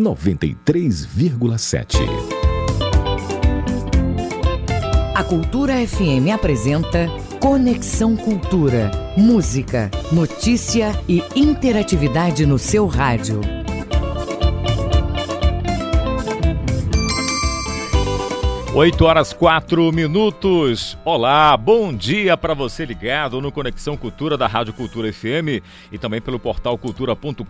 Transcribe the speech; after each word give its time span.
93,7. 0.00 1.98
A 5.14 5.22
Cultura 5.22 5.74
FM 5.86 6.32
apresenta 6.34 7.06
Conexão 7.38 8.16
Cultura. 8.16 8.90
Música, 9.16 9.90
notícia 10.10 10.98
e 11.06 11.22
interatividade 11.36 12.46
no 12.46 12.58
seu 12.58 12.86
rádio. 12.86 13.59
8 18.80 19.04
horas 19.04 19.32
4 19.34 19.92
minutos. 19.92 20.96
Olá, 21.04 21.54
bom 21.54 21.92
dia 21.92 22.34
para 22.34 22.54
você 22.54 22.86
ligado 22.86 23.38
no 23.38 23.52
Conexão 23.52 23.94
Cultura 23.94 24.38
da 24.38 24.46
Rádio 24.46 24.72
Cultura 24.72 25.12
FM 25.12 25.60
e 25.92 25.98
também 25.98 26.18
pelo 26.18 26.38
portal 26.38 26.78
cultura.com.br. 26.78 27.44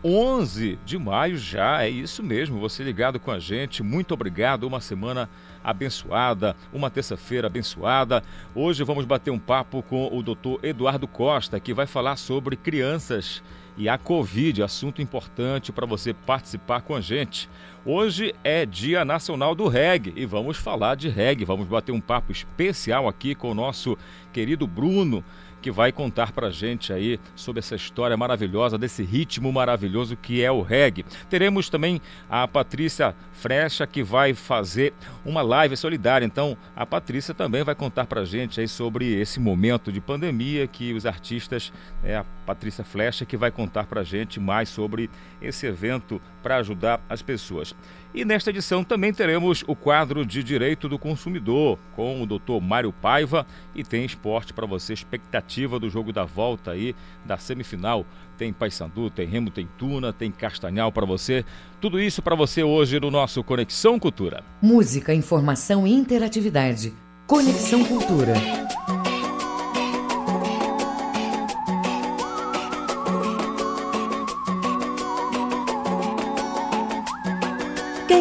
11 0.03 0.77
de 0.85 0.97
maio 0.97 1.37
já, 1.37 1.83
é 1.83 1.89
isso 1.89 2.21
mesmo, 2.21 2.59
você 2.59 2.83
ligado 2.83 3.19
com 3.19 3.31
a 3.31 3.39
gente, 3.39 3.81
muito 3.81 4.13
obrigado, 4.13 4.63
uma 4.63 4.79
semana 4.79 5.27
abençoada, 5.63 6.55
uma 6.71 6.89
terça-feira 6.89 7.47
abençoada. 7.47 8.23
Hoje 8.53 8.83
vamos 8.83 9.05
bater 9.05 9.31
um 9.31 9.39
papo 9.39 9.81
com 9.81 10.07
o 10.15 10.21
doutor 10.21 10.59
Eduardo 10.63 11.07
Costa, 11.07 11.59
que 11.59 11.73
vai 11.73 11.87
falar 11.87 12.15
sobre 12.15 12.55
crianças 12.55 13.41
e 13.77 13.87
a 13.87 13.97
Covid, 13.97 14.63
assunto 14.63 15.01
importante 15.01 15.71
para 15.71 15.85
você 15.85 16.13
participar 16.13 16.81
com 16.81 16.95
a 16.95 17.01
gente. 17.01 17.47
Hoje 17.85 18.33
é 18.43 18.65
Dia 18.65 19.05
Nacional 19.05 19.53
do 19.53 19.67
Reggae 19.67 20.13
e 20.15 20.25
vamos 20.25 20.57
falar 20.57 20.95
de 20.95 21.09
reggae, 21.09 21.45
vamos 21.45 21.67
bater 21.67 21.91
um 21.91 22.01
papo 22.01 22.31
especial 22.31 23.07
aqui 23.07 23.35
com 23.35 23.51
o 23.51 23.55
nosso 23.55 23.97
querido 24.33 24.65
Bruno, 24.65 25.23
que 25.67 25.71
vai 25.71 25.91
contar 25.91 26.31
pra 26.31 26.49
gente 26.49 26.93
aí 26.93 27.19
sobre 27.35 27.59
essa 27.59 27.75
história 27.75 28.15
maravilhosa, 28.15 28.77
desse 28.77 29.03
ritmo 29.03 29.51
maravilhoso 29.51 30.15
que 30.15 30.41
é 30.41 30.49
o 30.49 30.61
reggae. 30.61 31.05
Teremos 31.29 31.67
também 31.69 31.99
a 32.29 32.47
Patrícia 32.47 33.13
Frecha, 33.33 33.85
que 33.85 34.01
vai 34.01 34.33
fazer 34.33 34.93
uma 35.25 35.41
live 35.41 35.75
solidária. 35.75 36.25
Então, 36.25 36.55
a 36.73 36.85
Patrícia 36.85 37.33
também 37.33 37.65
vai 37.65 37.75
contar 37.75 38.05
pra 38.05 38.23
gente 38.23 38.61
aí 38.61 38.67
sobre 38.67 39.13
esse 39.19 39.41
momento 39.41 39.91
de 39.91 39.99
pandemia 39.99 40.67
que 40.67 40.93
os 40.93 41.05
artistas, 41.05 41.73
é 42.01 42.23
Patrícia 42.47 42.85
Flecha, 42.85 43.25
que 43.25 43.35
vai 43.35 43.51
contar 43.51 43.87
pra 43.87 44.05
gente 44.05 44.39
mais 44.39 44.69
sobre 44.69 45.09
esse 45.41 45.65
evento 45.65 46.21
para 46.41 46.55
ajudar 46.55 47.01
as 47.09 47.21
pessoas. 47.21 47.75
E 48.15 48.23
nesta 48.23 48.51
edição 48.51 48.85
também 48.85 49.11
teremos 49.11 49.65
o 49.67 49.75
quadro 49.75 50.25
de 50.25 50.41
Direito 50.41 50.87
do 50.87 50.97
Consumidor 50.97 51.77
com 51.93 52.23
o 52.23 52.25
Dr. 52.25 52.61
Mário 52.61 52.93
Paiva 52.93 53.45
e 53.75 53.83
tem 53.83 54.05
esporte 54.05 54.53
para 54.53 54.65
você, 54.65 54.93
expectativa 54.93 55.77
do 55.77 55.89
jogo 55.89 56.13
da 56.13 56.23
volta 56.23 56.71
aí 56.71 56.95
da 57.25 57.37
semifinal. 57.37 58.05
Tem 58.37 58.53
Paysandu, 58.53 59.09
tem 59.09 59.27
Remo, 59.27 59.51
tem 59.51 59.67
Tuna, 59.77 60.13
tem 60.13 60.31
Castanhal 60.31 60.89
para 60.89 61.05
você. 61.05 61.43
Tudo 61.81 61.99
isso 61.99 62.21
para 62.21 62.35
você 62.35 62.63
hoje 62.63 62.97
no 62.97 63.11
nosso 63.11 63.43
Conexão 63.43 63.99
Cultura. 63.99 64.41
Música, 64.61 65.13
informação 65.13 65.85
e 65.85 65.91
interatividade. 65.91 66.93
Conexão 67.27 67.83
Cultura. 67.83 68.35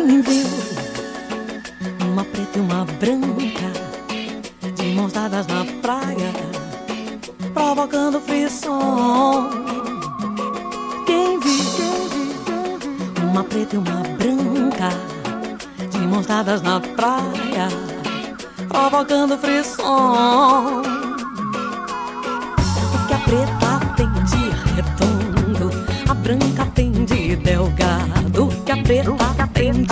Quem 0.07 0.21
viu 0.21 0.47
uma 2.13 2.23
preta 2.23 2.59
e 2.59 2.61
uma 2.61 2.85
branca 2.85 3.73
de 4.77 4.85
mãos 4.95 5.13
dadas 5.13 5.49
na 5.49 5.65
praia, 5.83 6.33
provocando 7.53 8.21
frisson? 8.21 9.51
Quem 11.07 11.41
viu 11.41 13.29
uma 13.29 13.43
preta 13.43 13.75
e 13.75 13.79
uma 13.81 14.03
branca 14.17 14.91
de 15.91 15.99
mãos 16.07 16.27
dadas 16.27 16.63
na 16.63 16.79
praia, 16.79 17.67
provocando 18.69 19.37
frisson? 19.37 20.83
O 22.95 23.07
que 23.09 23.13
a 23.13 23.19
preta 23.25 23.81
tem 23.97 24.09
de 24.23 24.51
redondo, 24.77 25.69
a 26.09 26.15
branca 26.15 26.65
tem 26.77 26.93
de 26.93 27.35
delgado, 27.35 28.26
preta 28.87 29.27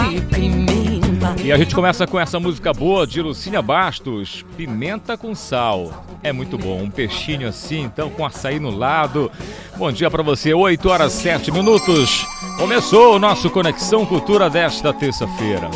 de 0.08 0.20
pimenta. 0.20 1.34
E 1.42 1.50
a 1.50 1.58
gente 1.58 1.74
começa 1.74 2.06
com 2.06 2.18
essa 2.18 2.38
música 2.38 2.72
boa 2.72 3.04
de 3.06 3.20
Lucília 3.20 3.60
Bastos, 3.60 4.44
Pimenta 4.56 5.16
com 5.16 5.34
Sal. 5.34 6.04
É 6.22 6.32
muito 6.32 6.56
bom, 6.56 6.80
um 6.80 6.90
peixinho 6.90 7.48
assim, 7.48 7.82
então 7.82 8.08
com 8.08 8.24
açaí 8.24 8.60
no 8.60 8.70
lado. 8.70 9.30
Bom 9.76 9.90
dia 9.90 10.08
para 10.10 10.22
você, 10.22 10.54
8 10.54 10.88
horas 10.88 11.12
7 11.12 11.50
minutos. 11.50 12.24
Começou 12.56 13.16
o 13.16 13.18
nosso 13.18 13.50
Conexão 13.50 14.06
Cultura 14.06 14.48
desta 14.48 14.92
terça-feira. 14.92 15.68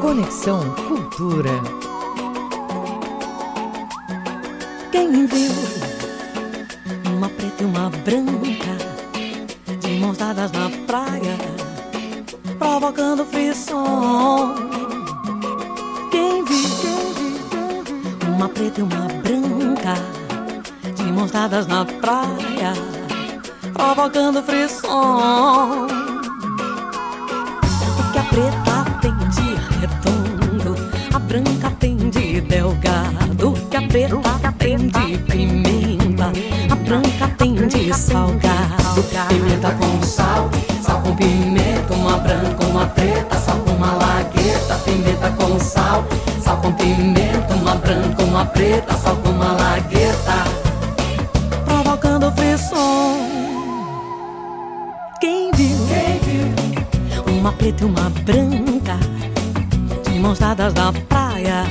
Conexão 0.00 0.74
Cultura. 0.88 1.50
Quem 4.90 5.26
viu 5.26 5.52
uma 7.16 7.28
preta 7.28 7.62
e 7.62 7.66
uma 7.66 7.90
branca 7.90 9.78
de 9.78 9.88
mãos 9.98 10.16
dadas 10.16 10.50
na 10.52 10.70
praia? 10.86 11.53
Provocando 12.84 13.24
frisson. 13.24 14.54
Quem 16.10 16.44
viu 16.44 18.28
uma 18.28 18.46
preta 18.46 18.80
e 18.80 18.82
uma 18.82 19.08
branca 19.22 19.94
de 20.94 21.04
mãos 21.04 21.30
dadas 21.30 21.66
na 21.66 21.86
praia, 21.86 22.74
provocando 23.72 24.42
frisson. 24.42 25.86
O 27.98 28.12
que 28.12 28.18
a 28.18 28.22
preta 28.24 28.84
tem 29.00 29.16
de 29.30 29.54
redondo, 29.80 30.76
a 31.14 31.18
branca 31.20 31.70
tem 31.80 31.96
de 31.96 32.42
delgado, 32.42 33.54
que 33.70 33.76
a 33.78 33.82
preta 33.88 34.52
tem 34.58 34.76
de 34.76 35.18
pimenta, 35.22 36.32
a 36.70 36.74
branca 36.74 37.28
tem 37.38 37.54
de 37.54 37.94
salgado, 37.94 39.02
pimenta 39.30 39.70
com 39.72 40.02
sal 40.02 40.50
sal 40.84 41.00
com 41.00 41.16
pimenta, 41.16 41.53
uma 42.84 42.92
preta, 42.92 43.36
sal 43.38 43.56
com 43.60 43.70
uma 43.70 43.92
lagueta, 43.94 44.74
pimenta 44.84 45.30
com 45.30 45.58
sal, 45.58 46.04
sal 46.42 46.58
com 46.58 46.72
pimenta, 46.72 47.54
uma 47.54 47.74
branca, 47.76 48.22
uma 48.22 48.44
preta, 48.44 48.94
sal 48.98 49.16
com 49.16 49.30
uma 49.30 49.52
lagueta, 49.52 50.44
provocando 51.64 52.30
frisson. 52.32 53.16
Quem 55.18 55.50
viu? 55.52 55.78
Quem 55.88 56.18
viu? 56.18 57.34
Uma 57.38 57.52
preta 57.52 57.84
e 57.84 57.86
uma 57.86 58.10
branca, 58.10 58.98
de 60.10 60.18
mãos 60.18 60.38
dadas 60.38 60.74
na 60.74 60.92
praia, 60.92 61.64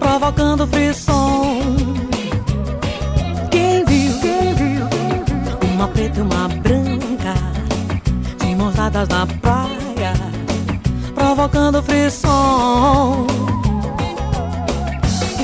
provocando 0.00 0.66
frisson. 0.66 1.62
Quem 3.52 3.84
viu? 3.84 4.12
Quem 4.20 4.54
viu? 4.54 4.86
Uma 5.74 5.86
preta 5.86 6.18
e 6.18 6.22
uma 6.22 6.48
branca 6.48 7.52
mãos 8.62 9.08
na 9.08 9.26
praia, 9.40 9.81
provocando 11.34 11.82
frisson. 11.82 13.26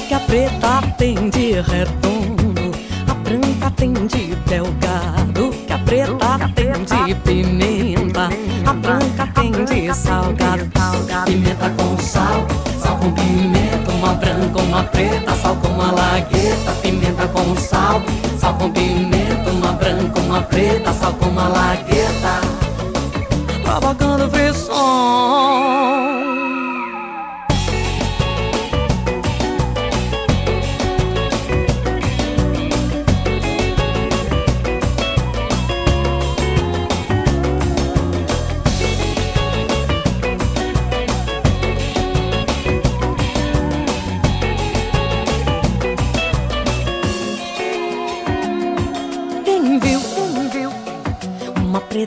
Que 0.06 0.12
a 0.14 0.20
preta 0.20 0.82
tem 0.98 1.30
de 1.30 1.52
redondo, 1.62 2.72
a 3.08 3.14
branca 3.14 3.70
tem 3.74 3.94
de 3.94 4.34
delgado. 4.46 5.50
Que 5.66 5.72
a 5.72 5.78
preta 5.78 6.50
tem 6.54 7.06
de 7.06 7.14
pimenta, 7.14 8.28
a 8.66 8.72
branca 8.74 9.28
tem 9.34 9.50
de 9.64 9.94
salgado. 9.94 10.68
Pimenta 11.24 11.70
com 11.70 11.96
sal, 11.98 12.46
sal 12.82 12.96
com 12.98 13.10
pimenta, 13.12 13.90
uma 13.92 14.12
branca, 14.12 14.60
uma 14.60 14.82
preta, 14.84 15.34
sal 15.36 15.56
com 15.56 15.68
uma 15.68 15.90
lagueta. 15.90 16.72
Pimenta 16.82 17.26
com 17.28 17.56
sal, 17.56 18.02
sal 18.38 18.54
com 18.54 18.70
pimenta, 18.70 19.50
uma 19.50 19.72
branca, 19.72 20.20
uma 20.20 20.42
preta, 20.42 20.92
sal 20.92 21.14
com 21.14 21.30
uma 21.30 21.48
lagueta 21.48 22.58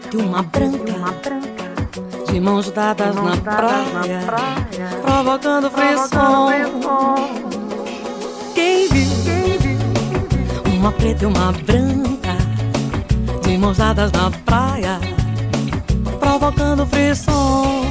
preta 0.01 0.18
e 0.18 0.21
uma 0.21 0.44
branca, 0.44 1.39
de 2.31 2.39
mãos 2.39 2.71
dadas 2.71 3.15
na 3.15 3.38
praia, 3.38 4.21
provocando 5.01 5.69
frisson. 5.69 6.50
Quem 8.56 8.88
viu? 8.89 9.12
Uma 10.77 10.92
preta 10.92 11.24
e 11.24 11.27
uma 11.27 11.51
branca, 11.51 12.38
de 13.44 13.57
mãos 13.57 13.77
dadas 13.77 14.12
na 14.12 14.31
praia, 14.45 15.00
provocando 16.19 16.86
frisson. 16.88 17.86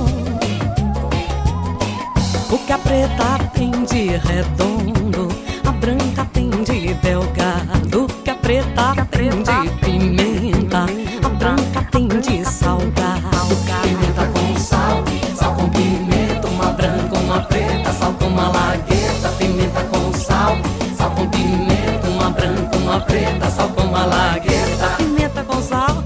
O 2.50 2.58
que 2.58 2.72
a 2.72 2.78
preta 2.78 3.38
tem 3.54 3.70
de 3.70 4.16
redondo, 4.16 5.28
a 5.64 5.72
branca 5.72 6.24
tem 6.32 6.50
de 6.50 6.94
delgado. 6.94 8.04
O 8.04 8.06
que 8.06 8.30
a 8.30 8.34
preta 8.34 9.06
tem 9.10 9.30
de 9.30 9.89
uma 22.90 23.00
preta, 23.02 23.48
sal 23.50 23.68
com 23.68 23.82
uma 23.82 24.04
lagueta. 24.04 24.96
Pimenta 24.98 25.44
com 25.44 25.62
sal, 25.62 26.02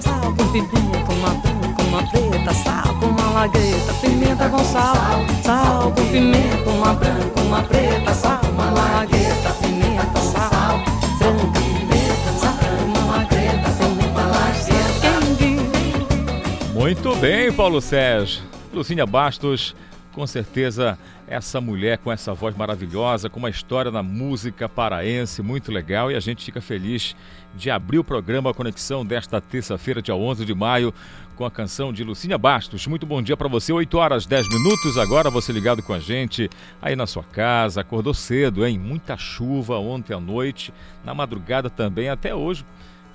sal 0.00 0.32
com 0.36 0.52
pimenta, 0.52 1.12
uma 1.12 1.30
branca, 1.30 1.82
uma 1.82 2.02
preta, 2.08 2.54
sal 2.54 2.94
com 3.00 3.06
uma 3.06 3.30
lagueta. 3.30 3.92
Pimenta 4.00 4.48
com 4.48 4.64
sal, 4.64 4.94
sal 5.42 5.92
com 5.92 6.04
pimenta, 6.12 6.70
uma 6.70 6.94
branca, 6.94 7.40
uma 7.40 7.62
preta, 7.64 8.14
sal 8.14 8.38
com 8.38 8.52
uma 8.52 8.70
lagueta. 8.70 9.50
Pimenta, 9.60 10.20
sal, 10.20 10.78
branca, 11.18 11.58
pimenta, 11.58 12.32
sal 12.38 12.54
com 12.54 12.84
uma 12.84 13.16
lagueta, 13.16 13.70
pimenta, 13.70 14.20
lagueta. 14.20 15.36
Quem 15.38 15.56
viu? 15.56 16.72
Muito 16.72 17.16
bem, 17.16 17.52
Paulo 17.52 17.80
Sérgio. 17.80 18.42
Lucinha 18.72 19.04
Bastos, 19.06 19.74
com 20.12 20.24
certeza 20.24 20.96
essa 21.38 21.60
mulher 21.60 21.98
com 21.98 22.12
essa 22.12 22.34
voz 22.34 22.56
maravilhosa, 22.56 23.30
com 23.30 23.38
uma 23.38 23.48
história 23.48 23.90
na 23.90 24.02
música 24.02 24.68
paraense 24.68 25.40
muito 25.40 25.72
legal 25.72 26.10
e 26.10 26.16
a 26.16 26.20
gente 26.20 26.44
fica 26.44 26.60
feliz 26.60 27.16
de 27.54 27.70
abrir 27.70 27.98
o 27.98 28.04
programa 28.04 28.52
Conexão 28.52 29.06
desta 29.06 29.40
terça-feira, 29.40 30.02
dia 30.02 30.14
11 30.14 30.44
de 30.44 30.54
maio, 30.54 30.92
com 31.36 31.44
a 31.44 31.50
canção 31.50 31.92
de 31.92 32.02
Lucinha 32.02 32.36
Bastos. 32.36 32.86
Muito 32.88 33.06
bom 33.06 33.22
dia 33.22 33.36
para 33.36 33.48
você, 33.48 33.72
8 33.72 33.96
horas 33.96 34.26
10 34.26 34.48
minutos. 34.48 34.98
Agora 34.98 35.30
você 35.30 35.52
ligado 35.52 35.82
com 35.82 35.92
a 35.92 36.00
gente 36.00 36.50
aí 36.82 36.96
na 36.96 37.06
sua 37.06 37.22
casa, 37.22 37.80
acordou 37.80 38.12
cedo, 38.12 38.66
hein? 38.66 38.76
Muita 38.76 39.16
chuva 39.16 39.78
ontem 39.78 40.14
à 40.14 40.20
noite, 40.20 40.74
na 41.04 41.14
madrugada 41.14 41.70
também, 41.70 42.08
até 42.08 42.34
hoje. 42.34 42.64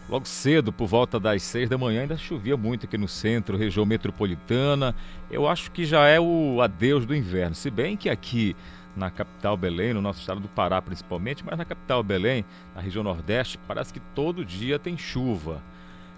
Logo 0.10 0.28
cedo, 0.28 0.72
por 0.74 0.88
volta 0.88 1.20
das 1.20 1.42
seis 1.44 1.70
da 1.70 1.78
manhã, 1.78 2.02
ainda 2.02 2.18
chovia 2.18 2.58
muito 2.58 2.86
aqui 2.86 2.98
no 2.98 3.08
centro, 3.08 3.58
região 3.58 3.86
metropolitana. 3.86 4.94
Eu 5.32 5.48
acho 5.48 5.72
que 5.72 5.86
já 5.86 6.08
é 6.08 6.20
o 6.20 6.62
adeus 6.62 7.06
do 7.06 7.16
inverno. 7.16 7.56
Se 7.56 7.72
bem 7.72 7.96
que 7.96 8.10
aqui 8.10 8.56
na 8.96 9.10
capital 9.10 9.58
Belém, 9.58 9.94
no 9.94 10.02
nosso 10.02 10.20
estado 10.20 10.40
do 10.40 10.48
Pará 10.48 10.82
principalmente, 10.82 11.44
mas 11.44 11.58
na 11.58 11.66
capital 11.66 12.04
Belém, 12.04 12.46
na 12.76 12.82
região 12.82 13.04
Nordeste, 13.04 13.58
parece 13.68 13.94
que 13.94 14.00
todo 14.14 14.46
dia 14.46 14.78
tem 14.78 14.98
chuva. 14.98 15.62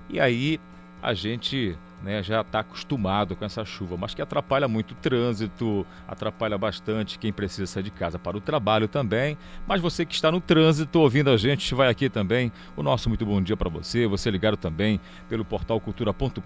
E 0.09 0.19
aí 0.19 0.59
a 1.01 1.13
gente 1.13 1.77
né, 2.05 2.21
já 2.21 2.41
está 2.41 2.59
acostumado 2.59 3.35
com 3.35 3.43
essa 3.43 3.65
chuva, 3.65 3.97
mas 3.97 4.13
que 4.13 4.21
atrapalha 4.21 4.67
muito 4.67 4.91
o 4.91 4.95
trânsito, 4.95 5.85
atrapalha 6.07 6.55
bastante 6.55 7.17
quem 7.17 7.33
precisa 7.33 7.65
sair 7.65 7.81
de 7.81 7.89
casa 7.89 8.19
para 8.19 8.37
o 8.37 8.39
trabalho 8.41 8.87
também. 8.87 9.35
Mas 9.67 9.81
você 9.81 10.05
que 10.05 10.13
está 10.13 10.31
no 10.31 10.39
trânsito 10.39 10.99
ouvindo 10.99 11.31
a 11.31 11.37
gente, 11.37 11.73
vai 11.73 11.89
aqui 11.89 12.07
também 12.07 12.51
o 12.77 12.83
nosso 12.83 13.09
muito 13.09 13.25
bom 13.25 13.41
dia 13.41 13.57
para 13.57 13.69
você. 13.69 14.05
Você 14.05 14.29
ligado 14.29 14.55
também 14.55 15.01
pelo 15.27 15.43
portal 15.43 15.81
cultura.com.br. 15.81 16.43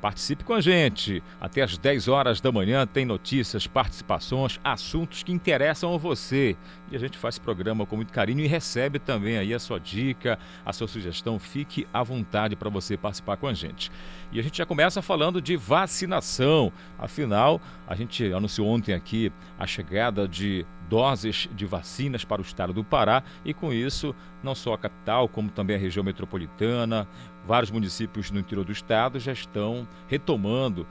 Participe 0.00 0.42
com 0.42 0.54
a 0.54 0.60
gente. 0.60 1.22
Até 1.40 1.62
às 1.62 1.78
10 1.78 2.08
horas 2.08 2.40
da 2.40 2.50
manhã 2.50 2.84
tem 2.84 3.06
notícias, 3.06 3.68
participações, 3.68 4.58
assuntos 4.64 5.22
que 5.22 5.30
interessam 5.30 5.94
a 5.94 5.96
você. 5.96 6.56
E 6.92 6.96
a 6.96 6.98
gente 6.98 7.16
faz 7.16 7.36
esse 7.36 7.40
programa 7.40 7.86
com 7.86 7.96
muito 7.96 8.12
carinho 8.12 8.40
e 8.40 8.46
recebe 8.46 8.98
também 8.98 9.38
aí 9.38 9.54
a 9.54 9.58
sua 9.58 9.80
dica, 9.80 10.38
a 10.62 10.74
sua 10.74 10.86
sugestão. 10.86 11.38
Fique 11.38 11.88
à 11.90 12.02
vontade 12.02 12.54
para 12.54 12.68
você 12.68 12.98
participar 12.98 13.38
com 13.38 13.46
a 13.46 13.54
gente. 13.54 13.90
E 14.30 14.38
a 14.38 14.42
gente 14.42 14.58
já 14.58 14.66
começa 14.66 15.00
falando 15.00 15.40
de 15.40 15.56
vacinação. 15.56 16.70
Afinal, 16.98 17.62
a 17.86 17.94
gente 17.94 18.30
anunciou 18.30 18.68
ontem 18.68 18.92
aqui 18.92 19.32
a 19.58 19.66
chegada 19.66 20.28
de 20.28 20.66
doses 20.86 21.48
de 21.54 21.64
vacinas 21.64 22.26
para 22.26 22.42
o 22.42 22.44
estado 22.44 22.74
do 22.74 22.84
Pará 22.84 23.22
e 23.42 23.54
com 23.54 23.72
isso, 23.72 24.14
não 24.42 24.54
só 24.54 24.74
a 24.74 24.78
capital, 24.78 25.26
como 25.26 25.50
também 25.50 25.76
a 25.76 25.78
região 25.78 26.04
metropolitana, 26.04 27.08
vários 27.46 27.70
municípios 27.70 28.30
no 28.30 28.38
interior 28.38 28.66
do 28.66 28.72
estado 28.72 29.18
já 29.18 29.32
estão 29.32 29.88
retomando 30.06 30.86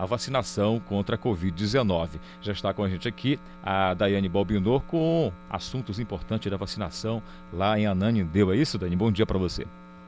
a 0.00 0.06
vacinação 0.06 0.80
contra 0.80 1.16
a 1.16 1.18
Covid-19. 1.18 2.08
Já 2.40 2.52
está 2.52 2.72
com 2.72 2.82
a 2.82 2.88
gente 2.88 3.06
aqui 3.06 3.38
a 3.62 3.92
Daiane 3.92 4.30
Balbinor 4.30 4.80
com 4.84 5.30
assuntos 5.50 6.00
importantes 6.00 6.50
da 6.50 6.56
vacinação 6.56 7.22
lá 7.52 7.78
em 7.78 7.86
Ananindeu. 7.86 8.50
É 8.50 8.56
isso, 8.56 8.78
Dani? 8.78 8.96
Bom 8.96 9.12
dia 9.12 9.26
para 9.26 9.36
você. 9.38 9.66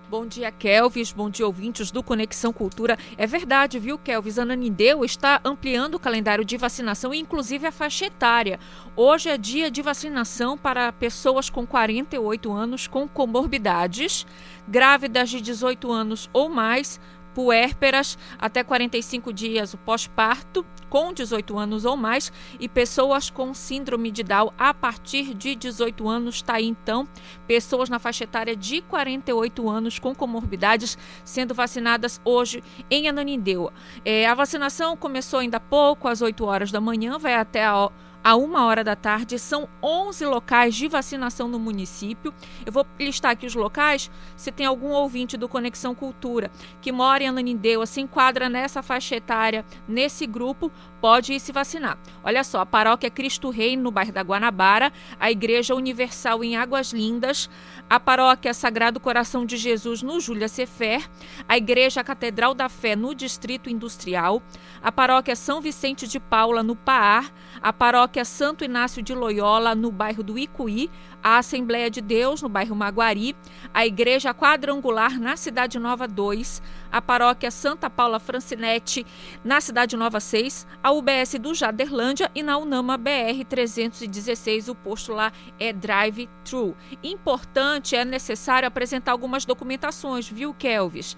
Bom 0.08 0.26
dia, 0.26 0.50
Kelvis. 0.50 1.12
Bom 1.12 1.28
dia, 1.28 1.46
ouvintes 1.46 1.90
do 1.90 2.02
Conexão 2.02 2.54
Cultura. 2.54 2.98
É 3.18 3.26
verdade, 3.26 3.78
viu, 3.78 3.98
Kelvis? 3.98 4.38
Ananindeu 4.38 5.04
está 5.04 5.40
ampliando 5.44 5.94
o 5.94 5.98
calendário 5.98 6.44
de 6.44 6.56
vacinação, 6.56 7.12
inclusive 7.12 7.66
a 7.66 7.72
faixa 7.72 8.06
etária. 8.06 8.58
Hoje 8.96 9.28
é 9.28 9.36
dia 9.36 9.70
de 9.70 9.82
vacinação 9.82 10.56
para 10.56 10.92
pessoas 10.92 11.50
com 11.50 11.66
48 11.66 12.50
anos 12.50 12.86
com 12.86 13.06
comorbidades, 13.06 14.26
grávidas 14.66 15.28
de 15.28 15.40
18 15.40 15.90
anos 15.90 16.30
ou 16.32 16.48
mais, 16.48 17.00
puérperas 17.34 18.18
até 18.38 18.62
45 18.62 19.32
dias 19.32 19.74
o 19.74 19.78
pós-parto 19.78 20.64
com 20.88 21.12
18 21.12 21.58
anos 21.58 21.84
ou 21.84 21.96
mais 21.96 22.32
e 22.60 22.68
pessoas 22.68 23.30
com 23.30 23.54
síndrome 23.54 24.10
de 24.10 24.22
Down 24.22 24.52
a 24.58 24.74
partir 24.74 25.34
de 25.34 25.54
18 25.54 26.08
anos 26.08 26.36
está 26.36 26.54
aí 26.54 26.66
então 26.66 27.08
pessoas 27.46 27.88
na 27.88 27.98
faixa 27.98 28.24
etária 28.24 28.54
de 28.54 28.82
48 28.82 29.70
anos 29.70 29.98
com 29.98 30.14
comorbidades 30.14 30.98
sendo 31.24 31.54
vacinadas 31.54 32.20
hoje 32.24 32.62
em 32.90 33.08
Ananindeua. 33.08 33.72
É, 34.04 34.26
a 34.26 34.34
vacinação 34.34 34.96
começou 34.96 35.40
ainda 35.40 35.56
há 35.56 35.60
pouco 35.60 36.08
às 36.08 36.20
8 36.20 36.44
horas 36.44 36.70
da 36.70 36.80
manhã, 36.80 37.18
vai 37.18 37.34
até 37.34 37.64
a 37.64 37.90
a 38.22 38.36
uma 38.36 38.64
hora 38.66 38.84
da 38.84 38.94
tarde. 38.94 39.38
São 39.38 39.68
11 39.82 40.24
locais 40.26 40.74
de 40.74 40.88
vacinação 40.88 41.48
no 41.48 41.58
município. 41.58 42.32
Eu 42.64 42.72
vou 42.72 42.86
listar 42.98 43.32
aqui 43.32 43.46
os 43.46 43.54
locais. 43.54 44.10
Se 44.36 44.52
tem 44.52 44.66
algum 44.66 44.90
ouvinte 44.90 45.36
do 45.36 45.48
Conexão 45.48 45.94
Cultura 45.94 46.50
que 46.80 46.92
mora 46.92 47.22
em 47.22 47.28
Ananindeua, 47.28 47.86
se 47.86 48.00
enquadra 48.00 48.48
nessa 48.48 48.82
faixa 48.82 49.16
etária, 49.16 49.64
nesse 49.88 50.26
grupo, 50.26 50.70
pode 51.00 51.32
ir 51.32 51.40
se 51.40 51.50
vacinar. 51.50 51.98
Olha 52.22 52.44
só, 52.44 52.60
a 52.60 52.66
paróquia 52.66 53.10
Cristo 53.10 53.50
Rei, 53.50 53.76
no 53.76 53.90
bairro 53.90 54.12
da 54.12 54.22
Guanabara, 54.22 54.92
a 55.18 55.32
Igreja 55.32 55.74
Universal 55.74 56.44
em 56.44 56.56
Águas 56.56 56.92
Lindas, 56.92 57.50
a 57.90 57.98
paróquia 57.98 58.54
Sagrado 58.54 59.00
Coração 59.00 59.44
de 59.44 59.56
Jesus 59.56 60.00
no 60.00 60.20
Júlia 60.20 60.48
Sefer, 60.48 61.10
a 61.48 61.56
Igreja 61.56 62.04
Catedral 62.04 62.54
da 62.54 62.68
Fé 62.68 62.94
no 62.94 63.16
Distrito 63.16 63.68
Industrial, 63.68 64.40
a 64.80 64.92
paróquia 64.92 65.34
São 65.34 65.60
Vicente 65.60 66.06
de 66.06 66.20
Paula 66.20 66.62
no 66.62 66.76
Paar, 66.76 67.32
a 67.62 67.72
paróquia 67.72 68.24
Santo 68.24 68.64
Inácio 68.64 69.02
de 69.02 69.14
Loyola 69.14 69.74
no 69.74 69.90
bairro 69.92 70.22
do 70.22 70.38
Icuí, 70.38 70.90
a 71.22 71.38
Assembleia 71.38 71.88
de 71.88 72.00
Deus 72.00 72.42
no 72.42 72.48
bairro 72.48 72.74
Maguari, 72.74 73.36
a 73.72 73.86
Igreja 73.86 74.34
Quadrangular 74.34 75.20
na 75.20 75.36
Cidade 75.36 75.78
Nova 75.78 76.08
2, 76.08 76.60
a 76.90 77.00
paróquia 77.00 77.50
Santa 77.50 77.88
Paula 77.88 78.18
Francinete 78.18 79.06
na 79.44 79.60
Cidade 79.60 79.96
Nova 79.96 80.18
6, 80.18 80.66
a 80.82 80.90
UBS 80.90 81.36
do 81.40 81.54
Jaderlândia 81.54 82.30
e 82.34 82.42
na 82.42 82.58
Unama 82.58 82.98
BR 82.98 83.44
316, 83.48 84.68
o 84.68 84.74
posto 84.74 85.12
lá 85.12 85.32
é 85.58 85.72
drive-thru. 85.72 86.76
Importante, 87.02 87.94
é 87.94 88.04
necessário 88.04 88.66
apresentar 88.66 89.12
algumas 89.12 89.44
documentações, 89.44 90.28
viu, 90.28 90.52
Kelvis? 90.52 91.16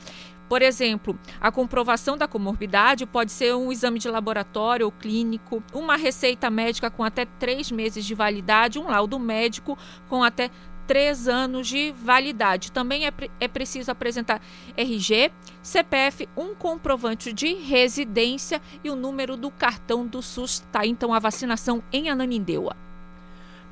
Por 0.49 0.63
exemplo, 0.63 1.19
a 1.41 1.51
comprovação 1.51 2.17
da 2.17 2.29
comorbidade 2.29 3.07
pode 3.07 3.33
ser 3.33 3.55
um 3.55 3.73
exame 3.73 3.99
de 3.99 4.09
laboratório 4.09 4.87
ou 4.87 4.93
clínico, 4.93 5.63
uma 5.73 5.97
receita 5.97 6.51
médica 6.51 6.91
com 6.91 7.03
até 7.03 7.25
três 7.25 7.71
meses 7.71 8.05
de 8.05 8.15
validade, 8.15 8.79
um 8.79 8.89
laudo 8.89 9.19
médico 9.19 9.79
com 10.09 10.23
até 10.23 10.51
três 10.87 11.29
anos 11.29 11.67
de 11.67 11.93
validade. 11.93 12.71
Também 12.71 13.07
é, 13.07 13.13
é 13.41 13.49
preciso 13.49 13.91
apresentar 13.91 14.41
RG, 14.77 15.33
CPF, 15.63 16.29
um 16.37 16.55
comprovante 16.55 17.33
de 17.33 17.55
residência 17.55 18.61
e 18.83 18.91
o 18.91 18.97
número 18.97 19.37
do 19.37 19.51
cartão 19.51 20.07
do 20.07 20.23
SUS. 20.23 20.63
Tá 20.71 20.87
então 20.87 21.13
a 21.15 21.19
vacinação 21.19 21.83
em 21.93 22.11
Ananindeua. 22.11 22.77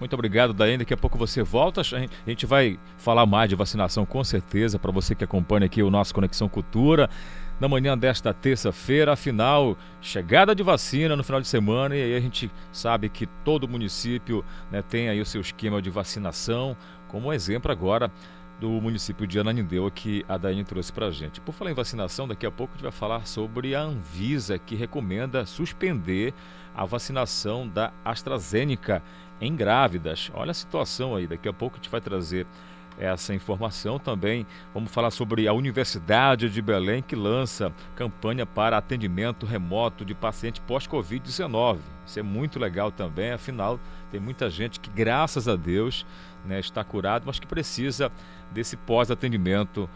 Muito 0.02 0.14
obrigado, 0.14 0.52
Daiane. 0.52 0.78
Daqui 0.78 0.92
a 0.92 0.97
pouco 0.97 1.16
você 1.16 1.44
volta. 1.44 1.80
A 1.80 2.28
gente 2.28 2.44
vai 2.44 2.76
falar 2.97 3.25
mais 3.25 3.49
de 3.49 3.54
vacinação, 3.54 4.04
com 4.04 4.25
certeza, 4.25 4.76
para 4.76 4.90
você 4.90 5.14
que 5.14 5.23
acompanha 5.23 5.66
aqui 5.66 5.80
o 5.80 5.92
nosso 5.92 6.12
Conexão 6.12 6.49
Cultura. 6.49 7.09
Na 7.61 7.68
manhã 7.68 7.97
desta 7.97 8.35
terça-feira, 8.35 9.12
afinal, 9.12 9.78
chegada 10.00 10.56
de 10.56 10.62
vacina 10.64 11.14
no 11.14 11.23
final 11.23 11.40
de 11.40 11.47
semana, 11.47 11.94
e 11.94 12.02
aí 12.02 12.16
a 12.16 12.21
gente 12.21 12.50
sabe 12.73 13.09
que 13.09 13.26
todo 13.44 13.68
município 13.68 14.44
né, 14.73 14.82
tem 14.82 15.09
aí 15.09 15.21
o 15.21 15.25
seu 15.25 15.40
esquema 15.40 15.80
de 15.80 15.88
vacinação, 15.88 16.76
como 17.06 17.32
exemplo 17.32 17.71
agora 17.71 18.11
do 18.59 18.68
município 18.68 19.25
de 19.25 19.38
Ananindeu 19.38 19.88
que 19.88 20.25
a 20.28 20.37
Daiane 20.37 20.64
trouxe 20.64 20.92
para 20.92 21.06
a 21.06 21.11
gente. 21.12 21.40
Por 21.40 21.52
falar 21.52 21.71
em 21.71 21.75
vacinação, 21.75 22.26
daqui 22.26 22.44
a 22.44 22.50
pouco 22.50 22.73
a 22.73 22.76
gente 22.76 22.82
vai 22.82 22.92
falar 22.92 23.25
sobre 23.25 23.76
a 23.76 23.82
Anvisa 23.82 24.59
que 24.59 24.75
recomenda 24.75 25.47
suspender 25.47 26.35
a 26.75 26.85
vacinação 26.85 27.68
da 27.68 27.92
AstraZeneca 28.04 29.02
em 29.41 29.55
grávidas. 29.55 30.31
Olha 30.35 30.51
a 30.51 30.55
situação 30.55 31.17
aí, 31.17 31.27
daqui 31.27 31.49
a 31.49 31.53
pouco 31.53 31.77
a 31.77 31.79
gente 31.79 31.91
vai 31.91 32.01
trazer 32.01 32.47
essa 32.99 33.35
informação 33.35 33.99
também. 33.99 34.47
Vamos 34.73 34.93
falar 34.93 35.11
sobre 35.11 35.49
a 35.49 35.53
Universidade 35.53 36.49
de 36.49 36.62
Belém 36.62 37.03
que 37.03 37.17
lança 37.17 37.73
campanha 37.97 38.47
para 38.47 38.77
atendimento 38.77 39.47
remoto 39.47 40.05
de 40.05 40.15
paciente 40.15 40.61
pós-Covid-19. 40.61 41.79
Isso 42.07 42.19
é 42.19 42.23
muito 42.23 42.59
legal 42.59 42.91
também, 42.91 43.33
afinal, 43.33 43.81
tem 44.11 44.21
muita 44.21 44.51
gente 44.51 44.79
que, 44.79 44.91
graças 44.91 45.49
a 45.49 45.57
Deus, 45.57 46.05
né, 46.45 46.61
está 46.61 46.85
curado, 46.85 47.25
mas 47.27 47.39
que 47.39 47.47
precisa 47.47 48.11
desse 48.51 48.77
pós-atendimento, 48.77 49.89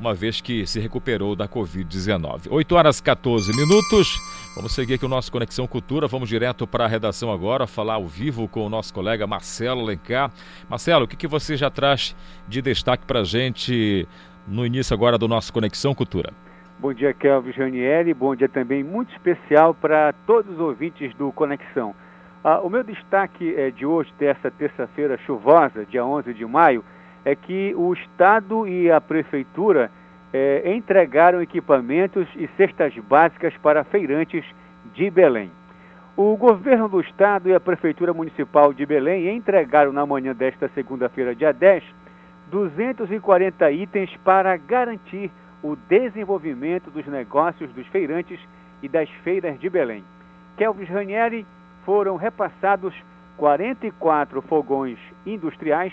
uma 0.00 0.14
vez 0.14 0.40
que 0.40 0.66
se 0.66 0.80
recuperou 0.80 1.36
da 1.36 1.46
Covid-19. 1.46 2.48
8 2.50 2.74
horas 2.74 3.00
14 3.02 3.54
minutos. 3.54 4.18
Vamos 4.56 4.74
seguir 4.74 4.94
aqui 4.94 5.04
o 5.04 5.08
nosso 5.08 5.30
Conexão 5.30 5.66
Cultura. 5.66 6.08
Vamos 6.08 6.28
direto 6.28 6.66
para 6.66 6.86
a 6.86 6.88
redação 6.88 7.30
agora, 7.30 7.66
falar 7.66 7.94
ao 7.94 8.06
vivo 8.06 8.48
com 8.48 8.64
o 8.64 8.70
nosso 8.70 8.94
colega 8.94 9.26
Marcelo 9.26 9.84
Lencar. 9.84 10.30
Marcelo, 10.70 11.04
o 11.04 11.08
que, 11.08 11.16
que 11.16 11.28
você 11.28 11.54
já 11.54 11.70
traz 11.70 12.16
de 12.48 12.62
destaque 12.62 13.04
para 13.04 13.20
a 13.20 13.24
gente 13.24 14.08
no 14.48 14.64
início 14.64 14.94
agora 14.94 15.18
do 15.18 15.28
nosso 15.28 15.52
Conexão 15.52 15.94
Cultura? 15.94 16.32
Bom 16.78 16.94
dia, 16.94 17.12
Kelvin 17.12 17.52
Janieri. 17.52 18.14
Bom 18.14 18.34
dia 18.34 18.48
também 18.48 18.82
muito 18.82 19.12
especial 19.12 19.74
para 19.74 20.14
todos 20.26 20.54
os 20.54 20.58
ouvintes 20.58 21.14
do 21.16 21.30
Conexão. 21.30 21.94
Ah, 22.42 22.58
o 22.60 22.70
meu 22.70 22.82
destaque 22.82 23.54
é, 23.54 23.70
de 23.70 23.84
hoje, 23.84 24.10
dessa 24.18 24.50
terça-feira 24.50 25.18
chuvosa, 25.26 25.84
dia 25.84 26.02
11 26.02 26.32
de 26.32 26.46
maio, 26.46 26.82
é 27.24 27.34
que 27.34 27.74
o 27.76 27.92
Estado 27.92 28.66
e 28.66 28.90
a 28.90 29.00
Prefeitura 29.00 29.90
é, 30.32 30.74
entregaram 30.74 31.42
equipamentos 31.42 32.26
e 32.36 32.48
cestas 32.56 32.94
básicas 32.98 33.54
para 33.58 33.84
feirantes 33.84 34.44
de 34.94 35.10
Belém. 35.10 35.50
O 36.16 36.36
governo 36.36 36.88
do 36.88 37.00
Estado 37.00 37.48
e 37.48 37.54
a 37.54 37.60
Prefeitura 37.60 38.12
Municipal 38.12 38.72
de 38.72 38.84
Belém 38.84 39.34
entregaram 39.34 39.92
na 39.92 40.04
manhã 40.04 40.34
desta 40.34 40.68
segunda-feira, 40.74 41.34
dia 41.34 41.52
10, 41.52 41.82
240 42.50 43.70
itens 43.70 44.14
para 44.24 44.56
garantir 44.56 45.30
o 45.62 45.76
desenvolvimento 45.88 46.90
dos 46.90 47.06
negócios 47.06 47.72
dos 47.72 47.86
feirantes 47.88 48.40
e 48.82 48.88
das 48.88 49.08
feiras 49.22 49.58
de 49.60 49.68
Belém. 49.68 50.04
Kelvis 50.56 50.88
Ranieri 50.88 51.46
foram 51.84 52.16
repassados 52.16 52.94
44 53.36 54.42
fogões 54.42 54.98
industriais, 55.24 55.92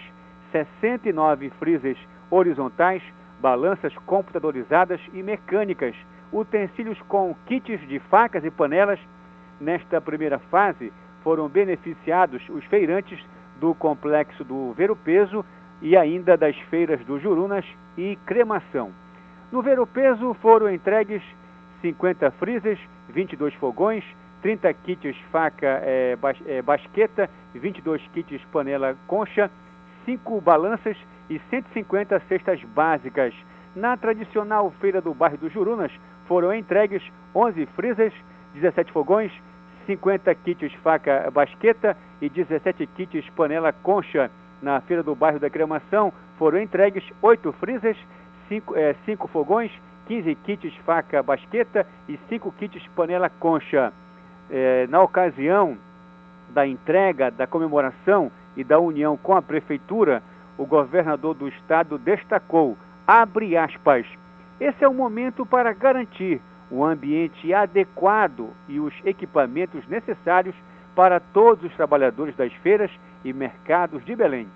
69 0.51 1.49
freezers 1.59 1.97
horizontais, 2.29 3.01
balanças 3.39 3.93
computadorizadas 4.05 4.99
e 5.13 5.21
mecânicas, 5.21 5.95
utensílios 6.31 6.99
com 7.07 7.35
kits 7.45 7.79
de 7.87 7.99
facas 7.99 8.43
e 8.43 8.51
panelas. 8.51 8.99
Nesta 9.59 9.99
primeira 9.99 10.39
fase, 10.39 10.91
foram 11.23 11.47
beneficiados 11.47 12.41
os 12.49 12.63
feirantes 12.65 13.19
do 13.59 13.73
complexo 13.73 14.43
do 14.43 14.71
Ver 14.73 14.91
o 14.91 14.95
Peso 14.95 15.43
e 15.81 15.95
ainda 15.95 16.37
das 16.37 16.55
feiras 16.69 17.03
do 17.05 17.19
Jurunas 17.19 17.65
e 17.97 18.15
Cremação. 18.25 18.91
No 19.51 19.61
Ver 19.61 19.79
o 19.79 19.87
Peso 19.87 20.33
foram 20.35 20.69
entregues 20.69 21.21
50 21.81 22.31
freezers, 22.31 22.79
22 23.09 23.53
fogões, 23.55 24.03
30 24.41 24.73
kits 24.73 25.17
faca 25.31 25.81
é, 25.83 26.15
bas, 26.15 26.37
basqueta, 26.63 27.29
22 27.53 28.01
kits 28.13 28.41
panela 28.51 28.95
concha, 29.07 29.49
5 30.07 30.39
balanças 30.39 30.95
e 31.29 31.37
150 31.49 32.17
cestas 32.29 32.63
básicas. 32.73 33.33
Na 33.75 33.97
tradicional 33.97 34.71
feira 34.79 35.01
do 35.01 35.13
bairro 35.13 35.37
dos 35.37 35.51
Jurunas, 35.51 35.91
foram 36.25 36.53
entregues 36.53 37.03
11 37.35 37.65
freezers, 37.75 38.13
17 38.53 38.89
fogões, 38.93 39.31
50 39.85 40.33
kits 40.35 40.73
faca 40.81 41.29
basqueta 41.29 41.95
e 42.21 42.29
17 42.29 42.87
kits 42.87 43.29
panela 43.31 43.73
concha. 43.73 44.31
Na 44.61 44.79
feira 44.81 45.03
do 45.03 45.13
bairro 45.13 45.39
da 45.39 45.49
Cremação, 45.49 46.11
foram 46.39 46.59
entregues 46.59 47.03
8 47.21 47.51
freezers, 47.53 47.97
5, 48.47 48.75
é, 48.77 48.95
5 49.05 49.27
fogões, 49.27 49.71
15 50.07 50.35
kits 50.35 50.73
faca 50.85 51.21
basqueta 51.21 51.85
e 52.07 52.17
5 52.29 52.49
kits 52.53 52.87
panela 52.95 53.29
concha 53.29 53.91
é, 54.49 54.87
na 54.87 55.01
ocasião 55.01 55.77
da 56.49 56.65
entrega, 56.65 57.29
da 57.29 57.45
comemoração 57.45 58.31
e 58.57 58.63
da 58.63 58.79
união 58.79 59.15
com 59.15 59.35
a 59.35 59.41
prefeitura, 59.41 60.21
o 60.57 60.65
governador 60.65 61.35
do 61.35 61.47
estado 61.47 61.97
destacou, 61.99 62.75
abre 63.05 63.55
aspas, 63.55 64.05
esse 64.59 64.83
é 64.83 64.87
o 64.87 64.93
momento 64.93 65.45
para 65.45 65.71
garantir 65.71 66.41
o 66.71 66.83
ambiente 66.83 67.53
adequado 67.53 68.49
e 68.67 68.79
os 68.79 68.93
equipamentos 69.05 69.87
necessários 69.87 70.55
para 70.95 71.19
todos 71.19 71.63
os 71.63 71.75
trabalhadores 71.75 72.35
das 72.35 72.51
feiras 72.55 72.91
e 73.23 73.31
mercados 73.31 74.03
de 74.03 74.15
Belém. 74.15 74.47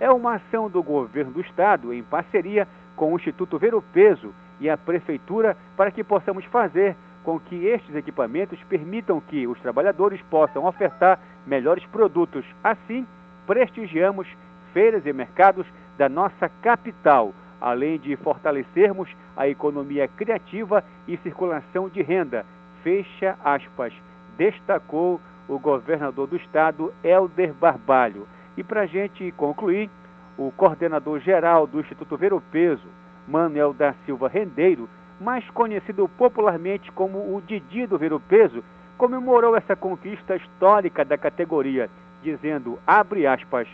É 0.00 0.10
uma 0.10 0.36
ação 0.36 0.70
do 0.70 0.82
governo 0.82 1.32
do 1.32 1.42
estado 1.42 1.92
em 1.92 2.02
parceria 2.02 2.66
com 2.96 3.12
o 3.12 3.16
Instituto 3.16 3.58
Ver 3.58 3.74
o 3.74 3.82
Peso 3.82 4.34
e 4.58 4.70
a 4.70 4.78
prefeitura 4.78 5.54
para 5.76 5.90
que 5.90 6.02
possamos 6.02 6.44
fazer 6.46 6.96
com 7.22 7.38
que 7.38 7.66
estes 7.66 7.94
equipamentos 7.94 8.58
permitam 8.64 9.20
que 9.20 9.46
os 9.46 9.60
trabalhadores 9.60 10.20
possam 10.22 10.64
ofertar 10.64 11.20
melhores 11.46 11.84
produtos. 11.86 12.46
Assim, 12.64 13.06
prestigiamos 13.50 14.28
feiras 14.72 15.04
e 15.04 15.12
mercados 15.12 15.66
da 15.98 16.08
nossa 16.08 16.48
capital, 16.62 17.34
além 17.60 17.98
de 17.98 18.14
fortalecermos 18.14 19.10
a 19.36 19.48
economia 19.48 20.06
criativa 20.06 20.84
e 21.08 21.16
circulação 21.16 21.88
de 21.88 22.00
renda. 22.00 22.46
Fecha 22.84 23.36
aspas. 23.44 23.92
Destacou 24.38 25.20
o 25.48 25.58
governador 25.58 26.28
do 26.28 26.36
estado, 26.36 26.94
Helder 27.02 27.52
Barbalho. 27.52 28.28
E 28.56 28.62
para 28.62 28.82
a 28.82 28.86
gente 28.86 29.32
concluir, 29.32 29.90
o 30.38 30.52
coordenador 30.52 31.18
geral 31.18 31.66
do 31.66 31.80
Instituto 31.80 32.16
Ver 32.16 32.32
o 32.32 32.40
Peso, 32.40 32.86
Manuel 33.26 33.72
da 33.72 33.94
Silva 34.06 34.28
Rendeiro, 34.28 34.88
mais 35.20 35.44
conhecido 35.50 36.08
popularmente 36.16 36.92
como 36.92 37.18
o 37.18 37.42
Didi 37.44 37.84
do 37.84 37.98
Ver 37.98 38.12
o 38.12 38.20
Peso, 38.20 38.62
comemorou 38.96 39.56
essa 39.56 39.74
conquista 39.74 40.36
histórica 40.36 41.04
da 41.04 41.18
categoria, 41.18 41.90
dizendo, 42.22 42.78
abre 42.86 43.26
aspas, 43.26 43.68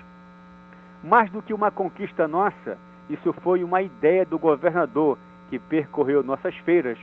mais 1.02 1.30
do 1.30 1.42
que 1.42 1.54
uma 1.54 1.70
conquista 1.70 2.26
nossa, 2.26 2.78
isso 3.08 3.32
foi 3.32 3.62
uma 3.62 3.82
ideia 3.82 4.24
do 4.24 4.38
governador 4.38 5.18
que 5.48 5.58
percorreu 5.58 6.22
nossas 6.22 6.56
feiras. 6.58 6.98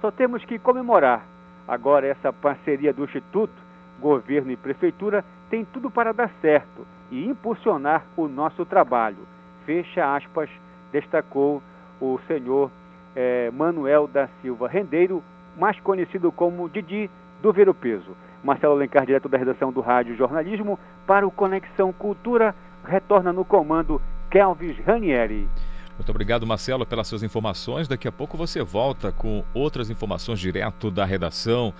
Só 0.00 0.10
temos 0.10 0.44
que 0.44 0.58
comemorar. 0.58 1.22
Agora 1.66 2.06
essa 2.06 2.32
parceria 2.32 2.92
do 2.92 3.04
Instituto, 3.04 3.52
governo 4.00 4.50
e 4.50 4.56
prefeitura 4.56 5.24
tem 5.48 5.64
tudo 5.64 5.90
para 5.90 6.12
dar 6.12 6.30
certo 6.40 6.86
e 7.10 7.28
impulsionar 7.28 8.04
o 8.16 8.26
nosso 8.26 8.64
trabalho. 8.64 9.28
Fecha 9.66 10.16
aspas, 10.16 10.48
destacou 10.90 11.62
o 12.00 12.18
senhor 12.26 12.70
é, 13.14 13.50
Manuel 13.50 14.08
da 14.08 14.28
Silva 14.40 14.66
Rendeiro, 14.66 15.22
mais 15.56 15.78
conhecido 15.80 16.32
como 16.32 16.68
Didi 16.68 17.10
do 17.40 17.52
Ver 17.52 17.68
o 17.68 17.74
Peso. 17.74 18.16
Marcelo 18.42 18.74
Alencar, 18.74 19.06
direto 19.06 19.28
da 19.28 19.38
redação 19.38 19.72
do 19.72 19.80
Rádio 19.80 20.16
Jornalismo, 20.16 20.78
para 21.06 21.26
o 21.26 21.30
Conexão 21.30 21.92
Cultura, 21.92 22.54
retorna 22.84 23.32
no 23.32 23.44
comando 23.44 24.00
Kelvis 24.30 24.78
Ranieri. 24.84 25.48
Muito 25.96 26.10
obrigado, 26.10 26.46
Marcelo, 26.46 26.86
pelas 26.86 27.06
suas 27.06 27.22
informações. 27.22 27.86
Daqui 27.86 28.08
a 28.08 28.12
pouco 28.12 28.36
você 28.36 28.62
volta 28.62 29.12
com 29.12 29.44
outras 29.54 29.90
informações 29.90 30.40
direto 30.40 30.90
da 30.90 31.04
redação 31.04 31.72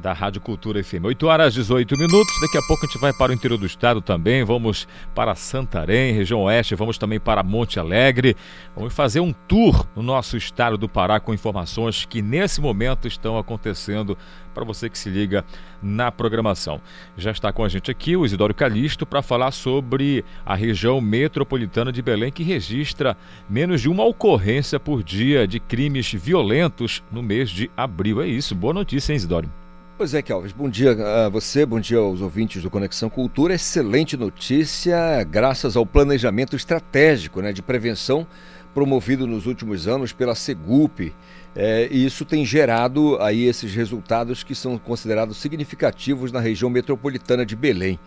da 0.00 0.12
Rádio 0.12 0.40
Cultura 0.40 0.82
FM. 0.82 1.04
8 1.04 1.26
horas 1.26 1.54
18 1.54 1.96
minutos. 1.96 2.34
Daqui 2.40 2.58
a 2.58 2.62
pouco 2.62 2.84
a 2.84 2.88
gente 2.88 3.00
vai 3.00 3.12
para 3.12 3.30
o 3.30 3.34
interior 3.34 3.58
do 3.58 3.66
estado 3.66 4.00
também. 4.00 4.42
Vamos 4.42 4.88
para 5.14 5.34
Santarém, 5.34 6.12
região 6.12 6.42
oeste. 6.42 6.74
Vamos 6.74 6.98
também 6.98 7.20
para 7.20 7.42
Monte 7.42 7.78
Alegre. 7.78 8.36
Vamos 8.74 8.94
fazer 8.94 9.20
um 9.20 9.32
tour 9.32 9.86
no 9.94 10.02
nosso 10.02 10.36
estado 10.36 10.76
do 10.76 10.88
Pará 10.88 11.20
com 11.20 11.34
informações 11.34 12.04
que 12.04 12.22
nesse 12.22 12.60
momento 12.60 13.06
estão 13.06 13.38
acontecendo 13.38 14.16
para 14.54 14.64
você 14.64 14.88
que 14.88 14.98
se 14.98 15.08
liga 15.08 15.44
na 15.82 16.10
programação. 16.10 16.80
Já 17.16 17.30
está 17.30 17.52
com 17.52 17.64
a 17.64 17.68
gente 17.68 17.90
aqui 17.90 18.16
o 18.16 18.24
Isidoro 18.24 18.54
Calixto 18.54 19.06
para 19.06 19.22
falar 19.22 19.50
sobre 19.52 20.24
a 20.44 20.54
região 20.54 21.00
metropolitana 21.00 21.92
de 21.92 22.02
Belém 22.02 22.32
que 22.32 22.42
registra 22.42 23.16
menos 23.48 23.80
de 23.80 23.88
uma 23.88 24.04
ocorrência 24.04 24.80
por 24.80 25.02
dia 25.02 25.46
de 25.46 25.60
crimes 25.60 26.12
violentos 26.12 27.02
no 27.12 27.22
mês 27.22 27.50
de 27.50 27.70
abril. 27.76 28.20
É 28.20 28.26
isso. 28.26 28.54
Boa 28.54 28.74
notícia, 28.74 29.12
hein, 29.12 29.16
Isidoro? 29.16 29.59
Pois 30.00 30.14
é, 30.14 30.22
Kelvis, 30.22 30.52
bom 30.52 30.70
dia 30.70 30.92
a 31.26 31.28
você, 31.28 31.66
bom 31.66 31.78
dia 31.78 31.98
aos 31.98 32.22
ouvintes 32.22 32.62
do 32.62 32.70
Conexão 32.70 33.10
Cultura. 33.10 33.52
Excelente 33.52 34.16
notícia, 34.16 35.22
graças 35.24 35.76
ao 35.76 35.84
planejamento 35.84 36.56
estratégico 36.56 37.42
né, 37.42 37.52
de 37.52 37.60
prevenção 37.60 38.26
promovido 38.72 39.26
nos 39.26 39.44
últimos 39.44 39.86
anos 39.86 40.10
pela 40.10 40.34
Segup. 40.34 41.12
É, 41.54 41.86
e 41.90 42.02
isso 42.02 42.24
tem 42.24 42.46
gerado 42.46 43.20
aí 43.20 43.44
esses 43.44 43.74
resultados 43.74 44.42
que 44.42 44.54
são 44.54 44.78
considerados 44.78 45.36
significativos 45.36 46.32
na 46.32 46.40
região 46.40 46.70
metropolitana 46.70 47.44
de 47.44 47.54
Belém. 47.54 48.00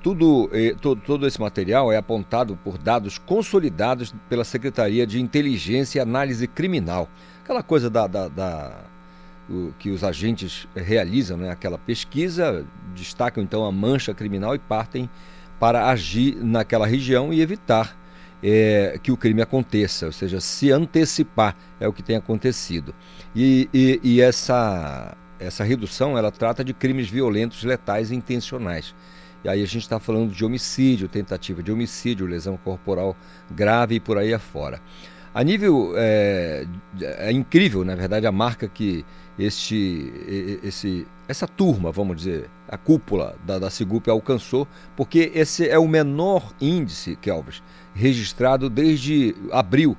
tudo, 0.00 0.48
eh, 0.52 0.76
todo, 0.80 1.00
todo 1.00 1.26
esse 1.26 1.40
material 1.40 1.90
é 1.90 1.96
apontado 1.96 2.56
por 2.62 2.78
dados 2.78 3.18
consolidados 3.18 4.14
pela 4.28 4.44
Secretaria 4.44 5.04
de 5.04 5.20
Inteligência 5.20 5.98
e 5.98 6.00
Análise 6.00 6.46
Criminal. 6.46 7.08
Aquela 7.42 7.64
coisa 7.64 7.90
da, 7.90 8.06
da, 8.06 8.28
da 8.28 8.89
o, 9.50 9.74
que 9.78 9.90
os 9.90 10.04
agentes 10.04 10.68
realizam, 10.74 11.36
né? 11.36 11.50
aquela 11.50 11.76
pesquisa, 11.76 12.64
destacam 12.94 13.42
então 13.42 13.64
a 13.64 13.72
mancha 13.72 14.14
criminal 14.14 14.54
e 14.54 14.58
partem 14.58 15.10
para 15.58 15.90
agir 15.90 16.36
naquela 16.36 16.86
região 16.86 17.32
e 17.32 17.40
evitar 17.40 17.98
é, 18.42 18.98
que 19.02 19.12
o 19.12 19.16
crime 19.16 19.42
aconteça, 19.42 20.06
ou 20.06 20.12
seja, 20.12 20.40
se 20.40 20.70
antecipar 20.70 21.56
é 21.78 21.86
o 21.86 21.92
que 21.92 22.02
tem 22.02 22.16
acontecido. 22.16 22.94
E, 23.34 23.68
e, 23.74 24.00
e 24.02 24.20
essa, 24.20 25.16
essa 25.38 25.64
redução 25.64 26.16
ela 26.16 26.30
trata 26.30 26.64
de 26.64 26.72
crimes 26.72 27.08
violentos, 27.08 27.64
letais 27.64 28.10
e 28.10 28.14
intencionais. 28.14 28.94
E 29.42 29.48
aí 29.48 29.62
a 29.62 29.66
gente 29.66 29.82
está 29.82 29.98
falando 29.98 30.32
de 30.32 30.44
homicídio, 30.44 31.08
tentativa 31.08 31.62
de 31.62 31.72
homicídio, 31.72 32.26
lesão 32.26 32.58
corporal 32.58 33.16
grave 33.50 33.94
e 33.94 34.00
por 34.00 34.18
aí 34.18 34.34
afora. 34.34 34.80
A 35.32 35.44
nível 35.44 35.92
é, 35.96 36.66
é 37.00 37.30
incrível, 37.30 37.84
na 37.84 37.94
verdade, 37.94 38.26
a 38.26 38.32
marca 38.32 38.66
que 38.66 39.04
este, 39.38 40.12
esse, 40.62 41.06
essa 41.28 41.46
turma, 41.46 41.92
vamos 41.92 42.16
dizer, 42.16 42.50
a 42.68 42.76
cúpula 42.76 43.36
da, 43.44 43.58
da 43.58 43.68
alcançou, 44.08 44.66
porque 44.96 45.30
esse 45.34 45.68
é 45.68 45.78
o 45.78 45.86
menor 45.86 46.52
índice, 46.60 47.16
Kelvis, 47.16 47.62
registrado 47.94 48.68
desde 48.68 49.34
abril, 49.52 49.96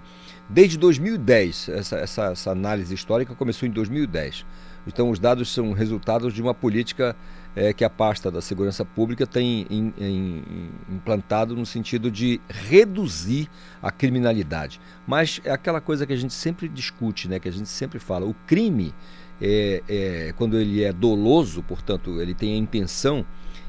desde 0.49 0.77
2010. 0.77 1.69
Essa, 1.69 1.95
essa, 1.97 2.23
essa 2.25 2.51
análise 2.51 2.93
histórica 2.93 3.33
começou 3.33 3.67
em 3.67 3.71
2010. 3.71 4.45
Então, 4.85 5.09
os 5.09 5.19
dados 5.19 5.53
são 5.53 5.71
resultados 5.71 6.33
de 6.33 6.41
uma 6.41 6.53
política 6.53 7.15
é, 7.55 7.73
que 7.73 7.83
a 7.83 7.89
pasta 7.89 8.31
da 8.31 8.41
segurança 8.41 8.85
pública 8.85 9.27
tem 9.27 9.65
in, 9.69 9.93
in, 9.97 10.43
implantado 10.89 11.55
no 11.55 11.65
sentido 11.65 12.09
de 12.09 12.39
reduzir 12.47 13.49
a 13.81 13.91
criminalidade. 13.91 14.79
Mas 15.05 15.41
é 15.43 15.51
aquela 15.51 15.81
coisa 15.81 16.05
que 16.05 16.13
a 16.13 16.17
gente 16.17 16.33
sempre 16.33 16.67
discute, 16.67 17.27
né, 17.27 17.39
que 17.39 17.49
a 17.49 17.51
gente 17.51 17.69
sempre 17.69 17.99
fala: 17.99 18.25
o 18.25 18.33
crime, 18.47 18.93
é, 19.41 19.83
é, 19.87 20.33
quando 20.37 20.57
ele 20.57 20.83
é 20.83 20.93
doloso, 20.93 21.61
portanto, 21.63 22.21
ele 22.21 22.33
tem 22.33 22.53
a 22.53 22.57
intenção 22.57 23.25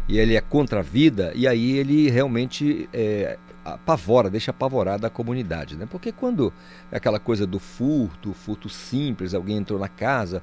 e 0.08 0.18
ele 0.18 0.36
é 0.36 0.40
contra 0.40 0.80
a 0.80 0.82
vida, 0.82 1.32
e 1.34 1.46
aí 1.46 1.78
ele 1.78 2.10
realmente 2.10 2.88
é, 2.92 3.38
apavora, 3.64 4.28
deixa 4.28 4.50
apavorada 4.50 5.06
a 5.06 5.10
comunidade, 5.10 5.76
né? 5.76 5.86
Porque 5.88 6.10
quando 6.10 6.52
é 6.90 6.96
aquela 6.96 7.20
coisa 7.20 7.46
do 7.46 7.58
furto, 7.58 8.32
furto 8.32 8.68
simples, 8.68 9.34
alguém 9.34 9.56
entrou 9.56 9.78
na 9.78 9.88
casa, 9.88 10.42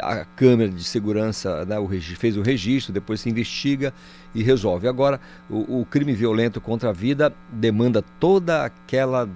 a 0.00 0.24
câmera 0.24 0.70
de 0.70 0.84
segurança 0.84 1.64
né, 1.64 1.78
o 1.78 1.88
fez 1.88 2.36
o 2.36 2.42
registro, 2.42 2.92
depois 2.92 3.20
se 3.20 3.30
investiga 3.30 3.92
e 4.34 4.42
resolve. 4.42 4.86
Agora, 4.86 5.20
o, 5.48 5.80
o 5.80 5.86
crime 5.86 6.12
violento 6.12 6.60
contra 6.60 6.90
a 6.90 6.92
vida 6.92 7.32
demanda 7.50 8.02
toda 8.20 8.64
aquela 8.64 9.28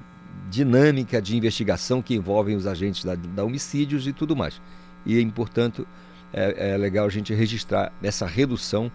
dinâmica 0.50 1.22
de 1.22 1.36
investigação 1.36 2.02
que 2.02 2.14
envolvem 2.14 2.54
os 2.54 2.66
agentes 2.66 3.04
da, 3.04 3.14
da 3.14 3.44
homicídios 3.44 4.06
e 4.06 4.12
tudo 4.12 4.36
mais. 4.36 4.60
E, 5.06 5.24
portanto, 5.26 5.86
é, 6.32 6.72
é 6.72 6.76
legal 6.76 7.06
a 7.06 7.10
gente 7.10 7.32
registrar 7.32 7.90
essa 8.02 8.26
redução 8.26 8.92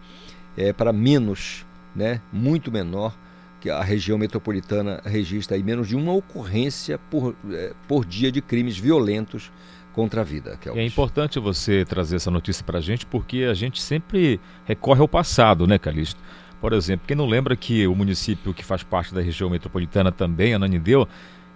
é, 0.56 0.72
para 0.72 0.94
menos, 0.94 1.66
né, 1.96 2.22
muito 2.32 2.72
menor 2.72 3.16
que 3.60 3.70
a 3.72 3.82
região 3.82 4.18
metropolitana 4.18 5.02
registra 5.04 5.56
aí 5.56 5.64
menos 5.64 5.88
de 5.88 5.96
uma 5.96 6.14
ocorrência 6.14 7.00
por, 7.10 7.36
é, 7.52 7.74
por 7.88 8.06
dia 8.06 8.32
de 8.32 8.42
crimes 8.42 8.78
violentos 8.78 9.52
contra 9.98 10.22
a 10.22 10.24
vida. 10.24 10.60
É 10.76 10.86
importante 10.86 11.40
você 11.40 11.84
trazer 11.84 12.18
essa 12.18 12.30
notícia 12.30 12.64
para 12.64 12.78
a 12.78 12.82
gente, 12.82 13.04
porque 13.04 13.48
a 13.50 13.56
gente 13.56 13.82
sempre 13.82 14.40
recorre 14.64 15.02
ao 15.02 15.08
passado, 15.08 15.66
né, 15.66 15.80
Calixto? 15.80 16.22
Por 16.62 16.72
exemplo, 16.72 17.08
quem 17.08 17.18
não 17.18 17.26
lembra 17.26 17.56
que 17.56 17.88
o 17.88 17.96
município 17.96 18.54
que 18.54 18.64
faz 18.64 18.84
parte 18.84 19.12
da 19.12 19.22
região 19.22 19.50
metropolitana 19.50 20.12
também, 20.12 20.54
Ananindeu, 20.54 21.08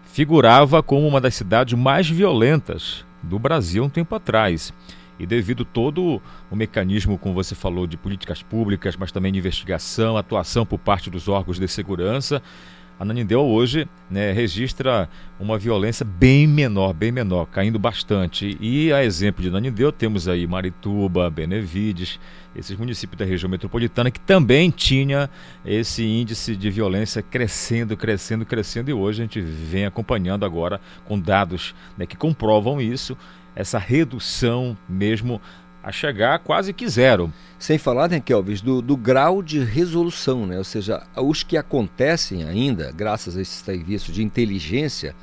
figurava 0.05 0.81
como 0.81 1.07
uma 1.07 1.21
das 1.21 1.35
cidades 1.35 1.77
mais 1.77 2.09
violentas 2.09 3.05
do 3.21 3.37
Brasil 3.37 3.83
um 3.83 3.89
tempo 3.89 4.15
atrás. 4.15 4.73
E 5.19 5.27
devido 5.27 5.63
todo 5.63 6.19
o 6.49 6.55
mecanismo, 6.55 7.19
como 7.19 7.35
você 7.35 7.53
falou, 7.53 7.85
de 7.85 7.95
políticas 7.95 8.41
públicas, 8.41 8.97
mas 8.97 9.11
também 9.11 9.31
de 9.31 9.37
investigação, 9.37 10.17
atuação 10.17 10.65
por 10.65 10.79
parte 10.79 11.11
dos 11.11 11.27
órgãos 11.27 11.59
de 11.59 11.67
segurança, 11.67 12.41
a 12.99 13.05
Nanindel 13.05 13.41
hoje 13.41 13.87
né, 14.09 14.31
registra 14.31 15.09
uma 15.39 15.57
violência 15.57 16.05
bem 16.05 16.45
menor, 16.45 16.93
bem 16.93 17.11
menor, 17.11 17.45
caindo 17.45 17.79
bastante. 17.79 18.57
E 18.61 18.93
a 18.93 19.03
exemplo 19.03 19.41
de 19.41 19.49
Nanindel, 19.49 19.91
temos 19.91 20.27
aí 20.27 20.45
Marituba, 20.45 21.29
Benevides, 21.29 22.19
esses 22.55 22.77
municípios 22.77 23.17
da 23.17 23.25
região 23.25 23.49
metropolitana 23.49 24.11
que 24.11 24.19
também 24.19 24.69
tinha 24.69 25.29
esse 25.65 26.03
índice 26.03 26.55
de 26.55 26.69
violência 26.69 27.21
crescendo, 27.21 27.97
crescendo, 27.97 28.45
crescendo. 28.45 28.89
E 28.89 28.93
hoje 28.93 29.21
a 29.21 29.25
gente 29.25 29.41
vem 29.41 29.85
acompanhando 29.85 30.45
agora 30.45 30.79
com 31.05 31.19
dados 31.19 31.73
né, 31.97 32.05
que 32.05 32.17
comprovam 32.17 32.79
isso 32.79 33.17
essa 33.55 33.77
redução 33.77 34.77
mesmo 34.87 35.41
a 35.83 35.91
chegar 35.91 36.39
quase 36.39 36.73
que 36.73 36.87
zero. 36.87 37.31
Sem 37.57 37.77
falar, 37.77 38.09
né, 38.09 38.19
Kelvis, 38.19 38.61
do, 38.61 38.81
do 38.81 38.97
grau 38.97 39.41
de 39.41 39.59
resolução, 39.59 40.45
né? 40.45 40.57
ou 40.57 40.63
seja, 40.63 41.03
os 41.15 41.43
que 41.43 41.57
acontecem 41.57 42.43
ainda, 42.43 42.91
graças 42.91 43.37
a 43.37 43.41
esse 43.41 43.63
serviço 43.63 44.11
de 44.11 44.23
inteligência, 44.23 45.15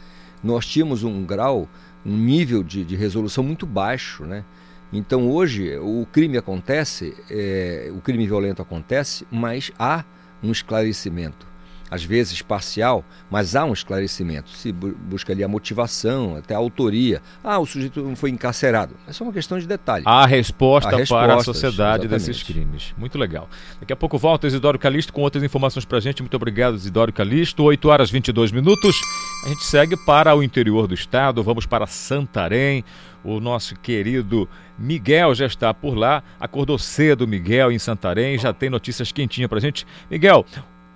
nós 0.42 0.66
tínhamos 0.66 1.02
um 1.02 1.24
grau, 1.24 1.68
um 2.04 2.16
nível 2.16 2.62
de, 2.62 2.84
de 2.84 2.96
resolução 2.96 3.42
muito 3.42 3.66
baixo. 3.66 4.24
Né? 4.24 4.44
Então 4.92 5.30
hoje 5.30 5.76
o 5.78 6.06
crime 6.12 6.38
acontece, 6.38 7.14
é, 7.30 7.90
o 7.92 8.00
crime 8.00 8.26
violento 8.26 8.62
acontece, 8.62 9.26
mas 9.30 9.72
há 9.78 10.04
um 10.42 10.52
esclarecimento 10.52 11.48
às 11.90 12.04
vezes 12.04 12.42
parcial, 12.42 13.04
mas 13.30 13.56
há 13.56 13.64
um 13.64 13.72
esclarecimento. 13.72 14.50
Se 14.50 14.72
busca 14.72 15.32
ali 15.32 15.42
a 15.42 15.48
motivação, 15.48 16.36
até 16.36 16.54
a 16.54 16.58
autoria. 16.58 17.22
Ah, 17.42 17.58
o 17.58 17.66
sujeito 17.66 18.02
não 18.02 18.16
foi 18.16 18.30
encarcerado. 18.30 18.94
É 19.06 19.22
uma 19.22 19.32
questão 19.32 19.58
de 19.58 19.66
detalhe. 19.66 20.04
Há 20.06 20.26
resposta 20.26 20.88
há 20.90 21.06
para 21.06 21.36
a 21.36 21.42
sociedade 21.42 22.06
exatamente. 22.06 22.26
desses 22.26 22.42
crimes. 22.42 22.94
Muito 22.96 23.18
legal. 23.18 23.48
Daqui 23.80 23.92
a 23.92 23.96
pouco 23.96 24.18
volta 24.18 24.46
Isidoro 24.46 24.78
Calixto 24.78 25.12
com 25.12 25.22
outras 25.22 25.42
informações 25.42 25.84
para 25.84 25.98
a 25.98 26.00
gente. 26.00 26.22
Muito 26.22 26.34
obrigado, 26.34 26.74
Isidoro 26.74 27.12
Calixto. 27.12 27.62
8 27.62 27.88
horas 27.88 28.08
e 28.10 28.12
22 28.12 28.52
minutos. 28.52 28.96
A 29.44 29.48
gente 29.48 29.64
segue 29.64 29.96
para 29.96 30.34
o 30.34 30.42
interior 30.42 30.86
do 30.86 30.94
estado. 30.94 31.42
Vamos 31.42 31.66
para 31.66 31.86
Santarém. 31.86 32.84
O 33.24 33.40
nosso 33.40 33.74
querido 33.76 34.48
Miguel 34.78 35.34
já 35.34 35.46
está 35.46 35.74
por 35.74 35.94
lá. 35.94 36.22
Acordou 36.38 36.78
cedo, 36.78 37.26
Miguel, 37.26 37.72
em 37.72 37.78
Santarém. 37.78 38.38
Já 38.38 38.52
tem 38.52 38.70
notícias 38.70 39.10
quentinhas 39.12 39.48
para 39.48 39.58
a 39.58 39.60
gente. 39.60 39.86
Miguel, 40.10 40.46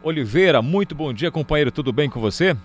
Oliveira, 0.03 0.61
muito 0.61 0.95
bom 0.95 1.13
dia, 1.13 1.31
companheiro, 1.31 1.71
tudo 1.71 1.93
bem 1.93 2.11
com 2.11 2.21
você? 2.21 2.57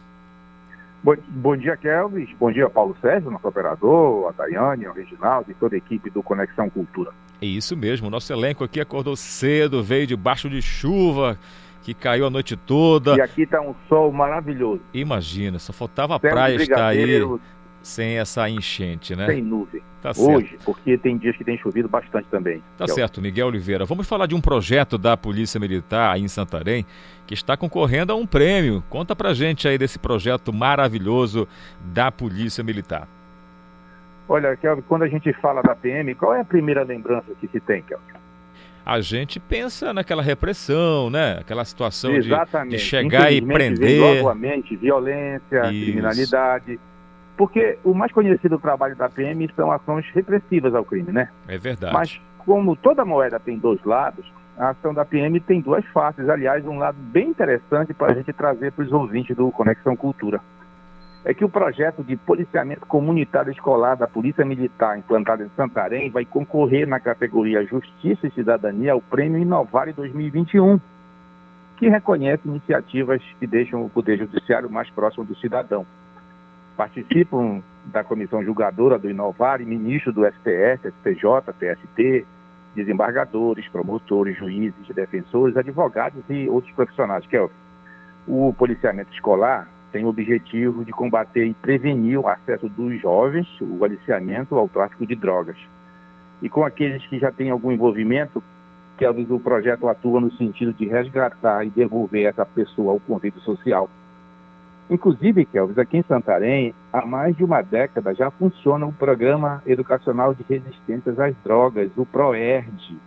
Bom, 1.03 1.15
bom 1.27 1.55
dia, 1.55 1.77
Kelvis. 1.77 2.29
Bom 2.39 2.51
dia, 2.51 2.67
Paulo 2.69 2.95
Sérgio, 2.99 3.29
nosso 3.29 3.47
operador, 3.47 4.29
a 4.29 4.31
Daiane, 4.31 4.87
o 4.87 4.93
Reginaldo 4.93 5.51
e 5.51 5.53
toda 5.53 5.75
a 5.75 5.77
equipe 5.77 6.09
do 6.09 6.23
Conexão 6.23 6.69
Cultura. 6.69 7.11
É 7.39 7.45
isso 7.45 7.77
mesmo, 7.77 8.09
nosso 8.09 8.33
elenco 8.33 8.63
aqui 8.63 8.81
acordou 8.81 9.15
cedo, 9.15 9.83
veio 9.83 10.07
debaixo 10.07 10.49
de 10.49 10.59
chuva, 10.59 11.37
que 11.83 11.93
caiu 11.93 12.25
a 12.25 12.29
noite 12.29 12.57
toda. 12.57 13.15
E 13.15 13.21
aqui 13.21 13.43
está 13.43 13.61
um 13.61 13.75
sol 13.87 14.11
maravilhoso. 14.11 14.81
Imagina, 14.91 15.59
só 15.59 15.71
faltava 15.71 16.15
a 16.15 16.19
praia 16.19 16.55
estar 16.55 16.87
aí 16.87 17.21
sem 17.81 18.17
essa 18.17 18.49
enchente, 18.49 19.15
né? 19.15 19.25
Sem 19.25 19.41
nuvem. 19.41 19.81
Tá 20.01 20.11
Hoje, 20.15 20.49
certo. 20.49 20.63
porque 20.65 20.97
tem 20.97 21.17
dias 21.17 21.35
que 21.35 21.43
tem 21.43 21.57
chovido 21.57 21.89
bastante 21.89 22.27
também. 22.29 22.61
Tá 22.77 22.87
certo, 22.87 23.21
Miguel 23.21 23.47
Oliveira. 23.47 23.85
Vamos 23.85 24.07
falar 24.07 24.25
de 24.25 24.35
um 24.35 24.41
projeto 24.41 24.97
da 24.97 25.17
Polícia 25.17 25.59
Militar 25.59 26.13
aí 26.13 26.21
em 26.21 26.27
Santarém 26.27 26.85
que 27.25 27.33
está 27.33 27.57
concorrendo 27.57 28.13
a 28.13 28.15
um 28.15 28.25
prêmio. 28.25 28.83
Conta 28.89 29.15
pra 29.15 29.33
gente 29.33 29.67
aí 29.67 29.77
desse 29.77 29.99
projeto 29.99 30.53
maravilhoso 30.53 31.47
da 31.81 32.11
Polícia 32.11 32.63
Militar. 32.63 33.07
Olha, 34.29 34.55
Kelvin, 34.55 34.83
quando 34.87 35.03
a 35.03 35.07
gente 35.07 35.31
fala 35.33 35.61
da 35.61 35.75
PM, 35.75 36.13
qual 36.15 36.33
é 36.33 36.41
a 36.41 36.45
primeira 36.45 36.83
lembrança 36.83 37.33
que 37.39 37.47
se 37.47 37.59
tem, 37.59 37.81
Kelvin? 37.81 38.17
a 38.87 39.01
gente 39.01 39.37
pensa 39.37 39.93
naquela 39.93 40.23
repressão, 40.23 41.09
né? 41.09 41.39
Aquela 41.41 41.65
situação 41.65 42.17
de, 42.21 42.29
de, 42.69 42.79
chegar 42.79 43.33
e 43.33 43.41
prender. 43.41 43.99
Logo 43.99 44.29
a 44.29 44.33
mente, 44.33 44.77
violência, 44.77 45.69
Isso. 45.69 45.83
criminalidade. 45.83 46.79
Porque 47.37 47.77
o 47.83 47.93
mais 47.93 48.11
conhecido 48.11 48.57
trabalho 48.57 48.95
da 48.95 49.07
PM 49.07 49.47
são 49.55 49.71
ações 49.71 50.05
repressivas 50.13 50.73
ao 50.73 50.83
crime, 50.83 51.11
né? 51.11 51.29
É 51.47 51.57
verdade. 51.57 51.93
Mas 51.93 52.19
como 52.39 52.75
toda 52.75 53.05
moeda 53.05 53.39
tem 53.39 53.59
dois 53.59 53.81
lados, 53.83 54.25
a 54.57 54.69
ação 54.69 54.91
da 54.91 55.05
PM 55.05 55.39
tem 55.39 55.61
duas 55.61 55.85
faces. 55.87 56.27
Aliás, 56.27 56.65
um 56.65 56.79
lado 56.79 56.97
bem 56.97 57.29
interessante 57.29 57.93
para 57.93 58.11
a 58.11 58.15
gente 58.15 58.33
trazer 58.33 58.71
para 58.71 58.83
os 58.83 58.91
ouvintes 58.91 59.35
do 59.35 59.51
Conexão 59.51 59.95
Cultura. 59.95 60.41
É 61.23 61.33
que 61.33 61.45
o 61.45 61.49
projeto 61.49 62.03
de 62.03 62.15
policiamento 62.15 62.85
comunitário 62.87 63.51
escolar 63.51 63.95
da 63.95 64.07
Polícia 64.07 64.45
Militar, 64.45 64.97
implantado 64.97 65.43
em 65.43 65.49
Santarém, 65.55 66.09
vai 66.09 66.25
concorrer 66.25 66.87
na 66.87 66.99
categoria 66.99 67.65
Justiça 67.65 68.27
e 68.27 68.31
Cidadania 68.31 68.93
ao 68.93 69.01
Prêmio 69.01 69.39
Inovar 69.39 69.93
2021, 69.93 70.79
que 71.75 71.89
reconhece 71.89 72.47
iniciativas 72.47 73.21
que 73.39 73.45
deixam 73.45 73.85
o 73.85 73.89
Poder 73.89 74.17
Judiciário 74.17 74.71
mais 74.71 74.89
próximo 74.89 75.25
do 75.25 75.35
cidadão. 75.35 75.85
Participam 76.77 77.61
da 77.85 78.03
comissão 78.03 78.43
julgadora 78.43 78.99
do 78.99 79.09
Inovar 79.09 79.59
e 79.59 79.65
ministros 79.65 80.13
do 80.13 80.25
STF, 80.25 80.89
STJ, 80.99 81.51
TST, 81.59 82.25
desembargadores, 82.75 83.67
promotores, 83.67 84.37
juízes, 84.37 84.87
defensores, 84.93 85.57
advogados 85.57 86.23
e 86.29 86.47
outros 86.47 86.73
profissionais. 86.73 87.25
Que 87.25 87.35
é 87.35 87.49
o 88.27 88.53
policiamento 88.53 89.11
escolar 89.11 89.67
tem 89.91 90.05
o 90.05 90.09
objetivo 90.09 90.83
de 90.83 90.91
combater 90.91 91.45
e 91.45 91.53
prevenir 91.53 92.19
o 92.19 92.27
acesso 92.27 92.67
dos 92.69 92.99
jovens, 93.01 93.47
o 93.61 93.83
aliciamento 93.83 94.55
ao 94.55 94.67
tráfico 94.67 95.05
de 95.05 95.15
drogas. 95.15 95.57
E 96.41 96.49
com 96.49 96.63
aqueles 96.63 97.05
que 97.07 97.17
já 97.17 97.31
têm 97.31 97.49
algum 97.49 97.71
envolvimento, 97.71 98.43
que 98.97 99.05
o 99.07 99.39
projeto 99.39 99.87
atua 99.87 100.19
no 100.19 100.31
sentido 100.33 100.73
de 100.73 100.85
resgatar 100.87 101.65
e 101.65 101.69
devolver 101.69 102.25
essa 102.25 102.45
pessoa 102.45 102.93
ao 102.93 102.99
convívio 102.99 103.39
social. 103.41 103.89
Inclusive, 104.89 105.45
Kelvis, 105.45 105.77
aqui 105.77 105.97
em 105.97 106.03
Santarém, 106.03 106.73
há 106.93 107.05
mais 107.05 107.35
de 107.35 107.43
uma 107.43 107.61
década 107.61 108.15
já 108.15 108.31
funciona 108.31 108.85
o 108.85 108.93
Programa 108.93 109.61
Educacional 109.65 110.33
de 110.33 110.45
Resistências 110.47 111.19
às 111.19 111.35
Drogas, 111.43 111.91
o 111.97 112.05
PROERD. 112.05 112.97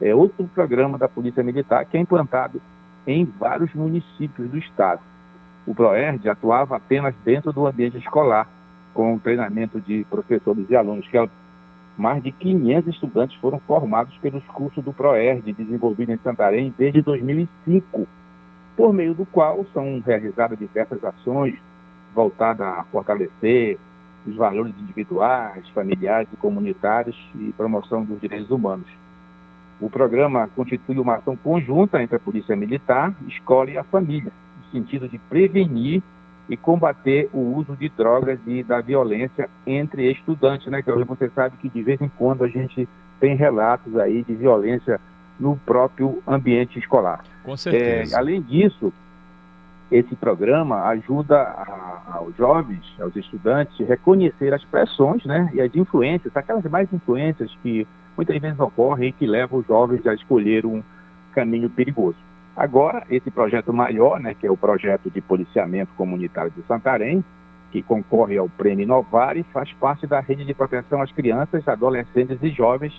É 0.00 0.14
outro 0.14 0.48
programa 0.54 0.96
da 0.96 1.08
Polícia 1.08 1.42
Militar 1.42 1.84
que 1.86 1.96
é 1.96 2.00
implantado 2.00 2.62
em 3.04 3.24
vários 3.24 3.74
municípios 3.74 4.48
do 4.48 4.58
estado. 4.58 5.00
O 5.66 5.74
PROERD 5.74 6.28
atuava 6.28 6.76
apenas 6.76 7.14
dentro 7.24 7.52
do 7.52 7.66
ambiente 7.66 7.98
escolar, 7.98 8.46
com 8.92 9.18
treinamento 9.18 9.80
de 9.80 10.06
professores 10.08 10.70
e 10.70 10.76
alunos, 10.76 11.08
que 11.08 11.18
mais 11.98 12.22
de 12.22 12.30
500 12.30 12.94
estudantes 12.94 13.36
foram 13.40 13.58
formados 13.58 14.16
pelos 14.18 14.44
cursos 14.44 14.84
do 14.84 14.92
PROERD, 14.92 15.52
desenvolvido 15.52 16.12
em 16.12 16.18
Santarém 16.18 16.72
desde 16.78 17.02
2005 17.02 18.06
por 18.76 18.92
meio 18.92 19.14
do 19.14 19.24
qual 19.26 19.64
são 19.72 20.02
realizadas 20.04 20.58
diversas 20.58 21.02
ações 21.04 21.54
voltadas 22.14 22.66
a 22.66 22.84
fortalecer 22.84 23.78
os 24.26 24.36
valores 24.36 24.74
individuais, 24.80 25.68
familiares 25.70 26.28
e 26.32 26.36
comunitários 26.36 27.16
e 27.34 27.52
promoção 27.52 28.04
dos 28.04 28.20
direitos 28.20 28.50
humanos. 28.50 28.86
O 29.80 29.90
programa 29.90 30.48
constitui 30.54 30.98
uma 30.98 31.16
ação 31.16 31.36
conjunta 31.36 32.02
entre 32.02 32.16
a 32.16 32.20
Polícia 32.20 32.56
Militar, 32.56 33.14
escola 33.28 33.70
e 33.70 33.78
a 33.78 33.84
família, 33.84 34.32
no 34.58 34.70
sentido 34.70 35.08
de 35.08 35.18
prevenir 35.18 36.02
e 36.48 36.56
combater 36.56 37.28
o 37.32 37.38
uso 37.56 37.76
de 37.76 37.88
drogas 37.88 38.38
e 38.46 38.62
da 38.62 38.80
violência 38.80 39.48
entre 39.66 40.10
estudantes, 40.10 40.66
né? 40.68 40.82
Que 40.82 40.90
você 40.92 41.28
sabe 41.30 41.56
que 41.58 41.68
de 41.68 41.82
vez 41.82 42.00
em 42.00 42.08
quando 42.08 42.44
a 42.44 42.48
gente 42.48 42.88
tem 43.18 43.34
relatos 43.34 43.96
aí 43.96 44.22
de 44.22 44.34
violência 44.34 45.00
no 45.38 45.56
próprio 45.56 46.22
ambiente 46.26 46.78
escolar. 46.78 47.24
Com 47.42 47.56
certeza. 47.56 48.14
É, 48.14 48.18
além 48.18 48.40
disso, 48.40 48.92
esse 49.90 50.14
programa 50.16 50.84
ajuda 50.86 51.36
a, 51.40 52.14
aos 52.14 52.36
jovens, 52.36 52.82
aos 53.00 53.14
estudantes, 53.16 53.80
a 53.80 53.84
reconhecer 53.84 54.54
as 54.54 54.64
pressões 54.64 55.24
né, 55.24 55.50
e 55.52 55.60
as 55.60 55.74
influências, 55.74 56.36
aquelas 56.36 56.64
mais 56.64 56.92
influências 56.92 57.50
que 57.62 57.86
muitas 58.16 58.40
vezes 58.40 58.58
ocorrem 58.58 59.08
e 59.08 59.12
que 59.12 59.26
levam 59.26 59.60
os 59.60 59.66
jovens 59.66 60.06
a 60.06 60.14
escolher 60.14 60.64
um 60.64 60.82
caminho 61.34 61.68
perigoso. 61.68 62.16
Agora, 62.56 63.04
esse 63.10 63.30
projeto 63.30 63.72
maior, 63.72 64.20
né, 64.20 64.34
que 64.34 64.46
é 64.46 64.50
o 64.50 64.56
projeto 64.56 65.10
de 65.10 65.20
policiamento 65.20 65.92
comunitário 65.96 66.52
de 66.52 66.62
Santarém, 66.62 67.24
que 67.72 67.82
concorre 67.82 68.38
ao 68.38 68.48
Prêmio 68.48 68.84
Inovari, 68.84 69.44
faz 69.52 69.72
parte 69.72 70.06
da 70.06 70.20
rede 70.20 70.44
de 70.44 70.54
proteção 70.54 71.02
às 71.02 71.10
crianças, 71.10 71.66
adolescentes 71.66 72.38
e 72.40 72.50
jovens 72.50 72.94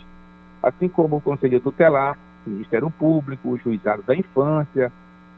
assim 0.65 0.87
como 0.89 1.17
o 1.17 1.21
Conselho 1.21 1.61
Tutelar, 1.61 2.17
Ministério 2.49 2.89
Público, 2.89 3.49
o 3.49 3.57
Juizado 3.57 4.03
da 4.03 4.15
Infância, 4.15 4.91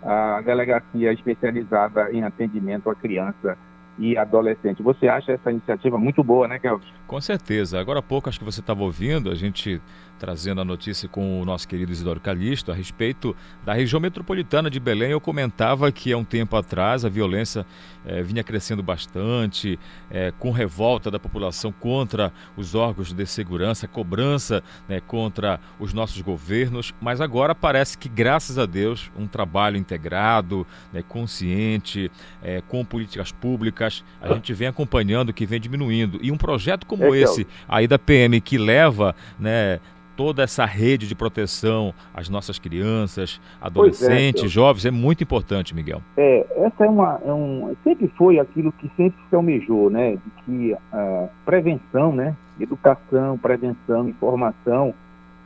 a 0.04 0.41
Delegacia 0.41 1.12
Especializada 1.12 2.12
em 2.12 2.24
Atendimento 2.24 2.89
à 2.89 2.96
Criança 2.96 3.58
e 3.97 4.17
Adolescente. 4.17 4.81
Você 4.83 5.07
acha 5.07 5.31
essa 5.31 5.51
iniciativa 5.51 5.97
muito 5.97 6.23
boa, 6.23 6.47
né, 6.47 6.60
Kelvin? 6.60 6.86
Com 7.05 7.19
certeza. 7.21 7.79
Agora 7.79 7.99
há 7.99 8.03
pouco, 8.03 8.29
acho 8.29 8.39
que 8.39 8.45
você 8.45 8.60
estava 8.60 8.83
ouvindo, 8.83 9.31
a 9.31 9.36
gente 9.36 9.81
trazendo 10.17 10.62
a 10.62 10.65
notícia 10.65 11.07
com 11.07 11.41
o 11.41 11.45
nosso 11.45 11.67
querido 11.67 11.91
Isidoro 11.91 12.19
Calixto 12.19 12.71
a 12.71 12.75
respeito 12.75 13.36
da 13.63 13.73
região 13.73 13.99
metropolitana 13.99 14.69
de 14.69 14.79
Belém. 14.79 15.12
Eu 15.12 15.21
comentava 15.21 15.91
que 15.91 16.12
há 16.12 16.17
um 16.17 16.23
tempo 16.23 16.55
atrás 16.55 17.05
a 17.05 17.10
violência 17.10 17.65
eh, 18.05 18.23
vinha 18.23 18.43
crescendo 18.43 18.81
bastante, 18.81 19.79
eh, 20.10 20.33
com 20.39 20.51
revolta 20.51 21.12
da 21.12 21.19
população 21.19 21.71
contra 21.71 22.33
os 22.55 22.73
órgãos 22.75 23.13
de 23.13 23.25
segurança, 23.25 23.88
cobrança 23.88 24.63
né, 24.88 24.99
contra 24.99 25.60
os 25.79 25.93
nossos 25.93 26.21
governos, 26.21 26.93
mas 26.99 27.21
agora 27.21 27.53
parece 27.53 27.97
que, 27.97 28.10
graças 28.10 28.57
a 28.57 28.65
Deus, 28.65 29.12
um 29.17 29.27
trabalho 29.27 29.77
integrado, 29.77 30.65
né, 30.91 31.03
consciente, 31.07 32.12
eh, 32.41 32.62
com 32.67 32.83
políticas 32.83 33.31
públicas, 33.31 33.87
a 34.21 34.34
gente 34.34 34.54
vem 34.54 34.67
acompanhando 34.67 35.34
que 35.34 35.45
vem 35.45 35.60
diminuindo. 35.60 36.19
E 36.21 36.32
um 36.32 36.38
projeto 36.38 36.86
como 36.86 37.13
é, 37.13 37.19
esse 37.19 37.47
aí 37.67 37.88
da 37.88 37.97
PM 38.00 38.39
que 38.41 38.58
leva 38.58 39.15
né, 39.39 39.80
toda 40.17 40.41
essa 40.41 40.65
rede 40.65 41.08
de 41.08 41.15
proteção 41.15 41.93
às 42.13 42.28
nossas 42.28 42.58
crianças, 42.58 43.39
é, 43.62 43.67
adolescentes, 43.67 44.43
é, 44.43 44.47
jovens, 44.47 44.86
é 44.86 44.91
muito 44.91 45.23
importante, 45.23 45.76
Miguel. 45.76 46.02
É, 46.17 46.45
essa 46.58 46.86
é 46.86 46.89
uma, 46.89 47.21
é 47.23 47.32
um, 47.32 47.76
sempre 47.84 48.08
foi 48.17 48.39
aquilo 48.39 48.71
que 48.71 48.89
sempre 48.97 49.19
se 49.30 49.36
almejou, 49.36 49.89
né, 49.89 50.15
de 50.15 50.43
que 50.43 50.78
a 50.91 51.28
prevenção, 51.45 52.12
né, 52.12 52.36
educação, 52.60 53.38
prevenção, 53.38 54.10
informação 54.10 54.93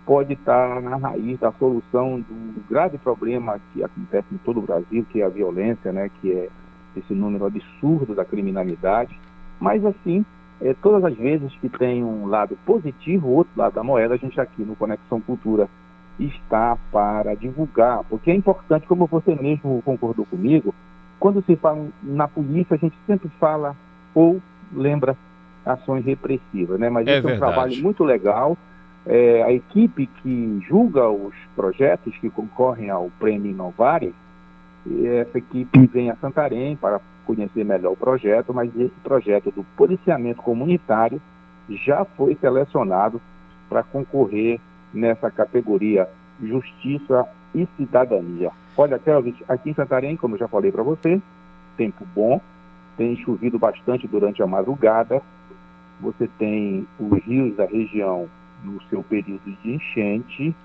pode 0.06 0.34
estar 0.34 0.82
na 0.82 0.96
raiz 0.96 1.40
da 1.40 1.52
solução 1.54 2.22
do 2.22 2.64
grave 2.70 2.98
problema 2.98 3.60
que 3.74 3.84
acontece 3.84 4.28
em 4.32 4.38
todo 4.38 4.60
o 4.60 4.64
Brasil, 4.64 5.06
que 5.12 5.22
é 5.22 5.26
a 5.26 5.30
violência, 5.30 5.92
né, 5.92 6.10
que 6.22 6.32
é 6.32 6.50
esse 6.96 7.14
número 7.14 7.46
absurdo 7.46 8.14
da 8.14 8.26
criminalidade, 8.26 9.18
mas 9.60 9.86
assim 9.86 10.26
é, 10.62 10.76
todas 10.82 11.04
as 11.04 11.18
vezes 11.18 11.52
que 11.60 11.68
tem 11.68 12.04
um 12.04 12.28
lado 12.28 12.58
positivo, 12.66 13.28
o 13.28 13.36
outro 13.38 13.54
lado 13.56 13.74
da 13.74 13.84
moeda, 13.84 14.14
a 14.14 14.18
gente 14.18 14.40
aqui 14.40 14.62
no 14.62 14.76
Conexão 14.76 15.20
Cultura 15.20 15.68
está 16.20 16.78
para 16.92 17.34
divulgar, 17.36 18.04
porque 18.08 18.30
é 18.30 18.36
importante, 18.36 18.86
como 18.86 19.08
você 19.08 19.34
mesmo 19.34 19.82
concordou 19.84 20.26
comigo, 20.26 20.74
quando 21.20 21.44
se 21.46 21.56
fala 21.56 21.88
na 22.04 22.28
polícia, 22.28 22.76
a 22.76 22.78
gente 22.78 22.96
sempre 23.08 23.30
fala 23.40 23.76
ou 24.14 24.40
lembra 24.74 25.16
ações 25.66 26.06
repressivas, 26.06 26.80
né? 26.80 26.90
Mas 26.90 27.08
é 27.08 27.18
esse 27.18 27.28
é 27.28 27.36
um 27.36 27.38
trabalho 27.38 27.76
muito 27.82 28.04
legal. 28.04 28.58
É, 29.06 29.44
a 29.44 29.52
equipe 29.52 30.06
que 30.06 30.64
julga 30.68 31.10
os 31.10 31.34
projetos 31.56 32.16
que 32.18 32.30
concorrem 32.30 32.90
ao 32.90 33.10
Prêmio 33.20 33.50
Inovare, 33.50 34.14
essa 35.06 35.38
equipe 35.38 35.86
vem 35.88 36.10
a 36.10 36.16
Santarém 36.16 36.76
para 36.76 37.00
conhecer 37.26 37.64
melhor 37.64 37.94
o 37.94 37.98
projeto, 37.98 38.54
mas 38.54 38.70
esse 38.76 38.96
projeto 39.04 39.52
do 39.52 39.64
policiamento 39.76 40.42
comunitário 40.42 41.22
já 41.70 42.04
foi 42.04 42.36
selecionado 42.36 43.22
para 43.70 43.84
concorrer 43.84 44.60
nessa 44.94 45.30
categoria 45.30 46.08
Justiça 46.42 47.28
e 47.54 47.68
Cidadania. 47.78 48.52
Olha, 48.76 48.98
Kelvin, 48.98 49.36
aqui 49.48 49.70
em 49.70 49.74
Santarém, 49.74 50.18
como 50.18 50.36
eu 50.36 50.40
já 50.40 50.48
falei 50.48 50.72
para 50.72 50.84
você, 50.84 51.22
tempo 51.78 52.06
bom, 52.16 52.42
tem 52.98 53.16
chovido 53.18 53.60
bastante 53.60 54.08
durante 54.08 54.42
a 54.42 54.48
madrugada, 54.48 55.22
você 56.00 56.28
tem 56.40 56.88
os 57.00 57.24
rios 57.24 57.56
da 57.56 57.66
região 57.66 58.28
no 58.64 58.82
seu 58.84 59.04
período 59.04 59.56
de 59.62 59.76
enchente, 59.76 60.56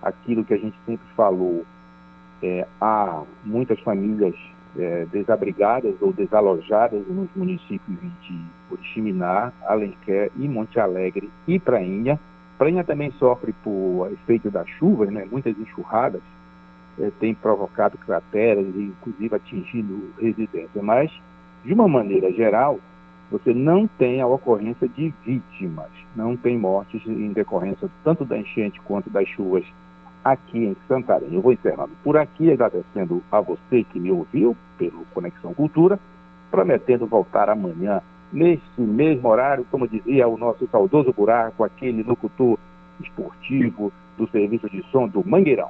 aquilo 0.00 0.44
que 0.44 0.54
a 0.54 0.58
gente 0.58 0.76
sempre 0.86 1.06
falou, 1.16 1.64
é, 2.44 2.66
há 2.78 3.22
muitas 3.42 3.80
famílias 3.80 4.34
é, 4.78 5.06
desabrigadas 5.10 5.94
ou 6.00 6.12
desalojadas 6.12 7.06
nos 7.08 7.28
municípios 7.34 7.98
de 8.20 8.38
Oriximiná, 8.70 9.50
Alenquer 9.66 10.30
e 10.36 10.46
Monte 10.46 10.78
Alegre 10.78 11.30
e 11.48 11.58
Prainha. 11.58 12.20
Prainha 12.58 12.84
também 12.84 13.10
sofre 13.12 13.54
por 13.64 14.10
efeito 14.12 14.50
das 14.50 14.68
chuvas, 14.68 15.10
né? 15.10 15.26
muitas 15.30 15.58
enxurradas 15.58 16.20
é, 17.00 17.10
têm 17.18 17.34
provocado 17.34 17.96
crateras 17.96 18.66
e 18.74 18.92
inclusive 19.00 19.34
atingindo 19.34 20.12
residências. 20.20 20.84
Mas, 20.84 21.10
de 21.64 21.72
uma 21.72 21.88
maneira 21.88 22.30
geral, 22.32 22.78
você 23.30 23.54
não 23.54 23.86
tem 23.86 24.20
a 24.20 24.26
ocorrência 24.26 24.86
de 24.86 25.14
vítimas, 25.24 25.90
não 26.14 26.36
tem 26.36 26.58
mortes 26.58 27.00
em 27.06 27.32
decorrência 27.32 27.88
tanto 28.04 28.24
da 28.24 28.36
enchente 28.36 28.80
quanto 28.82 29.08
das 29.08 29.26
chuvas 29.28 29.64
aqui 30.24 30.58
em 30.58 30.76
Santarém. 30.88 31.34
Eu 31.34 31.42
vou 31.42 31.52
encerrando 31.52 31.92
por 32.02 32.16
aqui, 32.16 32.50
agradecendo 32.50 33.22
a 33.30 33.40
você 33.40 33.84
que 33.84 34.00
me 34.00 34.10
ouviu 34.10 34.56
pelo 34.78 35.04
Conexão 35.12 35.52
Cultura, 35.52 35.98
prometendo 36.50 37.06
voltar 37.06 37.50
amanhã, 37.50 38.00
neste 38.32 38.80
mesmo 38.80 39.28
horário, 39.28 39.66
como 39.70 39.86
dizia 39.86 40.26
o 40.26 40.38
nosso 40.38 40.66
saudoso 40.68 41.12
buraco, 41.12 41.62
aquele 41.62 42.02
locutor 42.02 42.58
esportivo 43.00 43.92
do 44.16 44.28
serviço 44.30 44.68
de 44.70 44.82
som 44.90 45.06
do 45.06 45.26
Mangueirão. 45.28 45.68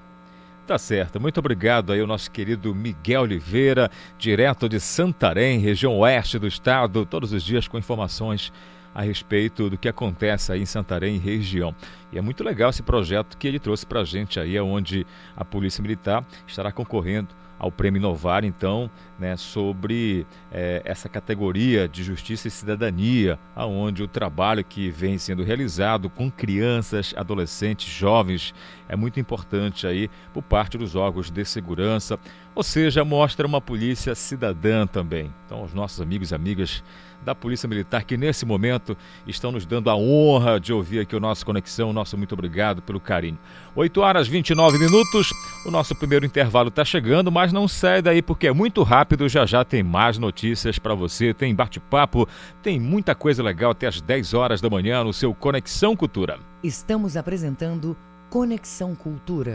Tá 0.67 0.79
certo. 0.79 1.21
Muito 1.21 1.39
obrigado 1.39 1.93
aí 1.93 2.01
ao 2.01 2.07
nosso 2.07 2.31
querido 2.31 2.75
Miguel 2.75 3.23
Oliveira, 3.23 3.91
direto 4.17 4.67
de 4.67 4.81
Santarém, 4.81 5.59
região 5.59 5.99
oeste 5.99 6.39
do 6.39 6.47
estado, 6.47 7.05
todos 7.05 7.33
os 7.35 7.43
dias 7.43 7.69
com 7.69 7.77
informações 7.77 8.51
a 8.95 9.03
respeito 9.03 9.69
do 9.69 9.77
que 9.77 9.89
acontece 9.89 10.53
aí 10.53 10.63
em 10.63 10.67
Santarém 10.67 11.17
e 11.17 11.19
região. 11.19 11.75
E 12.13 12.19
é 12.19 12.21
muito 12.21 12.45
legal 12.45 12.71
esse 12.71 12.83
projeto 12.83 13.37
que 13.37 13.49
ele 13.49 13.59
trouxe 13.59 13.85
para 13.85 14.01
a 14.01 14.05
gente 14.05 14.39
aí, 14.39 14.59
onde 14.61 15.07
a 15.37 15.45
Polícia 15.45 15.83
Militar 15.83 16.25
estará 16.47 16.71
concorrendo 16.71 17.29
ao 17.59 17.71
Prêmio 17.71 17.99
Inovar, 17.99 18.45
então, 18.45 18.91
né, 19.19 19.37
sobre 19.37 20.27
é, 20.53 20.83
essa 20.85 21.09
categoria 21.09 21.89
de 21.89 22.03
justiça 22.03 22.49
e 22.49 22.51
cidadania, 22.51 23.39
aonde 23.55 24.03
o 24.03 24.09
trabalho 24.09 24.65
que 24.65 24.91
vem 24.91 25.17
sendo 25.19 25.43
realizado 25.43 26.11
com 26.11 26.31
crianças, 26.31 27.15
adolescentes, 27.17 27.89
jovens 27.89 28.55
é 28.89 28.97
muito 28.97 29.19
importante 29.19 29.87
aí 29.87 30.11
por 30.33 30.43
parte 30.43 30.77
dos 30.77 30.95
órgãos 30.95 31.31
de 31.31 31.45
segurança, 31.45 32.19
ou 32.55 32.63
seja, 32.63 33.05
mostra 33.05 33.47
uma 33.47 33.61
polícia 33.61 34.15
cidadã 34.15 34.87
também. 34.87 35.33
Então, 35.47 35.63
os 35.63 35.73
nossos 35.73 36.01
amigos 36.01 36.33
e 36.33 36.35
amigas 36.35 36.83
da 37.25 37.35
Polícia 37.35 37.69
Militar 37.69 38.05
que 38.05 38.17
nesse 38.17 38.45
momento 38.45 38.97
estão 39.27 39.51
nos 39.51 39.67
dando 39.67 39.91
a 39.91 39.97
honra 39.97 40.61
de 40.61 40.73
ouvir 40.73 41.01
aqui 41.01 41.17
o 41.17 41.21
nosso 41.21 41.45
Conexão. 41.45 41.93
Nosso 41.93 42.17
muito 42.17 42.33
obrigado 42.33 42.83
pelo 42.83 43.01
carinho. 43.01 43.39
8 43.75 44.01
horas 44.01 44.29
29 44.29 44.79
minutos. 44.79 45.33
O 45.67 45.71
nosso 45.71 45.95
primeiro 45.95 46.27
intervalo 46.27 46.69
está 46.69 46.85
chegando, 46.85 47.33
mas 47.33 47.53
não 47.53 47.67
sai 47.67 48.03
daí 48.03 48.23
porque 48.23 48.47
é 48.47 48.53
muito 48.53 48.83
rápido. 48.83 49.29
Já 49.29 49.47
já 49.47 49.65
tem 49.65 49.83
mais 49.83 50.19
notícias 50.19 50.79
para 50.79 50.95
você, 50.95 51.33
tem 51.33 51.55
bate-papo, 51.55 52.29
tem 52.63 52.79
muita 52.79 53.15
coisa 53.15 53.43
legal 53.43 53.71
até 53.71 53.87
as 53.87 54.01
10 54.01 54.35
horas 54.35 54.61
da 54.61 54.69
manhã 54.69 55.03
no 55.03 55.13
seu 55.13 55.35
Conexão 55.35 55.97
Cultura. 55.97 56.39
Estamos 56.63 57.17
apresentando 57.17 57.97
Conexão 58.31 58.95
Cultura. 58.95 59.55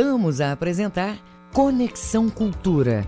Voltamos 0.00 0.40
a 0.40 0.52
apresentar 0.52 1.18
Conexão 1.52 2.30
Cultura. 2.30 3.06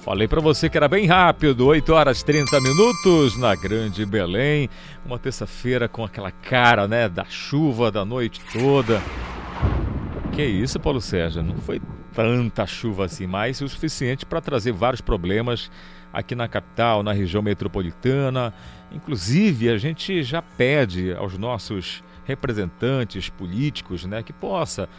Falei 0.00 0.28
para 0.28 0.42
você 0.42 0.68
que 0.68 0.76
era 0.76 0.86
bem 0.86 1.06
rápido, 1.06 1.66
8 1.66 1.90
horas 1.90 2.22
30 2.22 2.60
minutos 2.60 3.38
na 3.38 3.54
Grande 3.56 4.04
Belém. 4.04 4.68
Uma 5.06 5.18
terça-feira 5.18 5.88
com 5.88 6.04
aquela 6.04 6.30
cara, 6.30 6.86
né, 6.86 7.08
da 7.08 7.24
chuva 7.24 7.90
da 7.90 8.04
noite 8.04 8.42
toda. 8.52 9.00
Que 10.32 10.44
isso, 10.44 10.78
Paulo 10.78 11.00
Sérgio? 11.00 11.42
Não 11.42 11.56
foi 11.56 11.80
tanta 12.12 12.66
chuva 12.66 13.06
assim, 13.06 13.26
mas 13.26 13.62
o 13.62 13.68
suficiente 13.68 14.26
para 14.26 14.42
trazer 14.42 14.72
vários 14.72 15.00
problemas 15.00 15.70
aqui 16.12 16.34
na 16.34 16.46
capital, 16.46 17.02
na 17.02 17.14
região 17.14 17.42
metropolitana. 17.42 18.52
Inclusive, 18.92 19.70
a 19.70 19.78
gente 19.78 20.22
já 20.22 20.42
pede 20.42 21.14
aos 21.14 21.38
nossos 21.38 22.04
representantes 22.26 23.30
políticos, 23.30 24.04
né, 24.04 24.22
que 24.22 24.32
possa 24.34 24.90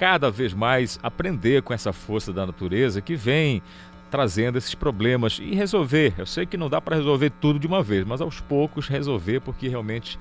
cada 0.00 0.30
vez 0.30 0.54
mais 0.54 0.98
aprender 1.02 1.60
com 1.60 1.74
essa 1.74 1.92
força 1.92 2.32
da 2.32 2.46
natureza 2.46 3.02
que 3.02 3.14
vem 3.14 3.62
trazendo 4.10 4.56
esses 4.56 4.74
problemas 4.74 5.38
e 5.38 5.54
resolver. 5.54 6.14
Eu 6.16 6.24
sei 6.24 6.46
que 6.46 6.56
não 6.56 6.70
dá 6.70 6.80
para 6.80 6.96
resolver 6.96 7.28
tudo 7.38 7.58
de 7.58 7.66
uma 7.66 7.82
vez, 7.82 8.06
mas 8.06 8.22
aos 8.22 8.40
poucos 8.40 8.88
resolver, 8.88 9.40
porque 9.40 9.68
realmente 9.68 10.18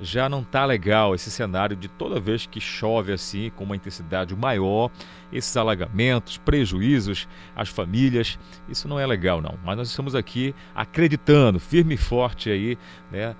já 0.00 0.28
não 0.28 0.42
está 0.42 0.64
legal 0.64 1.16
esse 1.16 1.32
cenário 1.32 1.74
de 1.74 1.88
toda 1.88 2.20
vez 2.20 2.46
que 2.46 2.60
chove 2.60 3.12
assim, 3.12 3.50
com 3.56 3.64
uma 3.64 3.74
intensidade 3.74 4.36
maior, 4.36 4.88
esses 5.32 5.56
alagamentos, 5.56 6.38
prejuízos 6.38 7.26
às 7.56 7.68
famílias. 7.68 8.38
Isso 8.68 8.86
não 8.86 9.00
é 9.00 9.06
legal, 9.06 9.42
não. 9.42 9.58
Mas 9.64 9.76
nós 9.76 9.88
estamos 9.88 10.14
aqui 10.14 10.54
acreditando, 10.76 11.58
firme 11.58 11.94
e 11.94 11.98
forte 11.98 12.50
aí, 12.50 12.78
né? 13.10 13.34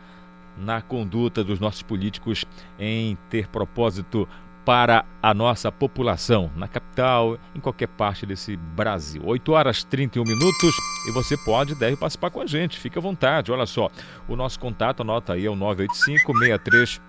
Na 0.57 0.83
conduta 0.83 1.45
dos 1.45 1.61
nossos 1.61 1.83
políticos 1.83 2.45
em 2.81 3.17
ter 3.31 3.47
propósito 3.47 4.29
para 4.69 5.03
a 5.23 5.33
nossa 5.33 5.73
população, 5.73 6.51
na 6.55 6.69
capital, 6.69 7.39
em 7.55 7.59
qualquer 7.59 7.89
parte 7.89 8.27
desse 8.27 8.55
Brasil. 8.55 9.23
8 9.25 9.51
horas 9.53 9.83
31 9.83 10.23
minutos 10.25 10.75
e 11.09 11.11
você 11.11 11.39
pode 11.39 11.75
deve 11.75 11.97
participar 11.97 12.29
com 12.29 12.43
a 12.43 12.47
gente, 12.47 12.79
fique 12.79 12.99
à 12.99 13.01
vontade. 13.01 13.51
Olha 13.51 13.65
só, 13.65 13.91
o 14.29 14.37
nosso 14.37 14.61
contato, 14.61 15.01
anota 15.01 15.33
aí, 15.33 15.47
é 15.47 15.51
o 15.51 15.57
985 15.57 16.39
63 16.39 17.01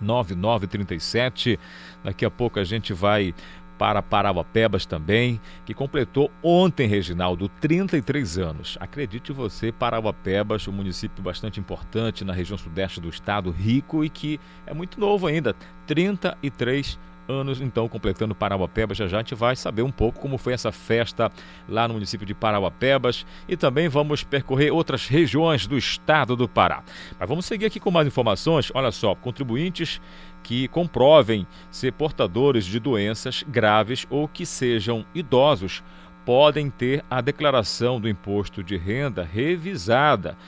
9937. 0.00 1.60
Daqui 2.02 2.24
a 2.24 2.30
pouco 2.30 2.58
a 2.58 2.64
gente 2.64 2.92
vai 2.92 3.32
para 3.78 4.02
Parauapebas 4.02 4.86
também, 4.86 5.40
que 5.64 5.74
completou 5.74 6.30
ontem, 6.42 6.86
Reginaldo, 6.86 7.48
33 7.60 8.38
anos. 8.38 8.76
Acredite 8.80 9.32
você, 9.32 9.70
Parauapebas, 9.70 10.66
um 10.68 10.72
município 10.72 11.22
bastante 11.22 11.60
importante 11.60 12.24
na 12.24 12.32
região 12.32 12.58
sudeste 12.58 13.00
do 13.00 13.08
estado, 13.08 13.50
rico 13.50 14.04
e 14.04 14.08
que 14.08 14.40
é 14.66 14.74
muito 14.74 14.98
novo 14.98 15.26
ainda, 15.26 15.54
33 15.86 16.98
anos, 17.28 17.60
então, 17.60 17.88
completando 17.88 18.34
Parauapebas. 18.34 18.96
Já 18.96 19.06
já 19.06 19.18
a 19.18 19.20
gente 19.20 19.34
vai 19.34 19.56
saber 19.56 19.82
um 19.82 19.90
pouco 19.90 20.20
como 20.20 20.38
foi 20.38 20.52
essa 20.52 20.72
festa 20.72 21.30
lá 21.68 21.86
no 21.86 21.94
município 21.94 22.26
de 22.26 22.34
Parauapebas 22.34 23.26
e 23.48 23.56
também 23.56 23.88
vamos 23.88 24.22
percorrer 24.22 24.72
outras 24.72 25.06
regiões 25.06 25.66
do 25.66 25.76
estado 25.76 26.36
do 26.36 26.48
Pará. 26.48 26.82
Mas 27.18 27.28
vamos 27.28 27.46
seguir 27.46 27.66
aqui 27.66 27.80
com 27.80 27.90
mais 27.90 28.06
informações. 28.06 28.70
Olha 28.74 28.90
só, 28.90 29.14
contribuintes 29.14 30.00
que 30.46 30.68
comprovem 30.68 31.44
ser 31.72 31.92
portadores 31.94 32.64
de 32.64 32.78
doenças 32.78 33.42
graves 33.48 34.06
ou 34.08 34.28
que 34.28 34.46
sejam 34.46 35.04
idosos 35.12 35.82
podem 36.24 36.70
ter 36.70 37.04
a 37.10 37.20
declaração 37.20 38.00
do 38.00 38.08
imposto 38.08 38.62
de 38.62 38.76
renda 38.76 39.24
revisada. 39.24 40.38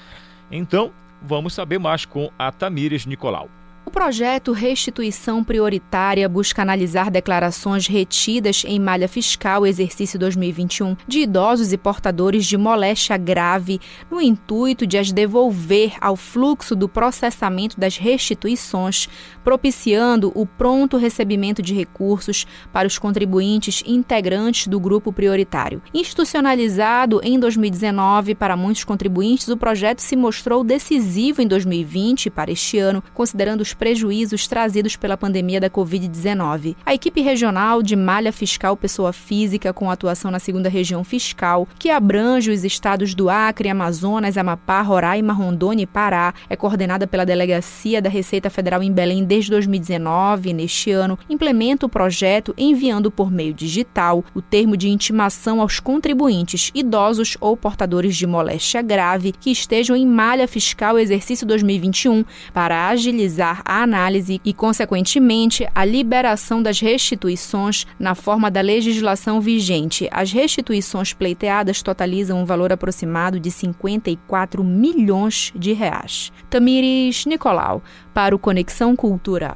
Então, 0.52 0.92
vamos 1.20 1.52
saber 1.52 1.80
mais 1.80 2.04
com 2.04 2.30
a 2.38 2.52
Tamires 2.52 3.06
Nicolau. 3.06 3.50
O 3.88 3.90
projeto 3.90 4.52
Restituição 4.52 5.42
Prioritária 5.42 6.28
busca 6.28 6.60
analisar 6.60 7.10
declarações 7.10 7.86
retidas 7.86 8.62
em 8.66 8.78
malha 8.78 9.08
fiscal 9.08 9.66
exercício 9.66 10.18
2021 10.18 10.94
de 11.06 11.20
idosos 11.20 11.72
e 11.72 11.78
portadores 11.78 12.44
de 12.44 12.58
moléstia 12.58 13.16
grave, 13.16 13.80
no 14.10 14.20
intuito 14.20 14.86
de 14.86 14.98
as 14.98 15.10
devolver 15.10 15.94
ao 16.02 16.16
fluxo 16.16 16.76
do 16.76 16.86
processamento 16.86 17.80
das 17.80 17.96
restituições, 17.96 19.08
propiciando 19.42 20.30
o 20.34 20.44
pronto 20.44 20.98
recebimento 20.98 21.62
de 21.62 21.72
recursos 21.72 22.46
para 22.70 22.86
os 22.86 22.98
contribuintes 22.98 23.82
integrantes 23.86 24.66
do 24.66 24.78
grupo 24.78 25.14
prioritário. 25.14 25.80
Institucionalizado 25.94 27.22
em 27.24 27.40
2019 27.40 28.34
para 28.34 28.54
muitos 28.54 28.84
contribuintes, 28.84 29.48
o 29.48 29.56
projeto 29.56 30.00
se 30.00 30.14
mostrou 30.14 30.62
decisivo 30.62 31.40
em 31.40 31.48
2020 31.48 32.28
para 32.28 32.52
este 32.52 32.76
ano, 32.76 33.02
considerando 33.14 33.62
os 33.62 33.77
prejuízos 33.78 34.46
trazidos 34.48 34.96
pela 34.96 35.16
pandemia 35.16 35.60
da 35.60 35.70
Covid-19. 35.70 36.76
A 36.84 36.92
equipe 36.92 37.20
regional 37.20 37.82
de 37.82 37.94
malha 37.94 38.32
fiscal 38.32 38.76
pessoa 38.76 39.12
física, 39.12 39.72
com 39.72 39.90
atuação 39.90 40.30
na 40.30 40.38
segunda 40.38 40.68
região 40.68 41.04
fiscal, 41.04 41.66
que 41.78 41.90
abrange 41.90 42.50
os 42.50 42.64
estados 42.64 43.14
do 43.14 43.30
Acre, 43.30 43.68
Amazonas, 43.68 44.36
Amapá, 44.36 44.82
Roraima, 44.82 45.32
Rondônia 45.32 45.84
e 45.84 45.86
Pará, 45.86 46.34
é 46.50 46.56
coordenada 46.56 47.06
pela 47.06 47.24
Delegacia 47.24 48.02
da 48.02 48.10
Receita 48.10 48.50
Federal 48.50 48.82
em 48.82 48.92
Belém 48.92 49.24
desde 49.24 49.50
2019. 49.50 50.52
Neste 50.52 50.90
ano, 50.90 51.18
implementa 51.30 51.86
o 51.86 51.88
projeto 51.88 52.52
enviando 52.58 53.10
por 53.10 53.30
meio 53.30 53.54
digital 53.54 54.24
o 54.34 54.42
termo 54.42 54.76
de 54.76 54.88
intimação 54.88 55.60
aos 55.60 55.78
contribuintes 55.78 56.70
idosos 56.74 57.36
ou 57.40 57.56
portadores 57.56 58.16
de 58.16 58.26
moléstia 58.26 58.82
grave 58.82 59.32
que 59.32 59.50
estejam 59.50 59.94
em 59.94 60.06
malha 60.06 60.48
fiscal 60.48 60.98
exercício 60.98 61.46
2021 61.46 62.24
para 62.52 62.88
agilizar 62.88 63.62
a 63.68 63.82
análise 63.82 64.40
e, 64.42 64.54
consequentemente, 64.54 65.68
a 65.74 65.84
liberação 65.84 66.62
das 66.62 66.80
restituições 66.80 67.86
na 67.98 68.14
forma 68.14 68.50
da 68.50 68.62
legislação 68.62 69.42
vigente. 69.42 70.08
As 70.10 70.32
restituições 70.32 71.12
pleiteadas 71.12 71.82
totalizam 71.82 72.40
um 72.40 72.46
valor 72.46 72.72
aproximado 72.72 73.38
de 73.38 73.50
54 73.50 74.64
milhões 74.64 75.52
de 75.54 75.74
reais. 75.74 76.32
Tamires 76.48 77.26
Nicolau, 77.26 77.82
para 78.14 78.34
o 78.34 78.38
Conexão 78.38 78.96
Cultura. 78.96 79.54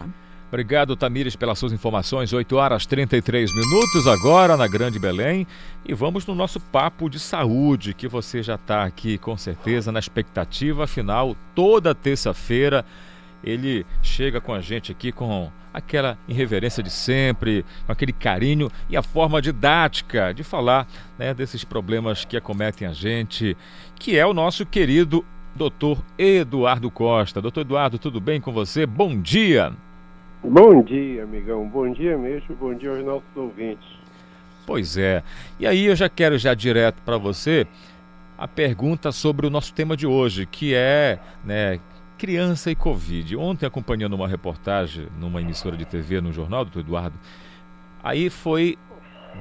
Obrigado, 0.53 0.95
Tamires, 0.95 1.35
pelas 1.35 1.59
suas 1.59 1.73
informações. 1.73 2.31
8 2.31 2.55
horas 2.57 2.85
33 2.85 3.51
minutos 3.55 4.07
agora 4.07 4.55
na 4.55 4.69
Grande 4.69 4.99
Belém. 4.99 5.47
E 5.83 5.95
vamos 5.95 6.27
no 6.27 6.35
nosso 6.35 6.61
papo 6.61 7.09
de 7.09 7.19
saúde, 7.19 7.95
que 7.95 8.07
você 8.07 8.43
já 8.43 8.57
está 8.57 8.85
aqui 8.85 9.17
com 9.17 9.35
certeza 9.35 9.91
na 9.91 9.99
expectativa. 9.99 10.85
Afinal, 10.85 11.35
toda 11.55 11.95
terça-feira 11.95 12.85
ele 13.43 13.87
chega 14.03 14.41
com 14.41 14.53
a 14.53 14.61
gente 14.61 14.93
aqui 14.93 15.13
com 15.13 15.51
aquela 15.73 16.19
irreverência 16.29 16.83
de 16.83 16.91
sempre, 16.91 17.65
com 17.87 17.93
aquele 17.93 18.13
carinho 18.13 18.71
e 18.91 18.97
a 18.97 19.03
forma 19.03 19.41
didática 19.41 20.33
de 20.33 20.45
falar 20.45 20.87
né, 21.19 21.33
desses 21.33 21.65
problemas 21.65 22.25
que 22.25 22.37
acometem 22.37 22.87
a 22.87 22.93
gente, 22.93 23.57
que 23.97 24.17
é 24.17 24.27
o 24.27 24.35
nosso 24.35 24.67
querido 24.67 25.25
doutor 25.55 26.03
Eduardo 26.19 26.91
Costa. 26.91 27.41
Doutor 27.41 27.63
Eduardo, 27.63 27.99
tudo 27.99 28.21
bem 28.21 28.41
com 28.41 28.53
você? 28.53 28.87
Bom 28.87 29.21
dia! 29.21 29.73
Bom 30.45 30.83
dia, 30.83 31.23
amigão. 31.23 31.69
Bom 31.69 31.93
dia 31.93 32.19
mesmo. 32.19 32.57
Bom 32.57 32.75
dia 32.75 32.91
aos 32.91 33.05
nossos 33.05 33.37
ouvintes. 33.37 33.87
Pois 34.67 34.97
é. 34.97 35.23
E 35.59 35.67
aí 35.67 35.87
eu 35.87 35.95
já 35.95 36.09
quero 36.09 36.37
já 36.37 36.53
direto 36.53 37.01
para 37.05 37.17
você 37.17 37.67
a 38.37 38.49
pergunta 38.49 39.13
sobre 39.13 39.47
o 39.47 39.51
nosso 39.51 39.73
tema 39.73 39.97
de 39.97 40.05
hoje, 40.05 40.45
que 40.45 40.75
é, 40.75 41.21
né, 41.45 41.79
criança 42.23 42.71
e 42.71 42.77
Covid. 42.77 43.35
Ontem 43.35 43.67
acompanhando 43.67 44.13
uma 44.13 44.29
reportagem 44.29 45.09
numa 45.19 45.41
emissora 45.41 45.77
de 45.77 45.85
TV 45.85 46.21
no 46.21 46.33
jornal 46.33 46.65
do 46.65 46.79
Eduardo, 46.79 47.19
aí 48.01 48.31
foi 48.31 48.79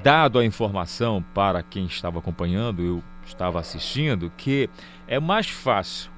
dado 0.02 0.40
a 0.40 0.44
informação 0.44 1.24
para 1.32 1.62
quem 1.62 1.86
estava 1.86 2.18
acompanhando, 2.18 2.82
eu 2.82 3.04
estava 3.24 3.60
assistindo, 3.60 4.34
que 4.36 4.68
é 5.08 5.20
mais 5.20 5.48
fácil 5.48 6.10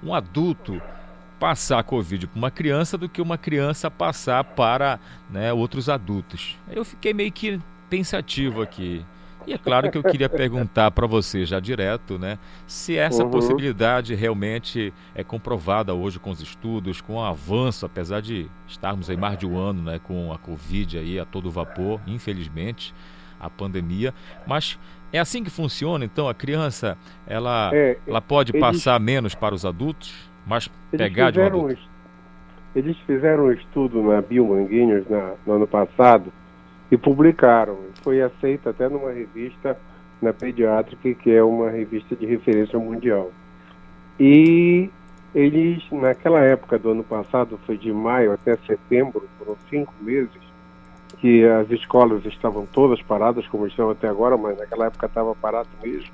um 0.00 0.14
adulto 0.14 0.80
passar 1.40 1.80
a 1.80 1.82
Covid 1.82 2.28
para 2.28 2.38
uma 2.38 2.52
criança 2.52 2.96
do 2.96 3.08
que 3.08 3.20
uma 3.20 3.36
criança 3.36 3.90
passar 3.90 4.44
para 4.44 5.00
né, 5.28 5.52
outros 5.52 5.88
adultos. 5.88 6.56
Eu 6.70 6.84
fiquei 6.84 7.12
meio 7.12 7.32
que 7.32 7.60
pensativo 7.90 8.62
aqui. 8.62 9.04
E 9.46 9.52
é 9.52 9.58
claro 9.58 9.90
que 9.90 9.98
eu 9.98 10.02
queria 10.02 10.28
perguntar 10.28 10.90
para 10.90 11.06
você 11.06 11.44
já 11.44 11.60
direto, 11.60 12.18
né, 12.18 12.38
se 12.66 12.96
essa 12.96 13.24
uhum. 13.24 13.30
possibilidade 13.30 14.14
realmente 14.14 14.92
é 15.14 15.24
comprovada 15.24 15.94
hoje 15.94 16.18
com 16.18 16.30
os 16.30 16.40
estudos, 16.40 17.00
com 17.00 17.14
o 17.14 17.24
avanço, 17.24 17.86
apesar 17.86 18.20
de 18.20 18.48
estarmos 18.66 19.10
aí 19.10 19.16
mais 19.16 19.38
de 19.38 19.46
um 19.46 19.58
ano, 19.58 19.82
né, 19.82 20.00
com 20.02 20.32
a 20.32 20.38
Covid 20.38 20.98
aí 20.98 21.18
a 21.18 21.24
todo 21.24 21.50
vapor, 21.50 22.00
infelizmente, 22.06 22.94
a 23.40 23.50
pandemia, 23.50 24.14
mas 24.46 24.78
é 25.12 25.18
assim 25.18 25.42
que 25.44 25.50
funciona, 25.50 26.04
então 26.04 26.28
a 26.28 26.34
criança 26.34 26.96
ela, 27.26 27.70
é, 27.72 27.98
ela 28.06 28.20
pode 28.20 28.52
eles, 28.52 28.60
passar 28.60 28.98
menos 28.98 29.34
para 29.34 29.54
os 29.54 29.64
adultos, 29.64 30.30
mas 30.46 30.68
pegar 30.90 31.30
de 31.30 31.40
um 31.40 31.46
adulto? 31.46 31.92
Eles 32.74 32.96
fizeram 33.06 33.44
um 33.44 33.52
estudo 33.52 34.02
na 34.02 34.22
Biomanguinhos 34.22 35.06
na, 35.10 35.34
no 35.46 35.54
ano 35.54 35.66
passado 35.66 36.32
e 36.90 36.96
publicaram. 36.96 37.76
Foi 38.02 38.20
aceito 38.20 38.68
até 38.68 38.88
numa 38.88 39.10
revista 39.10 39.78
na 40.20 40.32
Pediatric, 40.32 41.14
que 41.16 41.30
é 41.30 41.42
uma 41.42 41.70
revista 41.70 42.14
de 42.14 42.26
referência 42.26 42.78
mundial. 42.78 43.30
E 44.18 44.90
eles, 45.34 45.82
naquela 45.90 46.40
época 46.40 46.78
do 46.78 46.90
ano 46.90 47.02
passado, 47.02 47.58
foi 47.66 47.76
de 47.76 47.92
maio 47.92 48.32
até 48.32 48.56
setembro, 48.66 49.28
foram 49.38 49.56
cinco 49.70 49.92
meses, 50.00 50.40
que 51.18 51.44
as 51.44 51.70
escolas 51.70 52.24
estavam 52.26 52.66
todas 52.66 53.00
paradas, 53.02 53.46
como 53.48 53.66
estão 53.66 53.90
até 53.90 54.08
agora, 54.08 54.36
mas 54.36 54.58
naquela 54.58 54.86
época 54.86 55.06
estava 55.06 55.34
parado 55.34 55.68
mesmo. 55.82 56.10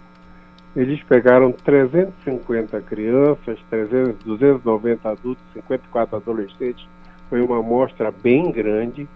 Eles 0.76 1.02
pegaram 1.02 1.50
350 1.50 2.80
crianças, 2.82 3.58
300, 3.68 4.22
290 4.24 5.08
adultos, 5.08 5.44
54 5.54 6.16
adolescentes, 6.16 6.86
foi 7.28 7.40
uma 7.40 7.58
amostra 7.58 8.10
bem 8.10 8.50
grande. 8.50 9.08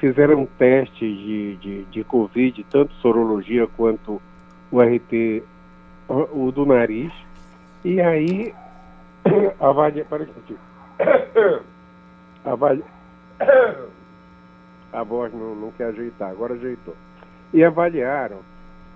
Fizeram 0.00 0.46
testes 0.58 1.16
de, 1.16 1.56
de, 1.56 1.84
de 1.84 2.04
Covid, 2.04 2.64
tanto 2.70 2.92
sorologia 2.94 3.66
quanto 3.76 4.20
o 4.72 4.80
RT, 4.80 5.42
o 6.08 6.50
do 6.50 6.66
nariz. 6.66 7.12
E 7.84 8.00
aí, 8.00 8.52
avalia, 9.60 10.04
para 10.04 10.26
avalia, 12.44 12.84
a 14.92 15.02
voz 15.02 15.32
não, 15.32 15.54
não 15.54 15.70
quer 15.72 15.84
ajeitar, 15.86 16.30
agora 16.30 16.54
ajeitou. 16.54 16.96
E 17.52 17.62
avaliaram 17.62 18.38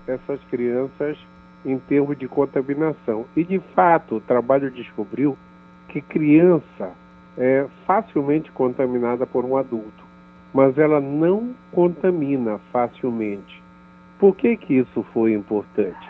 essas 0.07 0.39
crianças 0.49 1.17
em 1.65 1.77
termos 1.79 2.17
de 2.17 2.27
contaminação. 2.27 3.25
E, 3.35 3.43
de 3.43 3.59
fato, 3.73 4.17
o 4.17 4.21
trabalho 4.21 4.69
descobriu 4.69 5.37
que 5.87 6.01
criança 6.01 6.91
é 7.37 7.65
facilmente 7.85 8.51
contaminada 8.51 9.25
por 9.25 9.45
um 9.45 9.57
adulto, 9.57 10.02
mas 10.53 10.77
ela 10.77 11.01
não 11.01 11.53
contamina 11.71 12.59
facilmente. 12.71 13.61
Por 14.19 14.35
que, 14.35 14.55
que 14.55 14.75
isso 14.75 15.03
foi 15.13 15.33
importante? 15.33 16.09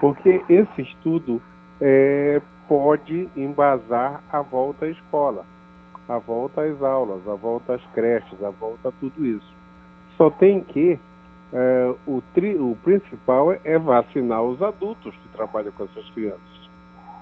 Porque 0.00 0.42
esse 0.48 0.82
estudo 0.82 1.40
é, 1.80 2.40
pode 2.68 3.28
embasar 3.36 4.22
a 4.30 4.40
volta 4.40 4.86
à 4.86 4.88
escola 4.88 5.44
a 6.08 6.18
volta 6.18 6.62
às 6.62 6.82
aulas, 6.82 7.26
a 7.26 7.34
volta 7.34 7.74
às 7.74 7.84
creches, 7.94 8.42
a 8.42 8.50
volta 8.50 8.88
a 8.88 8.92
tudo 8.92 9.24
isso. 9.24 9.54
Só 10.16 10.30
tem 10.30 10.60
que 10.62 10.98
é, 11.52 11.94
o, 12.06 12.22
tri, 12.34 12.56
o 12.56 12.76
principal 12.82 13.52
é 13.64 13.78
vacinar 13.78 14.42
os 14.42 14.60
adultos 14.62 15.14
que 15.14 15.28
trabalham 15.28 15.72
com 15.72 15.84
essas 15.84 16.08
crianças. 16.10 16.70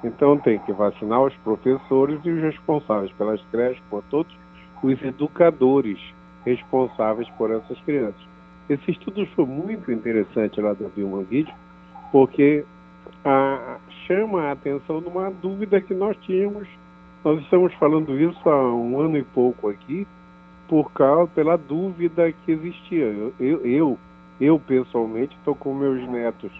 Então 0.03 0.39
tem 0.39 0.59
que 0.61 0.73
vacinar 0.73 1.23
os 1.23 1.35
professores 1.39 2.21
e 2.25 2.31
os 2.31 2.43
responsáveis 2.43 3.13
pelas 3.13 3.41
creches, 3.51 3.83
por 3.91 4.03
todos 4.05 4.35
os 4.83 5.03
educadores 5.03 5.99
responsáveis 6.45 7.29
por 7.31 7.51
essas 7.51 7.79
crianças. 7.81 8.21
Esse 8.69 8.93
estudo 8.93 9.27
foi 9.35 9.47
muito 9.47 9.91
interessante 9.91 10.61
lá 10.61 10.73
do 10.73 10.89
Vilma 10.89 11.23
Vídeo, 11.23 11.53
porque 12.13 12.65
a, 13.25 13.79
chama 14.07 14.43
a 14.45 14.53
atenção 14.53 15.01
de 15.01 15.09
uma 15.09 15.31
dúvida 15.31 15.81
que 15.81 15.95
nós 15.95 16.17
tínhamos 16.23 16.69
nós 17.23 17.39
estamos 17.43 17.75
falando 17.75 18.19
isso 18.19 18.49
há 18.49 18.75
um 18.75 18.99
ano 18.99 19.19
e 19.19 19.23
pouco 19.23 19.69
aqui, 19.69 20.07
por 20.67 20.91
causa, 20.93 21.31
pela 21.35 21.59
dúvida 21.59 22.33
que 22.33 22.53
existia. 22.53 23.05
Eu, 23.05 23.35
eu, 23.39 23.67
eu, 23.67 23.99
eu 24.41 24.59
pessoalmente 24.59 25.37
estou 25.37 25.55
com 25.55 25.75
meus 25.75 26.01
netos 26.09 26.51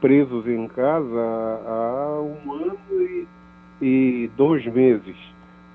presos 0.00 0.48
em 0.48 0.66
casa 0.66 1.60
há 1.64 2.20
um 2.22 2.52
ano 2.52 2.78
e, 2.90 3.28
e 3.80 4.30
dois 4.36 4.66
meses. 4.66 5.16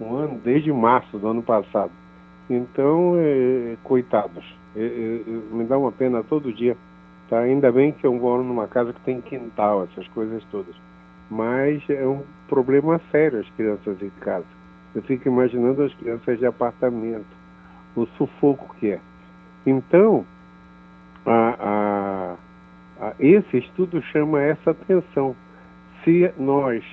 Um 0.01 0.17
ano, 0.17 0.41
desde 0.43 0.73
março 0.73 1.17
do 1.17 1.27
ano 1.29 1.41
passado. 1.41 1.91
Então, 2.49 3.15
é, 3.17 3.75
coitados, 3.83 4.45
é, 4.75 4.81
é, 4.85 5.55
me 5.55 5.63
dá 5.65 5.77
uma 5.77 5.91
pena 5.91 6.23
todo 6.23 6.53
dia. 6.53 6.77
Tá? 7.29 7.39
Ainda 7.39 7.71
bem 7.71 7.91
que 7.91 8.05
eu 8.05 8.13
moro 8.13 8.43
numa 8.43 8.67
casa 8.67 8.93
que 8.93 9.01
tem 9.01 9.19
quintal, 9.21 9.83
essas 9.83 10.07
coisas 10.09 10.43
todas 10.51 10.75
mas 11.29 11.81
é 11.89 12.05
um 12.05 12.23
problema 12.47 12.99
sério 13.11 13.39
as 13.39 13.49
crianças 13.51 14.01
em 14.01 14.09
casa. 14.21 14.45
Eu 14.93 15.01
fico 15.03 15.27
imaginando 15.27 15.83
as 15.83 15.93
crianças 15.95 16.39
de 16.39 16.45
apartamento, 16.45 17.25
o 17.95 18.05
sufoco 18.17 18.75
que 18.79 18.91
é. 18.91 18.99
Então, 19.65 20.25
a, 21.25 22.37
a, 22.99 23.07
a, 23.07 23.13
esse 23.19 23.57
estudo 23.57 24.01
chama 24.03 24.41
essa 24.41 24.71
atenção. 24.71 25.35
Se 26.03 26.31
nós, 26.37 26.83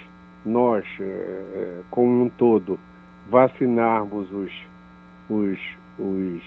nós 0.45 0.85
é, 0.99 1.81
como 1.91 2.25
um 2.25 2.29
todo, 2.31 2.79
vacinarmos 3.29 4.33
os, 4.33 4.51
os, 5.33 5.59
os, 5.99 6.43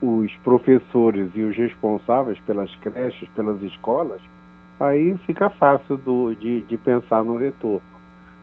os 0.00 0.36
professores 0.38 1.30
e 1.34 1.42
os 1.42 1.56
responsáveis 1.56 2.38
pelas 2.40 2.74
creches, 2.76 3.28
pelas 3.30 3.60
escolas, 3.62 4.20
aí 4.78 5.16
fica 5.26 5.50
fácil 5.50 5.96
do, 5.96 6.34
de, 6.34 6.62
de 6.62 6.76
pensar 6.76 7.24
no 7.24 7.36
retorno, 7.36 7.82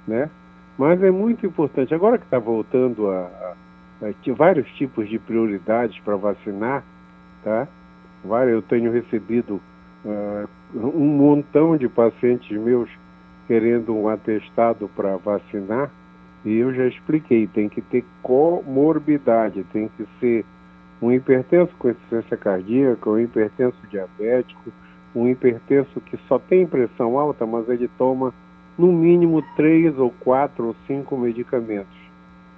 né? 0.08 0.30
Mas 0.78 1.02
é 1.04 1.12
muito 1.12 1.46
importante, 1.46 1.94
agora 1.94 2.18
que 2.18 2.24
está 2.24 2.40
voltando 2.40 3.10
a, 3.10 3.20
a, 3.22 4.08
a, 4.08 4.34
vários 4.34 4.68
tipos 4.74 5.08
de 5.10 5.20
prioridades 5.20 6.00
para 6.00 6.16
vacinar, 6.16 6.84
tá? 7.44 7.68
Eu 8.48 8.62
tenho 8.62 8.92
recebido 8.92 9.60
uh, 10.06 10.48
um 10.74 11.06
montão 11.18 11.76
de 11.76 11.88
pacientes 11.88 12.56
meus 12.58 12.90
querendo 13.48 13.94
um 13.96 14.08
atestado 14.08 14.90
para 14.96 15.18
vacinar, 15.18 15.90
e 16.44 16.58
eu 16.58 16.74
já 16.74 16.88
expliquei, 16.88 17.48
tem 17.48 17.70
que 17.70 17.82
ter 17.82 18.04
comorbidade, 18.22 19.64
tem 19.72 19.90
que 19.96 20.06
ser 20.20 20.46
um 21.02 21.12
hipertenso 21.12 21.72
com 21.78 21.90
insuficiência 21.90 22.38
cardíaca, 22.38 23.10
um 23.10 23.20
hipertenso 23.20 23.78
diabético, 23.90 24.72
um 25.16 25.28
hipertenso 25.28 26.00
que 26.02 26.18
só 26.28 26.40
tem 26.40 26.66
pressão 26.66 27.18
alta, 27.20 27.46
mas 27.46 27.68
ele 27.70 27.90
toma 27.98 28.34
no 28.78 28.92
mínimo 28.92 29.44
três 29.56 29.98
ou 29.98 30.12
quatro 30.20 30.68
ou 30.68 30.76
cinco 30.88 31.18
medicamentos 31.18 31.98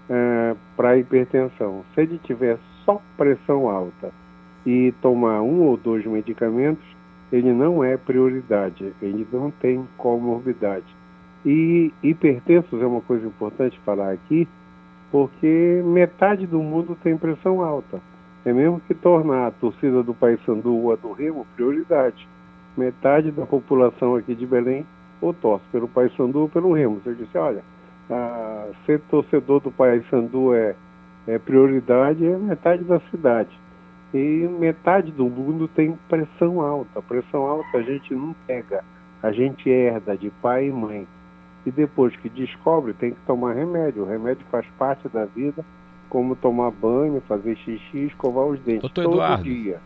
é, 0.09 0.55
para 0.75 0.97
hipertensão. 0.97 1.83
Se 1.93 2.01
ele 2.01 2.19
tiver 2.23 2.57
só 2.85 3.01
pressão 3.17 3.69
alta 3.69 4.11
e 4.65 4.93
tomar 5.01 5.41
um 5.41 5.63
ou 5.63 5.77
dois 5.77 6.05
medicamentos, 6.05 6.83
ele 7.31 7.51
não 7.51 7.83
é 7.83 7.97
prioridade, 7.97 8.93
ele 9.01 9.27
não 9.31 9.49
tem 9.49 9.87
comorbidade. 9.97 10.85
E 11.45 11.93
hipertensos 12.01 12.81
é 12.81 12.85
uma 12.85 13.01
coisa 13.01 13.27
importante 13.27 13.79
falar 13.85 14.11
aqui, 14.11 14.47
porque 15.11 15.81
metade 15.85 16.47
do 16.47 16.59
mundo 16.59 16.97
tem 17.03 17.17
pressão 17.17 17.61
alta. 17.61 17.99
É 18.45 18.53
mesmo 18.53 18.81
que 18.87 18.93
tornar 18.93 19.47
a 19.47 19.51
torcida 19.51 20.03
do 20.03 20.13
Paysandu 20.13 20.75
ou 20.75 20.93
a 20.93 20.95
do 20.95 21.11
Remo 21.11 21.45
prioridade 21.55 22.27
metade 22.77 23.31
da 23.31 23.45
população 23.45 24.15
aqui 24.15 24.35
de 24.35 24.45
Belém 24.45 24.85
ou 25.21 25.33
torce 25.33 25.63
pelo 25.71 25.87
Paysandu 25.87 26.41
ou 26.41 26.49
pelo 26.49 26.73
Remo. 26.73 27.01
Eu 27.05 27.15
disse, 27.15 27.37
olha, 27.37 27.63
a, 28.09 28.67
ser 28.85 28.99
torcedor 29.09 29.61
do 29.61 29.71
Paysandu 29.71 30.53
é, 30.53 30.75
é 31.27 31.39
prioridade, 31.39 32.25
é 32.25 32.37
metade 32.37 32.83
da 32.83 32.99
cidade. 33.11 33.57
E 34.13 34.47
metade 34.59 35.11
do 35.11 35.25
mundo 35.25 35.67
tem 35.67 35.97
pressão 36.07 36.61
alta. 36.61 37.01
Pressão 37.01 37.43
alta 37.43 37.77
a 37.77 37.81
gente 37.81 38.13
não 38.13 38.35
pega, 38.45 38.83
a 39.21 39.31
gente 39.31 39.69
herda 39.69 40.17
de 40.17 40.29
pai 40.41 40.67
e 40.67 40.71
mãe. 40.71 41.07
E 41.65 41.71
depois 41.71 42.15
que 42.17 42.27
descobre, 42.29 42.93
tem 42.93 43.11
que 43.11 43.19
tomar 43.25 43.53
remédio. 43.53 44.03
O 44.03 44.05
remédio 44.05 44.45
faz 44.51 44.65
parte 44.77 45.07
da 45.09 45.25
vida, 45.25 45.63
como 46.09 46.35
tomar 46.35 46.71
banho, 46.71 47.21
fazer 47.27 47.55
xixi, 47.57 48.05
escovar 48.05 48.45
os 48.45 48.59
dentes 48.59 48.81
Doutor 48.81 49.03
todo 49.03 49.13
Eduardo. 49.13 49.43
dia. 49.43 49.79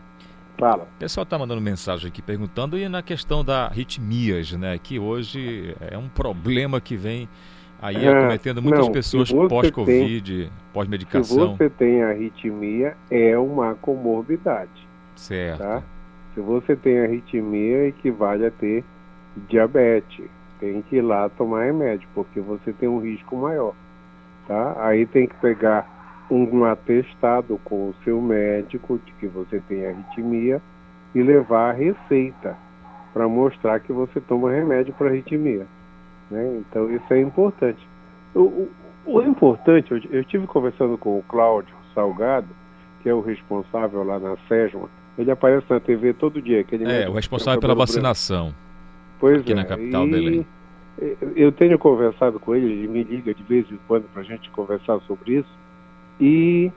Fala. 0.58 0.84
O 0.96 0.98
pessoal 0.98 1.22
está 1.22 1.38
mandando 1.38 1.60
mensagem 1.60 2.08
aqui 2.08 2.20
perguntando 2.20 2.76
e 2.76 2.88
na 2.88 3.00
questão 3.00 3.44
da 3.44 3.66
arritmias, 3.66 4.50
né? 4.52 4.76
Que 4.82 4.98
hoje 4.98 5.72
é 5.80 5.96
um 5.96 6.08
problema 6.08 6.80
que 6.80 6.96
vem 6.96 7.28
aí 7.80 8.04
É, 8.04 8.08
acometendo 8.08 8.60
muitas 8.60 8.86
não, 8.86 8.92
pessoas 8.92 9.28
se 9.28 9.34
pós-Covid, 9.48 10.44
Se 10.46 10.50
pós-medicação. 10.72 11.56
você 11.56 11.70
tem 11.70 12.02
arritmia, 12.02 12.96
é 13.08 13.38
uma 13.38 13.76
comorbidade, 13.76 14.88
Certo. 15.14 15.58
tá? 15.58 15.80
Se 16.34 16.40
você 16.40 16.74
tem 16.74 16.98
arritmia, 16.98 17.86
equivale 17.86 18.46
a 18.46 18.50
ter 18.50 18.82
diabetes. 19.48 20.24
Tem 20.60 20.82
que 20.82 20.96
ir 20.96 21.02
lá 21.02 21.28
tomar 21.28 21.64
remédio, 21.64 22.08
porque 22.14 22.40
você 22.40 22.72
tem 22.72 22.88
um 22.88 22.98
risco 22.98 23.36
maior, 23.36 23.74
tá? 24.46 24.76
Aí 24.78 25.06
tem 25.06 25.26
que 25.26 25.34
pegar 25.36 25.98
um 26.30 26.64
atestado 26.64 27.60
com 27.64 27.88
o 27.88 27.94
seu 28.04 28.20
médico 28.20 28.98
de 29.04 29.12
que 29.12 29.26
você 29.26 29.60
tem 29.68 29.86
arritmia 29.86 30.60
e 31.14 31.22
levar 31.22 31.70
a 31.70 31.72
receita 31.72 32.56
para 33.12 33.26
mostrar 33.28 33.80
que 33.80 33.92
você 33.92 34.20
toma 34.20 34.50
remédio 34.50 34.92
para 34.94 35.08
arritmia. 35.08 35.66
Né? 36.30 36.60
Então 36.60 36.90
isso 36.90 37.12
é 37.12 37.20
importante. 37.20 37.80
O, 38.34 38.40
o, 38.40 38.70
o 39.06 39.22
importante, 39.22 39.90
eu, 39.90 40.00
eu 40.10 40.24
tive 40.24 40.46
conversando 40.46 40.98
com 40.98 41.18
o 41.18 41.22
Cláudio 41.22 41.74
Salgado, 41.94 42.48
que 43.02 43.08
é 43.08 43.14
o 43.14 43.20
responsável 43.20 44.04
lá 44.04 44.18
na 44.18 44.36
SESMA, 44.48 44.88
ele 45.16 45.30
aparece 45.30 45.66
na 45.68 45.80
TV 45.80 46.12
todo 46.12 46.40
dia. 46.40 46.64
É, 46.86 47.08
o 47.08 47.12
responsável 47.12 47.60
pela 47.60 47.74
cabelo 47.74 48.02
branco. 48.02 48.67
Pois 49.18 49.40
aqui 49.40 49.52
é, 49.52 49.54
na 49.54 49.64
capital 49.64 50.06
e 50.06 50.10
Belém. 50.10 50.46
Eu 51.36 51.52
tenho 51.52 51.78
conversado 51.78 52.40
com 52.40 52.54
ele, 52.54 52.72
ele 52.72 52.88
me 52.88 53.04
liga 53.04 53.32
de 53.32 53.42
vez 53.44 53.70
em 53.70 53.78
quando 53.86 54.04
para 54.12 54.22
a 54.22 54.24
gente 54.24 54.50
conversar 54.50 55.00
sobre 55.02 55.38
isso. 55.38 55.58
E 56.20 56.72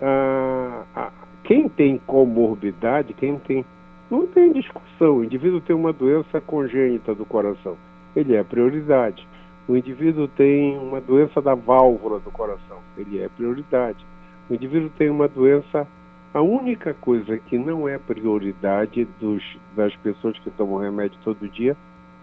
ah, 0.00 0.84
ah, 0.94 1.12
quem 1.44 1.68
tem 1.68 1.98
comorbidade, 2.06 3.12
quem 3.14 3.38
tem. 3.40 3.64
Não 4.10 4.26
tem 4.26 4.52
discussão. 4.52 5.18
O 5.18 5.24
indivíduo 5.24 5.60
tem 5.60 5.76
uma 5.76 5.92
doença 5.92 6.40
congênita 6.40 7.14
do 7.14 7.26
coração. 7.26 7.76
Ele 8.16 8.34
é 8.34 8.42
prioridade. 8.42 9.26
O 9.68 9.76
indivíduo 9.76 10.28
tem 10.28 10.78
uma 10.78 11.00
doença 11.00 11.42
da 11.42 11.54
válvula 11.54 12.18
do 12.20 12.30
coração. 12.30 12.78
Ele 12.96 13.18
é 13.18 13.28
prioridade. 13.28 14.04
O 14.48 14.54
indivíduo 14.54 14.90
tem 14.96 15.10
uma 15.10 15.28
doença. 15.28 15.86
A 16.34 16.42
única 16.42 16.92
coisa 16.94 17.38
que 17.38 17.56
não 17.56 17.88
é 17.88 17.96
prioridade 17.98 19.06
dos, 19.18 19.42
das 19.74 19.94
pessoas 19.96 20.38
que 20.38 20.50
tomam 20.50 20.78
remédio 20.78 21.18
todo 21.24 21.48
dia 21.48 21.76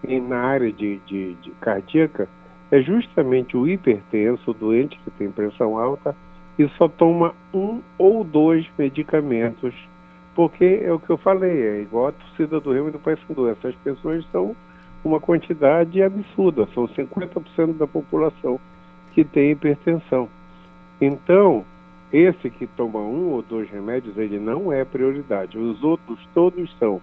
e 0.07 0.19
na 0.19 0.37
área 0.37 0.71
de, 0.71 0.97
de, 0.99 1.33
de 1.35 1.51
cardíaca 1.59 2.29
é 2.71 2.81
justamente 2.81 3.57
o 3.57 3.67
hipertenso, 3.67 4.51
o 4.51 4.53
doente 4.53 4.99
que 5.03 5.11
tem 5.11 5.31
pressão 5.31 5.77
alta 5.77 6.15
e 6.57 6.67
só 6.77 6.87
toma 6.87 7.33
um 7.53 7.81
ou 7.97 8.23
dois 8.23 8.65
medicamentos, 8.77 9.73
porque 10.35 10.81
é 10.83 10.91
o 10.91 10.99
que 10.99 11.09
eu 11.09 11.17
falei, 11.17 11.61
é 11.61 11.81
igual 11.81 12.07
a 12.07 12.11
torcida 12.11 12.59
do 12.59 12.71
Remo 12.71 12.89
e 12.89 12.91
do 12.91 12.99
Paysandu. 12.99 13.49
Essas 13.49 13.75
pessoas 13.75 14.25
são 14.31 14.55
uma 15.03 15.19
quantidade 15.19 16.01
absurda, 16.01 16.67
são 16.73 16.87
50% 16.87 17.77
da 17.77 17.87
população 17.87 18.59
que 19.13 19.23
tem 19.23 19.51
hipertensão. 19.51 20.29
Então, 20.99 21.65
esse 22.15 22.49
que 22.49 22.65
toma 22.65 22.99
um 22.99 23.31
ou 23.31 23.41
dois 23.41 23.69
remédios, 23.69 24.17
ele 24.17 24.39
não 24.39 24.71
é 24.71 24.85
prioridade. 24.85 25.57
Os 25.57 25.83
outros 25.83 26.17
todos 26.33 26.73
são. 26.79 27.01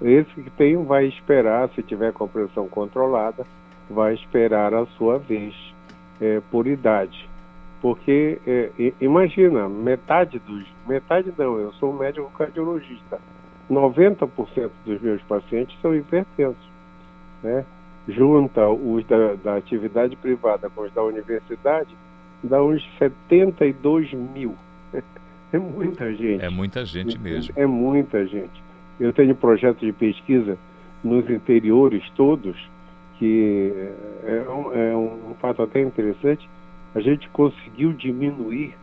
Esse 0.00 0.30
que 0.30 0.48
tem 0.50 0.82
vai 0.84 1.04
esperar, 1.04 1.68
se 1.74 1.82
tiver 1.82 2.14
com 2.14 2.24
a 2.24 2.28
pressão 2.28 2.66
controlada, 2.66 3.46
vai 3.90 4.14
esperar 4.14 4.72
a 4.72 4.86
sua 4.96 5.18
vez 5.18 5.54
é, 6.18 6.40
por 6.50 6.66
idade. 6.66 7.28
Porque, 7.82 8.38
é, 8.46 8.92
imagina, 9.00 9.68
metade 9.68 10.38
dos. 10.38 10.64
Metade 10.86 11.30
não, 11.36 11.58
eu 11.58 11.72
sou 11.74 11.92
médico 11.92 12.30
cardiologista. 12.30 13.20
90% 13.70 14.70
dos 14.86 15.00
meus 15.02 15.20
pacientes 15.22 15.78
são 15.82 15.94
hipertensos. 15.94 16.70
Né? 17.42 17.66
Junta 18.08 18.66
os 18.66 19.04
da, 19.04 19.34
da 19.34 19.56
atividade 19.56 20.16
privada 20.16 20.70
com 20.70 20.82
os 20.82 20.92
da 20.94 21.02
universidade, 21.02 21.94
dá 22.42 22.62
uns 22.62 22.82
72 22.98 24.12
mil. 24.12 24.54
É 25.50 25.58
muita 25.58 26.12
gente. 26.14 26.44
É 26.44 26.50
muita 26.50 26.84
gente 26.84 27.18
mesmo. 27.18 27.54
É 27.56 27.64
muita 27.64 28.26
gente. 28.26 28.62
Eu 29.00 29.14
tenho 29.14 29.34
projetos 29.34 29.80
de 29.80 29.94
pesquisa 29.94 30.58
nos 31.02 31.30
interiores 31.30 32.04
todos, 32.10 32.54
que 33.18 33.72
é 34.24 34.46
um, 34.46 34.72
é 34.74 34.94
um 34.94 35.34
fato 35.40 35.62
até 35.62 35.80
interessante. 35.80 36.46
A 36.94 37.00
gente 37.00 37.30
conseguiu 37.30 37.94
diminuir 37.94 38.74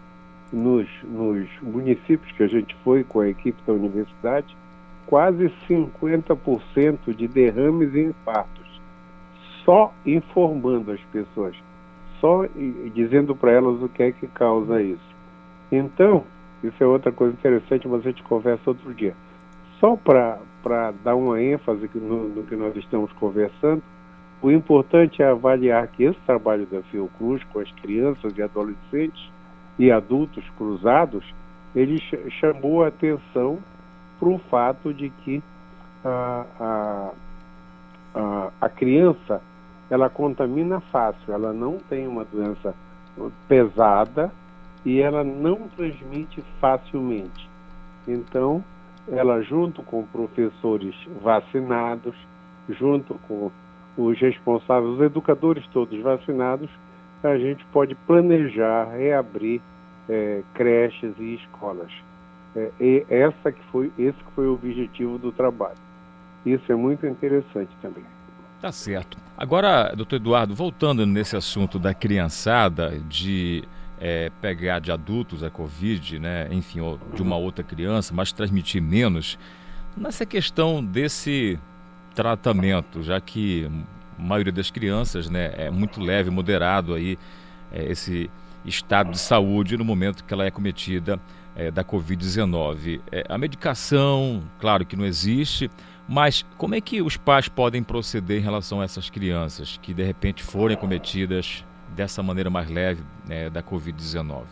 nos, 0.51 0.88
nos 1.03 1.47
municípios 1.62 2.32
que 2.32 2.41
a 2.41 2.47
gente 2.47 2.76
foi 2.84 3.03
com 3.03 3.20
a 3.20 3.30
equipe 3.30 3.62
da 3.68 3.74
universidade 3.74 4.58
quase 5.06 5.51
50% 5.70 7.16
de 7.16 7.28
derrames 7.28 7.93
e 7.93 8.06
infartos, 8.06 8.82
só 9.64 9.93
informando 10.06 10.91
as 10.91 11.01
pessoas, 11.12 11.56
só 12.20 12.45
dizendo 12.93 13.36
para 13.36 13.51
elas 13.51 13.82
o 13.82 13.89
que 13.89 14.03
é 14.03 14.11
que 14.11 14.28
causa 14.28 14.82
isso. 14.82 15.16
Então, 15.72 16.24
isso 16.63 16.84
é 16.84 16.86
outra 16.86 17.11
coisa 17.11 17.34
interessante, 17.34 17.88
mas 17.88 18.01
a 18.01 18.09
gente 18.09 18.24
conversa 18.24 18.61
outro 18.70 18.93
dia. 18.93 19.13
Só 19.80 19.95
para 19.95 20.39
dar 21.03 21.16
uma 21.16 21.41
ênfase 21.41 21.89
no, 21.95 22.30
no 22.30 22.43
que 22.43 22.55
nós 22.55 22.76
estamos 22.76 23.11
conversando, 23.13 23.84
o 24.41 24.51
importante 24.51 25.22
é 25.22 25.28
avaliar 25.30 25.88
que 25.88 26.03
esse 26.03 26.20
trabalho 26.22 26.66
da 26.66 26.82
Fiocruz 26.84 27.43
com 27.45 27.59
as 27.59 27.72
crianças 27.72 28.38
e 28.38 28.41
adolescentes 28.41 29.30
e 29.78 29.91
adultos 29.91 30.43
cruzados, 30.57 31.26
ele 31.76 31.99
ch- 31.99 32.32
chamou 32.39 32.84
a 32.84 32.88
atenção 32.88 33.59
para 34.20 34.30
o 34.30 34.38
fato 34.49 34.93
de 34.93 35.09
que 35.09 35.41
a, 36.03 36.45
a, 36.59 37.11
a, 38.13 38.49
a 38.61 38.70
criança 38.70 39.41
ela 39.90 40.10
contamina 40.10 40.80
fácil, 40.80 41.34
ela 41.34 41.54
não 41.54 41.78
tem 41.78 42.08
uma 42.08 42.26
doença 42.26 42.74
pesada 43.48 44.32
e 44.84 45.02
ela 45.02 45.24
não 45.24 45.68
transmite 45.76 46.44
facilmente. 46.60 47.50
Então, 48.08 48.64
ela 49.08 49.42
junto 49.42 49.84
com 49.84 50.04
professores 50.04 50.96
vacinados, 51.22 52.16
junto 52.70 53.16
com 53.28 53.52
os 53.98 54.20
responsáveis, 54.20 54.94
os 54.96 55.02
educadores 55.02 55.66
todos 55.68 56.00
vacinados, 56.02 56.70
a 57.24 57.38
gente 57.38 57.66
pode 57.66 57.96
planejar 57.96 58.86
reabrir 58.92 59.62
eh, 60.10 60.44
creches 60.54 61.14
e 61.18 61.36
escolas. 61.36 61.92
Eh, 62.56 62.72
e 62.80 63.06
essa 63.10 63.52
que 63.52 63.64
foi, 63.72 63.92
esse 63.98 64.18
que 64.18 64.32
foi 64.36 64.48
o 64.48 64.54
objetivo 64.54 65.18
do 65.18 65.32
trabalho. 65.32 65.78
Isso 66.46 66.72
é 66.72 66.76
muito 66.76 67.08
interessante 67.08 67.72
também. 67.82 68.04
Tá 68.62 68.72
certo. 68.72 69.18
Agora, 69.38 69.94
doutor 69.94 70.16
Eduardo, 70.16 70.56
voltando 70.56 71.06
nesse 71.06 71.36
assunto 71.36 71.78
da 71.78 71.94
criançada, 71.94 72.98
de 73.10 73.66
é, 74.00 74.32
pegar 74.42 74.80
de 74.80 74.94
adultos 74.94 75.44
a 75.44 75.50
Covid, 75.50 76.20
né, 76.20 76.48
enfim, 76.52 76.80
ou 76.80 76.98
de 77.14 77.22
uma 77.22 77.36
outra 77.36 77.62
criança, 77.62 78.14
mas 78.14 78.32
transmitir 78.32 78.82
menos, 78.82 79.38
nessa 79.96 80.26
questão 80.26 80.84
desse 80.84 81.60
tratamento, 82.14 83.04
já 83.04 83.20
que 83.20 83.70
a 84.18 84.22
maioria 84.22 84.54
das 84.54 84.72
crianças 84.72 85.30
né, 85.30 85.54
é 85.58 85.70
muito 85.70 86.00
leve, 86.00 86.30
moderado 86.30 86.94
aí, 86.94 87.20
é, 87.74 87.92
esse 87.92 88.30
estado 88.64 89.12
de 89.12 89.20
saúde 89.20 89.78
no 89.78 89.84
momento 89.84 90.24
que 90.24 90.34
ela 90.34 90.46
é 90.46 90.52
cometida 90.52 91.20
é, 91.56 91.70
da 91.70 91.84
Covid-19. 91.84 93.02
É, 93.12 93.26
a 93.28 93.38
medicação, 93.38 94.44
claro 94.60 94.86
que 94.86 94.96
não 94.96 95.06
existe, 95.06 95.70
mas 96.08 96.45
como 96.58 96.76
é 96.76 96.82
que 96.82 97.01
os 97.01 97.18
pais 97.18 97.47
podem 97.47 97.82
proceder 97.84 98.38
em 98.39 98.43
relação 98.43 98.82
a 98.82 98.84
essas 98.84 99.10
crianças 99.10 99.80
que 99.82 99.93
de 99.93 100.03
repente 100.03 100.43
forem 100.43 100.78
cometidas 100.78 101.66
dessa 101.95 102.22
maneira 102.22 102.49
mais 102.49 102.70
leve 102.70 103.03
né, 103.28 103.49
da 103.49 103.64
Covid-19? 103.64 104.43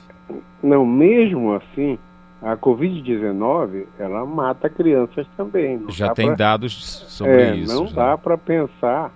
Não, 0.63 0.85
mesmo 0.85 1.53
assim, 1.53 1.99
a 2.41 2.55
Covid-19 2.57 3.85
ela 3.99 4.25
mata 4.25 4.69
crianças 4.69 5.27
também. 5.37 5.77
Não 5.77 5.89
Já 5.91 6.13
tem 6.13 6.27
pra- 6.27 6.35
dados 6.35 6.73
sobre 7.07 7.41
é, 7.41 7.55
isso. 7.55 7.73
Não 7.75 7.85
né? 7.85 7.91
dá 7.93 8.17
para 8.17 8.37
pensar. 8.37 9.11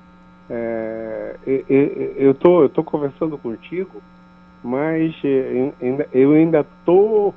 é, 0.49 1.35
eu 2.17 2.33
tô, 2.33 2.63
eu 2.63 2.69
tô 2.69 2.83
conversando 2.83 3.38
contigo, 3.38 4.01
mas 4.63 5.13
é, 5.23 5.71
eu 6.13 6.33
ainda 6.33 6.65
tô, 6.85 7.33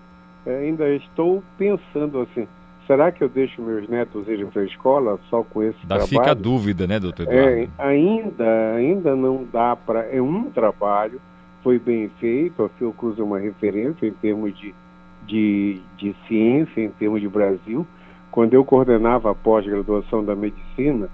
é, 0.47 0.59
ainda 0.59 0.89
estou 0.95 1.43
pensando 1.59 2.21
assim. 2.21 2.47
Será 2.91 3.13
que 3.13 3.23
eu 3.23 3.29
deixo 3.29 3.63
meus 3.63 3.89
netos 3.89 4.27
irem 4.27 4.47
para 4.47 4.63
a 4.63 4.65
escola 4.65 5.17
só 5.31 5.45
com 5.45 5.63
esse 5.63 5.79
Dá, 5.87 5.99
trabalho? 5.99 6.09
fica 6.09 6.31
a 6.33 6.35
dúvida, 6.35 6.89
né, 6.89 6.99
doutor 6.99 7.23
Eduardo? 7.23 7.49
É, 7.49 7.69
ainda, 7.79 8.75
ainda 8.75 9.15
não 9.15 9.45
dá 9.45 9.77
para. 9.77 10.07
É 10.07 10.21
um 10.21 10.51
trabalho, 10.51 11.21
foi 11.63 11.79
bem 11.79 12.11
feito, 12.19 12.65
a 12.65 12.69
Fiocruz 12.71 13.17
é 13.17 13.23
uma 13.23 13.39
referência 13.39 14.09
em 14.09 14.11
termos 14.11 14.59
de, 14.59 14.75
de, 15.25 15.81
de 15.97 16.17
ciência, 16.27 16.81
em 16.81 16.91
termos 16.91 17.21
de 17.21 17.29
Brasil. 17.29 17.87
Quando 18.29 18.55
eu 18.55 18.65
coordenava 18.65 19.31
a 19.31 19.37
pós-graduação 19.37 20.25
da 20.25 20.35
medicina, 20.35 21.09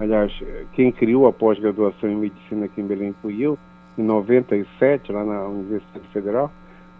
aliás, 0.00 0.32
quem 0.72 0.90
criou 0.90 1.28
a 1.28 1.32
pós-graduação 1.32 2.10
em 2.10 2.16
medicina 2.16 2.64
aqui 2.64 2.80
em 2.80 2.86
Belém 2.88 3.14
fui 3.22 3.40
eu, 3.40 3.56
em 3.96 4.02
97, 4.02 5.12
lá 5.12 5.22
na 5.24 5.44
Universidade 5.44 6.08
Federal, 6.08 6.50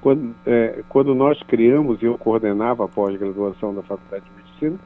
quando, 0.00 0.34
é, 0.46 0.82
quando 0.88 1.14
nós 1.14 1.42
criamos, 1.44 2.00
e 2.02 2.06
eu 2.06 2.16
coordenava 2.16 2.84
a 2.84 2.88
pós-graduação 2.88 3.74
da 3.74 3.82
Faculdade 3.82 4.24
de 4.24 4.30
Medicina, 4.36 4.78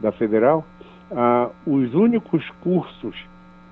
da 0.00 0.12
Federal, 0.12 0.64
ah, 1.10 1.50
os 1.66 1.94
únicos 1.94 2.48
cursos 2.62 3.16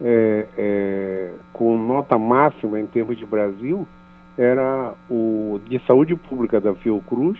é, 0.01 0.47
é, 0.57 1.32
com 1.53 1.78
nota 1.78 2.18
máxima 2.18 2.78
em 2.78 2.86
termos 2.86 3.16
de 3.16 3.24
Brasil 3.24 3.86
era 4.36 4.95
o 5.11 5.61
de 5.66 5.78
saúde 5.86 6.16
pública 6.16 6.61
da 6.61 6.74
Fiocruz 6.74 7.38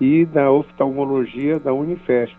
e 0.00 0.24
da 0.24 0.50
oftalmologia 0.50 1.58
da 1.58 1.72
Unifesp. 1.72 2.36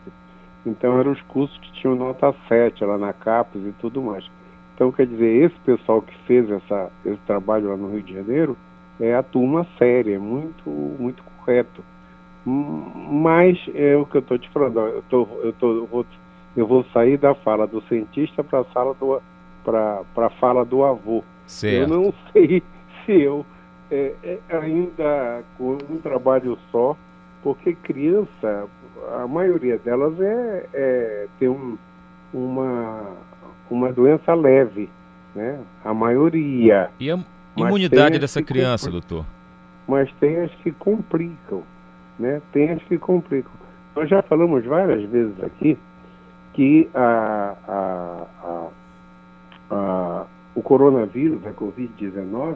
Então 0.65 0.99
eram 0.99 1.11
os 1.11 1.21
cursos 1.23 1.57
que 1.59 1.71
tinham 1.73 1.95
nota 1.95 2.33
7 2.47 2.83
lá 2.83 2.97
na 2.97 3.13
CAPES 3.13 3.61
e 3.65 3.71
tudo 3.79 4.01
mais. 4.01 4.25
Então, 4.73 4.91
quer 4.91 5.05
dizer, 5.05 5.43
esse 5.43 5.59
pessoal 5.59 6.01
que 6.01 6.15
fez 6.25 6.49
essa, 6.49 6.91
esse 7.05 7.19
trabalho 7.27 7.69
lá 7.69 7.77
no 7.77 7.91
Rio 7.91 8.01
de 8.01 8.13
Janeiro 8.13 8.57
é 8.99 9.15
a 9.15 9.23
turma 9.23 9.65
séria, 9.77 10.15
é 10.15 10.19
muito, 10.19 10.69
muito 10.69 11.23
correto. 11.23 11.83
Mas 12.45 13.57
é 13.73 13.95
o 13.95 14.05
que 14.05 14.17
eu 14.17 14.21
estou 14.21 14.37
te 14.37 14.49
falando, 14.49 14.79
eu, 14.79 15.03
tô, 15.09 15.27
eu, 15.43 15.53
tô, 15.53 15.75
eu, 15.75 15.85
vou, 15.85 16.05
eu 16.57 16.67
vou 16.67 16.83
sair 16.93 17.17
da 17.17 17.33
fala 17.33 17.65
do 17.65 17.81
cientista 17.83 18.43
para 18.43 18.59
a 18.59 18.65
sala 18.65 18.93
do 18.93 19.21
para 19.63 20.03
a 20.17 20.29
fala 20.29 20.65
do 20.65 20.83
avô. 20.83 21.23
Certo. 21.47 21.83
Eu 21.83 21.87
não 21.87 22.13
sei 22.31 22.61
se 23.05 23.13
eu 23.13 23.45
é, 23.89 24.13
é, 24.23 24.39
ainda 24.57 25.43
com 25.57 25.77
um 25.89 25.97
trabalho 26.01 26.57
só, 26.71 26.97
porque 27.41 27.73
criança, 27.75 28.67
a 29.21 29.27
maioria 29.27 29.77
delas 29.77 30.19
é, 30.19 30.65
é 30.73 31.27
tem 31.39 31.47
um, 31.47 31.77
uma, 32.33 33.03
uma 33.69 33.91
doença 33.91 34.33
leve, 34.33 34.89
né? 35.35 35.59
A 35.83 35.93
maioria. 35.93 36.89
E 36.99 37.11
a 37.11 37.19
imunidade 37.55 38.19
dessa 38.19 38.41
criança, 38.41 38.89
doutor? 38.89 39.25
Mas 39.87 40.09
tem 40.19 40.39
as 40.39 40.51
que 40.55 40.71
complicam, 40.71 41.63
né? 42.17 42.41
Tem 42.51 42.71
as 42.71 42.81
que 42.83 42.97
complicam. 42.97 43.51
Nós 43.95 44.09
já 44.09 44.21
falamos 44.23 44.65
várias 44.65 45.07
vezes 45.09 45.43
aqui 45.43 45.77
que 46.53 46.89
a, 46.93 47.55
a, 47.67 48.27
a 48.43 48.67
a, 49.73 50.25
o 50.55 50.61
coronavírus, 50.61 51.45
a 51.45 51.51
Covid-19, 51.51 52.55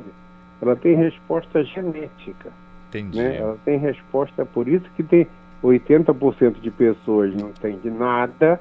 ela 0.62 0.76
tem 0.76 0.96
resposta 0.96 1.64
genética. 1.64 2.52
Entendi. 2.90 3.18
Né? 3.18 3.38
Ela 3.38 3.58
tem 3.66 3.78
resposta, 3.78 4.46
por 4.46 4.68
isso 4.68 4.86
que 4.96 5.04
tem 5.04 5.28
80% 5.64 6.60
de 6.62 6.72
pessoas 6.72 7.34
não 7.36 7.50
entendem 7.50 7.92
nada, 7.92 8.60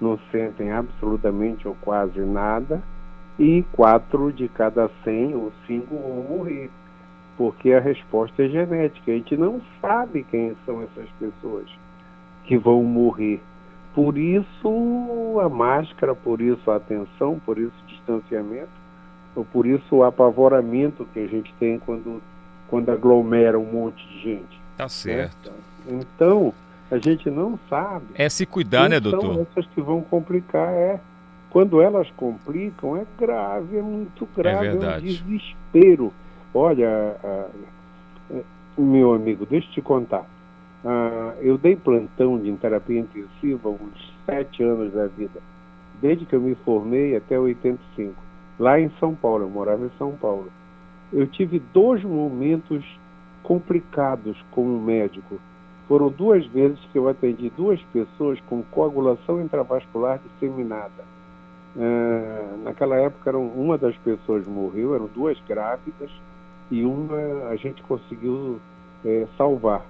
não 0.00 0.18
sentem 0.30 0.72
absolutamente 0.72 1.68
ou 1.68 1.76
quase 1.80 2.20
nada, 2.20 2.82
e 3.38 3.64
4 3.72 4.32
de 4.32 4.48
cada 4.48 4.90
100 5.04 5.34
ou 5.34 5.52
5 5.66 5.94
vão 5.94 6.36
morrer, 6.36 6.70
porque 7.36 7.72
a 7.72 7.80
resposta 7.80 8.42
é 8.42 8.48
genética. 8.48 9.12
A 9.12 9.14
gente 9.14 9.36
não 9.36 9.60
sabe 9.80 10.24
quem 10.28 10.56
são 10.66 10.82
essas 10.82 11.08
pessoas 11.18 11.66
que 12.44 12.56
vão 12.58 12.82
morrer. 12.82 13.40
Por 13.94 14.18
isso 14.18 15.40
a 15.40 15.48
máscara, 15.48 16.14
por 16.14 16.40
isso 16.40 16.70
a 16.70 16.76
atenção, 16.76 17.40
por 17.44 17.58
isso 17.58 17.72
o 17.84 17.86
distanciamento, 17.86 18.68
ou 19.36 19.44
por 19.44 19.66
isso 19.66 19.96
o 19.96 20.04
apavoramento 20.04 21.06
que 21.12 21.20
a 21.20 21.26
gente 21.26 21.52
tem 21.60 21.78
quando, 21.78 22.20
quando 22.68 22.90
aglomera 22.90 23.58
um 23.58 23.64
monte 23.64 24.06
de 24.08 24.20
gente. 24.20 24.60
Tá 24.76 24.84
né? 24.84 24.88
certo. 24.88 25.52
Então, 25.88 26.52
a 26.90 26.98
gente 26.98 27.30
não 27.30 27.58
sabe. 27.68 28.06
É 28.14 28.28
se 28.28 28.46
cuidar, 28.46 28.88
né, 28.88 28.98
doutor? 28.98 29.34
São 29.34 29.42
essas 29.42 29.66
que 29.72 29.80
vão 29.80 30.00
complicar, 30.00 30.68
é. 30.72 31.00
Quando 31.50 31.80
elas 31.80 32.10
complicam, 32.12 32.96
é 32.96 33.06
grave, 33.18 33.78
é 33.78 33.82
muito 33.82 34.28
grave, 34.36 34.66
é, 34.66 34.70
é 34.70 34.74
um 34.74 35.00
desespero. 35.00 36.12
Olha, 36.52 37.16
meu 38.76 39.14
amigo, 39.14 39.46
deixa 39.46 39.68
eu 39.68 39.72
te 39.72 39.82
contar. 39.82 40.24
Ah, 40.84 41.34
eu 41.40 41.58
dei 41.58 41.74
plantão 41.74 42.38
de 42.38 42.52
terapia 42.52 43.00
intensiva 43.00 43.68
uns 43.68 44.14
sete 44.24 44.62
anos 44.62 44.92
da 44.92 45.06
vida, 45.06 45.40
desde 46.00 46.24
que 46.24 46.34
eu 46.34 46.40
me 46.40 46.54
formei 46.54 47.16
até 47.16 47.38
85, 47.38 48.14
lá 48.58 48.78
em 48.78 48.90
São 49.00 49.14
Paulo, 49.14 49.44
eu 49.44 49.50
morava 49.50 49.84
em 49.84 49.90
São 49.98 50.12
Paulo. 50.12 50.48
Eu 51.12 51.26
tive 51.26 51.58
dois 51.72 52.04
momentos 52.04 52.84
complicados 53.42 54.36
como 54.50 54.80
médico. 54.80 55.40
Foram 55.88 56.10
duas 56.10 56.46
vezes 56.46 56.78
que 56.92 56.98
eu 56.98 57.08
atendi 57.08 57.50
duas 57.56 57.80
pessoas 57.92 58.38
com 58.42 58.62
coagulação 58.62 59.40
intravascular 59.40 60.20
disseminada. 60.20 61.02
Ah, 61.78 62.56
naquela 62.64 62.96
época, 62.96 63.30
eram, 63.30 63.46
uma 63.46 63.78
das 63.78 63.96
pessoas 63.98 64.46
morreu, 64.46 64.94
eram 64.94 65.08
duas 65.14 65.38
grávidas, 65.46 66.10
e 66.70 66.84
uma 66.84 67.48
a 67.50 67.56
gente 67.56 67.82
conseguiu 67.82 68.58
é, 69.04 69.26
salvar 69.36 69.84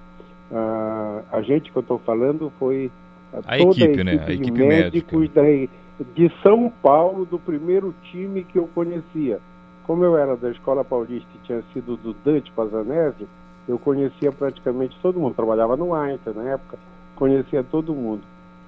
a, 0.53 1.23
a 1.33 1.43
gente 1.43 1.71
que 1.71 1.77
eu 1.77 1.83
estou 1.83 1.99
falando 1.99 2.53
foi 2.59 2.91
a, 3.33 3.55
a 3.55 3.59
equipe, 3.59 3.83
a 3.83 3.85
equipe 3.87 4.05
né? 4.05 4.13
A 4.13 4.33
equipe 4.33 4.63
médicos 4.63 5.31
da, 5.33 5.43
de 5.43 6.33
São 6.43 6.73
Paulo, 6.83 7.27
do 7.27 7.39
primeiro 7.39 7.95
time 8.11 8.45
que 8.45 8.59
eu 8.59 8.69
conhecia. 8.75 9.41
Como 9.87 10.05
eu 10.05 10.17
era 10.17 10.37
da 10.37 10.51
Escola 10.51 10.85
Paulista 10.85 11.29
e 11.35 11.47
tinha 11.47 11.63
sido 11.73 11.97
do 11.97 12.15
Dante 12.25 12.51
Pazanese, 12.53 13.27
eu 13.67 13.79
conhecia 13.79 14.31
praticamente 14.33 14.97
todo 15.03 15.19
mundo. 15.19 15.35
Trabalhava 15.35 15.77
no 15.77 15.95
Einstein 15.95 16.35
na 16.35 16.51
época, 16.51 16.79
conhecia 17.17 17.63
todo 17.63 17.95
mundo. 17.95 18.23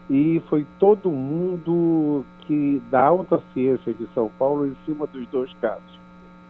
E 0.09 0.43
foi 0.49 0.67
todo 0.79 1.11
mundo 1.11 2.25
que 2.51 2.83
da 2.91 3.07
alta 3.07 3.41
ciência 3.55 3.95
de 3.95 4.09
São 4.13 4.29
Paulo 4.37 4.67
em 4.67 4.77
cima 4.85 5.07
dos 5.07 5.25
dois 5.29 5.53
casos. 5.61 6.01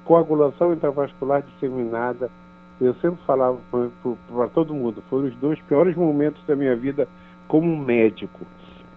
Coagulação 0.03 0.73
intravascular 0.73 1.43
disseminada 1.43 2.31
eu 2.81 2.95
sempre 2.95 3.23
falava 3.27 3.59
para 3.71 4.49
todo 4.49 4.73
mundo, 4.73 5.03
foram 5.11 5.27
os 5.27 5.37
dois 5.37 5.61
piores 5.69 5.95
momentos 5.95 6.43
da 6.47 6.57
minha 6.57 6.75
vida 6.75 7.07
como 7.47 7.77
médico 7.77 8.47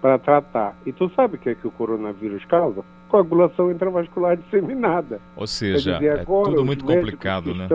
para 0.01 0.17
tratar. 0.17 0.73
E 0.85 0.93
tu 0.93 1.11
sabe 1.13 1.35
o 1.35 1.37
que 1.37 1.49
é 1.49 1.55
que 1.55 1.67
o 1.67 1.71
coronavírus 1.71 2.45
causa? 2.45 2.81
Coagulação 3.09 3.69
intravascular 3.69 4.37
disseminada. 4.37 5.19
Ou 5.35 5.45
seja, 5.45 5.95
dizer, 5.95 6.19
é 6.19 6.23
tudo 6.23 6.63
muito 6.63 6.85
complicado, 6.85 7.53
né? 7.53 7.67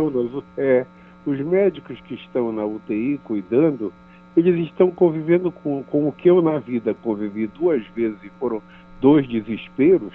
É, 0.56 0.86
os 1.26 1.38
médicos 1.40 2.00
que 2.00 2.14
estão 2.14 2.50
na 2.50 2.64
UTI 2.64 3.20
cuidando, 3.22 3.92
eles 4.34 4.66
estão 4.66 4.90
convivendo 4.90 5.52
com, 5.52 5.82
com 5.82 6.08
o 6.08 6.12
que 6.12 6.30
eu 6.30 6.40
na 6.40 6.58
vida 6.58 6.94
convivi 7.02 7.46
duas 7.46 7.86
vezes 7.88 8.16
e 8.24 8.30
foram 8.40 8.62
dois 9.00 9.26
desesperos, 9.28 10.12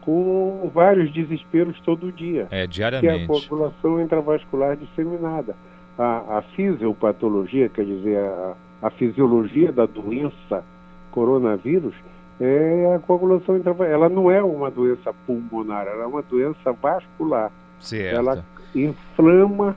com 0.00 0.70
vários 0.72 1.12
desesperos 1.12 1.78
todo 1.80 2.12
dia. 2.12 2.48
É, 2.50 2.66
diariamente. 2.66 3.14
Que 3.14 3.20
é 3.20 3.24
a 3.24 3.26
coagulação 3.26 4.00
intravascular 4.00 4.76
disseminada. 4.76 5.54
A, 5.98 6.38
a 6.38 6.42
fisiopatologia, 6.42 7.68
quer 7.68 7.84
dizer, 7.84 8.18
a, 8.18 8.54
a 8.82 8.90
fisiologia 8.90 9.70
da 9.70 9.86
doença 9.86 10.64
coronavírus, 11.10 11.94
é 12.40 12.94
a 12.94 12.98
coagulação 13.00 13.56
intravascular. 13.56 13.92
Ela 13.92 14.08
não 14.08 14.30
é 14.30 14.42
uma 14.42 14.70
doença 14.70 15.12
pulmonar, 15.26 15.86
ela 15.86 16.04
é 16.04 16.06
uma 16.06 16.22
doença 16.22 16.72
vascular. 16.72 17.52
Certo. 17.78 18.16
Ela 18.16 18.44
inflama 18.74 19.76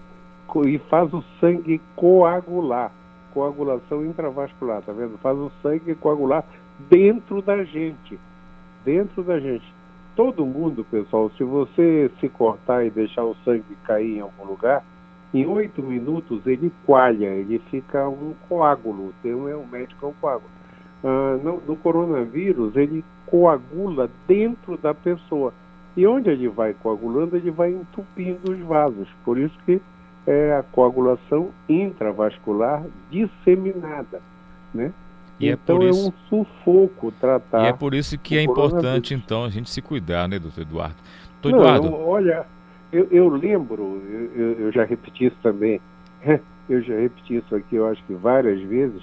e 0.66 0.78
faz 0.90 1.14
o 1.14 1.24
sangue 1.40 1.82
coagular. 1.96 2.92
Coagulação 3.34 4.06
intravascular, 4.06 4.82
tá 4.84 4.94
vendo? 4.94 5.18
Faz 5.18 5.38
o 5.38 5.52
sangue 5.62 5.96
coagular 5.96 6.46
dentro 6.90 7.42
da 7.42 7.64
gente. 7.64 8.20
Dentro 8.86 9.24
da 9.24 9.40
gente 9.40 9.66
todo 10.16 10.46
mundo, 10.46 10.86
pessoal, 10.90 11.32
se 11.38 11.44
você 11.44 12.10
se 12.20 12.30
cortar 12.30 12.86
e 12.86 12.90
deixar 12.90 13.24
o 13.24 13.36
sangue 13.44 13.64
cair 13.84 14.18
em 14.18 14.22
algum 14.22 14.46
lugar, 14.46 14.84
em 15.34 15.46
oito 15.46 15.82
minutos 15.82 16.46
ele 16.46 16.72
coalha, 16.86 17.28
ele 17.28 17.60
fica 17.72 18.08
um 18.08 18.34
coágulo, 18.48 19.14
tem 19.24 19.34
um, 19.34 19.48
um 19.60 19.68
médico 19.68 20.06
é 20.06 20.10
um 20.10 20.14
coágulo. 20.14 20.50
Ah, 21.04 21.38
no, 21.44 21.62
no, 21.68 21.76
coronavírus, 21.76 22.76
ele 22.76 23.04
coagula 23.26 24.10
dentro 24.28 24.78
da 24.78 24.94
pessoa. 24.94 25.54
E 25.98 26.08
onde 26.08 26.30
ele 26.30 26.48
vai 26.48 26.74
coagulando, 26.74 27.36
ele 27.36 27.52
vai 27.52 27.72
entupindo 27.72 28.52
os 28.52 28.60
vasos. 28.60 29.08
Por 29.26 29.38
isso 29.38 29.56
que 29.66 29.82
é 30.26 30.54
a 30.54 30.64
coagulação 30.64 31.50
intravascular 31.68 32.84
disseminada, 33.12 34.22
né? 34.74 34.94
E 35.40 35.50
é 35.50 35.54
então 35.54 35.82
é, 35.82 35.90
isso... 35.90 36.08
é, 36.08 36.36
um 36.36 36.46
sufoco 36.46 37.12
tratar. 37.20 37.66
E 37.66 37.68
é 37.68 37.74
por 37.74 37.94
isso 37.94 38.18
que 38.18 38.38
é 38.38 38.42
importante, 38.42 39.14
então, 39.14 39.44
a 39.44 39.50
gente 39.50 39.70
se 39.70 39.82
cuidar, 39.82 40.28
né, 40.28 40.40
doutor 40.40 40.62
Eduardo? 40.62 40.96
Doutor 41.42 41.58
Eduardo. 41.58 41.88
Eu, 41.88 42.08
olha, 42.08 42.46
eu, 42.92 43.08
eu 43.12 43.30
lembro, 43.30 44.02
eu, 44.36 44.52
eu, 44.60 44.72
já 44.72 44.84
repeti 44.84 45.26
isso 45.26 45.38
também, 45.42 45.82
eu 46.70 46.82
já 46.82 46.96
repeti 46.96 47.38
isso 47.38 47.56
aqui, 47.56 47.76
eu 47.76 47.88
acho 47.88 48.04
que 48.04 48.14
várias 48.14 48.62
vezes, 48.62 49.02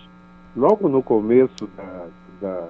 logo 0.56 0.88
no 0.88 1.02
começo 1.02 1.68
da, 1.76 2.06
da, 2.40 2.68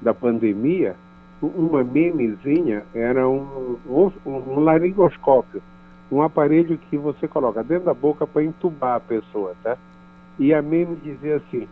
da 0.00 0.14
pandemia, 0.14 0.94
uma 1.42 1.82
memezinha 1.82 2.84
era 2.94 3.28
um, 3.28 3.76
um 4.24 4.60
laringoscópio, 4.60 5.60
um 6.10 6.22
aparelho 6.22 6.78
que 6.78 6.96
você 6.96 7.26
coloca 7.26 7.64
dentro 7.64 7.86
da 7.86 7.94
boca 7.94 8.26
para 8.26 8.44
entubar 8.44 8.96
a 8.96 9.00
pessoa, 9.00 9.54
tá? 9.62 9.76
E 10.38 10.54
a 10.54 10.62
meme 10.62 10.96
dizia 11.02 11.36
assim, 11.36 11.66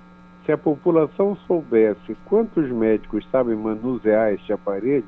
se 0.51 0.53
a 0.53 0.59
população 0.59 1.37
soubesse 1.47 2.17
quantos 2.25 2.69
médicos 2.71 3.25
sabem 3.31 3.55
manusear 3.55 4.33
este 4.33 4.53
aparelho, 4.53 5.05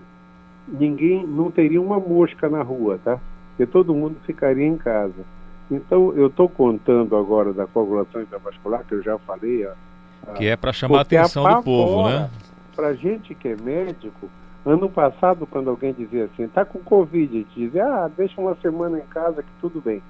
ninguém 0.68 1.26
não 1.26 1.50
teria 1.50 1.82
uma 1.82 1.98
mosca 1.98 2.48
na 2.48 2.62
rua, 2.62 3.00
tá? 3.02 3.18
Porque 3.48 3.66
todo 3.66 3.92
mundo 3.92 4.16
ficaria 4.24 4.66
em 4.66 4.76
casa. 4.76 5.24
Então, 5.68 6.12
eu 6.14 6.28
estou 6.28 6.48
contando 6.48 7.16
agora 7.16 7.52
da 7.52 7.66
coagulação 7.66 8.22
intravascular, 8.22 8.84
que 8.84 8.94
eu 8.94 9.02
já 9.02 9.18
falei. 9.18 9.66
A, 9.66 9.74
a, 10.28 10.32
que 10.34 10.46
é 10.46 10.56
para 10.56 10.72
chamar 10.72 10.98
a 10.98 11.02
atenção 11.02 11.42
do 11.42 11.62
povo, 11.64 12.08
né? 12.08 12.30
Para 12.76 12.94
gente 12.94 13.34
que 13.34 13.48
é 13.48 13.56
médico, 13.56 14.30
ano 14.64 14.88
passado, 14.88 15.44
quando 15.44 15.70
alguém 15.70 15.92
dizia 15.92 16.26
assim, 16.26 16.44
está 16.44 16.64
com 16.64 16.78
Covid, 16.78 17.34
a 17.34 17.38
gente 17.40 17.54
dizia, 17.54 17.84
ah, 17.84 18.08
deixa 18.16 18.40
uma 18.40 18.54
semana 18.62 18.98
em 18.98 19.06
casa 19.06 19.42
que 19.42 19.50
tudo 19.60 19.80
bem. 19.80 20.00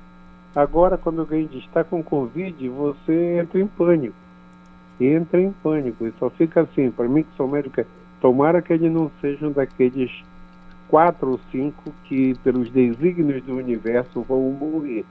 Agora, 0.54 0.98
quando 0.98 1.20
alguém 1.20 1.46
diz 1.46 1.64
está 1.64 1.82
com 1.82 2.02
Covid, 2.02 2.68
você 2.68 3.38
entra 3.40 3.58
em 3.58 3.66
pânico. 3.66 4.21
Entra 5.00 5.40
em 5.40 5.52
pânico. 5.52 6.06
E 6.06 6.12
só 6.18 6.30
fica 6.30 6.62
assim, 6.62 6.90
para 6.90 7.08
mim 7.08 7.22
que 7.22 7.36
sou 7.36 7.48
médico, 7.48 7.80
é, 7.80 7.86
tomara 8.20 8.62
que 8.62 8.72
ele 8.72 8.88
não 8.88 9.10
seja 9.20 9.48
um 9.48 9.52
daqueles 9.52 10.10
quatro 10.88 11.32
ou 11.32 11.40
cinco 11.50 11.92
que, 12.04 12.34
pelos 12.44 12.70
desígnios 12.70 13.42
do 13.44 13.56
universo, 13.56 14.22
vão 14.22 14.50
morrer 14.50 15.04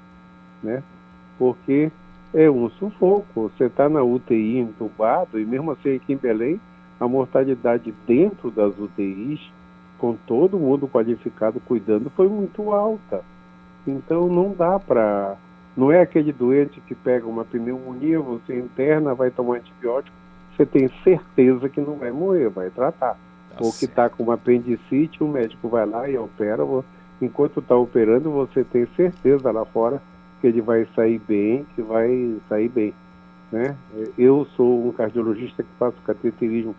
né? 0.64 0.84
Porque 1.38 1.92
é 2.34 2.50
um 2.50 2.70
sufoco. 2.72 3.52
Você 3.58 3.66
está 3.66 3.90
na 3.90 4.04
UTI 4.04 4.60
entubado 4.60 5.40
e 5.40 5.46
mesmo 5.46 5.72
assim 5.72 5.96
aqui 5.96 6.14
em 6.14 6.18
Belém, 6.18 6.60
a 7.00 7.08
mortalidade 7.08 7.94
dentro 8.06 8.52
das 8.52 8.78
UTIs, 8.78 9.40
com 9.98 10.16
todo 10.28 10.60
mundo 10.60 10.88
qualificado 10.88 11.60
cuidando, 11.62 12.10
foi 12.12 12.28
muito 12.28 12.72
alta. 12.72 13.24
Então 13.86 14.28
não 14.28 14.54
dá 14.54 14.80
para. 14.80 15.36
Não 15.76 15.92
é 15.92 16.02
aquele 16.02 16.34
doente 16.34 16.82
que 16.82 16.94
pega 16.94 17.26
uma 17.26 17.46
pneumonia, 17.46 18.20
você 18.20 18.60
interna, 18.60 19.14
vai 19.14 19.32
tomar 19.32 19.58
antibiótico, 19.58 20.16
você 20.56 20.66
tem 20.66 20.90
certeza 21.04 21.70
que 21.70 21.80
não 21.80 21.96
vai 21.96 22.12
morrer, 22.12 22.50
vai 22.50 22.70
tratar. 22.70 23.14
Tá 23.14 23.58
Ou 23.60 23.72
que 23.72 23.86
está 23.86 24.10
com 24.10 24.24
uma 24.24 24.36
apendicite, 24.36 25.24
o 25.24 25.28
médico 25.28 25.70
vai 25.70 25.86
lá 25.86 26.10
e 26.10 26.18
opera. 26.18 26.64
Enquanto 27.22 27.60
está 27.60 27.76
operando, 27.76 28.32
você 28.32 28.64
tem 28.64 28.86
certeza 28.96 29.52
lá 29.52 29.66
fora 29.66 30.02
que 30.40 30.48
ele 30.48 30.62
vai 30.62 30.88
sair 30.96 31.20
bem, 31.20 31.66
que 31.76 31.82
vai 31.82 32.36
sair 32.50 32.68
bem. 32.68 32.94
Né? 33.52 33.76
Eu 34.18 34.46
sou 34.56 34.88
um 34.88 34.92
cardiologista 34.92 35.62
que 35.64 35.70
faço 35.78 35.98
cateterismo, 36.06 36.76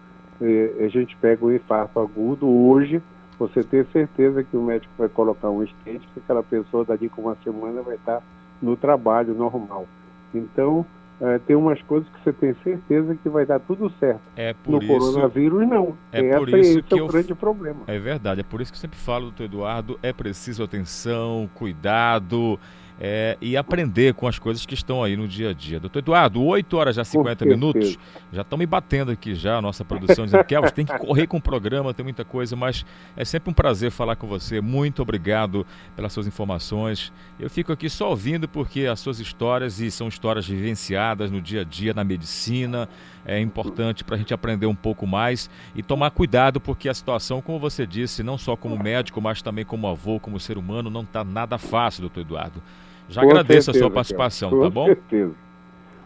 a 0.80 0.88
gente 0.88 1.16
pega 1.16 1.45
um 1.45 1.53
infarto 1.53 2.01
agudo, 2.01 2.49
hoje 2.49 3.01
você 3.38 3.62
tem 3.62 3.84
certeza 3.84 4.43
que 4.43 4.57
o 4.57 4.62
médico 4.62 4.93
vai 4.99 5.09
colocar 5.09 5.51
um 5.51 5.62
estente, 5.62 6.07
que 6.12 6.20
aquela 6.20 6.43
pessoa 6.43 6.84
dali 6.84 7.09
com 7.09 7.22
uma 7.22 7.36
semana 7.45 7.82
vai 7.82 7.97
estar 7.97 8.22
no 8.63 8.77
trabalho 8.77 9.35
normal. 9.35 9.87
Então, 10.35 10.87
é, 11.21 11.39
tem 11.39 11.55
umas 11.55 11.81
coisas 11.83 12.09
que 12.09 12.21
você 12.25 12.33
tem 12.33 12.55
certeza 12.65 13.15
que 13.15 13.29
vai 13.29 13.47
dar 13.47 13.61
tudo 13.61 13.91
certo. 14.01 14.21
É 14.37 14.55
por 14.55 14.73
no 14.73 14.83
isso, 14.83 14.89
coronavírus, 14.89 15.69
não. 15.69 15.95
É 16.13 16.27
Essa, 16.27 16.39
por 16.39 16.49
isso 16.49 16.59
esse 16.59 16.83
que 16.83 16.99
é 16.99 17.03
o 17.03 17.07
grande 17.07 17.35
problema. 17.35 17.81
É 17.87 17.99
verdade, 17.99 18.41
é 18.41 18.45
por 18.45 18.61
isso 18.61 18.73
que 18.73 18.77
eu 18.77 18.81
sempre 18.81 18.99
falo, 18.99 19.27
doutor 19.27 19.45
Eduardo, 19.45 19.99
é 20.03 20.13
preciso 20.13 20.65
atenção, 20.65 21.49
cuidado, 21.55 22.59
é, 23.05 23.36
e 23.40 23.57
aprender 23.57 24.14
com 24.14 24.28
as 24.28 24.38
coisas 24.38 24.64
que 24.64 24.74
estão 24.74 25.03
aí 25.03 25.16
no 25.16 25.26
dia 25.26 25.50
a 25.50 25.53
dia. 25.53 25.80
Doutor 25.80 25.98
Eduardo, 25.98 26.40
8 26.40 26.76
horas 26.76 26.94
já 26.94 27.03
50 27.03 27.44
minutos, 27.44 27.98
já 28.32 28.42
estão 28.42 28.57
me 28.57 28.64
batendo 28.64 29.11
aqui 29.11 29.34
já 29.34 29.57
a 29.57 29.61
nossa 29.61 29.84
produção, 29.84 30.24
dizendo 30.24 30.44
que 30.44 30.55
tem 30.70 30.86
que 30.86 30.96
correr 30.96 31.26
com 31.26 31.38
o 31.38 31.42
programa, 31.42 31.92
tem 31.92 32.05
muita 32.05 32.24
coisa, 32.24 32.55
mas 32.55 32.86
é 33.16 33.24
sempre 33.24 33.50
um 33.50 33.53
prazer 33.53 33.90
falar 33.90 34.14
com 34.14 34.28
você. 34.28 34.61
Muito 34.61 35.03
obrigado 35.03 35.66
pelas 35.96 36.12
suas 36.12 36.28
informações. 36.28 37.12
Eu 37.40 37.50
fico 37.50 37.72
aqui 37.72 37.90
só 37.90 38.09
ouvindo 38.09 38.48
porque 38.48 38.86
as 38.86 39.00
suas 39.00 39.18
histórias, 39.18 39.80
e 39.80 39.90
são 39.90 40.07
histórias 40.07 40.46
vivenciadas 40.46 41.28
no 41.28 41.42
dia 41.42 41.62
a 41.62 41.64
dia, 41.64 41.92
na 41.92 42.05
medicina, 42.05 42.88
é 43.26 43.40
importante 43.40 44.05
para 44.05 44.14
a 44.14 44.18
gente 44.18 44.32
aprender 44.32 44.66
um 44.66 44.76
pouco 44.76 45.09
mais 45.09 45.50
e 45.74 45.82
tomar 45.82 46.12
cuidado, 46.12 46.61
porque 46.61 46.88
a 46.88 46.94
situação, 46.94 47.42
como 47.42 47.59
você 47.59 47.84
disse, 47.84 48.22
não 48.22 48.38
só 48.38 48.55
como 48.55 48.80
médico, 48.80 49.20
mas 49.20 49.42
também 49.42 49.64
como 49.64 49.88
avô, 49.88 50.20
como 50.20 50.38
ser 50.38 50.57
humano, 50.57 50.88
não 50.88 51.03
está 51.03 51.24
nada 51.24 51.59
fácil, 51.59 52.03
doutor 52.03 52.20
Eduardo. 52.20 52.62
Já 53.09 53.22
com 53.22 53.30
agradeço 53.30 53.66
certeza, 53.66 53.84
a 53.84 53.88
sua 53.88 53.94
participação, 53.94 54.50
tá 54.50 54.70
bom? 54.70 54.86
Com 54.86 54.86
certeza. 54.86 55.34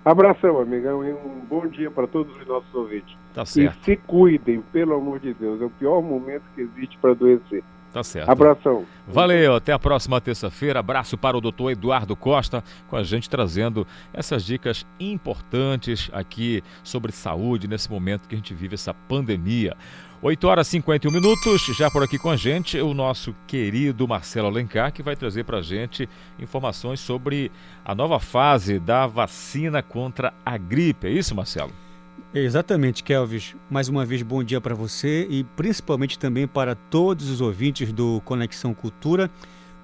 Abração, 0.05 0.61
amigão, 0.61 1.05
e 1.05 1.13
um 1.13 1.41
bom 1.49 1.67
dia 1.67 1.91
para 1.91 2.07
todos 2.07 2.35
os 2.37 2.47
nossos 2.47 2.73
ouvintes. 2.73 3.17
Tá 3.35 3.45
certo. 3.45 3.77
E 3.81 3.85
se 3.85 3.97
cuidem, 3.97 4.63
pelo 4.73 4.95
amor 4.95 5.19
de 5.19 5.35
Deus, 5.35 5.61
é 5.61 5.65
o 5.65 5.71
pior 5.71 6.01
momento 6.01 6.45
que 6.55 6.61
existe 6.61 6.97
para 6.99 7.11
adoecer. 7.11 7.65
Tá 7.93 8.05
certo. 8.05 8.29
Abração. 8.29 8.85
Valeu, 9.09 9.55
até 9.55 9.73
a 9.73 9.79
próxima 9.79 10.21
terça-feira. 10.21 10.81
Abraço 10.81 11.17
para 11.17 11.37
o 11.37 11.41
doutor 11.41 11.71
Eduardo 11.71 12.15
Costa, 12.15 12.63
com 12.89 12.95
a 12.95 13.03
gente 13.03 13.29
trazendo 13.29 13.87
essas 14.13 14.45
dicas 14.45 14.87
importantes 15.01 16.11
aqui 16.13 16.63
sobre 16.85 17.11
saúde 17.11 17.67
nesse 17.67 17.91
momento 17.91 18.29
que 18.29 18.35
a 18.35 18.39
gente 18.39 18.53
vive 18.53 18.75
essa 18.75 18.93
pandemia. 18.93 19.75
8 20.23 20.49
horas 20.49 20.67
e 20.69 20.71
51 20.71 21.13
minutos, 21.13 21.67
já 21.77 21.91
por 21.91 22.03
aqui 22.03 22.19
com 22.19 22.31
a 22.31 22.37
gente, 22.37 22.81
o 22.81 22.95
nosso 22.95 23.35
querido 23.47 24.09
Marcelo 24.09 24.49
Alencar, 24.49 24.91
que 24.91 25.03
vai 25.03 25.15
trazer 25.15 25.45
para 25.45 25.59
a 25.59 25.63
gente 25.63 26.09
informações 26.39 27.01
sobre 27.01 27.53
a 27.85 27.95
nova 27.95 28.19
fase 28.19 28.79
da 28.79 29.07
vacina 29.07 29.83
contra 29.83 30.33
a 30.45 30.57
gripe. 30.57 31.07
É 31.07 31.11
isso, 31.11 31.35
Marcelo? 31.35 31.71
Exatamente, 32.33 33.05
Kelvis. 33.05 33.55
Mais 33.69 33.89
uma 33.89 34.07
vez, 34.07 34.23
bom 34.23 34.43
dia 34.43 34.61
para 34.61 34.75
você 34.75 35.27
e 35.29 35.45
principalmente 35.45 36.19
também 36.19 36.47
para 36.47 36.75
todos 36.75 37.29
os 37.29 37.43
ouvintes 37.43 37.93
do 37.93 38.23
Conexão 38.25 38.73
Cultura. 38.73 39.31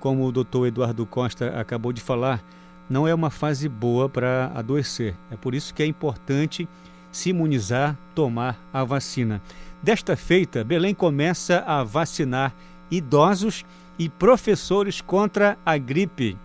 Como 0.01 0.27
o 0.27 0.33
doutor 0.33 0.67
Eduardo 0.67 1.05
Costa 1.05 1.61
acabou 1.61 1.93
de 1.93 2.01
falar, 2.01 2.43
não 2.89 3.07
é 3.07 3.15
uma 3.15 3.31
fase 3.31 3.69
boa 3.69 4.09
para 4.09 4.51
adoecer. 4.55 5.15
É 5.31 5.37
por 5.37 5.55
isso 5.55 5.75
que 5.75 5.83
é 5.83 5.87
importante 5.87 6.67
se 7.13 7.29
imunizar, 7.29 7.97
tomar 8.15 8.59
a 8.73 8.83
vacina. 8.83 9.43
Desta 9.83 10.15
feita, 10.15 10.63
Belém 10.63 10.95
começa 10.95 11.65
a 11.67 11.83
vacinar 11.83 12.55
idosos 12.89 13.65
e 13.99 14.09
professores 14.09 15.01
contra 15.01 15.59
a 15.67 15.77
gripe. 15.77 16.39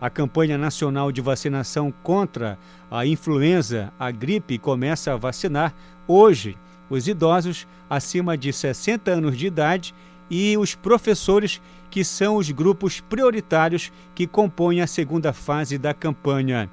A 0.00 0.08
campanha 0.08 0.56
nacional 0.56 1.12
de 1.12 1.20
vacinação 1.20 1.92
contra 2.02 2.58
a 2.90 3.04
influenza, 3.04 3.92
a 3.98 4.10
gripe, 4.10 4.56
começa 4.56 5.12
a 5.12 5.16
vacinar 5.16 5.74
hoje 6.08 6.56
os 6.88 7.06
idosos 7.06 7.66
acima 7.88 8.34
de 8.34 8.50
60 8.50 9.10
anos 9.10 9.36
de 9.36 9.46
idade 9.46 9.94
e 10.30 10.56
os 10.56 10.74
professores, 10.74 11.60
que 11.90 12.02
são 12.02 12.36
os 12.36 12.50
grupos 12.50 12.98
prioritários 12.98 13.92
que 14.14 14.26
compõem 14.26 14.80
a 14.80 14.86
segunda 14.86 15.34
fase 15.34 15.76
da 15.76 15.92
campanha. 15.92 16.70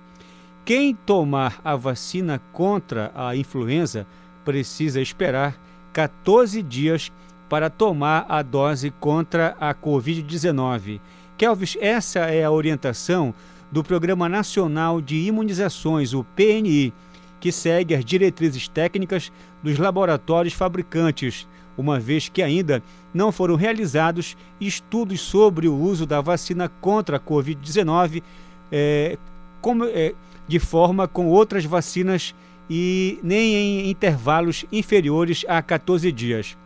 Quem 0.64 0.96
tomar 0.96 1.60
a 1.66 1.76
vacina 1.76 2.42
contra 2.54 3.12
a 3.14 3.36
influenza 3.36 4.08
precisa 4.46 5.02
esperar 5.02 5.67
14 5.98 6.62
dias 6.62 7.12
para 7.50 7.72
tomar 7.72 8.28
a 8.30 8.44
dose 8.44 8.92
contra 9.00 9.58
a 9.60 9.74
Covid-19. 9.74 11.02
Kelvis, 11.36 11.76
essa 11.82 12.20
é 12.20 12.44
a 12.44 12.52
orientação 12.52 13.34
do 13.72 13.84
Programa 13.84 14.30
Nacional 14.30 15.02
de 15.02 15.16
Imunizações, 15.16 16.14
o 16.14 16.24
PNI, 16.24 16.94
que 17.40 17.52
segue 17.52 17.96
as 17.96 18.06
diretrizes 18.06 18.68
técnicas 18.68 19.32
dos 19.64 19.80
laboratórios 19.80 20.54
fabricantes, 20.54 21.48
uma 21.76 22.00
vez 22.00 22.30
que 22.30 22.44
ainda 22.44 22.84
não 23.12 23.32
foram 23.32 23.56
realizados 23.56 24.38
estudos 24.62 25.20
sobre 25.20 25.68
o 25.68 25.76
uso 25.76 26.06
da 26.06 26.22
vacina 26.22 26.70
contra 26.80 27.18
a 27.18 27.20
Covid-19 27.20 28.22
é, 28.72 29.18
é, 29.96 30.16
de 30.48 30.60
forma 30.60 31.08
com 31.08 31.26
outras 31.26 31.66
vacinas 31.66 32.36
e 32.70 33.20
nem 33.24 33.56
em 33.56 33.90
intervalos 33.90 34.66
inferiores 34.72 35.44
a 35.48 35.60
14 35.62 36.12
dias. 36.12 36.58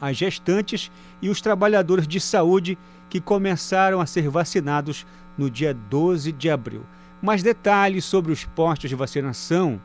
as 0.00 0.16
gestantes 0.16 0.90
e 1.20 1.28
os 1.28 1.40
trabalhadores 1.40 2.06
de 2.06 2.20
saúde 2.20 2.78
que 3.10 3.20
começaram 3.20 4.00
a 4.00 4.06
ser 4.06 4.28
vacinados 4.28 5.06
no 5.36 5.50
dia 5.50 5.74
12 5.74 6.30
de 6.32 6.50
abril. 6.50 6.82
Mais 7.20 7.42
detalhes 7.42 8.04
sobre 8.04 8.30
os 8.30 8.44
postos 8.44 8.88
de 8.88 8.94
vacinação, 8.94 9.80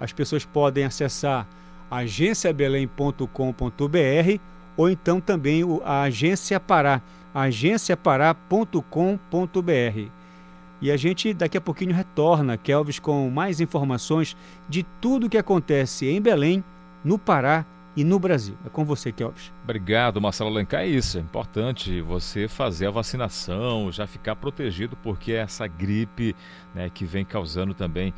as 0.00 0.12
pessoas 0.12 0.44
podem 0.44 0.84
acessar 0.84 1.46
agenciabelém.com.br 1.92 4.40
ou 4.74 4.88
então 4.88 5.20
também 5.20 5.62
a 5.84 6.02
Agência 6.02 6.58
Pará, 6.58 7.02
agenciapará.com.br. 7.34 10.10
E 10.80 10.90
a 10.90 10.96
gente 10.96 11.34
daqui 11.34 11.58
a 11.58 11.60
pouquinho 11.60 11.94
retorna, 11.94 12.56
Kelvis, 12.56 12.98
com 12.98 13.30
mais 13.30 13.60
informações 13.60 14.34
de 14.68 14.82
tudo 15.00 15.26
o 15.26 15.30
que 15.30 15.36
acontece 15.36 16.08
em 16.08 16.20
Belém, 16.20 16.64
no 17.04 17.18
Pará 17.18 17.66
e 17.94 18.02
no 18.02 18.18
Brasil. 18.18 18.56
É 18.64 18.70
com 18.70 18.84
você, 18.84 19.12
Kelvis. 19.12 19.52
Obrigado, 19.62 20.20
Marcelo 20.20 20.50
Alencar. 20.50 20.80
É 20.80 20.86
isso, 20.86 21.18
é 21.18 21.20
importante 21.20 22.00
você 22.00 22.48
fazer 22.48 22.86
a 22.86 22.90
vacinação, 22.90 23.92
já 23.92 24.06
ficar 24.06 24.34
protegido, 24.34 24.96
porque 25.02 25.32
é 25.32 25.36
essa 25.36 25.66
gripe 25.66 26.34
né, 26.74 26.90
que 26.92 27.04
vem 27.04 27.24
causando 27.24 27.74
também 27.74 28.12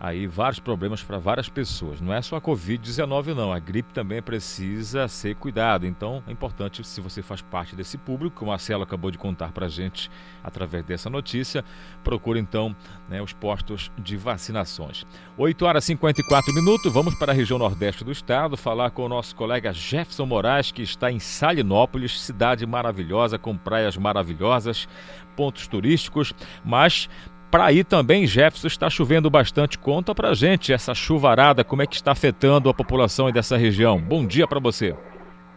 aí 0.00 0.26
vários 0.26 0.58
problemas 0.58 1.02
para 1.02 1.18
várias 1.18 1.50
pessoas. 1.50 2.00
Não 2.00 2.12
é 2.12 2.22
só 2.22 2.36
a 2.36 2.40
Covid-19, 2.40 3.34
não. 3.34 3.52
A 3.52 3.58
gripe 3.58 3.92
também 3.92 4.22
precisa 4.22 5.06
ser 5.06 5.36
cuidado. 5.36 5.86
Então 5.86 6.24
é 6.26 6.32
importante, 6.32 6.82
se 6.82 7.02
você 7.02 7.20
faz 7.20 7.42
parte 7.42 7.76
desse 7.76 7.98
público, 7.98 8.38
que 8.38 8.44
o 8.44 8.46
Marcelo 8.46 8.82
acabou 8.82 9.10
de 9.10 9.18
contar 9.18 9.52
para 9.52 9.66
a 9.66 9.68
gente 9.68 10.10
através 10.42 10.82
dessa 10.84 11.10
notícia, 11.10 11.62
procure 12.02 12.40
então 12.40 12.74
né, 13.10 13.20
os 13.20 13.34
postos 13.34 13.90
de 13.98 14.16
vacinações. 14.16 15.04
8 15.36 15.66
horas 15.66 15.84
e 15.84 15.88
54 15.88 16.54
minutos, 16.54 16.90
vamos 16.90 17.14
para 17.16 17.32
a 17.32 17.34
região 17.34 17.58
nordeste 17.58 18.02
do 18.02 18.10
estado 18.10 18.56
falar 18.56 18.92
com 18.92 19.04
o 19.04 19.08
nosso 19.08 19.36
colega 19.36 19.70
Jefferson 19.70 20.24
Moraes, 20.24 20.72
que 20.72 20.80
está 20.80 21.12
em 21.12 21.18
Salinópolis, 21.18 22.18
cidade 22.22 22.64
maravilhosa, 22.64 23.38
com 23.38 23.54
praias 23.54 23.98
maravilhosas, 23.98 24.88
pontos 25.36 25.68
turísticos, 25.68 26.32
mas 26.64 27.08
para 27.50 27.64
aí 27.64 27.82
também, 27.82 28.26
Jefferson, 28.26 28.68
está 28.68 28.88
chovendo 28.88 29.28
bastante. 29.28 29.78
Conta 29.78 30.14
para 30.14 30.34
gente 30.34 30.72
essa 30.72 30.94
chuvarada, 30.94 31.64
como 31.64 31.82
é 31.82 31.86
que 31.86 31.96
está 31.96 32.12
afetando 32.12 32.68
a 32.68 32.74
população 32.74 33.30
dessa 33.32 33.56
região. 33.56 34.00
Bom 34.00 34.24
dia 34.24 34.46
para 34.46 34.60
você. 34.60 34.94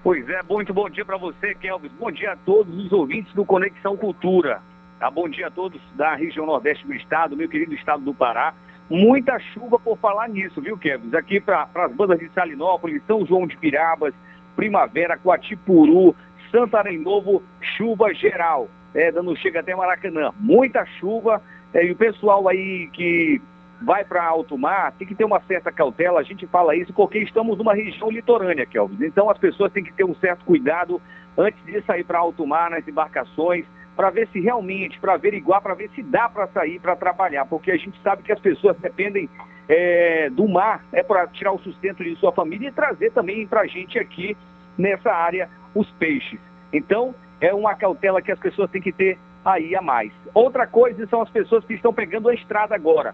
Pois 0.03 0.27
é, 0.27 0.41
muito 0.49 0.73
bom 0.73 0.89
dia 0.89 1.05
para 1.05 1.17
você, 1.17 1.53
Kelvis. 1.55 1.91
Bom 1.93 2.11
dia 2.11 2.33
a 2.33 2.35
todos 2.35 2.75
os 2.77 2.91
ouvintes 2.91 3.33
do 3.33 3.45
Conexão 3.45 3.95
Cultura. 3.95 4.61
Tá? 4.99 5.09
Bom 5.09 5.29
dia 5.29 5.47
a 5.47 5.51
todos 5.51 5.79
da 5.95 6.15
região 6.15 6.45
nordeste 6.45 6.85
do 6.85 6.93
estado, 6.93 7.37
meu 7.37 7.47
querido 7.47 7.73
estado 7.75 8.03
do 8.03 8.13
Pará. 8.13 8.53
Muita 8.89 9.39
chuva 9.39 9.79
por 9.79 9.97
falar 9.97 10.27
nisso, 10.27 10.61
viu, 10.61 10.77
Kelvis? 10.77 11.13
Aqui 11.13 11.39
para 11.39 11.69
as 11.73 11.91
bandas 11.93 12.19
de 12.19 12.29
Salinópolis, 12.29 13.01
São 13.07 13.25
João 13.25 13.47
de 13.47 13.55
Pirabas, 13.55 14.13
Primavera, 14.55 15.17
Coatipuru, 15.17 16.15
Santarém 16.51 16.99
Novo, 16.99 17.41
chuva 17.77 18.13
geral. 18.13 18.67
É, 18.93 19.11
dando 19.11 19.35
chega 19.37 19.61
até 19.61 19.75
Maracanã. 19.75 20.31
Muita 20.39 20.85
chuva 20.99 21.41
é, 21.73 21.85
e 21.85 21.91
o 21.91 21.95
pessoal 21.95 22.47
aí 22.47 22.87
que 22.93 23.41
vai 23.81 24.05
para 24.05 24.23
alto 24.23 24.57
mar 24.57 24.93
tem 24.93 25.07
que 25.07 25.15
ter 25.15 25.25
uma 25.25 25.41
certa 25.41 25.71
cautela. 25.71 26.19
A 26.19 26.23
gente 26.23 26.47
fala 26.47 26.75
isso 26.75 26.93
porque 26.93 27.19
estamos 27.19 27.57
numa 27.57 27.73
região 27.73 28.09
litorânea, 28.09 28.65
Kelvin. 28.65 29.05
Então 29.05 29.29
as 29.29 29.37
pessoas 29.37 29.71
têm 29.71 29.83
que 29.83 29.93
ter 29.93 30.05
um 30.05 30.15
certo 30.15 30.45
cuidado 30.45 31.01
antes 31.37 31.63
de 31.65 31.81
sair 31.81 32.03
para 32.03 32.19
alto 32.19 32.45
mar 32.45 32.69
nas 32.69 32.87
embarcações, 32.87 33.65
para 33.95 34.09
ver 34.09 34.27
se 34.29 34.39
realmente, 34.39 34.99
para 34.99 35.13
averiguar, 35.13 35.61
para 35.61 35.73
ver 35.73 35.89
se 35.95 36.01
dá 36.01 36.29
para 36.29 36.47
sair 36.47 36.79
para 36.79 36.95
trabalhar, 36.95 37.45
porque 37.45 37.71
a 37.71 37.77
gente 37.77 37.99
sabe 38.01 38.23
que 38.23 38.31
as 38.31 38.39
pessoas 38.39 38.77
dependem 38.77 39.29
é, 39.67 40.29
do 40.29 40.47
mar 40.47 40.83
é 40.91 41.01
para 41.01 41.25
tirar 41.27 41.53
o 41.53 41.59
sustento 41.59 42.03
de 42.03 42.15
sua 42.17 42.31
família 42.31 42.69
e 42.69 42.71
trazer 42.71 43.11
também 43.11 43.47
para 43.47 43.61
a 43.61 43.67
gente 43.67 43.97
aqui 43.97 44.35
nessa 44.77 45.11
área 45.11 45.49
os 45.73 45.89
peixes. 45.91 46.39
Então 46.71 47.15
é 47.39 47.53
uma 47.53 47.75
cautela 47.75 48.21
que 48.21 48.31
as 48.31 48.39
pessoas 48.39 48.69
têm 48.71 48.81
que 48.81 48.91
ter 48.91 49.17
aí 49.43 49.75
a 49.75 49.81
mais. 49.81 50.11
Outra 50.33 50.65
coisa 50.65 51.05
são 51.07 51.21
as 51.21 51.29
pessoas 51.29 51.65
que 51.65 51.73
estão 51.73 51.93
pegando 51.93 52.29
a 52.29 52.33
estrada 52.33 52.75
agora. 52.75 53.13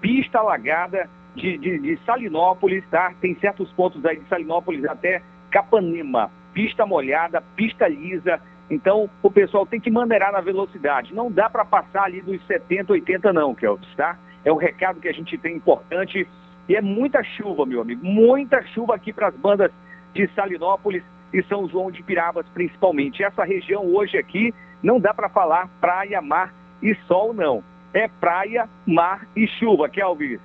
Pista 0.00 0.38
alagada 0.38 1.08
de, 1.34 1.58
de, 1.58 1.78
de 1.78 1.98
Salinópolis, 2.04 2.84
tá? 2.90 3.12
Tem 3.20 3.34
certos 3.36 3.70
pontos 3.72 4.04
aí 4.04 4.18
de 4.18 4.28
Salinópolis 4.28 4.84
até 4.84 5.22
Capanema. 5.50 6.30
Pista 6.52 6.84
molhada, 6.84 7.42
pista 7.56 7.88
lisa. 7.88 8.40
Então, 8.68 9.10
o 9.22 9.30
pessoal 9.30 9.66
tem 9.66 9.80
que 9.80 9.90
maneirar 9.90 10.32
na 10.32 10.40
velocidade. 10.40 11.14
Não 11.14 11.30
dá 11.30 11.48
para 11.48 11.64
passar 11.64 12.04
ali 12.04 12.20
dos 12.20 12.44
70, 12.46 12.92
80 12.92 13.32
não, 13.32 13.54
Kelvis, 13.54 13.94
tá? 13.96 14.18
É 14.44 14.52
um 14.52 14.56
recado 14.56 15.00
que 15.00 15.08
a 15.08 15.12
gente 15.12 15.36
tem 15.38 15.56
importante. 15.56 16.26
E 16.68 16.76
é 16.76 16.80
muita 16.80 17.22
chuva, 17.22 17.66
meu 17.66 17.80
amigo. 17.80 18.04
Muita 18.04 18.62
chuva 18.68 18.94
aqui 18.94 19.12
para 19.12 19.28
as 19.28 19.36
bandas 19.36 19.72
de 20.14 20.28
Salinópolis 20.34 21.02
e 21.32 21.42
São 21.44 21.68
João 21.68 21.90
de 21.90 22.02
Pirabas, 22.02 22.46
principalmente. 22.54 23.22
Essa 23.22 23.44
região 23.44 23.84
hoje 23.86 24.16
aqui 24.18 24.54
não 24.82 25.00
dá 25.00 25.12
para 25.12 25.28
falar 25.28 25.68
praia, 25.80 26.20
mar 26.20 26.54
e 26.82 26.94
sol, 27.06 27.32
não. 27.32 27.62
É 27.92 28.08
praia, 28.08 28.68
mar 28.86 29.26
e 29.34 29.46
chuva, 29.46 29.88
Kelvis. 29.88 30.40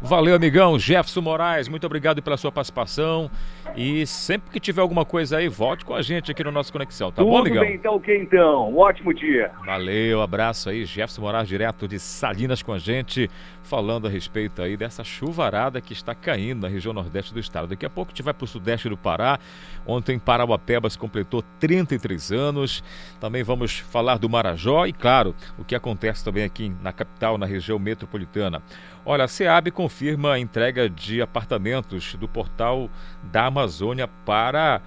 Valeu, 0.00 0.36
amigão. 0.36 0.78
Jefferson 0.78 1.22
Moraes, 1.22 1.68
muito 1.68 1.86
obrigado 1.86 2.22
pela 2.22 2.36
sua 2.36 2.52
participação. 2.52 3.30
E 3.74 4.06
sempre 4.06 4.50
que 4.50 4.60
tiver 4.60 4.80
alguma 4.80 5.04
coisa 5.04 5.38
aí, 5.38 5.48
volte 5.48 5.84
com 5.84 5.94
a 5.94 6.02
gente 6.02 6.30
aqui 6.30 6.44
no 6.44 6.50
nosso 6.50 6.72
Conexão, 6.72 7.10
tá 7.10 7.22
Tudo 7.22 7.30
bom, 7.30 7.38
amigão? 7.38 7.62
Bem, 7.62 7.74
então, 7.74 7.96
ok, 7.96 8.16
então. 8.22 8.70
Um 8.70 8.78
ótimo 8.78 9.12
dia. 9.12 9.50
Valeu, 9.64 10.20
abraço 10.20 10.68
aí. 10.68 10.84
Jefferson 10.84 11.22
Moraes, 11.22 11.48
direto 11.48 11.88
de 11.88 11.98
Salinas 11.98 12.62
com 12.62 12.72
a 12.72 12.78
gente, 12.78 13.30
falando 13.62 14.06
a 14.06 14.10
respeito 14.10 14.62
aí 14.62 14.76
dessa 14.76 15.02
chuvarada 15.02 15.80
que 15.80 15.92
está 15.92 16.14
caindo 16.14 16.62
na 16.62 16.68
região 16.68 16.92
nordeste 16.92 17.32
do 17.32 17.40
estado. 17.40 17.66
Daqui 17.66 17.84
a 17.84 17.90
pouco 17.90 18.10
a 18.10 18.12
gente 18.12 18.22
vai 18.22 18.34
para 18.34 18.44
o 18.44 18.48
sudeste 18.48 18.88
do 18.88 18.96
Pará. 18.96 19.38
Ontem, 19.86 20.18
Parauapebas 20.18 20.96
completou 20.96 21.42
33 21.58 22.32
anos. 22.32 22.84
Também 23.18 23.42
vamos 23.42 23.78
falar 23.78 24.18
do 24.18 24.28
Marajó 24.28 24.86
e, 24.86 24.92
claro, 24.92 25.34
o 25.58 25.64
que 25.64 25.74
acontece 25.74 26.24
também 26.24 26.44
aqui 26.44 26.72
na 26.82 26.92
capital, 26.92 27.38
na 27.38 27.46
região 27.46 27.78
metropolitana. 27.78 28.62
Olha, 29.08 29.22
a 29.22 29.28
SEAB 29.28 29.70
confirma 29.70 30.32
a 30.32 30.38
entrega 30.40 30.90
de 30.90 31.22
apartamentos 31.22 32.16
do 32.16 32.26
portal 32.26 32.90
da 33.22 33.46
Amazônia 33.46 34.08
para 34.08 34.82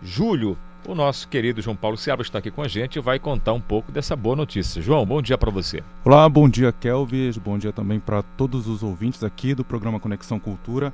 julho. 0.00 0.56
O 0.86 0.94
nosso 0.94 1.28
querido 1.28 1.60
João 1.60 1.76
Paulo 1.76 1.98
Seabra 1.98 2.22
está 2.22 2.38
aqui 2.38 2.50
com 2.50 2.62
a 2.62 2.66
gente 2.66 2.96
e 2.96 3.02
vai 3.02 3.18
contar 3.18 3.52
um 3.52 3.60
pouco 3.60 3.92
dessa 3.92 4.16
boa 4.16 4.34
notícia. 4.34 4.80
João, 4.80 5.04
bom 5.04 5.20
dia 5.20 5.36
para 5.36 5.50
você. 5.50 5.82
Olá, 6.02 6.26
bom 6.30 6.48
dia, 6.48 6.72
Kelvis. 6.72 7.36
Bom 7.36 7.58
dia 7.58 7.70
também 7.70 8.00
para 8.00 8.22
todos 8.22 8.66
os 8.66 8.82
ouvintes 8.82 9.22
aqui 9.22 9.54
do 9.54 9.62
programa 9.62 10.00
Conexão 10.00 10.40
Cultura. 10.40 10.90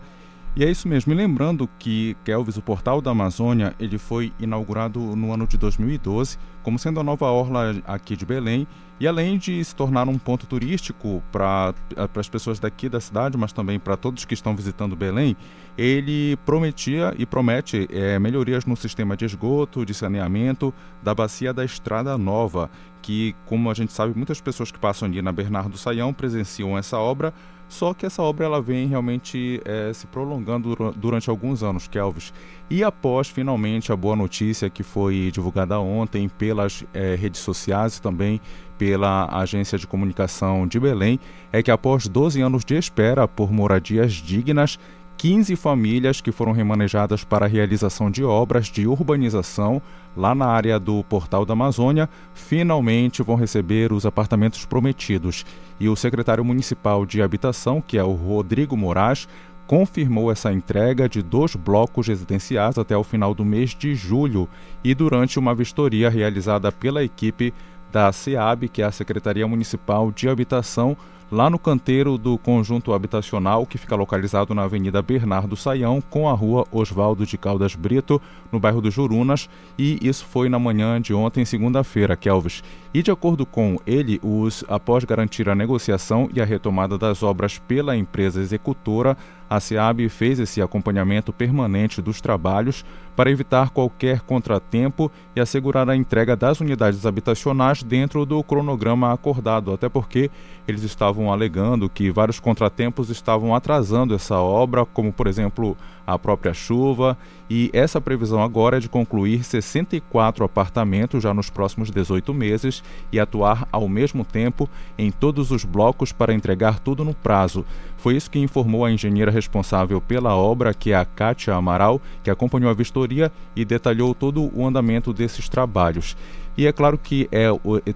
E 0.56 0.64
é 0.64 0.70
isso 0.70 0.86
mesmo. 0.86 1.12
E 1.12 1.16
lembrando 1.16 1.68
que 1.80 2.16
Kelvis, 2.24 2.56
o 2.56 2.62
portal 2.62 3.00
da 3.00 3.10
Amazônia, 3.10 3.74
ele 3.78 3.98
foi 3.98 4.32
inaugurado 4.38 5.00
no 5.16 5.32
ano 5.32 5.48
de 5.48 5.58
2012, 5.58 6.38
como 6.62 6.78
sendo 6.78 7.00
a 7.00 7.02
nova 7.02 7.26
orla 7.26 7.74
aqui 7.84 8.16
de 8.16 8.24
Belém. 8.24 8.66
E 9.00 9.08
além 9.08 9.36
de 9.36 9.64
se 9.64 9.74
tornar 9.74 10.08
um 10.08 10.16
ponto 10.16 10.46
turístico 10.46 11.20
para 11.32 11.74
as 12.16 12.28
pessoas 12.28 12.60
daqui 12.60 12.88
da 12.88 13.00
cidade, 13.00 13.36
mas 13.36 13.52
também 13.52 13.80
para 13.80 13.96
todos 13.96 14.24
que 14.24 14.34
estão 14.34 14.54
visitando 14.54 14.94
Belém, 14.94 15.36
ele 15.76 16.36
prometia 16.46 17.12
e 17.18 17.26
promete 17.26 17.88
é, 17.90 18.16
melhorias 18.20 18.64
no 18.64 18.76
sistema 18.76 19.16
de 19.16 19.24
esgoto, 19.24 19.84
de 19.84 19.92
saneamento 19.92 20.72
da 21.02 21.12
bacia 21.12 21.52
da 21.52 21.64
Estrada 21.64 22.16
Nova, 22.16 22.70
que, 23.02 23.34
como 23.44 23.68
a 23.68 23.74
gente 23.74 23.92
sabe, 23.92 24.16
muitas 24.16 24.40
pessoas 24.40 24.70
que 24.70 24.78
passam 24.78 25.08
ali 25.08 25.20
na 25.20 25.32
Bernardo 25.32 25.76
Saião 25.76 26.14
presenciam 26.14 26.78
essa 26.78 26.96
obra 26.96 27.34
só 27.68 27.94
que 27.94 28.06
essa 28.06 28.22
obra 28.22 28.44
ela 28.44 28.60
vem 28.60 28.86
realmente 28.86 29.60
é, 29.64 29.92
se 29.92 30.06
prolongando 30.06 30.92
durante 30.96 31.28
alguns 31.30 31.62
anos, 31.62 31.88
Kelvis. 31.88 32.32
E 32.70 32.84
após 32.84 33.28
finalmente 33.28 33.92
a 33.92 33.96
boa 33.96 34.16
notícia 34.16 34.70
que 34.70 34.82
foi 34.82 35.30
divulgada 35.32 35.78
ontem 35.78 36.28
pelas 36.28 36.84
é, 36.92 37.14
redes 37.14 37.40
sociais 37.40 37.96
e 37.96 38.02
também 38.02 38.40
pela 38.78 39.26
Agência 39.26 39.78
de 39.78 39.86
Comunicação 39.86 40.66
de 40.66 40.78
Belém, 40.80 41.18
é 41.52 41.62
que 41.62 41.70
após 41.70 42.08
12 42.08 42.40
anos 42.40 42.64
de 42.64 42.76
espera 42.76 43.26
por 43.28 43.52
moradias 43.52 44.12
dignas, 44.12 44.78
15 45.24 45.56
famílias 45.56 46.20
que 46.20 46.30
foram 46.30 46.52
remanejadas 46.52 47.24
para 47.24 47.46
a 47.46 47.48
realização 47.48 48.10
de 48.10 48.22
obras 48.22 48.66
de 48.66 48.86
urbanização 48.86 49.80
lá 50.14 50.34
na 50.34 50.44
área 50.44 50.78
do 50.78 51.02
Portal 51.04 51.46
da 51.46 51.54
Amazônia, 51.54 52.10
finalmente 52.34 53.22
vão 53.22 53.34
receber 53.34 53.90
os 53.90 54.04
apartamentos 54.04 54.66
prometidos. 54.66 55.46
E 55.80 55.88
o 55.88 55.96
secretário 55.96 56.44
municipal 56.44 57.06
de 57.06 57.22
habitação, 57.22 57.80
que 57.80 57.96
é 57.96 58.04
o 58.04 58.12
Rodrigo 58.12 58.76
Moraes, 58.76 59.26
confirmou 59.66 60.30
essa 60.30 60.52
entrega 60.52 61.08
de 61.08 61.22
dois 61.22 61.56
blocos 61.56 62.06
residenciais 62.06 62.76
até 62.76 62.94
o 62.94 63.02
final 63.02 63.34
do 63.34 63.46
mês 63.46 63.74
de 63.74 63.94
julho 63.94 64.46
e 64.84 64.94
durante 64.94 65.38
uma 65.38 65.54
vistoria 65.54 66.10
realizada 66.10 66.70
pela 66.70 67.02
equipe 67.02 67.54
da 67.90 68.12
SEAB, 68.12 68.68
que 68.68 68.82
é 68.82 68.84
a 68.84 68.92
Secretaria 68.92 69.48
Municipal 69.48 70.12
de 70.12 70.28
Habitação, 70.28 70.94
lá 71.34 71.50
no 71.50 71.58
canteiro 71.58 72.16
do 72.16 72.38
conjunto 72.38 72.94
habitacional 72.94 73.66
que 73.66 73.76
fica 73.76 73.96
localizado 73.96 74.54
na 74.54 74.62
Avenida 74.62 75.02
Bernardo 75.02 75.56
Saião 75.56 76.00
com 76.00 76.28
a 76.28 76.32
Rua 76.32 76.64
Oswaldo 76.70 77.26
de 77.26 77.36
Caldas 77.36 77.74
Brito, 77.74 78.22
no 78.52 78.60
bairro 78.60 78.80
do 78.80 78.88
Jurunas, 78.88 79.50
e 79.76 79.98
isso 80.00 80.24
foi 80.26 80.48
na 80.48 80.60
manhã 80.60 81.00
de 81.00 81.12
ontem, 81.12 81.44
segunda-feira, 81.44 82.14
Kelvis. 82.14 82.62
E 82.94 83.02
de 83.02 83.10
acordo 83.10 83.44
com 83.44 83.80
ele, 83.84 84.20
os 84.22 84.64
após 84.68 85.02
garantir 85.02 85.48
a 85.48 85.56
negociação 85.56 86.30
e 86.32 86.40
a 86.40 86.44
retomada 86.44 86.96
das 86.96 87.20
obras 87.24 87.58
pela 87.58 87.96
empresa 87.96 88.40
executora, 88.40 89.16
a 89.50 89.58
SEAB 89.58 90.08
fez 90.08 90.38
esse 90.38 90.62
acompanhamento 90.62 91.32
permanente 91.32 92.00
dos 92.00 92.20
trabalhos 92.20 92.84
para 93.16 93.30
evitar 93.30 93.70
qualquer 93.70 94.20
contratempo 94.20 95.10
e 95.34 95.40
assegurar 95.40 95.88
a 95.88 95.96
entrega 95.96 96.36
das 96.36 96.60
unidades 96.60 97.06
habitacionais 97.06 97.82
dentro 97.82 98.24
do 98.26 98.42
cronograma 98.42 99.12
acordado, 99.12 99.72
até 99.72 99.88
porque 99.88 100.30
eles 100.66 100.82
estavam 100.82 101.32
alegando 101.32 101.88
que 101.88 102.10
vários 102.10 102.40
contratempos 102.40 103.10
estavam 103.10 103.54
atrasando 103.54 104.14
essa 104.14 104.38
obra, 104.38 104.84
como 104.84 105.12
por 105.12 105.26
exemplo 105.26 105.76
a 106.06 106.18
própria 106.18 106.52
chuva, 106.52 107.16
e 107.48 107.70
essa 107.72 108.00
previsão 108.00 108.42
agora 108.42 108.78
é 108.78 108.80
de 108.80 108.88
concluir 108.88 109.44
64 109.44 110.44
apartamentos 110.44 111.22
já 111.22 111.32
nos 111.32 111.50
próximos 111.50 111.90
18 111.90 112.32
meses 112.32 112.82
e 113.12 113.20
atuar 113.20 113.68
ao 113.70 113.88
mesmo 113.88 114.24
tempo 114.24 114.68
em 114.98 115.10
todos 115.10 115.50
os 115.50 115.64
blocos 115.64 116.12
para 116.12 116.34
entregar 116.34 116.78
tudo 116.78 117.04
no 117.04 117.14
prazo. 117.14 117.64
Foi 118.04 118.16
isso 118.16 118.30
que 118.30 118.38
informou 118.38 118.84
a 118.84 118.92
engenheira 118.92 119.30
responsável 119.30 119.98
pela 119.98 120.36
obra, 120.36 120.74
que 120.74 120.92
é 120.92 120.94
a 120.94 121.06
Kátia 121.06 121.54
Amaral, 121.54 121.98
que 122.22 122.28
acompanhou 122.28 122.70
a 122.70 122.74
vistoria 122.74 123.32
e 123.56 123.64
detalhou 123.64 124.14
todo 124.14 124.54
o 124.54 124.66
andamento 124.66 125.10
desses 125.10 125.48
trabalhos. 125.48 126.14
E 126.54 126.66
é 126.66 126.72
claro 126.72 126.98
que 126.98 127.26
é, 127.32 127.46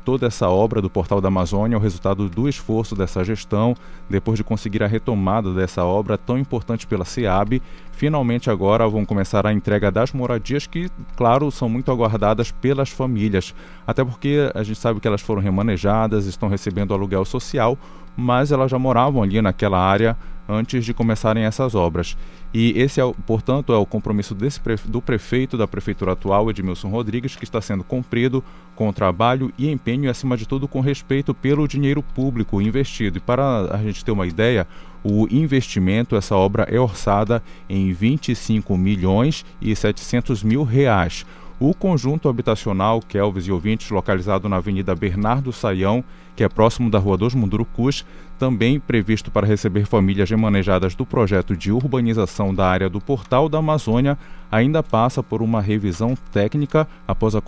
toda 0.06 0.26
essa 0.26 0.48
obra 0.48 0.80
do 0.80 0.88
Portal 0.88 1.20
da 1.20 1.28
Amazônia 1.28 1.76
é 1.76 1.78
o 1.78 1.82
resultado 1.82 2.26
do 2.26 2.48
esforço 2.48 2.96
dessa 2.96 3.22
gestão, 3.22 3.76
depois 4.08 4.38
de 4.38 4.42
conseguir 4.42 4.82
a 4.82 4.86
retomada 4.86 5.52
dessa 5.52 5.84
obra 5.84 6.16
tão 6.16 6.38
importante 6.38 6.86
pela 6.86 7.04
SEAB. 7.04 7.60
Finalmente 7.92 8.48
agora 8.48 8.88
vão 8.88 9.04
começar 9.04 9.46
a 9.46 9.52
entrega 9.52 9.90
das 9.90 10.14
moradias 10.14 10.66
que, 10.66 10.88
claro, 11.16 11.50
são 11.50 11.68
muito 11.68 11.92
aguardadas 11.92 12.50
pelas 12.50 12.88
famílias, 12.88 13.54
até 13.86 14.02
porque 14.02 14.50
a 14.54 14.62
gente 14.62 14.78
sabe 14.78 15.00
que 15.00 15.06
elas 15.06 15.20
foram 15.20 15.42
remanejadas, 15.42 16.24
estão 16.24 16.48
recebendo 16.48 16.94
aluguel 16.94 17.26
social, 17.26 17.76
mas 18.18 18.50
elas 18.50 18.68
já 18.68 18.78
moravam 18.80 19.22
ali 19.22 19.40
naquela 19.40 19.78
área 19.78 20.16
antes 20.48 20.84
de 20.84 20.92
começarem 20.92 21.44
essas 21.44 21.76
obras. 21.76 22.16
E 22.52 22.72
esse, 22.76 23.00
é, 23.00 23.12
portanto, 23.24 23.72
é 23.72 23.76
o 23.76 23.86
compromisso 23.86 24.34
desse, 24.34 24.60
do 24.86 25.00
prefeito 25.00 25.56
da 25.56 25.68
prefeitura 25.68 26.12
atual, 26.12 26.50
Edmilson 26.50 26.88
Rodrigues, 26.88 27.36
que 27.36 27.44
está 27.44 27.60
sendo 27.60 27.84
cumprido 27.84 28.42
com 28.74 28.92
trabalho 28.92 29.52
e 29.56 29.70
empenho 29.70 30.06
e, 30.06 30.08
acima 30.08 30.36
de 30.36 30.48
tudo, 30.48 30.66
com 30.66 30.80
respeito 30.80 31.32
pelo 31.32 31.68
dinheiro 31.68 32.02
público 32.02 32.60
investido. 32.60 33.18
E 33.18 33.20
para 33.20 33.72
a 33.72 33.76
gente 33.76 34.04
ter 34.04 34.10
uma 34.10 34.26
ideia, 34.26 34.66
o 35.04 35.28
investimento, 35.30 36.16
essa 36.16 36.34
obra 36.34 36.64
é 36.64 36.80
orçada 36.80 37.40
em 37.68 37.92
25 37.92 38.76
milhões 38.76 39.44
e 39.60 39.76
700 39.76 40.42
mil 40.42 40.64
reais. 40.64 41.24
O 41.60 41.74
conjunto 41.74 42.28
habitacional 42.28 43.00
Kelvis 43.00 43.46
e 43.46 43.52
ouvintes, 43.52 43.90
localizado 43.90 44.48
na 44.48 44.56
Avenida 44.56 44.94
Bernardo 44.94 45.52
Saião, 45.52 46.04
que 46.38 46.44
é 46.44 46.48
próximo 46.48 46.88
da 46.88 47.00
Rua 47.00 47.16
dos 47.16 47.34
Mundurucus, 47.34 48.06
também 48.38 48.78
previsto 48.78 49.30
para 49.30 49.46
receber 49.46 49.84
famílias 49.84 50.30
remanejadas 50.30 50.94
do 50.94 51.04
projeto 51.04 51.56
de 51.56 51.72
urbanização 51.72 52.54
da 52.54 52.66
área 52.66 52.88
do 52.88 53.00
Portal 53.00 53.48
da 53.48 53.58
Amazônia, 53.58 54.16
ainda 54.50 54.82
passa 54.82 55.22
por 55.22 55.42
uma 55.42 55.60
revisão 55.60 56.16
técnica 56.32 56.88
após 57.06 57.34
a, 57.34 57.42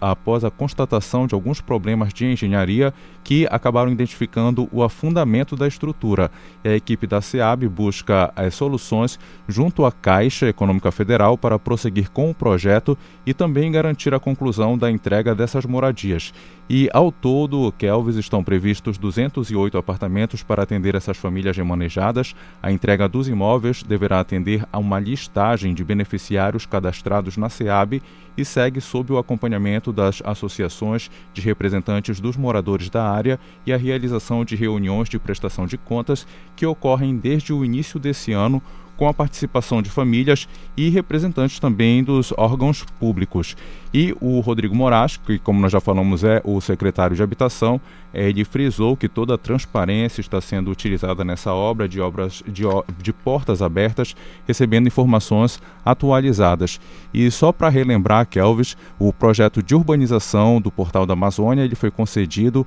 após 0.00 0.44
a 0.44 0.50
constatação 0.50 1.26
de 1.26 1.34
alguns 1.34 1.60
problemas 1.60 2.12
de 2.12 2.26
engenharia 2.26 2.92
que 3.22 3.46
acabaram 3.50 3.90
identificando 3.90 4.68
o 4.70 4.82
afundamento 4.82 5.56
da 5.56 5.66
estrutura. 5.66 6.30
E 6.62 6.68
a 6.68 6.76
equipe 6.76 7.06
da 7.06 7.20
SEAB 7.20 7.68
busca 7.68 8.32
as 8.36 8.54
soluções 8.54 9.18
junto 9.48 9.84
à 9.84 9.92
Caixa 9.92 10.48
Econômica 10.48 10.92
Federal 10.92 11.38
para 11.38 11.58
prosseguir 11.58 12.10
com 12.10 12.30
o 12.30 12.34
projeto 12.34 12.98
e 13.24 13.32
também 13.32 13.72
garantir 13.72 14.12
a 14.12 14.20
conclusão 14.20 14.76
da 14.76 14.90
entrega 14.90 15.34
dessas 15.34 15.64
moradias. 15.64 16.32
E 16.68 16.88
ao 16.92 17.12
todo, 17.12 17.72
Kelvis 17.76 18.16
estão 18.16 18.42
previstos 18.42 18.96
208 18.96 19.76
apartamentos 19.76 20.23
para 20.42 20.62
atender 20.62 20.94
essas 20.94 21.16
famílias 21.16 21.56
remanejadas. 21.56 22.34
A 22.62 22.72
entrega 22.72 23.08
dos 23.08 23.28
imóveis 23.28 23.82
deverá 23.82 24.20
atender 24.20 24.66
a 24.72 24.78
uma 24.78 24.98
listagem 24.98 25.74
de 25.74 25.84
beneficiários 25.84 26.66
cadastrados 26.66 27.36
na 27.36 27.48
SEAB 27.48 28.02
e 28.36 28.44
segue 28.44 28.80
sob 28.80 29.12
o 29.12 29.18
acompanhamento 29.18 29.92
das 29.92 30.22
associações 30.24 31.10
de 31.32 31.40
representantes 31.40 32.20
dos 32.20 32.36
moradores 32.36 32.90
da 32.90 33.08
área 33.08 33.38
e 33.64 33.72
a 33.72 33.76
realização 33.76 34.44
de 34.44 34.56
reuniões 34.56 35.08
de 35.08 35.18
prestação 35.18 35.66
de 35.66 35.78
contas 35.78 36.26
que 36.56 36.66
ocorrem 36.66 37.16
desde 37.16 37.52
o 37.52 37.64
início 37.64 38.00
desse 38.00 38.32
ano 38.32 38.62
com 38.96 39.08
a 39.08 39.14
participação 39.14 39.82
de 39.82 39.90
famílias 39.90 40.48
e 40.76 40.88
representantes 40.88 41.58
também 41.58 42.02
dos 42.02 42.32
órgãos 42.36 42.84
públicos. 42.98 43.56
E 43.92 44.14
o 44.20 44.40
Rodrigo 44.40 44.74
Moraes, 44.74 45.16
que 45.16 45.38
como 45.38 45.60
nós 45.60 45.70
já 45.70 45.80
falamos 45.80 46.24
é 46.24 46.40
o 46.44 46.60
secretário 46.60 47.14
de 47.14 47.22
Habitação, 47.22 47.80
ele 48.12 48.44
frisou 48.44 48.96
que 48.96 49.08
toda 49.08 49.34
a 49.34 49.38
transparência 49.38 50.20
está 50.20 50.40
sendo 50.40 50.70
utilizada 50.70 51.24
nessa 51.24 51.52
obra 51.52 51.88
de 51.88 52.00
obras 52.00 52.42
de, 52.46 52.64
de 52.98 53.12
portas 53.12 53.62
abertas, 53.62 54.16
recebendo 54.46 54.86
informações 54.86 55.60
atualizadas. 55.84 56.80
E 57.12 57.30
só 57.30 57.52
para 57.52 57.68
relembrar, 57.68 58.26
Kelvis, 58.26 58.76
o 58.98 59.12
projeto 59.12 59.62
de 59.62 59.74
urbanização 59.74 60.60
do 60.60 60.70
Portal 60.70 61.06
da 61.06 61.12
Amazônia 61.12 61.62
ele 61.62 61.74
foi 61.74 61.90
concedido 61.90 62.66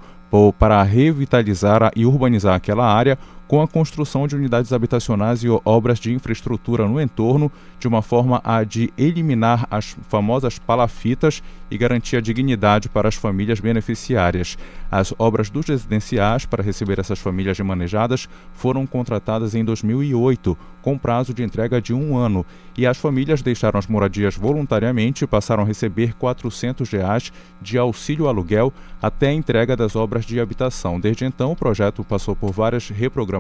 para 0.60 0.84
revitalizar 0.84 1.92
e 1.96 2.06
urbanizar 2.06 2.56
aquela 2.56 2.86
área 2.86 3.18
com 3.48 3.62
a 3.62 3.68
construção 3.68 4.28
de 4.28 4.36
unidades 4.36 4.74
habitacionais 4.74 5.44
e 5.44 5.48
obras 5.64 6.00
de 6.00 6.14
infraestrutura 6.14 6.88
no 6.88 7.00
entorno, 7.00 7.52
de 7.80 7.88
uma 7.88 8.02
forma 8.02 8.42
a 8.44 8.64
de 8.64 8.92
eliminar 8.98 9.66
as 9.72 9.96
famosas 10.10 10.60
palafitas 10.60 11.42
e 11.72 11.78
garantir 11.78 12.18
a 12.18 12.22
dignidade 12.22 12.90
para 12.90 13.08
as 13.08 13.16
famílias 13.16 13.60
beneficiárias. 13.60 14.58
As 14.92 15.14
obras 15.18 15.50
dos 15.50 15.68
residenciais 15.68 16.46
para 16.46 16.64
receber 16.64 17.00
essas 17.00 17.20
famílias 17.20 17.58
remanejadas 17.58 18.28
foram 18.54 18.86
contratadas 18.86 19.54
em 19.56 19.64
2008, 19.64 20.58
com 20.82 20.98
prazo 20.98 21.34
de 21.34 21.44
entrega 21.44 21.82
de 21.82 21.94
um 21.94 22.18
ano, 22.18 22.46
e 22.78 22.86
as 22.86 22.98
famílias 22.98 23.42
deixaram 23.42 23.78
as 23.78 23.88
moradias 23.88 24.36
voluntariamente 24.36 25.24
e 25.24 25.28
passaram 25.28 25.64
a 25.64 25.66
receber 25.66 26.14
400 26.14 26.90
reais 26.90 27.34
de 27.62 27.78
auxílio 27.78 28.28
aluguel 28.28 28.74
até 29.02 29.28
a 29.28 29.34
entrega 29.34 29.76
das 29.76 29.96
obras 29.96 30.26
de 30.26 30.40
habitação. 30.40 31.00
Desde 31.00 31.26
então, 31.26 31.52
o 31.52 31.56
projeto 31.56 32.04
passou 32.04 32.36
por 32.36 32.52
várias 32.52 32.90
reprogramações 32.90 33.37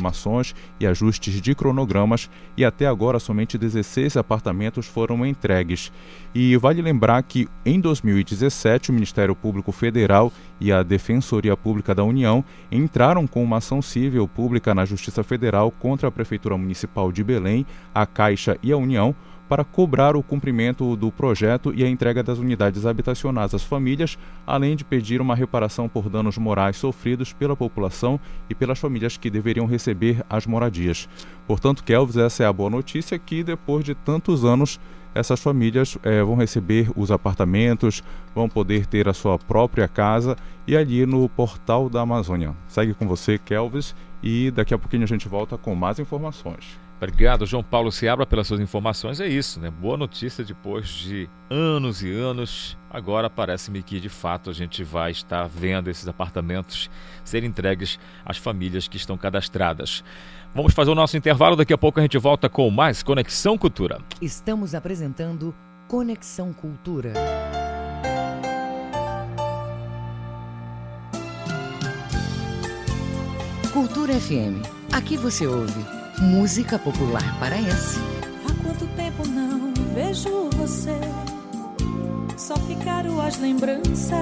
e 0.80 0.88
ajustes 0.88 1.42
de 1.42 1.56
cronogramas 1.56 2.30
e 2.56 2.64
até 2.64 2.88
agora 2.88 3.20
somente 3.20 3.58
16 3.58 4.18
apartamentos 4.18 4.86
foram 4.86 5.26
entregues. 5.26 5.92
E 6.34 6.56
vale 6.58 6.82
lembrar 6.82 7.22
que 7.24 7.48
em 7.66 7.80
2017 7.80 8.90
o 8.90 8.94
Ministério 8.94 9.36
Público 9.36 9.72
Federal 9.72 10.32
e 10.60 10.72
a 10.72 10.84
Defensoria 10.84 11.56
Pública 11.56 11.94
da 11.96 12.04
União 12.04 12.44
entraram 12.72 13.26
com 13.26 13.44
uma 13.44 13.58
ação 13.58 13.82
civil 13.82 14.28
pública 14.28 14.74
na 14.76 14.86
Justiça 14.86 15.24
Federal 15.24 15.72
contra 15.72 16.08
a 16.08 16.12
Prefeitura 16.12 16.58
Municipal 16.58 17.12
de 17.12 17.24
Belém, 17.24 17.66
a 17.94 18.06
Caixa 18.06 18.58
e 18.62 18.72
a 18.72 18.78
União 18.78 19.16
para 19.48 19.64
cobrar 19.64 20.16
o 20.16 20.24
cumprimento 20.24 20.96
do 20.96 21.12
projeto 21.12 21.74
e 21.74 21.84
a 21.84 21.90
entrega 21.90 22.22
das 22.22 22.38
unidades 22.38 22.86
habitacionais 22.86 23.54
às 23.54 23.64
famílias, 23.64 24.18
além 24.46 24.76
de 24.76 24.84
pedir 24.84 25.22
uma 25.22 25.36
reparação 25.36 25.88
por 25.88 26.10
danos 26.10 26.38
morais 26.38 26.78
sofridos 26.78 27.34
pela 27.34 27.56
população 27.56 28.20
e 28.50 28.56
pelas 28.56 28.80
famílias 28.80 29.18
que 29.18 29.30
deveriam 29.30 29.66
receber 29.66 30.24
as 30.30 30.46
moradias. 30.46 31.08
Portanto, 31.46 31.84
Kelvis, 31.84 32.18
essa 32.18 32.44
é 32.44 32.46
a 32.46 32.54
boa 32.54 32.70
notícia 32.70 33.18
que 33.18 33.44
depois 33.44 33.84
de 33.84 33.96
tantos 33.96 34.44
anos 34.44 34.80
essas 35.16 35.42
famílias 35.42 35.98
é, 36.04 36.22
vão 36.22 36.36
receber 36.36 36.92
os 36.96 37.12
apartamentos, 37.12 38.04
vão 38.36 38.48
poder 38.48 38.86
ter 38.86 39.08
a 39.08 39.14
sua 39.14 39.40
própria 39.40 39.88
casa 39.88 40.36
e 40.68 40.78
ali 40.78 41.06
no 41.06 41.28
portal 41.28 41.90
da 41.90 42.02
Amazônia. 42.02 42.56
Segue 42.68 42.94
com 42.94 43.08
você, 43.08 43.38
Kelvis, 43.38 43.96
e 44.22 44.52
daqui 44.52 44.74
a 44.74 44.78
pouquinho 44.78 45.04
a 45.04 45.08
gente 45.08 45.28
volta 45.28 45.58
com 45.58 45.74
mais 45.74 45.98
informações. 46.00 46.87
Obrigado, 46.98 47.46
João 47.46 47.64
Paulo 47.64 47.92
Seabra, 47.92 48.26
pelas 48.26 48.48
suas 48.48 48.60
informações. 48.60 49.22
É 49.22 49.28
isso, 49.28 49.60
né? 49.60 49.70
Boa 49.70 49.96
notícia 49.96 50.44
depois 50.44 50.88
de 50.88 51.30
anos 51.48 52.02
e 52.02 52.12
anos. 52.12 52.76
Agora 52.90 53.30
parece-me 53.30 53.84
que 53.84 54.00
de 54.00 54.10
fato 54.10 54.50
a 54.50 54.54
gente 54.54 54.84
vai 54.84 55.12
estar 55.12 55.48
vendo 55.48 55.92
esses 55.92 56.08
apartamentos 56.08 56.90
serem 57.24 57.50
entregues 57.50 58.00
às 58.26 58.38
famílias 58.38 58.88
que 58.88 58.98
estão 58.98 59.16
cadastradas. 59.16 60.04
Vamos 60.56 60.74
fazer 60.74 60.90
o 60.90 60.96
nosso 60.96 61.16
intervalo, 61.16 61.56
daqui 61.56 61.72
a 61.72 61.78
pouco 61.78 62.00
a 62.00 62.02
gente 62.02 62.18
volta 62.18 62.50
com 62.50 62.68
mais 62.72 63.04
Conexão 63.04 63.60
Cultura. 63.60 64.00
Estamos 64.20 64.74
apresentando 64.74 65.54
Conexão 65.88 66.52
Cultura. 66.52 67.14
Cultura 73.72 74.20
FM. 74.20 74.66
Aqui 74.92 75.16
você 75.16 75.46
ouve 75.46 75.97
música 76.22 76.78
popular 76.80 77.38
paraense. 77.40 78.00
Há 78.46 78.54
quanto 78.64 78.86
tempo 78.96 79.28
não 79.28 79.74
vejo 79.94 80.50
você? 80.58 80.96
Só 82.36 82.56
ficaram 82.56 83.20
as 83.22 83.38
lembranças. 83.40 84.14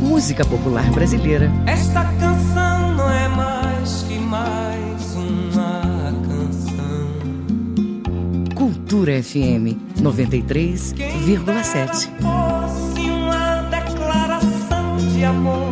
Música 0.00 0.44
popular 0.44 0.90
brasileira. 0.90 1.50
Esta 1.66 2.04
canção 2.18 2.94
não 2.94 3.10
é 3.10 3.28
mais 3.28 4.02
que 4.02 4.18
mais 4.18 5.14
uma 5.14 6.12
canção. 6.26 7.08
Cultura 8.54 9.22
FM 9.22 9.76
93,7. 10.00 12.08
Fosse 12.20 13.10
uma 13.10 13.62
declaração 13.70 14.96
de 15.12 15.24
amor 15.24 15.71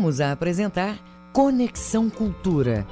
Voltamos 0.00 0.20
a 0.22 0.32
apresentar 0.32 0.96
Conexão 1.30 2.08
Cultura. 2.08 2.86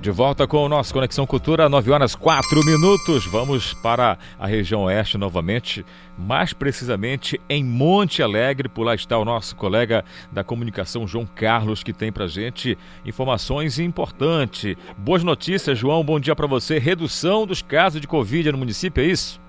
De 0.00 0.12
volta 0.12 0.46
com 0.46 0.58
o 0.58 0.68
nosso 0.68 0.94
Conexão 0.94 1.26
Cultura, 1.26 1.68
9 1.68 1.90
horas 1.90 2.14
4 2.14 2.64
minutos. 2.64 3.26
Vamos 3.26 3.74
para 3.74 4.16
a 4.38 4.46
região 4.46 4.84
oeste 4.84 5.18
novamente, 5.18 5.84
mais 6.16 6.52
precisamente 6.52 7.40
em 7.48 7.64
Monte 7.64 8.22
Alegre. 8.22 8.68
Por 8.68 8.84
lá 8.84 8.94
está 8.94 9.18
o 9.18 9.24
nosso 9.24 9.56
colega 9.56 10.04
da 10.30 10.44
comunicação, 10.44 11.04
João 11.04 11.26
Carlos, 11.26 11.82
que 11.82 11.92
tem 11.92 12.12
para 12.12 12.28
gente 12.28 12.78
informações 13.04 13.80
importantes. 13.80 14.76
Boas 14.96 15.24
notícias, 15.24 15.76
João. 15.76 16.04
Bom 16.04 16.20
dia 16.20 16.36
para 16.36 16.46
você. 16.46 16.78
Redução 16.78 17.44
dos 17.44 17.60
casos 17.60 18.00
de 18.00 18.06
Covid 18.06 18.52
no 18.52 18.58
município, 18.58 19.02
é 19.02 19.06
isso? 19.08 19.40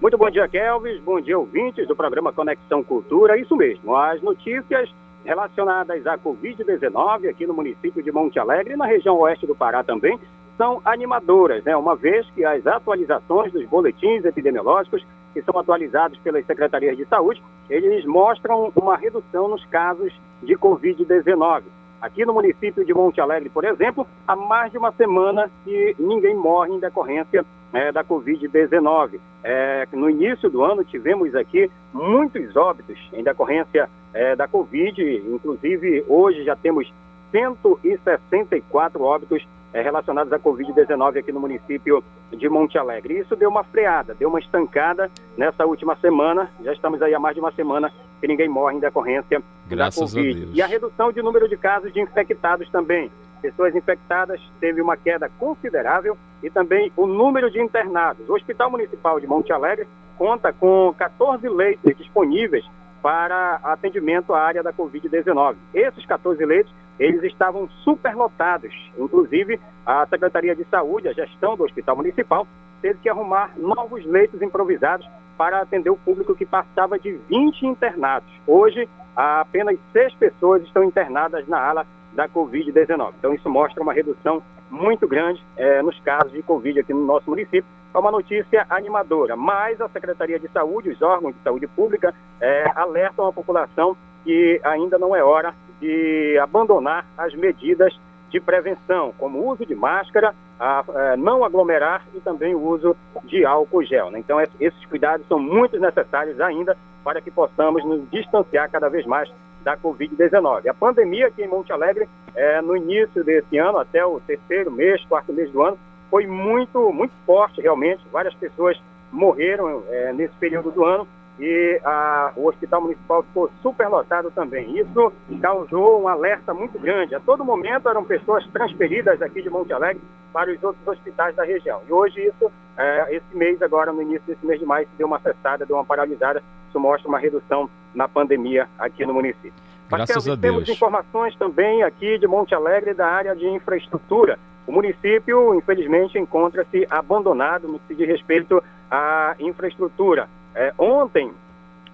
Muito 0.00 0.16
bom 0.16 0.30
dia, 0.30 0.46
Kelvis. 0.46 1.00
Bom 1.00 1.20
dia, 1.20 1.36
ouvintes 1.36 1.88
do 1.88 1.96
programa 1.96 2.32
Conexão 2.32 2.84
Cultura. 2.84 3.36
Isso 3.36 3.56
mesmo. 3.56 3.96
As 3.96 4.22
notícias 4.22 4.88
relacionadas 5.24 6.06
à 6.06 6.18
Covid-19 6.18 7.28
aqui 7.28 7.46
no 7.46 7.54
município 7.54 8.02
de 8.02 8.12
Monte 8.12 8.38
Alegre 8.38 8.74
e 8.74 8.76
na 8.76 8.86
região 8.86 9.18
oeste 9.18 9.46
do 9.46 9.54
Pará 9.54 9.82
também 9.82 10.18
são 10.56 10.80
animadoras, 10.84 11.64
né? 11.64 11.76
uma 11.76 11.96
vez 11.96 12.28
que 12.30 12.44
as 12.44 12.66
atualizações 12.66 13.52
dos 13.52 13.64
boletins 13.66 14.24
epidemiológicos 14.24 15.04
que 15.32 15.42
são 15.42 15.58
atualizados 15.58 16.18
pelas 16.18 16.44
secretarias 16.44 16.96
de 16.96 17.06
saúde, 17.06 17.42
eles 17.70 18.04
mostram 18.04 18.70
uma 18.76 18.96
redução 18.96 19.48
nos 19.48 19.64
casos 19.66 20.12
de 20.42 20.54
Covid-19. 20.56 21.62
Aqui 22.02 22.26
no 22.26 22.34
município 22.34 22.84
de 22.84 22.92
Monte 22.92 23.20
Alegre, 23.20 23.48
por 23.48 23.64
exemplo, 23.64 24.04
há 24.26 24.34
mais 24.34 24.72
de 24.72 24.76
uma 24.76 24.90
semana 24.90 25.48
que 25.62 25.94
ninguém 26.00 26.34
morre 26.34 26.72
em 26.72 26.80
decorrência 26.80 27.46
é, 27.72 27.92
da 27.92 28.02
Covid-19. 28.02 29.20
É, 29.44 29.86
no 29.92 30.10
início 30.10 30.50
do 30.50 30.64
ano 30.64 30.84
tivemos 30.84 31.32
aqui 31.36 31.70
muitos 31.94 32.56
óbitos 32.56 32.98
em 33.12 33.22
decorrência 33.22 33.88
é, 34.12 34.34
da 34.34 34.48
Covid, 34.48 35.00
inclusive 35.32 36.04
hoje 36.08 36.42
já 36.42 36.56
temos 36.56 36.92
164 37.30 39.00
óbitos 39.00 39.46
relacionados 39.80 40.32
à 40.32 40.38
Covid-19 40.38 41.18
aqui 41.18 41.32
no 41.32 41.40
município 41.40 42.04
de 42.30 42.48
Monte 42.48 42.76
Alegre. 42.76 43.18
Isso 43.18 43.34
deu 43.34 43.48
uma 43.48 43.64
freada, 43.64 44.14
deu 44.14 44.28
uma 44.28 44.38
estancada 44.38 45.10
nessa 45.36 45.64
última 45.64 45.96
semana. 45.96 46.50
Já 46.62 46.72
estamos 46.72 47.00
aí 47.00 47.14
há 47.14 47.18
mais 47.18 47.34
de 47.34 47.40
uma 47.40 47.52
semana 47.52 47.90
que 48.20 48.28
ninguém 48.28 48.48
morre 48.48 48.76
em 48.76 48.80
decorrência 48.80 49.42
Graças 49.66 50.12
da 50.12 50.20
Covid. 50.20 50.50
E 50.52 50.60
a 50.60 50.66
redução 50.66 51.10
de 51.10 51.22
número 51.22 51.48
de 51.48 51.56
casos 51.56 51.92
de 51.92 52.00
infectados 52.00 52.68
também. 52.70 53.10
Pessoas 53.40 53.74
infectadas 53.74 54.40
teve 54.60 54.80
uma 54.80 54.96
queda 54.96 55.28
considerável 55.38 56.16
e 56.42 56.50
também 56.50 56.92
o 56.96 57.06
número 57.06 57.50
de 57.50 57.60
internados. 57.60 58.28
O 58.28 58.34
Hospital 58.34 58.70
Municipal 58.70 59.18
de 59.18 59.26
Monte 59.26 59.52
Alegre 59.52 59.88
conta 60.16 60.52
com 60.52 60.94
14 60.96 61.48
leitos 61.48 61.96
disponíveis 61.96 62.64
para 63.02 63.58
atendimento 63.64 64.32
à 64.32 64.40
área 64.40 64.62
da 64.62 64.72
Covid-19. 64.72 65.56
Esses 65.74 66.06
14 66.06 66.44
leitos, 66.44 66.72
eles 67.02 67.22
estavam 67.24 67.68
superlotados. 67.82 68.72
Inclusive, 68.96 69.58
a 69.84 70.06
Secretaria 70.06 70.54
de 70.54 70.64
Saúde, 70.64 71.08
a 71.08 71.12
gestão 71.12 71.56
do 71.56 71.64
Hospital 71.64 71.96
Municipal, 71.96 72.46
teve 72.80 73.00
que 73.00 73.08
arrumar 73.08 73.52
novos 73.56 74.04
leitos 74.06 74.40
improvisados 74.40 75.08
para 75.36 75.60
atender 75.60 75.90
o 75.90 75.96
público 75.96 76.34
que 76.34 76.46
passava 76.46 76.98
de 76.98 77.12
20 77.28 77.66
internados. 77.66 78.28
Hoje, 78.46 78.88
apenas 79.16 79.76
seis 79.92 80.14
pessoas 80.14 80.62
estão 80.62 80.84
internadas 80.84 81.46
na 81.48 81.58
ala 81.58 81.86
da 82.12 82.28
Covid-19. 82.28 83.14
Então, 83.18 83.34
isso 83.34 83.50
mostra 83.50 83.82
uma 83.82 83.92
redução 83.92 84.40
muito 84.70 85.08
grande 85.08 85.42
é, 85.56 85.82
nos 85.82 85.98
casos 86.00 86.30
de 86.30 86.42
Covid 86.42 86.80
aqui 86.80 86.94
no 86.94 87.04
nosso 87.04 87.28
município. 87.28 87.64
É 87.92 87.98
uma 87.98 88.12
notícia 88.12 88.64
animadora, 88.70 89.34
mas 89.34 89.80
a 89.80 89.88
Secretaria 89.88 90.38
de 90.38 90.48
Saúde, 90.48 90.90
os 90.90 91.02
órgãos 91.02 91.34
de 91.34 91.42
saúde 91.42 91.66
pública, 91.66 92.14
é, 92.40 92.70
alertam 92.76 93.26
a 93.26 93.32
população 93.32 93.96
que 94.24 94.60
ainda 94.62 94.98
não 94.98 95.14
é 95.14 95.22
hora 95.22 95.54
de 95.82 96.38
abandonar 96.38 97.04
as 97.18 97.34
medidas 97.34 97.92
de 98.30 98.40
prevenção, 98.40 99.12
como 99.18 99.40
o 99.40 99.48
uso 99.50 99.66
de 99.66 99.74
máscara, 99.74 100.32
a, 100.58 100.84
é, 100.94 101.16
não 101.16 101.44
aglomerar 101.44 102.06
e 102.14 102.20
também 102.20 102.54
o 102.54 102.60
uso 102.60 102.96
de 103.24 103.44
álcool 103.44 103.84
gel. 103.84 104.10
Né? 104.10 104.20
Então, 104.20 104.40
esses 104.40 104.86
cuidados 104.86 105.26
são 105.26 105.40
muito 105.40 105.78
necessários 105.78 106.40
ainda 106.40 106.76
para 107.02 107.20
que 107.20 107.32
possamos 107.32 107.84
nos 107.84 108.08
distanciar 108.10 108.70
cada 108.70 108.88
vez 108.88 109.04
mais 109.04 109.28
da 109.64 109.76
Covid-19. 109.76 110.68
A 110.68 110.74
pandemia 110.74 111.26
aqui 111.26 111.42
em 111.42 111.48
Monte 111.48 111.72
Alegre, 111.72 112.08
é, 112.34 112.62
no 112.62 112.76
início 112.76 113.24
desse 113.24 113.58
ano, 113.58 113.78
até 113.78 114.06
o 114.06 114.20
terceiro 114.20 114.70
mês, 114.70 115.04
quarto 115.06 115.32
mês 115.32 115.50
do 115.50 115.62
ano, 115.62 115.78
foi 116.08 116.26
muito, 116.26 116.92
muito 116.92 117.12
forte 117.26 117.60
realmente. 117.60 118.02
Várias 118.12 118.34
pessoas 118.34 118.80
morreram 119.10 119.82
é, 119.88 120.12
nesse 120.12 120.34
período 120.34 120.70
do 120.70 120.84
ano 120.84 121.06
e 121.42 121.80
a, 121.84 122.32
o 122.36 122.46
Hospital 122.46 122.82
Municipal 122.82 123.24
ficou 123.24 123.50
superlotado 123.60 124.30
também. 124.30 124.78
Isso 124.78 125.12
causou 125.40 126.00
um 126.00 126.06
alerta 126.06 126.54
muito 126.54 126.78
grande. 126.78 127.16
A 127.16 127.20
todo 127.20 127.44
momento 127.44 127.88
eram 127.88 128.04
pessoas 128.04 128.46
transferidas 128.52 129.20
aqui 129.20 129.42
de 129.42 129.50
Monte 129.50 129.72
Alegre 129.72 130.00
para 130.32 130.52
os 130.52 130.62
outros 130.62 130.86
hospitais 130.86 131.34
da 131.34 131.42
região. 131.42 131.80
E 131.88 131.92
hoje 131.92 132.20
isso, 132.20 132.48
é, 132.78 133.16
esse 133.16 133.36
mês 133.36 133.60
agora, 133.60 133.92
no 133.92 134.00
início 134.00 134.22
desse 134.24 134.46
mês 134.46 134.60
de 134.60 134.64
maio, 134.64 134.86
deu 134.96 135.08
uma 135.08 135.18
cessada, 135.18 135.66
deu 135.66 135.74
uma 135.74 135.84
paralisada. 135.84 136.40
Isso 136.68 136.78
mostra 136.78 137.08
uma 137.08 137.18
redução 137.18 137.68
na 137.92 138.06
pandemia 138.06 138.68
aqui 138.78 139.04
no 139.04 139.12
município. 139.12 139.52
Graças 139.90 140.14
Mas, 140.14 140.28
a 140.28 140.36
Deus. 140.36 140.54
Temos 140.54 140.68
informações 140.68 141.34
também 141.34 141.82
aqui 141.82 142.18
de 142.18 142.28
Monte 142.28 142.54
Alegre 142.54 142.94
da 142.94 143.08
área 143.08 143.34
de 143.34 143.48
infraestrutura. 143.48 144.38
O 144.64 144.70
município, 144.70 145.56
infelizmente, 145.56 146.16
encontra-se 146.16 146.86
abandonado 146.88 147.66
no 147.66 147.80
que 147.80 147.96
diz 147.96 148.06
respeito 148.06 148.62
à 148.88 149.34
infraestrutura. 149.40 150.28
É, 150.54 150.72
ontem, 150.78 151.32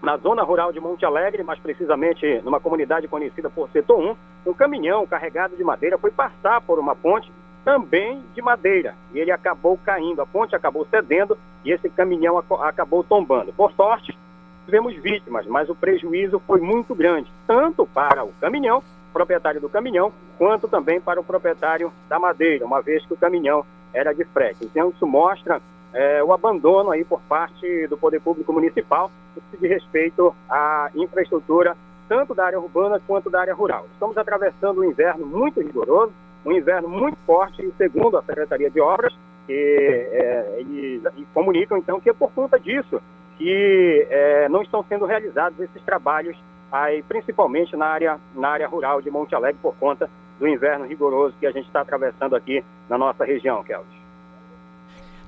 na 0.02 0.16
zona 0.16 0.42
rural 0.42 0.72
de 0.72 0.80
Monte 0.80 1.04
Alegre, 1.04 1.42
mais 1.42 1.58
precisamente 1.58 2.40
numa 2.42 2.60
comunidade 2.60 3.08
conhecida 3.08 3.50
por 3.50 3.68
Setor 3.70 3.98
1, 3.98 4.16
um 4.50 4.54
caminhão 4.54 5.06
carregado 5.06 5.56
de 5.56 5.64
madeira 5.64 5.98
foi 5.98 6.10
passar 6.10 6.60
por 6.60 6.78
uma 6.78 6.94
ponte 6.94 7.30
também 7.64 8.22
de 8.34 8.40
madeira 8.40 8.94
e 9.12 9.18
ele 9.18 9.30
acabou 9.30 9.78
caindo. 9.84 10.22
A 10.22 10.26
ponte 10.26 10.56
acabou 10.56 10.86
cedendo 10.86 11.36
e 11.64 11.70
esse 11.70 11.88
caminhão 11.90 12.38
acabou 12.38 13.04
tombando. 13.04 13.52
Por 13.52 13.72
sorte, 13.72 14.16
tivemos 14.64 14.94
vítimas, 14.94 15.46
mas 15.46 15.68
o 15.68 15.74
prejuízo 15.74 16.40
foi 16.46 16.60
muito 16.60 16.94
grande, 16.94 17.30
tanto 17.46 17.86
para 17.86 18.24
o 18.24 18.32
caminhão, 18.40 18.82
proprietário 19.12 19.60
do 19.60 19.68
caminhão, 19.68 20.12
quanto 20.36 20.68
também 20.68 21.00
para 21.00 21.20
o 21.20 21.24
proprietário 21.24 21.92
da 22.08 22.18
madeira, 22.18 22.64
uma 22.64 22.80
vez 22.80 23.04
que 23.04 23.14
o 23.14 23.16
caminhão 23.16 23.64
era 23.92 24.12
de 24.12 24.24
frete. 24.24 24.64
Então, 24.64 24.90
isso 24.90 25.06
mostra 25.06 25.60
é, 25.92 26.22
o 26.22 26.32
abandono 26.32 26.90
aí 26.90 27.04
por 27.04 27.20
parte 27.22 27.86
do 27.86 27.96
poder 27.96 28.20
público 28.20 28.52
municipal 28.52 29.10
diz 29.52 29.60
respeito 29.60 30.34
à 30.48 30.90
infraestrutura, 30.94 31.76
tanto 32.08 32.34
da 32.34 32.46
área 32.46 32.60
urbana 32.60 33.00
quanto 33.06 33.30
da 33.30 33.40
área 33.40 33.54
rural. 33.54 33.86
Estamos 33.92 34.16
atravessando 34.16 34.80
um 34.80 34.84
inverno 34.84 35.26
muito 35.26 35.60
rigoroso, 35.60 36.12
um 36.44 36.52
inverno 36.52 36.88
muito 36.88 37.18
forte, 37.26 37.72
segundo 37.76 38.16
a 38.16 38.22
Secretaria 38.22 38.70
de 38.70 38.80
Obras, 38.80 39.14
que, 39.46 39.52
é, 39.52 40.56
eles, 40.58 41.02
comunicam 41.32 41.78
então 41.78 42.00
que 42.00 42.10
é 42.10 42.12
por 42.12 42.30
conta 42.32 42.58
disso 42.58 43.00
que 43.38 44.06
é, 44.10 44.48
não 44.48 44.62
estão 44.62 44.84
sendo 44.88 45.06
realizados 45.06 45.58
esses 45.60 45.80
trabalhos, 45.84 46.36
aí, 46.72 47.02
principalmente 47.04 47.76
na 47.76 47.86
área, 47.86 48.18
na 48.34 48.48
área 48.48 48.66
rural 48.66 49.00
de 49.00 49.10
Monte 49.10 49.34
Alegre, 49.34 49.60
por 49.62 49.76
conta 49.76 50.10
do 50.40 50.46
inverno 50.46 50.84
rigoroso 50.84 51.36
que 51.38 51.46
a 51.46 51.52
gente 51.52 51.66
está 51.66 51.80
atravessando 51.80 52.34
aqui 52.34 52.64
na 52.88 52.98
nossa 52.98 53.24
região, 53.24 53.62
Kelvis. 53.62 53.97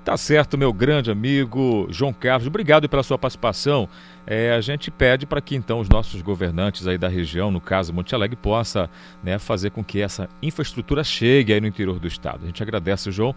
Tá 0.03 0.17
certo, 0.17 0.57
meu 0.57 0.73
grande 0.73 1.11
amigo 1.11 1.87
João 1.91 2.13
Carlos. 2.13 2.47
Obrigado 2.47 2.89
pela 2.89 3.03
sua 3.03 3.19
participação. 3.19 3.87
É, 4.27 4.53
a 4.53 4.61
gente 4.61 4.91
pede 4.91 5.27
para 5.27 5.43
que 5.43 5.55
então 5.55 5.79
os 5.79 5.91
nossos 5.91 6.23
governantes 6.23 6.87
aí 6.87 6.97
da 6.97 7.09
região, 7.09 7.51
no 7.51 7.61
caso 7.61 7.93
Monte 7.93 8.15
Alegre, 8.15 8.35
possa 8.35 8.89
né, 9.23 9.39
fazer 9.39 9.71
com 9.71 9.85
que 9.85 10.01
essa 10.01 10.27
infraestrutura 10.43 11.05
chegue 11.05 11.53
aí 11.53 11.61
no 11.61 11.67
interior 11.67 11.99
do 11.99 12.09
estado. 12.09 12.45
A 12.45 12.47
gente 12.47 12.63
agradece, 12.63 13.11
João, 13.11 13.35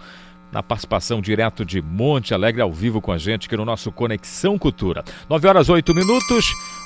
na 0.53 0.63
participação 0.63 1.19
direto 1.19 1.65
de 1.65 1.81
Monte 1.81 2.33
Alegre 2.33 2.61
ao 2.61 2.71
vivo 2.71 3.01
com 3.01 3.11
a 3.11 3.17
gente 3.17 3.47
aqui 3.47 3.57
no 3.57 3.65
nosso 3.65 3.91
Conexão 3.91 4.57
Cultura. 4.57 5.03
9 5.27 5.47
horas 5.47 5.67
8 5.67 5.93
minutos. 5.93 6.45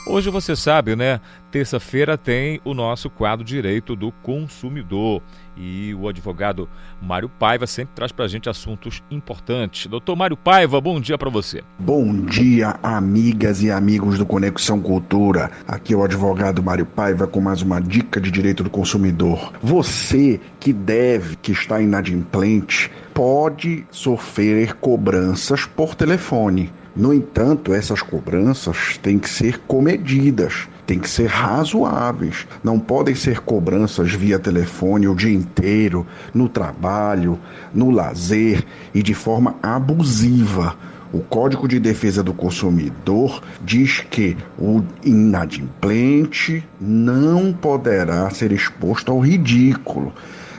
Hoje 0.10 0.30
você 0.30 0.56
sabe, 0.56 0.96
né? 0.96 1.20
Terça-feira 1.52 2.18
tem 2.18 2.62
o 2.64 2.74
nosso 2.74 3.10
quadro 3.10 3.44
Direito 3.44 3.94
do 3.94 4.10
Consumidor. 4.24 5.22
E 5.58 5.94
o 5.96 6.08
advogado 6.08 6.70
Mário 7.02 7.28
Paiva 7.28 7.68
sempre 7.68 7.94
traz 7.94 8.14
para 8.14 8.24
a 8.24 8.28
gente 8.28 8.48
assuntos 8.48 9.04
importantes. 9.12 9.88
Doutor 9.88 10.16
Mário 10.16 10.38
Paiva, 10.38 10.80
bom 10.80 11.02
dia 11.02 11.18
para 11.18 11.30
você. 11.30 11.62
Bom 11.78 12.22
dia, 12.22 12.80
amigas 12.82 13.62
e 13.62 13.70
amigos 13.70 14.18
do 14.18 14.26
Conexão 14.26 14.80
Cultura. 14.80 15.52
Aqui 15.68 15.94
é 15.94 15.98
o 15.98 16.04
advogado 16.04 16.64
Mário 16.64 16.86
Paiva 16.86 17.28
com 17.28 17.42
mais 17.42 17.62
uma 17.62 17.82
dica 17.82 18.22
de 18.22 18.32
direito 18.32 18.64
do 18.64 18.70
consumidor. 18.70 19.52
Você 19.62 20.40
que 20.58 20.72
deve, 20.72 21.36
que 21.36 21.52
está 21.52 21.82
inadimplente, 21.82 22.90
pode 23.14 23.86
sofrer 23.92 24.76
cobranças 24.76 25.66
por 25.66 25.96
telefone. 25.96 26.72
No 26.98 27.14
entanto, 27.14 27.76
essas 27.76 28.02
cobranças 28.02 28.98
têm 28.98 29.20
que 29.20 29.30
ser 29.30 29.60
comedidas, 29.68 30.68
têm 30.88 30.98
que 30.98 31.08
ser 31.08 31.28
razoáveis. 31.28 32.48
Não 32.64 32.80
podem 32.80 33.14
ser 33.14 33.40
cobranças 33.42 34.12
via 34.14 34.40
telefone 34.40 35.08
o 35.08 35.14
dia 35.14 35.32
inteiro, 35.32 36.08
no 36.34 36.50
trabalho, 36.50 37.38
no 37.72 37.92
lazer 37.92 38.66
e 38.96 39.04
de 39.04 39.14
forma 39.14 39.58
abusiva. 39.62 40.76
O 41.14 41.20
Código 41.20 41.68
de 41.68 41.80
Defesa 41.80 42.24
do 42.24 42.34
Consumidor 42.34 43.44
diz 43.64 44.00
que 44.10 44.36
o 44.58 44.82
inadimplente 45.06 46.68
não 46.82 47.54
poderá 47.54 48.28
ser 48.32 48.52
exposto 48.52 49.12
ao 49.12 49.20
ridículo, 49.20 50.12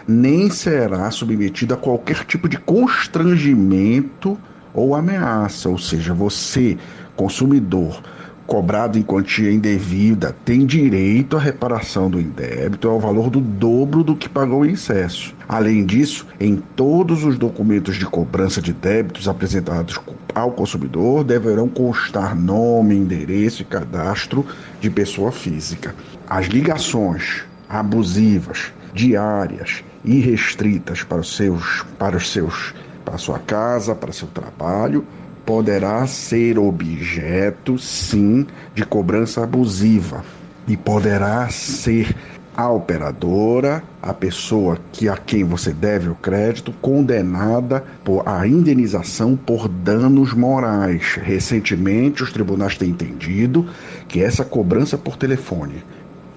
nem 0.06 0.48
será 0.50 1.10
submetido 1.10 1.74
a 1.74 1.76
qualquer 1.76 2.24
tipo 2.24 2.48
de 2.48 2.58
constrangimento 2.58 4.38
ou 4.78 4.94
ameaça, 4.94 5.68
ou 5.68 5.78
seja, 5.78 6.14
você, 6.14 6.78
consumidor, 7.16 8.00
cobrado 8.46 8.98
em 8.98 9.02
quantia 9.02 9.52
indevida, 9.52 10.34
tem 10.44 10.64
direito 10.64 11.36
à 11.36 11.40
reparação 11.40 12.08
do 12.08 12.18
indébito 12.18 12.88
ao 12.88 12.98
valor 12.98 13.28
do 13.28 13.40
dobro 13.40 14.02
do 14.02 14.16
que 14.16 14.26
pagou 14.26 14.64
em 14.64 14.72
excesso. 14.72 15.34
Além 15.46 15.84
disso, 15.84 16.26
em 16.40 16.56
todos 16.56 17.24
os 17.24 17.36
documentos 17.36 17.96
de 17.96 18.06
cobrança 18.06 18.62
de 18.62 18.72
débitos 18.72 19.28
apresentados 19.28 20.00
ao 20.34 20.52
consumidor 20.52 21.24
deverão 21.24 21.68
constar 21.68 22.34
nome, 22.34 22.96
endereço 22.96 23.60
e 23.62 23.66
cadastro 23.66 24.46
de 24.80 24.88
pessoa 24.88 25.30
física. 25.30 25.94
As 26.26 26.46
ligações 26.46 27.44
abusivas, 27.68 28.72
diárias 28.94 29.84
e 30.02 30.20
restritas 30.20 31.02
para 31.02 31.20
os 31.20 31.36
seus 31.36 31.84
para 31.98 32.16
os 32.16 32.30
seus 32.30 32.72
para 33.08 33.16
sua 33.16 33.38
casa, 33.38 33.94
para 33.94 34.12
seu 34.12 34.28
trabalho, 34.28 35.02
poderá 35.46 36.06
ser 36.06 36.58
objeto, 36.58 37.78
sim, 37.78 38.46
de 38.74 38.84
cobrança 38.84 39.42
abusiva 39.42 40.22
e 40.66 40.76
poderá 40.76 41.48
ser 41.48 42.14
a 42.54 42.70
operadora, 42.70 43.82
a 44.02 44.12
pessoa 44.12 44.76
que 44.92 45.08
a 45.08 45.16
quem 45.16 45.42
você 45.42 45.72
deve 45.72 46.10
o 46.10 46.14
crédito, 46.16 46.70
condenada 46.82 47.82
por 48.04 48.28
a 48.28 48.46
indenização 48.46 49.34
por 49.34 49.68
danos 49.68 50.34
morais. 50.34 51.14
Recentemente, 51.22 52.22
os 52.22 52.30
tribunais 52.30 52.76
têm 52.76 52.90
entendido 52.90 53.66
que 54.06 54.20
essa 54.20 54.44
cobrança 54.44 54.98
por 54.98 55.16
telefone, 55.16 55.82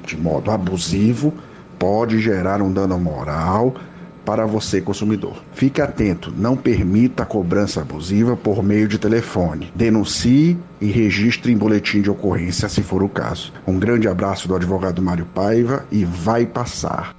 de 0.06 0.16
modo 0.16 0.50
abusivo, 0.50 1.34
pode 1.78 2.22
gerar 2.22 2.62
um 2.62 2.72
dano 2.72 2.98
moral 2.98 3.76
para 4.26 4.46
você, 4.46 4.82
consumidor. 4.82 5.42
Fique 5.54 5.82
atento, 5.82 6.34
não 6.36 6.56
permita 6.56 7.24
a 7.24 7.26
cobrança 7.26 7.82
abusiva 7.82 8.36
por 8.36 8.64
meio 8.64 8.88
de 8.88 8.98
telefone. 8.98 9.72
Denuncie 9.76 10.58
e 10.80 10.88
registre 10.88 11.52
em 11.52 11.58
boletim 11.58 12.02
de 12.02 12.10
ocorrência, 12.10 12.70
se 12.70 12.82
for 12.82 13.04
o 13.04 13.10
caso. 13.10 13.54
Um 13.68 13.80
grande 13.80 14.08
abraço 14.08 14.48
do 14.48 14.56
advogado 14.56 15.02
Mário 15.02 15.26
Paiva 15.26 15.86
e 15.92 16.06
vai 16.06 16.46
passar. 16.46 17.16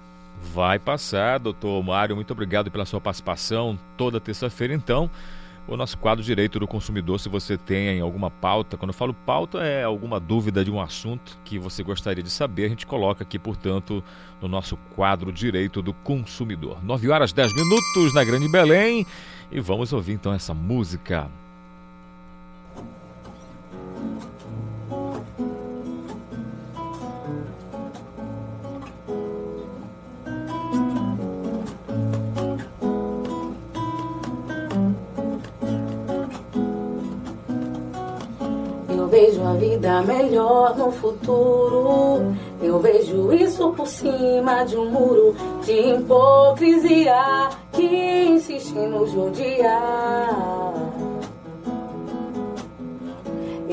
Vai 0.54 0.78
passar, 0.78 1.38
doutor 1.38 1.82
Mário. 1.82 2.14
Muito 2.14 2.32
obrigado 2.32 2.70
pela 2.70 2.84
sua 2.84 3.00
participação 3.00 3.78
toda 3.96 4.20
terça-feira, 4.20 4.74
então 4.74 5.10
o 5.66 5.76
nosso 5.76 5.96
quadro 5.98 6.24
Direito 6.24 6.58
do 6.58 6.66
Consumidor. 6.66 7.20
Se 7.20 7.28
você 7.28 7.56
tem 7.56 8.00
alguma 8.00 8.30
pauta, 8.30 8.76
quando 8.76 8.90
eu 8.90 8.94
falo 8.94 9.14
pauta, 9.14 9.58
é 9.58 9.84
alguma 9.84 10.18
dúvida 10.18 10.64
de 10.64 10.70
um 10.70 10.80
assunto 10.80 11.38
que 11.44 11.58
você 11.58 11.82
gostaria 11.82 12.22
de 12.22 12.30
saber, 12.30 12.64
a 12.66 12.68
gente 12.68 12.86
coloca 12.86 13.22
aqui, 13.22 13.38
portanto, 13.38 14.02
no 14.40 14.48
nosso 14.48 14.76
quadro 14.94 15.32
Direito 15.32 15.80
do 15.82 15.92
Consumidor. 15.92 16.84
9 16.84 17.10
horas 17.10 17.32
10 17.32 17.54
minutos 17.54 18.14
na 18.14 18.24
Grande 18.24 18.48
Belém 18.48 19.06
e 19.50 19.60
vamos 19.60 19.92
ouvir 19.92 20.12
então 20.12 20.32
essa 20.32 20.54
música. 20.54 21.30
Vida 39.92 40.02
melhor 40.02 40.76
no 40.76 40.90
futuro. 40.90 42.34
Eu 42.62 42.78
vejo 42.78 43.32
isso 43.32 43.70
por 43.72 43.86
cima 43.86 44.64
de 44.64 44.76
um 44.76 44.90
muro 44.90 45.34
de 45.64 45.72
hipocrisia 45.72 47.50
que 47.72 48.24
insiste 48.28 48.72
nos 48.72 49.14
odiar. 49.14 50.91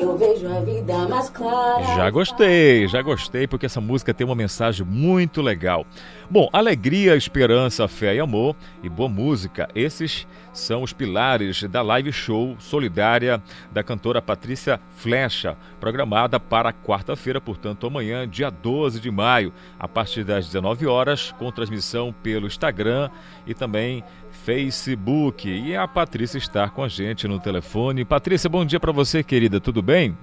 Eu 0.00 0.16
vejo 0.16 0.48
a 0.48 0.60
vida 0.60 1.06
mais 1.08 1.28
clara. 1.28 1.84
Já 1.84 2.08
gostei, 2.08 2.88
já 2.88 3.02
gostei, 3.02 3.46
porque 3.46 3.66
essa 3.66 3.82
música 3.82 4.14
tem 4.14 4.24
uma 4.24 4.34
mensagem 4.34 4.84
muito 4.86 5.42
legal. 5.42 5.84
Bom, 6.30 6.48
alegria, 6.54 7.16
esperança, 7.16 7.86
fé 7.86 8.14
e 8.14 8.20
amor 8.20 8.56
e 8.82 8.88
boa 8.88 9.10
música, 9.10 9.68
esses 9.74 10.26
são 10.54 10.82
os 10.82 10.92
pilares 10.92 11.62
da 11.64 11.82
live 11.82 12.12
show 12.12 12.56
solidária 12.58 13.42
da 13.70 13.82
cantora 13.82 14.22
Patrícia 14.22 14.80
Flecha, 14.96 15.56
programada 15.78 16.40
para 16.40 16.72
quarta-feira, 16.72 17.40
portanto 17.40 17.86
amanhã, 17.86 18.26
dia 18.26 18.48
12 18.48 19.00
de 19.00 19.10
maio, 19.10 19.52
a 19.78 19.86
partir 19.86 20.24
das 20.24 20.46
19 20.46 20.86
horas, 20.86 21.32
com 21.38 21.52
transmissão 21.52 22.14
pelo 22.22 22.46
Instagram 22.46 23.10
e 23.46 23.52
também 23.52 24.02
Facebook. 24.44 25.48
E 25.48 25.76
a 25.76 25.86
Patrícia 25.86 26.38
está 26.38 26.68
com 26.68 26.82
a 26.82 26.88
gente 26.88 27.28
no 27.28 27.38
telefone. 27.38 28.04
Patrícia, 28.04 28.48
bom 28.48 28.64
dia 28.64 28.80
para 28.80 28.92
você, 28.92 29.22
querida, 29.22 29.60
tudo 29.60 29.82
bem? 29.82 30.16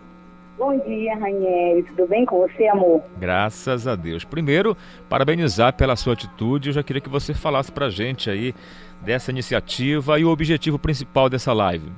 Bom 0.58 0.76
dia, 0.80 1.16
Ranieri. 1.16 1.84
Tudo 1.84 2.08
bem 2.08 2.26
com 2.26 2.40
você, 2.40 2.68
amor? 2.68 3.04
Graças 3.20 3.88
a 3.88 3.96
Deus. 3.96 4.24
Primeiro, 4.24 4.76
parabenizar 5.08 5.74
pela 5.74 5.96
sua 5.96 6.14
atitude. 6.14 6.70
Eu 6.70 6.74
já 6.74 6.82
queria 6.82 7.02
que 7.02 7.10
você 7.10 7.34
falasse 7.34 7.72
para 7.72 7.86
a 7.86 7.90
gente 7.92 8.28
aí 8.30 8.56
dessa 9.02 9.30
iniciativa 9.30 10.20
e 10.20 10.26
o 10.26 10.30
objetivo 10.30 10.80
principal 10.80 11.30
dessa 11.30 11.54
live. 11.54 11.92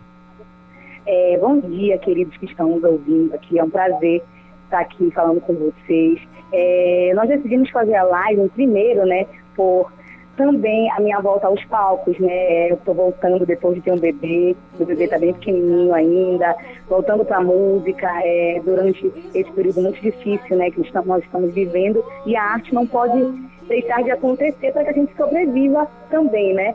É, 1.06 1.38
bom 1.38 1.60
dia, 1.62 1.98
queridos 2.00 2.36
que 2.36 2.46
estão 2.46 2.76
nos 2.76 2.84
ouvindo 2.84 3.34
aqui. 3.34 3.58
É 3.58 3.64
um 3.64 3.70
prazer 3.70 4.22
estar 4.66 4.82
aqui 4.82 5.10
falando 5.12 5.40
com 5.40 5.54
vocês. 5.54 6.20
É, 6.52 7.14
nós 7.16 7.30
decidimos 7.30 7.70
fazer 7.70 7.96
a 7.96 8.04
live 8.04 8.50
primeiro, 8.50 9.06
né, 9.06 9.26
por 9.56 9.92
também 10.40 10.90
a 10.92 11.02
minha 11.02 11.20
volta 11.20 11.48
aos 11.48 11.64
palcos, 11.66 12.18
né? 12.18 12.72
Eu 12.72 12.76
estou 12.76 12.96
voltando 12.96 13.46
depois 13.46 13.76
de 13.76 13.82
ter 13.82 13.92
um 13.92 14.00
bebê, 14.00 14.56
o 14.80 14.86
bebê 14.86 15.04
está 15.04 15.20
bem 15.20 15.34
pequenininho 15.34 15.94
ainda, 15.94 16.56
voltando 16.88 17.26
para 17.26 17.40
a 17.40 17.44
música 17.44 18.10
é, 18.24 18.62
durante 18.64 19.06
esse 19.36 19.52
período 19.52 19.82
muito 19.82 20.00
difícil, 20.00 20.56
né? 20.56 20.72
Que 20.72 20.80
estamos, 20.80 21.08
nós 21.10 21.24
estamos 21.26 21.54
vivendo 21.54 22.02
e 22.26 22.38
a 22.38 22.42
arte 22.42 22.74
não 22.74 22.88
pode 22.88 23.20
deixar 23.68 24.02
de 24.02 24.12
acontecer 24.12 24.72
para 24.72 24.86
que 24.86 24.90
a 24.92 24.94
gente 24.94 25.14
sobreviva 25.18 25.86
também, 26.10 26.54
né? 26.54 26.74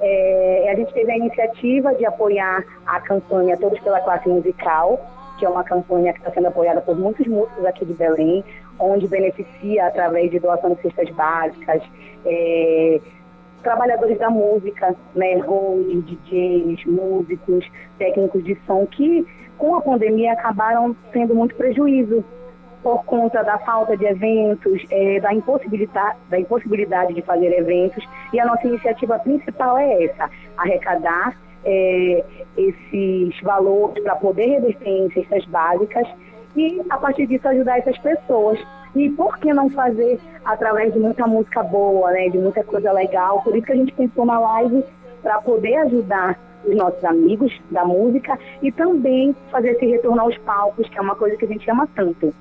É, 0.00 0.72
a 0.72 0.74
gente 0.74 0.92
teve 0.92 1.12
a 1.12 1.16
iniciativa 1.16 1.94
de 1.94 2.04
apoiar 2.04 2.64
a 2.84 3.00
campanha 3.00 3.56
Todos 3.56 3.78
pela 3.78 4.00
Classe 4.00 4.28
Musical, 4.28 4.98
que 5.38 5.44
é 5.44 5.48
uma 5.48 5.64
campanha 5.64 6.12
que 6.12 6.20
está 6.20 6.30
sendo 6.32 6.48
apoiada 6.48 6.80
por 6.80 6.96
muitos 6.96 7.26
músicos 7.26 7.64
aqui 7.64 7.84
de 7.84 7.94
Belém, 7.94 8.44
onde 8.78 9.06
beneficia 9.08 9.86
através 9.86 10.30
de 10.30 10.38
doação 10.38 10.74
de 10.74 10.82
cestas 10.82 11.10
básicas, 11.10 11.82
é, 12.24 13.00
trabalhadores 13.62 14.18
da 14.18 14.30
música, 14.30 14.94
né, 15.14 15.38
holding, 15.38 16.00
DJs, 16.02 16.84
músicos, 16.86 17.66
técnicos 17.98 18.44
de 18.44 18.56
som, 18.66 18.86
que 18.86 19.26
com 19.58 19.76
a 19.76 19.80
pandemia 19.80 20.32
acabaram 20.32 20.94
tendo 21.12 21.34
muito 21.34 21.54
prejuízo 21.54 22.24
por 22.82 23.02
conta 23.06 23.42
da 23.42 23.58
falta 23.60 23.96
de 23.96 24.04
eventos, 24.04 24.82
é, 24.90 25.18
da, 25.18 25.32
impossibilidade, 25.32 26.18
da 26.28 26.38
impossibilidade 26.38 27.14
de 27.14 27.22
fazer 27.22 27.50
eventos. 27.58 28.06
E 28.32 28.38
a 28.38 28.44
nossa 28.44 28.66
iniciativa 28.66 29.18
principal 29.18 29.78
é 29.78 30.04
essa: 30.04 30.30
arrecadar 30.58 31.34
é, 31.64 32.24
esses 32.56 33.40
valores 33.42 34.02
para 34.02 34.16
poder 34.16 34.46
reverter 34.46 34.88
em 34.88 35.10
cestas 35.12 35.44
básicas 35.46 36.06
e, 36.56 36.80
a 36.88 36.98
partir 36.98 37.26
disso, 37.26 37.46
ajudar 37.48 37.78
essas 37.78 37.98
pessoas. 37.98 38.58
E 38.94 39.10
por 39.10 39.38
que 39.38 39.52
não 39.52 39.68
fazer 39.70 40.20
através 40.44 40.92
de 40.92 41.00
muita 41.00 41.26
música 41.26 41.62
boa, 41.62 42.12
né, 42.12 42.28
de 42.28 42.38
muita 42.38 42.62
coisa 42.62 42.92
legal? 42.92 43.42
Por 43.42 43.56
isso 43.56 43.66
que 43.66 43.72
a 43.72 43.76
gente 43.76 43.92
pensou 43.92 44.24
na 44.24 44.38
live 44.38 44.84
para 45.22 45.40
poder 45.40 45.76
ajudar 45.78 46.38
os 46.64 46.76
nossos 46.76 47.04
amigos 47.04 47.52
da 47.70 47.84
música 47.84 48.38
e 48.62 48.70
também 48.70 49.34
fazer 49.50 49.70
esse 49.70 49.86
retorno 49.86 50.20
aos 50.20 50.36
palcos, 50.38 50.88
que 50.88 50.98
é 50.98 51.00
uma 51.00 51.16
coisa 51.16 51.36
que 51.36 51.44
a 51.44 51.48
gente 51.48 51.68
ama 51.70 51.88
tanto. 51.94 52.32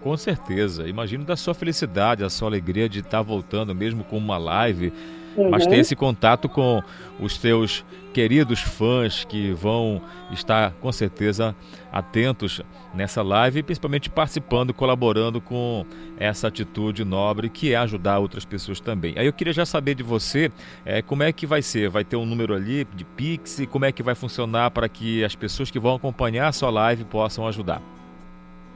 Com 0.00 0.16
certeza. 0.16 0.86
Imagino 0.86 1.24
da 1.24 1.34
sua 1.34 1.52
felicidade, 1.52 2.22
a 2.22 2.30
sua 2.30 2.48
alegria 2.48 2.88
de 2.88 3.00
estar 3.00 3.22
voltando, 3.22 3.74
mesmo 3.74 4.04
com 4.04 4.16
uma 4.16 4.38
live, 4.38 4.92
uhum. 5.36 5.50
mas 5.50 5.66
ter 5.66 5.78
esse 5.78 5.94
contato 5.94 6.48
com 6.48 6.82
os 7.20 7.36
seus 7.36 7.84
queridos 8.12 8.60
fãs 8.62 9.24
que 9.24 9.52
vão 9.52 10.00
estar 10.30 10.72
com 10.80 10.90
certeza 10.90 11.54
atentos 11.92 12.62
nessa 12.94 13.22
live, 13.22 13.62
principalmente 13.62 14.08
participando, 14.08 14.72
colaborando 14.72 15.38
com 15.38 15.84
essa 16.18 16.48
atitude 16.48 17.04
nobre 17.04 17.50
que 17.50 17.74
é 17.74 17.76
ajudar 17.76 18.18
outras 18.18 18.44
pessoas 18.44 18.80
também. 18.80 19.14
Aí 19.18 19.26
eu 19.26 19.32
queria 19.34 19.52
já 19.52 19.66
saber 19.66 19.94
de 19.94 20.02
você 20.02 20.50
é, 20.84 21.02
como 21.02 21.22
é 21.22 21.30
que 21.30 21.46
vai 21.46 21.60
ser, 21.60 21.90
vai 21.90 22.04
ter 22.04 22.16
um 22.16 22.24
número 22.24 22.54
ali 22.54 22.86
de 22.94 23.04
Pix, 23.04 23.60
como 23.70 23.84
é 23.84 23.92
que 23.92 24.02
vai 24.02 24.14
funcionar 24.14 24.70
para 24.70 24.88
que 24.88 25.22
as 25.22 25.34
pessoas 25.34 25.70
que 25.70 25.78
vão 25.78 25.96
acompanhar 25.96 26.48
a 26.48 26.52
sua 26.52 26.70
live 26.70 27.04
possam 27.04 27.46
ajudar. 27.46 27.82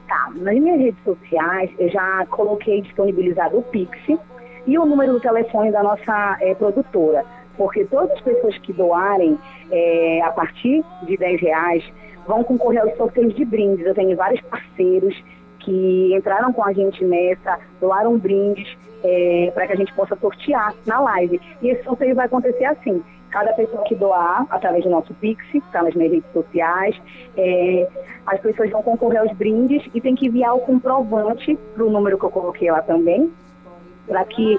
Tá, 0.07 0.31
nas 0.35 0.55
minhas 0.57 0.81
redes 0.81 1.03
sociais 1.03 1.71
eu 1.79 1.89
já 1.89 2.27
coloquei 2.27 2.83
disponibilizado 2.83 3.57
o 3.57 3.63
Pix 3.63 3.97
e 4.67 4.79
o 4.79 4.85
número 4.85 5.13
do 5.13 5.21
telefone 5.21 5.71
da 5.71 5.83
nossa 5.83 6.37
é, 6.41 6.55
produtora, 6.55 7.25
porque 7.57 7.85
todas 7.85 8.11
as 8.13 8.21
pessoas 8.21 8.57
que 8.59 8.73
doarem 8.73 9.39
é, 9.71 10.23
a 10.23 10.31
partir 10.31 10.85
de 11.03 11.17
10 11.17 11.41
reais 11.41 11.85
vão 12.27 12.45
concorrer 12.45 12.83
aos 12.83 12.97
sorteios 12.97 13.35
de 13.35 13.45
brindes. 13.45 13.85
Eu 13.85 13.95
tenho 13.95 14.17
vários 14.17 14.41
parceiros 14.43 15.15
que 15.61 16.15
entraram 16.15 16.53
com 16.53 16.65
a 16.65 16.73
gente 16.73 17.05
nessa, 17.05 17.59
doaram 17.81 18.19
brindes 18.19 18.77
é, 19.05 19.51
para 19.55 19.67
que 19.67 19.73
a 19.73 19.77
gente 19.77 19.93
possa 19.95 20.17
sortear 20.17 20.75
na 20.87 21.01
live. 21.01 21.41
E 21.63 21.69
esse 21.69 21.83
sorteio 21.85 22.15
vai 22.15 22.27
acontecer 22.27 22.65
assim. 22.65 23.03
Cada 23.31 23.53
pessoa 23.53 23.85
que 23.85 23.95
doar, 23.95 24.45
através 24.51 24.83
do 24.83 24.91
nosso 24.91 25.15
Pix, 25.15 25.45
está 25.55 25.83
nas 25.83 25.95
minhas 25.95 26.13
redes 26.13 26.33
sociais, 26.33 27.01
é, 27.37 27.89
as 28.27 28.41
pessoas 28.41 28.71
vão 28.71 28.83
concorrer 28.83 29.21
aos 29.21 29.33
brindes 29.33 29.89
e 29.95 30.01
tem 30.01 30.17
que 30.17 30.27
enviar 30.27 30.55
o 30.55 30.61
comprovante 30.61 31.57
para 31.75 31.85
o 31.85 31.91
número 31.91 32.19
que 32.19 32.25
eu 32.25 32.31
coloquei 32.31 32.71
lá 32.71 32.83
também, 32.83 33.31
para 34.11 34.25
que 34.25 34.59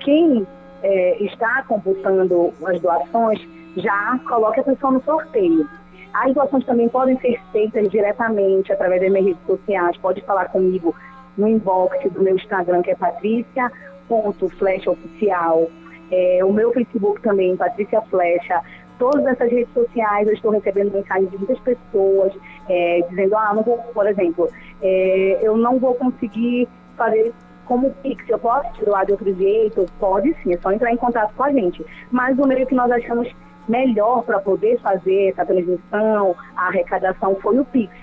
quem 0.00 0.44
é, 0.82 1.22
está 1.22 1.62
computando 1.62 2.52
as 2.66 2.80
doações 2.80 3.40
já 3.76 4.18
coloque 4.28 4.58
a 4.58 4.64
pessoa 4.64 4.94
no 4.94 5.04
sorteio. 5.04 5.68
As 6.12 6.34
doações 6.34 6.66
também 6.66 6.88
podem 6.88 7.16
ser 7.20 7.40
feitas 7.52 7.88
diretamente 7.88 8.72
através 8.72 9.00
das 9.00 9.12
minhas 9.12 9.26
redes 9.26 9.46
sociais. 9.46 9.96
Pode 9.98 10.20
falar 10.22 10.46
comigo 10.46 10.92
no 11.38 11.46
inbox 11.46 11.96
do 12.12 12.20
meu 12.20 12.34
Instagram, 12.34 12.82
que 12.82 12.90
é 12.90 12.96
patrícia.flechaoficial. 12.96 15.70
É, 16.10 16.40
o 16.44 16.52
meu 16.52 16.72
Facebook 16.72 17.22
também, 17.22 17.56
Patrícia 17.56 18.02
Flecha. 18.02 18.60
Todas 18.98 19.24
essas 19.24 19.52
redes 19.52 19.72
sociais 19.72 20.26
eu 20.26 20.34
estou 20.34 20.50
recebendo 20.50 20.92
mensagens 20.92 21.30
de 21.30 21.38
muitas 21.38 21.60
pessoas 21.60 22.32
é, 22.68 23.02
dizendo, 23.08 23.36
ah, 23.36 23.54
não 23.54 23.62
vou, 23.62 23.78
por 23.94 24.08
exemplo, 24.08 24.50
é, 24.82 25.38
eu 25.40 25.56
não 25.56 25.78
vou 25.78 25.94
conseguir 25.94 26.66
fazer 26.96 27.32
como 27.70 27.94
Pix, 28.02 28.28
eu 28.28 28.36
posso 28.36 28.68
te 28.72 28.84
doar 28.84 29.06
de 29.06 29.12
outro 29.12 29.32
jeito? 29.32 29.86
Pode 30.00 30.34
sim, 30.42 30.52
é 30.52 30.58
só 30.58 30.72
entrar 30.72 30.92
em 30.92 30.96
contato 30.96 31.32
com 31.36 31.44
a 31.44 31.52
gente. 31.52 31.86
Mas 32.10 32.36
o 32.36 32.44
meio 32.44 32.66
que 32.66 32.74
nós 32.74 32.90
achamos 32.90 33.32
melhor 33.68 34.24
para 34.24 34.40
poder 34.40 34.80
fazer 34.80 35.28
essa 35.28 35.46
transmissão, 35.46 36.34
a 36.56 36.66
arrecadação, 36.66 37.36
foi 37.36 37.60
o 37.60 37.64
Pix, 37.64 37.94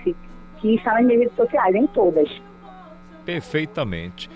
que 0.56 0.74
está 0.74 0.94
nas 0.94 1.04
minhas 1.04 1.20
redes 1.20 1.36
sociais, 1.36 1.74
em 1.74 1.86
todas. 1.88 2.30
Perfeitamente. 3.26 4.30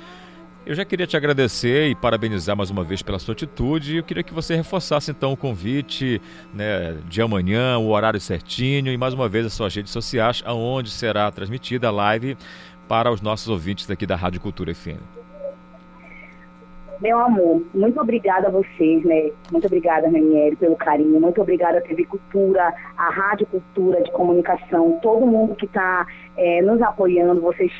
Eu 0.66 0.74
já 0.74 0.84
queria 0.84 1.06
te 1.06 1.16
agradecer 1.16 1.88
e 1.88 1.94
parabenizar 1.94 2.54
mais 2.54 2.68
uma 2.68 2.84
vez 2.84 3.00
pela 3.00 3.18
sua 3.18 3.32
atitude. 3.32 3.96
Eu 3.96 4.04
queria 4.04 4.22
que 4.22 4.34
você 4.34 4.54
reforçasse 4.54 5.12
então 5.12 5.32
o 5.32 5.36
convite 5.36 6.20
né, 6.52 6.98
de 7.08 7.22
amanhã, 7.22 7.78
o 7.78 7.88
horário 7.88 8.20
certinho 8.20 8.92
e 8.92 8.98
mais 8.98 9.14
uma 9.14 9.30
vez 9.30 9.46
as 9.46 9.54
suas 9.54 9.74
redes 9.74 9.90
sociais, 9.90 10.42
aonde 10.44 10.90
será 10.90 11.32
transmitida 11.32 11.88
a 11.88 11.90
live 11.90 12.36
para 12.86 13.10
os 13.10 13.22
nossos 13.22 13.48
ouvintes 13.48 13.90
aqui 13.90 14.04
da 14.04 14.14
Rádio 14.14 14.38
Cultura 14.38 14.74
FM. 14.74 15.21
Meu 17.00 17.18
amor, 17.18 17.62
muito 17.74 18.00
obrigada 18.00 18.48
a 18.48 18.50
vocês, 18.50 19.04
né? 19.04 19.30
Muito 19.50 19.66
obrigada, 19.66 20.06
Ranieri, 20.06 20.54
pelo 20.56 20.76
carinho. 20.76 21.20
Muito 21.20 21.40
obrigada 21.40 21.78
à 21.78 21.80
TV 21.80 22.04
Cultura, 22.04 22.72
à 22.96 23.10
Rádio 23.10 23.46
Cultura 23.46 24.00
de 24.02 24.10
Comunicação, 24.12 24.98
todo 25.02 25.26
mundo 25.26 25.56
que 25.56 25.66
está 25.66 26.06
é, 26.36 26.62
nos 26.62 26.80
apoiando. 26.80 27.40
Vocês 27.40 27.72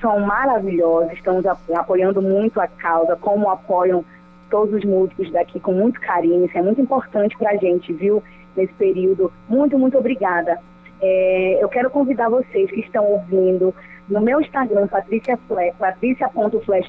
são 0.00 0.20
maravilhosos, 0.20 1.12
estão 1.12 1.40
apoiando 1.74 2.22
muito 2.22 2.60
a 2.60 2.66
causa, 2.66 3.16
como 3.16 3.50
apoiam 3.50 4.04
todos 4.50 4.74
os 4.74 4.84
músicos 4.84 5.30
daqui 5.32 5.60
com 5.60 5.72
muito 5.72 6.00
carinho. 6.00 6.44
Isso 6.44 6.56
é 6.56 6.62
muito 6.62 6.80
importante 6.80 7.36
para 7.36 7.50
a 7.50 7.56
gente, 7.56 7.92
viu? 7.92 8.22
Nesse 8.56 8.72
período. 8.74 9.32
Muito, 9.48 9.78
muito 9.78 9.98
obrigada. 9.98 10.58
É, 11.06 11.58
eu 11.62 11.68
quero 11.68 11.90
convidar 11.90 12.30
vocês 12.30 12.70
que 12.70 12.80
estão 12.80 13.04
ouvindo 13.04 13.74
no 14.08 14.22
meu 14.22 14.40
Instagram, 14.40 14.86
Patrícia 14.86 15.38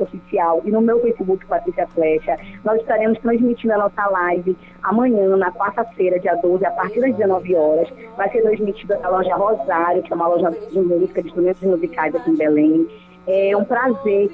oficial 0.02 0.62
e 0.64 0.72
no 0.72 0.80
meu 0.80 1.02
Facebook, 1.02 1.46
Patrícia 1.46 1.86
Flecha, 1.88 2.38
nós 2.64 2.80
estaremos 2.80 3.20
transmitindo 3.20 3.74
a 3.74 3.78
nossa 3.78 4.08
live 4.08 4.56
amanhã, 4.84 5.36
na 5.36 5.52
quarta-feira, 5.52 6.18
dia 6.18 6.34
12, 6.36 6.66
a 6.66 6.72
partir 6.72 7.02
das 7.02 7.14
19 7.14 7.56
horas. 7.56 7.90
Vai 8.16 8.32
ser 8.32 8.42
transmitida 8.42 8.98
na 9.00 9.10
loja 9.10 9.36
Rosário, 9.36 10.02
que 10.02 10.14
é 10.14 10.16
uma 10.16 10.28
loja 10.28 10.50
de 10.50 10.80
música 10.80 11.22
de 11.22 11.28
instrumentos 11.28 11.62
musicais 11.62 12.16
aqui 12.16 12.32
em 12.32 12.38
Belém. 12.38 12.88
É 13.28 13.58
um 13.58 13.66
prazer 13.66 14.30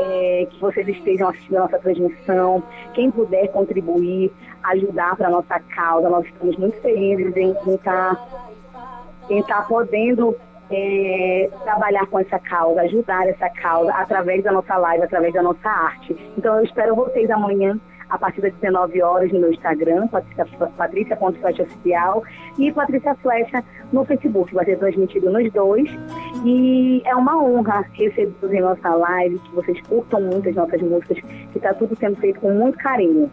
é, 0.00 0.48
que 0.50 0.60
vocês 0.60 0.88
estejam 0.88 1.28
assistindo 1.28 1.58
a 1.58 1.60
nossa 1.60 1.78
transmissão. 1.78 2.62
Quem 2.94 3.10
puder 3.10 3.48
contribuir, 3.52 4.32
ajudar 4.64 5.16
para 5.16 5.28
a 5.28 5.30
nossa 5.30 5.60
causa, 5.60 6.08
nós 6.08 6.24
estamos 6.26 6.56
muito 6.56 6.80
felizes 6.80 7.36
em 7.36 7.54
estar 7.74 8.16
tá, 9.40 9.58
tá 9.58 9.62
podendo 9.62 10.36
é, 10.70 11.50
trabalhar 11.64 12.06
com 12.06 12.18
essa 12.18 12.38
causa, 12.38 12.82
ajudar 12.82 13.28
essa 13.28 13.48
causa 13.50 13.92
através 13.92 14.42
da 14.42 14.52
nossa 14.52 14.76
live, 14.76 15.04
através 15.04 15.32
da 15.32 15.42
nossa 15.42 15.68
arte. 15.68 16.16
Então 16.36 16.56
eu 16.56 16.64
espero 16.64 16.94
vocês 16.96 17.30
amanhã 17.30 17.78
a 18.12 18.18
partir 18.18 18.42
das 18.42 18.52
19 18.54 19.02
horas 19.02 19.32
no 19.32 19.40
meu 19.40 19.50
Instagram, 19.50 20.06
patrícia.flecha 20.76 21.66
e 22.58 22.70
Patrícia 22.70 23.14
Flecha 23.14 23.64
no 23.90 24.04
Facebook. 24.04 24.54
Vai 24.54 24.66
ser 24.66 24.78
transmitido 24.78 25.30
nos 25.30 25.50
dois. 25.50 25.88
E 26.44 27.00
é 27.06 27.16
uma 27.16 27.42
honra 27.42 27.86
recebê-los 27.94 28.52
em 28.52 28.60
nossa 28.60 28.94
live, 28.94 29.38
que 29.38 29.54
vocês 29.54 29.80
curtam 29.88 30.20
muito 30.20 30.46
as 30.46 30.54
nossas 30.54 30.82
músicas, 30.82 31.18
que 31.52 31.56
está 31.56 31.72
tudo 31.72 31.96
sendo 31.96 32.16
feito 32.16 32.38
com 32.40 32.50
muito 32.52 32.76
carinho. 32.76 33.30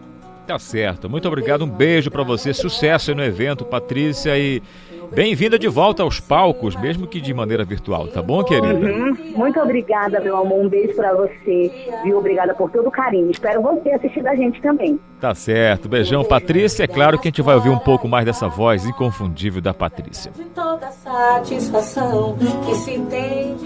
Tá 0.47 0.57
certo. 0.57 1.09
Muito 1.09 1.27
obrigado. 1.27 1.65
Um 1.65 1.69
beijo 1.69 2.09
para 2.09 2.23
você. 2.23 2.53
Sucesso 2.53 3.11
aí 3.11 3.17
no 3.17 3.23
evento, 3.23 3.65
Patrícia. 3.65 4.35
E 4.39 4.63
Bem-vinda 5.11 5.57
de 5.57 5.67
volta 5.67 6.03
aos 6.03 6.19
palcos, 6.19 6.75
mesmo 6.75 7.07
que 7.07 7.19
de 7.19 7.33
maneira 7.33 7.63
virtual, 7.63 8.07
tá 8.07 8.21
bom, 8.21 8.43
querida? 8.43 8.73
Uhum. 8.73 9.33
Muito 9.35 9.59
obrigada, 9.59 10.19
meu 10.19 10.37
amor. 10.37 10.65
Um 10.65 10.69
beijo 10.69 10.95
para 10.95 11.13
você, 11.13 11.71
viu? 12.03 12.17
Obrigada 12.19 12.53
por 12.53 12.69
todo 12.71 12.87
o 12.87 12.91
carinho. 12.91 13.31
Espero 13.31 13.61
você 13.61 13.89
assistir 13.91 14.21
da 14.21 14.35
gente 14.35 14.61
também. 14.61 14.99
Tá 15.19 15.33
certo. 15.33 15.89
Beijão, 15.89 16.23
Patrícia. 16.23 16.83
É 16.83 16.87
claro 16.87 17.17
que 17.17 17.27
a 17.27 17.31
gente 17.31 17.41
vai 17.41 17.55
ouvir 17.55 17.69
um 17.69 17.79
pouco 17.79 18.07
mais 18.07 18.25
dessa 18.25 18.47
voz 18.47 18.85
inconfundível 18.85 19.61
da 19.61 19.73
Patrícia. 19.73 20.31
De 20.35 20.43
toda 20.45 20.91
satisfação 20.91 22.37
que 22.65 22.75
se 22.75 22.99
tem 23.09 23.57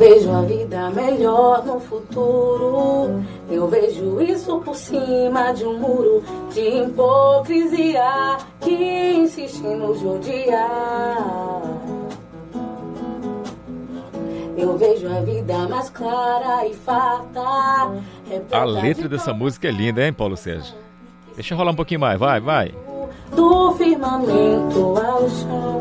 vejo 0.00 0.32
a 0.32 0.40
vida 0.40 0.90
melhor 0.90 1.62
no 1.66 1.78
futuro. 1.78 3.22
Eu 3.50 3.68
vejo 3.68 4.18
isso 4.22 4.58
por 4.60 4.74
cima 4.74 5.52
de 5.52 5.66
um 5.66 5.78
muro 5.78 6.24
de 6.50 6.60
hipocrisia 6.60 8.38
que 8.62 9.12
insiste 9.12 9.62
em 9.62 9.76
nos 9.76 10.02
odiar. 10.02 11.60
Eu 14.56 14.76
vejo 14.78 15.06
a 15.06 15.20
vida 15.20 15.68
mais 15.68 15.90
clara 15.90 16.66
e 16.66 16.74
farta. 16.74 17.40
A 18.52 18.64
letra 18.64 19.06
dessa 19.06 19.34
música 19.34 19.68
é 19.68 19.70
linda, 19.70 20.02
hein, 20.02 20.14
Paulo 20.14 20.36
Sérgio? 20.36 20.74
Deixa 21.34 21.52
eu 21.52 21.58
rolar 21.58 21.72
um 21.72 21.76
pouquinho 21.76 22.00
mais, 22.00 22.18
vai, 22.18 22.40
vai. 22.40 22.74
Do 23.36 23.72
firmamento 23.72 24.96
ao 24.98 25.28
chão. 25.28 25.79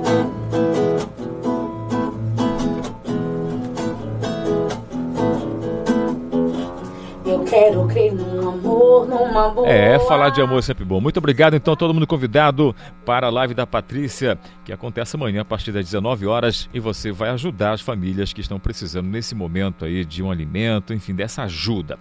Amor, 9.39 9.55
numa 9.55 9.55
boa. 9.55 9.69
É, 9.69 9.99
falar 9.99 10.29
de 10.29 10.41
amor 10.41 10.59
é 10.59 10.61
sempre 10.61 10.85
bom. 10.85 10.99
Muito 10.99 11.17
obrigado, 11.17 11.55
então, 11.55 11.73
a 11.73 11.77
todo 11.77 11.93
mundo 11.93 12.05
convidado 12.05 12.75
para 13.05 13.27
a 13.27 13.29
live 13.29 13.53
da 13.53 13.65
Patrícia, 13.65 14.37
que 14.63 14.71
acontece 14.71 15.15
amanhã 15.15 15.41
a 15.41 15.45
partir 15.45 15.71
das 15.71 15.85
19 15.85 16.27
horas. 16.27 16.69
E 16.73 16.79
você 16.79 17.11
vai 17.11 17.29
ajudar 17.29 17.73
as 17.73 17.81
famílias 17.81 18.33
que 18.33 18.41
estão 18.41 18.59
precisando 18.59 19.07
nesse 19.07 19.33
momento 19.35 19.85
aí 19.85 20.05
de 20.05 20.21
um 20.21 20.31
alimento, 20.31 20.93
enfim, 20.93 21.15
dessa 21.15 21.43
ajuda. 21.43 21.97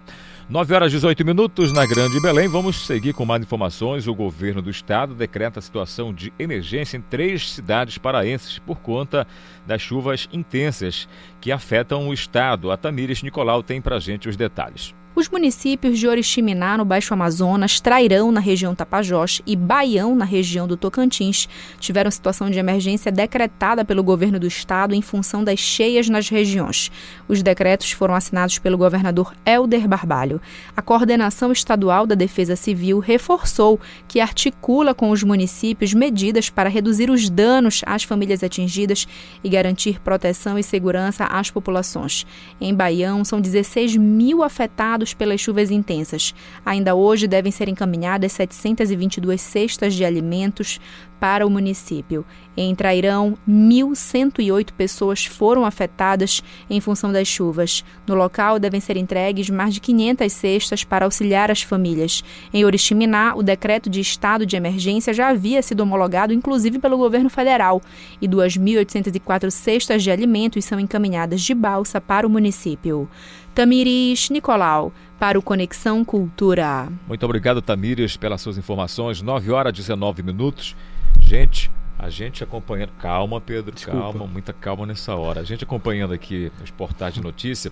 9 0.49 0.73
horas 0.73 0.91
e 0.91 0.95
18 0.95 1.23
minutos 1.23 1.71
na 1.71 1.85
Grande 1.85 2.19
Belém. 2.19 2.47
Vamos 2.47 2.87
seguir 2.87 3.13
com 3.13 3.23
mais 3.23 3.43
informações. 3.43 4.07
O 4.07 4.15
governo 4.15 4.63
do 4.63 4.69
estado 4.71 5.13
decreta 5.13 5.59
a 5.59 5.61
situação 5.61 6.11
de 6.11 6.33
emergência 6.39 6.97
em 6.97 7.01
três 7.01 7.51
cidades 7.51 7.99
paraenses 7.99 8.57
por 8.57 8.79
conta 8.79 9.27
das 9.67 9.79
chuvas 9.79 10.27
intensas 10.33 11.07
que 11.39 11.51
afetam 11.51 12.07
o 12.07 12.13
estado. 12.13 12.71
A 12.71 12.77
Tamires 12.77 13.21
Nicolau 13.21 13.61
tem 13.61 13.79
pra 13.79 13.99
gente 13.99 14.27
os 14.27 14.35
detalhes. 14.35 14.95
Os 15.19 15.27
municípios 15.27 15.99
de 15.99 16.07
Oriximiná, 16.07 16.77
no 16.77 16.85
Baixo 16.85 17.13
Amazonas, 17.13 17.81
Trairão, 17.81 18.31
na 18.31 18.39
região 18.39 18.73
Tapajós, 18.73 19.41
e 19.45 19.53
Baião, 19.53 20.15
na 20.15 20.23
região 20.23 20.65
do 20.65 20.77
Tocantins, 20.77 21.49
tiveram 21.77 22.09
situação 22.09 22.49
de 22.49 22.57
emergência 22.57 23.11
decretada 23.11 23.83
pelo 23.83 24.01
governo 24.01 24.39
do 24.39 24.47
estado 24.47 24.95
em 24.95 25.01
função 25.01 25.43
das 25.43 25.59
cheias 25.59 26.07
nas 26.07 26.29
regiões. 26.29 26.89
Os 27.27 27.43
decretos 27.43 27.91
foram 27.91 28.15
assinados 28.15 28.59
pelo 28.59 28.77
governador 28.77 29.35
Helder 29.45 29.89
Barbalho. 29.89 30.39
A 30.73 30.81
coordenação 30.81 31.51
estadual 31.51 32.07
da 32.07 32.15
Defesa 32.15 32.55
Civil 32.55 32.99
reforçou 32.99 33.77
que 34.07 34.21
articula 34.21 34.93
com 34.93 35.09
os 35.09 35.21
municípios 35.21 35.93
medidas 35.93 36.49
para 36.49 36.69
reduzir 36.69 37.09
os 37.09 37.29
danos 37.29 37.81
às 37.85 38.03
famílias 38.03 38.41
atingidas 38.41 39.05
e 39.43 39.49
garantir 39.49 39.99
proteção 39.99 40.57
e 40.57 40.63
segurança 40.63 41.25
às 41.25 41.51
populações. 41.51 42.25
Em 42.61 42.73
Baião, 42.73 43.25
são 43.25 43.41
16 43.41 43.97
mil 43.97 44.41
afetados 44.41 45.08
pelas 45.13 45.41
chuvas 45.41 45.71
intensas. 45.71 46.33
Ainda 46.65 46.95
hoje 46.95 47.27
devem 47.27 47.51
ser 47.51 47.67
encaminhadas 47.67 48.31
722 48.33 49.41
cestas 49.41 49.93
de 49.93 50.05
alimentos 50.05 50.79
para 51.19 51.45
o 51.45 51.49
município. 51.49 52.25
Em 52.55 52.73
Trairão, 52.75 53.37
1.108 53.47 54.71
pessoas 54.73 55.25
foram 55.25 55.65
afetadas 55.65 56.43
em 56.69 56.81
função 56.81 57.11
das 57.11 57.27
chuvas. 57.27 57.85
No 58.05 58.15
local 58.15 58.59
devem 58.59 58.79
ser 58.79 58.97
entregues 58.97 59.49
mais 59.49 59.73
de 59.73 59.79
500 59.79 60.31
cestas 60.31 60.83
para 60.83 61.05
auxiliar 61.05 61.49
as 61.49 61.61
famílias. 61.61 62.23
Em 62.53 62.65
Oriximiná, 62.65 63.33
o 63.35 63.43
decreto 63.43 63.89
de 63.89 64.01
estado 64.01 64.45
de 64.45 64.55
emergência 64.55 65.13
já 65.13 65.29
havia 65.29 65.61
sido 65.61 65.81
homologado, 65.81 66.33
inclusive 66.33 66.79
pelo 66.79 66.97
governo 66.97 67.29
federal, 67.29 67.81
e 68.21 68.27
2.804 68.27 69.49
cestas 69.49 70.03
de 70.03 70.11
alimentos 70.11 70.65
são 70.65 70.79
encaminhadas 70.79 71.41
de 71.41 71.53
balsa 71.53 72.01
para 72.01 72.27
o 72.27 72.29
município. 72.29 73.09
Tamiris 73.53 74.29
Nicolau, 74.29 74.93
para 75.19 75.37
o 75.37 75.41
Conexão 75.41 76.05
Cultura. 76.05 76.87
Muito 77.07 77.25
obrigado, 77.25 77.61
Tamires, 77.61 78.15
pelas 78.15 78.41
suas 78.41 78.57
informações. 78.57 79.21
9 79.21 79.51
horas 79.51 79.73
e 79.73 79.77
19 79.77 80.23
minutos. 80.23 80.75
Gente, 81.19 81.71
a 81.97 82.09
gente 82.09 82.43
acompanhando. 82.43 82.91
Calma, 82.99 83.41
Pedro, 83.41 83.73
Desculpa. 83.73 83.99
calma, 83.99 84.25
muita 84.25 84.53
calma 84.53 84.85
nessa 84.85 85.15
hora. 85.15 85.41
A 85.41 85.43
gente 85.43 85.63
acompanhando 85.63 86.13
aqui 86.13 86.51
os 86.63 86.71
portais 86.71 87.13
de 87.13 87.21
notícia. 87.21 87.71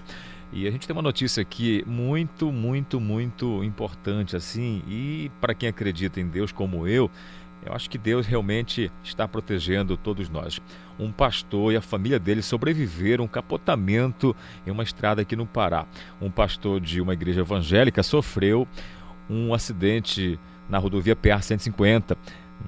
E 0.52 0.68
a 0.68 0.72
gente 0.72 0.88
tem 0.88 0.96
uma 0.96 1.02
notícia 1.02 1.42
aqui 1.42 1.84
muito, 1.86 2.52
muito, 2.52 3.00
muito 3.00 3.64
importante 3.64 4.36
assim. 4.36 4.82
E 4.88 5.32
para 5.42 5.54
quem 5.54 5.70
acredita 5.70 6.20
em 6.22 6.28
Deus 6.28 6.52
como 6.52 6.88
eu, 6.88 7.12
eu 7.66 7.74
acho 7.74 7.90
que 7.90 7.98
Deus 7.98 8.26
realmente 8.26 8.92
está 9.04 9.28
protegendo 9.28 9.98
todos 9.98 10.30
nós. 10.30 10.62
Um 10.98 11.12
pastor 11.12 11.74
e 11.74 11.78
a 11.78 11.82
família 11.82 12.20
dele 12.20 12.42
sobreviveram 12.42 13.24
a 13.24 13.26
um 13.26 13.30
capotamento 13.30 14.36
em 14.66 14.72
uma 14.72 14.84
estrada 14.84 15.22
aqui 15.22 15.36
no 15.36 15.46
Pará. 15.46 15.86
Um 16.22 16.32
pastor 16.32 16.80
de 16.80 17.02
uma 17.02 17.14
igreja 17.14 17.42
evangélica 17.42 18.02
sofreu 18.02 18.68
um 19.30 19.54
acidente 19.54 20.40
na 20.70 20.78
rodovia 20.78 21.16
PR 21.16 21.42
150 21.42 22.18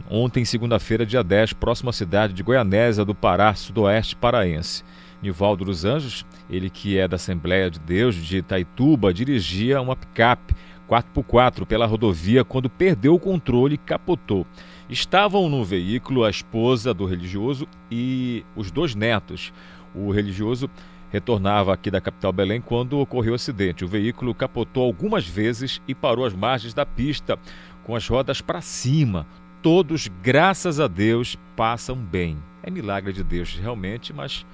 ontem, 0.10 0.44
segunda-feira, 0.46 1.06
dia 1.06 1.24
10, 1.24 1.54
próximo 1.54 1.90
à 1.90 1.94
cidade 1.94 2.34
de 2.34 2.44
Goianésia 2.44 3.06
do 3.06 3.16
Pará, 3.16 3.54
sudoeste 3.54 4.16
paraense. 4.16 4.84
Nivaldo 5.22 5.66
dos 5.66 5.84
Anjos, 5.84 6.26
ele 6.50 6.70
que 6.70 6.98
é 6.98 7.08
da 7.08 7.16
Assembleia 7.16 7.70
de 7.70 7.80
Deus 7.80 8.16
de 8.16 8.38
Itaituba, 8.38 9.14
dirigia 9.14 9.82
uma 9.82 9.96
picape 9.96 10.56
4x4 10.90 11.66
pela 11.66 11.86
rodovia 11.86 12.44
quando 12.44 12.70
perdeu 12.70 13.14
o 13.14 13.20
controle 13.20 13.76
e 13.76 13.78
capotou. 13.78 14.46
Estavam 14.90 15.48
no 15.50 15.64
veículo 15.64 16.24
a 16.24 16.30
esposa 16.30 16.94
do 16.94 17.06
religioso 17.06 17.68
e 17.92 18.44
os 18.56 18.72
dois 18.72 18.96
netos. 18.96 19.54
O 19.94 20.10
religioso 20.12 20.70
retornava 21.12 21.74
aqui 21.74 21.92
da 21.92 22.02
capital 22.02 22.32
Belém 22.32 22.62
quando 22.62 23.00
ocorreu 23.00 23.34
o 23.34 23.36
acidente. 23.36 23.86
O 23.86 23.88
veículo 23.88 24.34
capotou 24.34 24.84
algumas 24.84 25.28
vezes 25.28 25.82
e 25.88 25.94
parou 25.94 26.26
às 26.26 26.34
margens 26.34 26.74
da 26.74 26.86
pista, 26.86 27.38
com 27.84 27.96
as 27.96 28.08
rodas 28.08 28.42
para 28.42 28.62
cima 28.62 29.28
todos, 29.62 30.10
graças 30.22 30.80
a 30.80 30.88
Deus, 30.88 31.38
passam 31.56 31.96
bem. 31.96 32.38
É 32.64 32.70
milagre 32.70 33.14
de 33.14 33.24
Deus, 33.24 33.56
realmente, 33.56 34.14
mas 34.14 34.46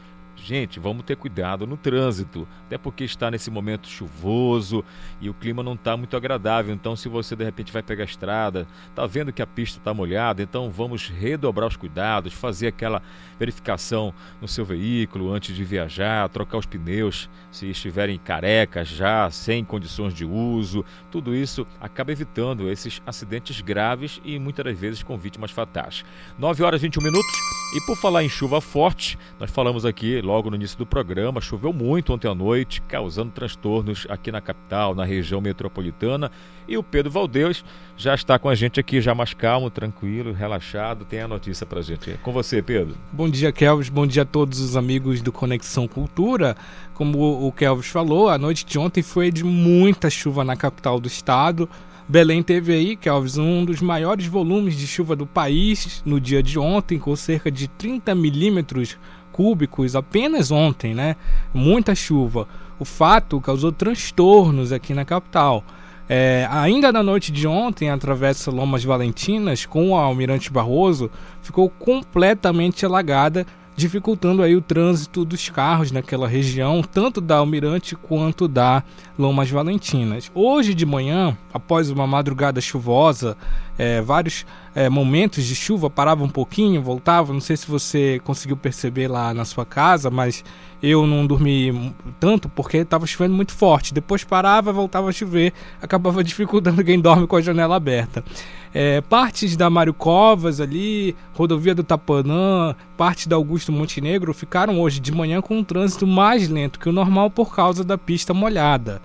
Gente, 0.46 0.80
vamos 0.80 1.04
ter 1.04 1.16
cuidado 1.16 1.66
no 1.66 1.76
trânsito, 1.76 2.48
até 2.68 2.78
porque 2.78 3.04
está 3.04 3.32
nesse 3.32 3.50
momento 3.50 3.88
chuvoso 3.88 4.86
e 5.20 5.28
o 5.28 5.34
clima 5.34 5.64
não 5.64 5.74
está 5.74 5.98
muito 5.98 6.16
agradável. 6.16 6.72
Então, 6.72 6.96
se 6.96 7.10
você 7.10 7.36
de 7.36 7.44
repente 7.44 7.74
vai 7.74 7.82
pegar 7.82 8.04
a 8.04 8.06
estrada, 8.06 8.68
está 8.88 9.08
vendo 9.08 9.34
que 9.34 9.42
a 9.42 9.48
pista 9.48 9.80
está 9.80 9.92
molhada, 9.92 10.44
então 10.44 10.70
vamos 10.70 11.10
redobrar 11.10 11.68
os 11.68 11.76
cuidados, 11.76 12.32
fazer 12.32 12.68
aquela 12.68 13.02
verificação 13.40 14.14
no 14.40 14.48
seu 14.48 14.64
veículo 14.64 15.34
antes 15.34 15.56
de 15.56 15.64
viajar, 15.64 16.30
trocar 16.30 16.60
os 16.60 16.68
pneus 16.68 17.28
se 17.52 17.68
estiverem 17.68 18.20
carecas 18.20 18.88
já, 18.88 19.32
sem 19.32 19.66
condições 19.66 20.14
de 20.14 20.26
uso. 20.26 20.86
Tudo 21.10 21.34
isso 21.34 21.66
acaba 21.82 22.12
evitando 22.12 22.70
esses 22.70 23.02
acidentes 23.04 23.62
graves 23.62 24.22
e 24.24 24.38
muitas 24.38 24.64
das 24.64 24.78
vezes 24.78 25.02
com 25.02 25.18
vítimas 25.18 25.50
fatais. 25.50 26.06
9 26.38 26.62
horas 26.62 26.82
e 26.82 26.84
21 26.84 27.02
minutos. 27.02 27.36
E 27.76 27.82
por 27.82 27.98
falar 27.98 28.24
em 28.24 28.30
chuva 28.30 28.62
forte, 28.62 29.18
nós 29.40 29.50
falamos 29.50 29.86
aqui 29.86 30.22
logo 30.22 30.35
no 30.44 30.56
início 30.56 30.78
do 30.78 30.86
programa, 30.86 31.42
choveu 31.42 31.74
muito 31.74 32.14
ontem 32.14 32.28
à 32.28 32.36
noite, 32.36 32.82
causando 32.82 33.32
transtornos 33.32 34.06
aqui 34.10 34.32
na 34.32 34.42
capital, 34.42 34.94
na 34.94 35.04
região 35.04 35.42
metropolitana. 35.42 36.32
E 36.68 36.78
o 36.78 36.84
Pedro 36.84 37.12
Valdeus 37.12 37.64
já 37.96 38.14
está 38.16 38.40
com 38.40 38.50
a 38.50 38.56
gente 38.56 38.80
aqui, 38.80 39.00
já 39.00 39.14
mais 39.14 39.34
calmo, 39.34 39.70
tranquilo, 39.70 40.34
relaxado. 40.34 41.06
Tem 41.06 41.22
a 41.22 41.28
notícia 41.28 41.66
para 41.66 41.82
gente. 41.82 42.12
É 42.12 42.18
com 42.18 42.32
você, 42.32 42.62
Pedro. 42.62 42.96
Bom 43.12 43.30
dia, 43.30 43.52
Kelvis. 43.52 43.90
Bom 43.90 44.08
dia 44.08 44.24
a 44.24 44.26
todos 44.26 44.60
os 44.60 44.76
amigos 44.76 45.22
do 45.22 45.32
Conexão 45.32 45.88
Cultura. 45.88 46.56
Como 46.94 47.48
o 47.48 47.52
Kelvis 47.52 47.88
falou, 47.88 48.30
a 48.30 48.38
noite 48.38 48.66
de 48.66 48.80
ontem 48.80 49.04
foi 49.04 49.32
de 49.32 49.44
muita 49.44 50.10
chuva 50.10 50.44
na 50.44 50.56
capital 50.56 51.00
do 51.00 51.08
estado. 51.08 51.70
Belém 52.08 52.44
teve 52.44 52.72
aí, 52.72 52.96
Kelvis, 52.96 53.36
um 53.38 53.66
dos 53.66 53.82
maiores 53.82 54.28
volumes 54.28 54.78
de 54.78 54.86
chuva 54.86 55.16
do 55.16 55.26
país 55.26 56.04
no 56.06 56.20
dia 56.22 56.44
de 56.44 56.60
ontem, 56.60 57.00
com 57.00 57.16
cerca 57.16 57.50
de 57.50 57.68
30 57.68 58.14
milímetros 58.14 58.96
cúbicos 59.36 59.98
apenas 59.98 60.50
ontem, 60.50 60.96
né? 60.96 61.18
Muita 61.54 61.94
chuva. 61.94 62.48
O 62.80 62.86
fato 62.86 63.42
causou 63.42 63.70
transtornos 63.70 64.72
aqui 64.72 64.94
na 64.94 65.04
capital. 65.04 65.62
É, 66.08 66.48
ainda 66.50 66.90
na 66.90 67.04
noite 67.04 67.34
de 67.34 67.46
ontem, 67.46 67.90
a 67.90 67.98
travessa 67.98 68.50
Lomas 68.50 68.86
Valentinas 68.86 69.66
com 69.66 69.90
o 69.90 69.96
Almirante 69.98 70.50
Barroso 70.50 71.12
ficou 71.42 71.70
completamente 71.70 72.86
alagada 72.86 73.46
dificultando 73.76 74.42
aí 74.42 74.56
o 74.56 74.62
trânsito 74.62 75.26
dos 75.26 75.50
carros 75.50 75.92
naquela 75.92 76.28
região, 76.28 76.82
tanto 76.82 77.20
da 77.20 77.36
Almirante 77.38 77.94
quanto 77.94 78.48
da 78.48 78.84
Lomas 79.20 79.50
Valentinas. 79.50 80.32
Hoje 80.34 80.74
de 80.74 80.86
manhã, 80.86 81.38
após 81.54 81.90
uma 81.90 82.08
madrugada 82.08 82.62
chuvosa, 82.62 83.36
é, 83.78 84.02
vários 84.02 84.46
é, 84.74 84.90
momentos 84.90 85.44
de 85.44 85.56
chuva 85.56 85.90
paravam 85.90 86.26
um 86.26 86.30
pouquinho, 86.30 86.82
voltavam. 86.82 87.34
Não 87.34 87.42
sei 87.42 87.58
se 87.58 87.68
você 87.68 88.22
conseguiu 88.24 88.58
perceber 88.58 89.08
lá 89.08 89.34
na 89.34 89.46
sua 89.46 89.66
casa, 89.66 90.10
mas 90.10 90.44
eu 90.82 91.08
não 91.08 91.26
dormi 91.26 91.94
tanto 92.20 92.48
porque 92.50 92.78
estava 92.78 93.06
chovendo 93.06 93.34
muito 93.34 93.54
forte. 93.54 93.94
Depois 93.94 94.24
parava, 94.24 94.72
voltava 94.72 95.10
a 95.10 95.12
chover, 95.12 95.54
acabava 95.82 96.24
dificultando 96.24 96.84
quem 96.84 97.00
dorme 97.00 97.28
com 97.28 97.36
a 97.36 97.42
janela 97.42 97.76
aberta. 97.76 98.24
É, 98.74 99.00
partes 99.00 99.56
da 99.56 99.70
Mário 99.70 99.94
Covas 99.94 100.60
ali, 100.60 101.16
rodovia 101.34 101.74
do 101.74 101.84
Tapanã, 101.84 102.76
parte 102.98 103.30
da 103.30 103.38
Augusto 103.38 103.72
Montenegro 103.72 104.34
ficaram 104.34 104.82
hoje 104.82 105.00
de 105.00 105.14
manhã 105.14 105.42
com 105.42 105.58
um 105.58 105.64
trânsito 105.64 106.06
mais 106.06 106.50
lento 106.50 106.78
que 106.78 106.90
o 106.90 106.92
normal 106.92 107.30
por 107.30 107.56
causa 107.56 107.86
da 107.86 107.98
pista 107.98 108.34
molhada. 108.34 109.02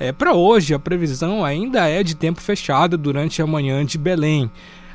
É, 0.00 0.12
Para 0.12 0.34
hoje, 0.34 0.74
a 0.74 0.78
previsão 0.78 1.44
ainda 1.44 1.88
é 1.88 2.02
de 2.02 2.14
tempo 2.14 2.40
fechado 2.40 2.96
durante 2.96 3.42
a 3.42 3.46
manhã 3.46 3.84
de 3.84 3.98
Belém. 3.98 4.50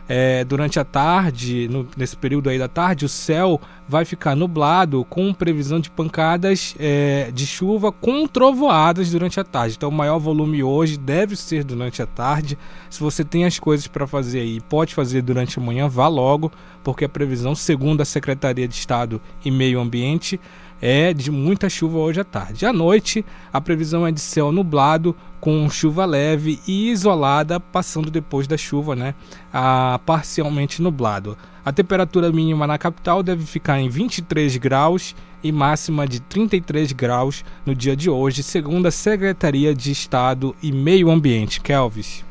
É, 0.07 0.43
durante 0.43 0.79
a 0.79 0.83
tarde, 0.83 1.67
no, 1.69 1.87
nesse 1.95 2.15
período 2.15 2.49
aí 2.49 2.59
da 2.59 2.67
tarde, 2.67 3.05
o 3.05 3.09
céu 3.09 3.59
vai 3.87 4.03
ficar 4.03 4.35
nublado 4.35 5.05
com 5.05 5.33
previsão 5.33 5.79
de 5.79 5.89
pancadas 5.89 6.75
é, 6.77 7.31
de 7.33 7.47
chuva 7.47 7.89
com 7.89 8.27
trovoadas 8.27 9.11
durante 9.11 9.39
a 9.39 9.43
tarde. 9.45 9.75
Então, 9.77 9.87
o 9.89 9.93
maior 9.93 10.19
volume 10.19 10.61
hoje 10.61 10.97
deve 10.97 11.37
ser 11.37 11.63
durante 11.63 12.01
a 12.01 12.05
tarde. 12.05 12.57
Se 12.89 12.99
você 12.99 13.23
tem 13.23 13.45
as 13.45 13.59
coisas 13.59 13.87
para 13.87 14.05
fazer 14.05 14.41
aí, 14.41 14.59
pode 14.61 14.93
fazer 14.93 15.21
durante 15.21 15.57
a 15.57 15.61
manhã, 15.61 15.87
vá 15.87 16.07
logo, 16.09 16.51
porque 16.83 17.05
a 17.05 17.09
previsão, 17.09 17.55
segundo 17.55 18.01
a 18.01 18.05
Secretaria 18.05 18.67
de 18.67 18.75
Estado 18.75 19.21
e 19.43 19.49
Meio 19.49 19.79
Ambiente, 19.79 20.39
é 20.85 21.13
de 21.13 21.31
muita 21.31 21.69
chuva 21.69 21.97
hoje 21.97 22.19
à 22.19 22.25
tarde. 22.25 22.65
À 22.65 22.73
noite, 22.73 23.23
a 23.53 23.61
previsão 23.61 24.05
é 24.05 24.11
de 24.11 24.19
céu 24.19 24.51
nublado 24.51 25.15
com 25.39 25.69
chuva 25.69 26.03
leve 26.03 26.59
e 26.67 26.89
isolada, 26.89 27.57
passando 27.57 28.11
depois 28.11 28.47
da 28.47 28.57
chuva, 28.57 28.93
né, 28.93 29.15
a 29.53 29.97
parcialmente 30.05 30.81
nublado. 30.81 31.37
A 31.63 31.71
temperatura 31.71 32.33
mínima 32.33 32.67
na 32.67 32.77
capital 32.77 33.23
deve 33.23 33.45
ficar 33.45 33.79
em 33.79 33.87
23 33.87 34.57
graus 34.57 35.15
e 35.41 35.53
máxima 35.53 36.05
de 36.05 36.19
33 36.19 36.91
graus 36.91 37.45
no 37.65 37.73
dia 37.73 37.95
de 37.95 38.09
hoje, 38.09 38.43
segundo 38.43 38.85
a 38.85 38.91
Secretaria 38.91 39.73
de 39.73 39.89
Estado 39.89 40.53
e 40.61 40.69
Meio 40.69 41.09
Ambiente. 41.09 41.61
Kelvis. 41.61 42.25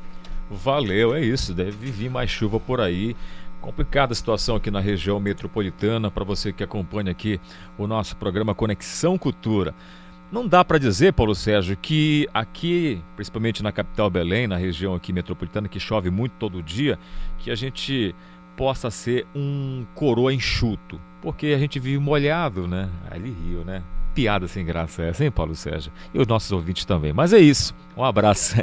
Valeu, 0.51 1.15
é 1.15 1.24
isso. 1.24 1.55
Deve 1.55 1.91
vir 1.91 2.11
mais 2.11 2.31
chuva 2.31 2.61
por 2.61 2.83
aí. 2.83 3.16
Complicada 3.63 4.13
a 4.13 4.17
situação 4.17 4.57
aqui 4.57 4.73
na 4.73 4.81
região 4.81 5.21
metropolitana 5.21 6.11
para 6.11 6.25
você 6.25 6.53
que 6.53 6.65
acompanha 6.65 7.13
aqui 7.13 7.41
o 7.79 7.87
nosso 7.87 8.17
programa 8.17 8.57
Conexão 8.57 9.17
Cultura. 9.17 9.73
Não 10.33 10.49
dá 10.49 10.65
para 10.65 10.79
dizer, 10.79 11.13
Paulo 11.13 11.33
Sérgio, 11.33 11.77
que 11.77 12.29
aqui, 12.35 13.01
principalmente 13.15 13.63
na 13.63 13.71
capital 13.71 14.11
Belém, 14.11 14.49
na 14.49 14.57
região 14.57 14.97
aqui 14.97 15.13
metropolitana, 15.13 15.69
que 15.69 15.79
chove 15.79 16.11
muito 16.11 16.33
todo 16.41 16.61
dia, 16.61 16.99
que 17.39 17.53
a 17.53 17.55
gente 17.55 18.13
possa 18.57 18.91
ser 18.91 19.29
um 19.33 19.87
coroa 19.95 20.35
enxuto, 20.35 21.01
porque 21.21 21.47
a 21.49 21.59
gente 21.59 21.79
vive 21.79 21.99
molhado, 21.99 22.67
né? 22.67 22.91
Aí 23.09 23.21
ele 23.21 23.31
riu, 23.31 23.65
né? 23.65 23.85
Piada 24.15 24.47
sem 24.47 24.65
graça 24.65 25.03
essa, 25.03 25.25
hein, 25.25 25.31
Paulo 25.31 25.55
Sérgio? 25.55 25.93
E 26.13 26.19
os 26.19 26.27
nossos 26.27 26.51
ouvintes 26.53 26.85
também. 26.85 27.13
Mas 27.13 27.33
é 27.33 27.39
isso. 27.39 27.75
Um 27.97 28.05
abraço. 28.05 28.57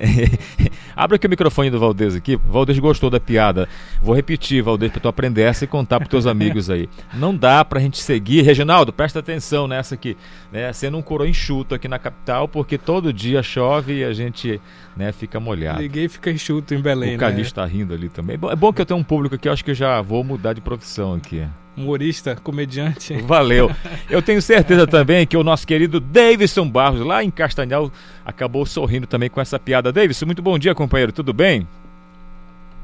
Abre 0.95 1.15
aqui 1.15 1.27
o 1.27 1.29
microfone 1.29 1.69
do 1.69 1.79
Valdez 1.79 2.15
aqui. 2.15 2.35
Valdez 2.35 2.79
gostou 2.79 3.09
da 3.09 3.19
piada. 3.19 3.69
Vou 4.01 4.15
repetir, 4.15 4.63
Valdez, 4.63 4.91
para 4.91 5.01
tu 5.01 5.07
aprender 5.07 5.43
essa 5.43 5.65
e 5.65 5.67
contar 5.67 5.99
para 5.99 6.09
teus 6.09 6.25
amigos 6.27 6.69
aí. 6.69 6.89
Não 7.13 7.35
dá 7.35 7.63
para 7.63 7.79
a 7.79 7.81
gente 7.81 8.01
seguir. 8.01 8.41
Reginaldo, 8.41 8.91
presta 8.91 9.19
atenção 9.19 9.67
nessa 9.67 9.95
aqui. 9.95 10.17
Né? 10.51 10.73
Sendo 10.73 10.97
um 10.97 11.01
coroa 11.01 11.29
enxuto 11.29 11.75
aqui 11.75 11.87
na 11.87 11.99
capital, 11.99 12.47
porque 12.47 12.77
todo 12.77 13.13
dia 13.13 13.43
chove 13.43 13.99
e 13.99 14.03
a 14.03 14.13
gente 14.13 14.59
né, 14.97 15.11
fica 15.11 15.39
molhado. 15.39 15.81
Ninguém 15.81 16.07
fica 16.07 16.31
enxuto 16.31 16.73
em 16.73 16.81
Belém, 16.81 17.15
O 17.15 17.19
Calixto 17.19 17.51
está 17.51 17.65
né? 17.65 17.71
rindo 17.71 17.93
ali 17.93 18.09
também. 18.09 18.39
É 18.49 18.55
bom 18.55 18.73
que 18.73 18.81
eu 18.81 18.85
tenha 18.85 18.97
um 18.97 19.03
público 19.03 19.35
aqui, 19.35 19.47
eu 19.47 19.53
acho 19.53 19.63
que 19.63 19.71
eu 19.71 19.75
já 19.75 20.01
vou 20.01 20.23
mudar 20.23 20.53
de 20.53 20.61
profissão 20.61 21.13
aqui 21.13 21.45
humorista, 21.79 22.35
comediante. 22.35 23.15
Valeu. 23.21 23.71
Eu 24.09 24.21
tenho 24.21 24.41
certeza 24.41 24.85
também 24.85 25.25
que 25.25 25.37
o 25.37 25.43
nosso 25.43 25.65
querido 25.65 25.99
Davidson 25.99 26.69
Barros, 26.69 27.01
lá 27.01 27.23
em 27.23 27.31
Castanhal, 27.31 27.91
acabou 28.25 28.65
sorrindo 28.65 29.07
também 29.07 29.29
com 29.29 29.39
essa 29.39 29.57
piada. 29.57 29.91
Davidson, 29.91 30.25
muito 30.25 30.41
bom 30.41 30.59
dia, 30.59 30.75
companheiro. 30.75 31.11
Tudo 31.11 31.33
bem? 31.33 31.67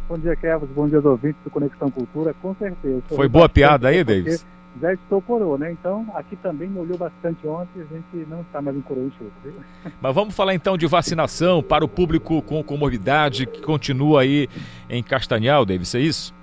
Bom 0.08 0.18
dia, 0.18 0.36
Kevin. 0.36 0.68
Bom 0.68 0.88
dia 0.88 0.98
aos 0.98 1.06
ouvintes 1.06 1.42
do 1.44 1.50
Conexão 1.50 1.90
Cultura. 1.92 2.34
Com 2.42 2.56
certeza. 2.56 3.02
Foi 3.10 3.28
boa 3.28 3.50
piada 3.50 3.90
aí, 3.90 4.04
Davidson? 4.04 4.46
Já 4.82 4.94
estou 4.94 5.22
coroa, 5.22 5.58
né? 5.58 5.72
Então, 5.72 6.06
aqui 6.16 6.36
também 6.36 6.68
molhou 6.68 6.98
bastante 6.98 7.48
ontem, 7.48 7.80
a 7.80 7.86
gente 7.86 8.30
não 8.30 8.42
está 8.42 8.62
mais 8.62 8.76
em 8.76 8.82
coroa 8.82 9.06
enxuto, 9.06 9.32
viu? 9.42 9.54
Mas 10.02 10.14
vamos 10.14 10.36
falar 10.36 10.54
então 10.54 10.78
de 10.78 10.86
vacinação 10.86 11.64
para 11.64 11.86
o 11.86 11.88
público 11.88 12.42
com 12.42 12.62
comorbidade 12.62 13.46
que 13.46 13.62
continua 13.62 14.22
aí 14.22 14.50
em 14.90 15.02
Castanhal, 15.02 15.66
Davis, 15.66 15.96
é 15.96 16.00
isso? 16.00 16.36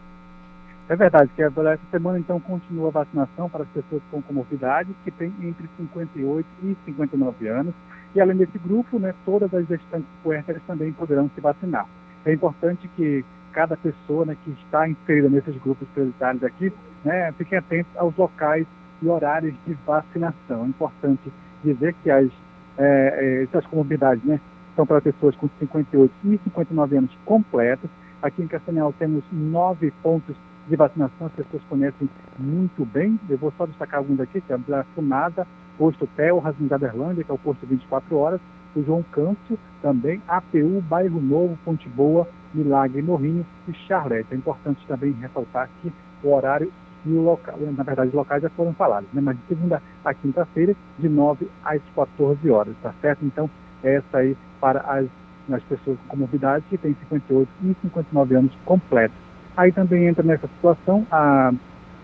É 0.89 0.97
verdade, 0.97 1.31
que 1.35 1.43
essa 1.43 1.79
semana 1.91 2.19
então 2.19 2.41
continua 2.41 2.89
a 2.89 2.91
vacinação 2.91 3.49
para 3.49 3.63
as 3.63 3.69
pessoas 3.69 4.03
com 4.11 4.21
comorbidade, 4.21 4.91
que 5.05 5.11
tem 5.11 5.33
entre 5.41 5.69
58 5.77 6.47
e 6.63 6.77
59 6.85 7.49
anos. 7.49 7.75
E 8.15 8.21
além 8.21 8.37
desse 8.37 8.59
grupo, 8.59 8.99
né, 8.99 9.15
todas 9.25 9.53
as 9.55 9.67
gestantes 9.67 10.09
puérperas 10.23 10.61
também 10.67 10.93
poderão 10.93 11.31
se 11.35 11.41
vacinar. 11.41 11.87
É 12.25 12.33
importante 12.33 12.89
que 12.89 13.25
cada 13.53 13.77
pessoa 13.77 14.27
né, 14.27 14.37
que 14.45 14.51
está 14.51 14.89
inserida 14.89 15.29
nesses 15.29 15.57
grupos 15.63 15.89
prioritários 15.95 16.43
aqui, 16.43 16.73
né, 17.05 17.33
fique 17.33 17.55
atento 17.55 17.89
aos 17.97 18.15
locais 18.17 18.67
e 19.01 19.09
horários 19.09 19.55
de 19.67 19.75
vacinação. 19.87 20.65
É 20.65 20.69
importante 20.69 21.33
dizer 21.65 21.95
que 22.03 22.11
as, 22.11 22.29
é, 22.77 23.39
é 23.39 23.43
essas 23.45 23.65
comorbidades 23.67 24.25
né, 24.25 24.41
são 24.75 24.87
para 24.87 25.01
pessoas 25.01 25.37
com 25.37 25.49
58 25.59 26.13
e 26.25 26.41
59 26.45 26.97
anos 26.97 27.11
completos. 27.25 27.89
Aqui 28.21 28.43
em 28.43 28.47
Castanhal 28.47 28.93
temos 28.99 29.25
nove 29.33 29.91
pontos 30.03 30.37
de 30.69 30.77
vacinação 30.77 31.27
as 31.27 31.33
pessoas 31.33 31.63
conhecem 31.69 32.09
muito 32.39 32.85
bem. 32.85 33.19
Eu 33.29 33.39
vou 33.39 33.53
só 33.57 33.67
destacar 33.67 33.99
alguns 33.99 34.21
aqui, 34.21 34.41
que 34.41 34.53
é 34.53 34.57
a 34.57 34.85
Funada, 34.95 35.47
Posto 35.79 36.07
Terras 36.17 36.55
em 36.61 36.69
Gaderlândia, 36.69 37.25
que 37.25 37.31
é 37.31 37.35
o 37.35 37.39
posto 37.39 37.67
24 37.67 38.17
horas, 38.17 38.41
o 38.75 38.83
João 38.83 39.03
Câncio, 39.11 39.59
também 39.81 40.23
APU, 40.29 40.83
Bairro 40.89 41.21
Novo, 41.21 41.59
Ponte 41.65 41.89
Boa, 41.89 42.29
Milagre, 42.55 43.03
Morrinho 43.03 43.45
e 43.69 43.73
Charlete. 43.73 44.29
É 44.33 44.37
importante 44.37 44.87
também 44.87 45.13
ressaltar 45.13 45.69
que 45.81 45.93
o 46.23 46.33
horário 46.33 46.73
e 47.05 47.11
o 47.11 47.21
local, 47.21 47.59
na 47.59 47.83
verdade 47.83 48.09
os 48.09 48.15
locais 48.15 48.43
já 48.43 48.49
foram 48.51 48.73
falados, 48.75 49.09
né? 49.13 49.21
mas 49.21 49.37
de 49.37 49.43
segunda 49.49 49.83
a 50.05 50.15
quinta-feira, 50.15 50.75
de 50.99 51.09
9 51.09 51.49
às 51.65 51.83
14 51.95 52.49
horas, 52.49 52.75
tá 52.81 52.95
certo? 53.01 53.25
Então, 53.25 53.51
essa 53.83 54.19
aí 54.19 54.37
para 54.61 54.81
as, 54.81 55.07
as 55.51 55.63
pessoas 55.65 55.99
com 56.03 56.09
comorbidade 56.09 56.65
que 56.71 56.79
têm 56.79 56.95
58 56.95 57.49
e 57.65 57.77
59 57.83 58.35
anos 58.37 58.53
completos. 58.65 59.32
Aí 59.57 59.71
também 59.73 60.07
entra 60.07 60.23
nessa 60.23 60.47
situação 60.47 61.07
a, 61.11 61.53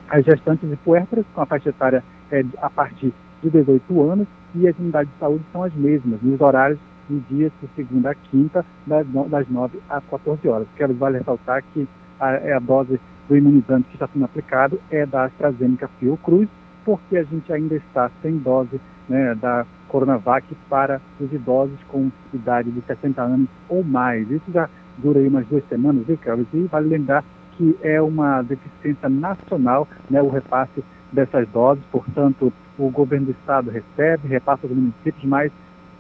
as 0.08 0.24
gestantes 0.24 0.70
e 0.70 0.76
puérperas, 0.76 1.24
com 1.34 1.40
a 1.40 1.46
faixa 1.46 1.70
etária 1.70 2.04
é, 2.30 2.44
a 2.60 2.68
partir 2.68 3.12
de 3.42 3.50
18 3.50 4.02
anos, 4.02 4.26
e 4.54 4.66
as 4.66 4.78
unidades 4.78 5.12
de 5.12 5.18
saúde 5.18 5.44
são 5.52 5.62
as 5.62 5.74
mesmas, 5.74 6.20
nos 6.22 6.40
horários 6.40 6.78
de 7.08 7.20
dias 7.20 7.52
de 7.62 7.68
segunda 7.74 8.10
a 8.10 8.14
quinta, 8.14 8.64
das, 8.86 9.06
das 9.28 9.48
9 9.48 9.78
às 9.88 10.04
14 10.04 10.46
horas. 10.48 10.66
Quero 10.76 10.94
vale 10.94 11.18
ressaltar 11.18 11.62
que 11.72 11.88
a, 12.20 12.32
é 12.32 12.52
a 12.52 12.58
dose 12.58 13.00
do 13.28 13.36
imunizante 13.36 13.88
que 13.88 13.94
está 13.94 14.08
sendo 14.08 14.24
aplicado 14.24 14.80
é 14.90 15.06
da 15.06 15.24
AstraZeneca 15.24 15.88
Fiocruz, 15.98 16.48
porque 16.84 17.16
a 17.16 17.22
gente 17.22 17.52
ainda 17.52 17.76
está 17.76 18.10
sem 18.22 18.36
dose 18.38 18.80
né, 19.08 19.34
da 19.34 19.66
Coronavac 19.88 20.46
para 20.68 21.00
os 21.20 21.32
idosos 21.32 21.78
com 21.88 22.10
idade 22.32 22.70
de 22.70 22.80
60 22.82 23.22
anos 23.22 23.48
ou 23.68 23.82
mais. 23.82 24.30
Isso 24.30 24.50
já 24.52 24.68
dura 24.98 25.18
aí 25.18 25.28
umas 25.28 25.46
duas 25.46 25.66
semanas, 25.68 26.06
viu, 26.06 26.18
Carlos? 26.18 26.46
E 26.52 26.62
vale 26.64 26.88
lembrar 26.88 27.24
que 27.58 27.76
é 27.82 28.00
uma 28.00 28.40
deficiência 28.40 29.08
nacional 29.08 29.86
né, 30.08 30.22
o 30.22 30.28
repasse 30.28 30.82
dessas 31.12 31.48
doses, 31.48 31.82
portanto, 31.90 32.52
o 32.78 32.88
governo 32.90 33.26
do 33.26 33.32
estado 33.32 33.70
recebe, 33.70 34.28
repassa 34.28 34.66
aos 34.66 34.74
municípios, 34.74 35.24
mas 35.24 35.50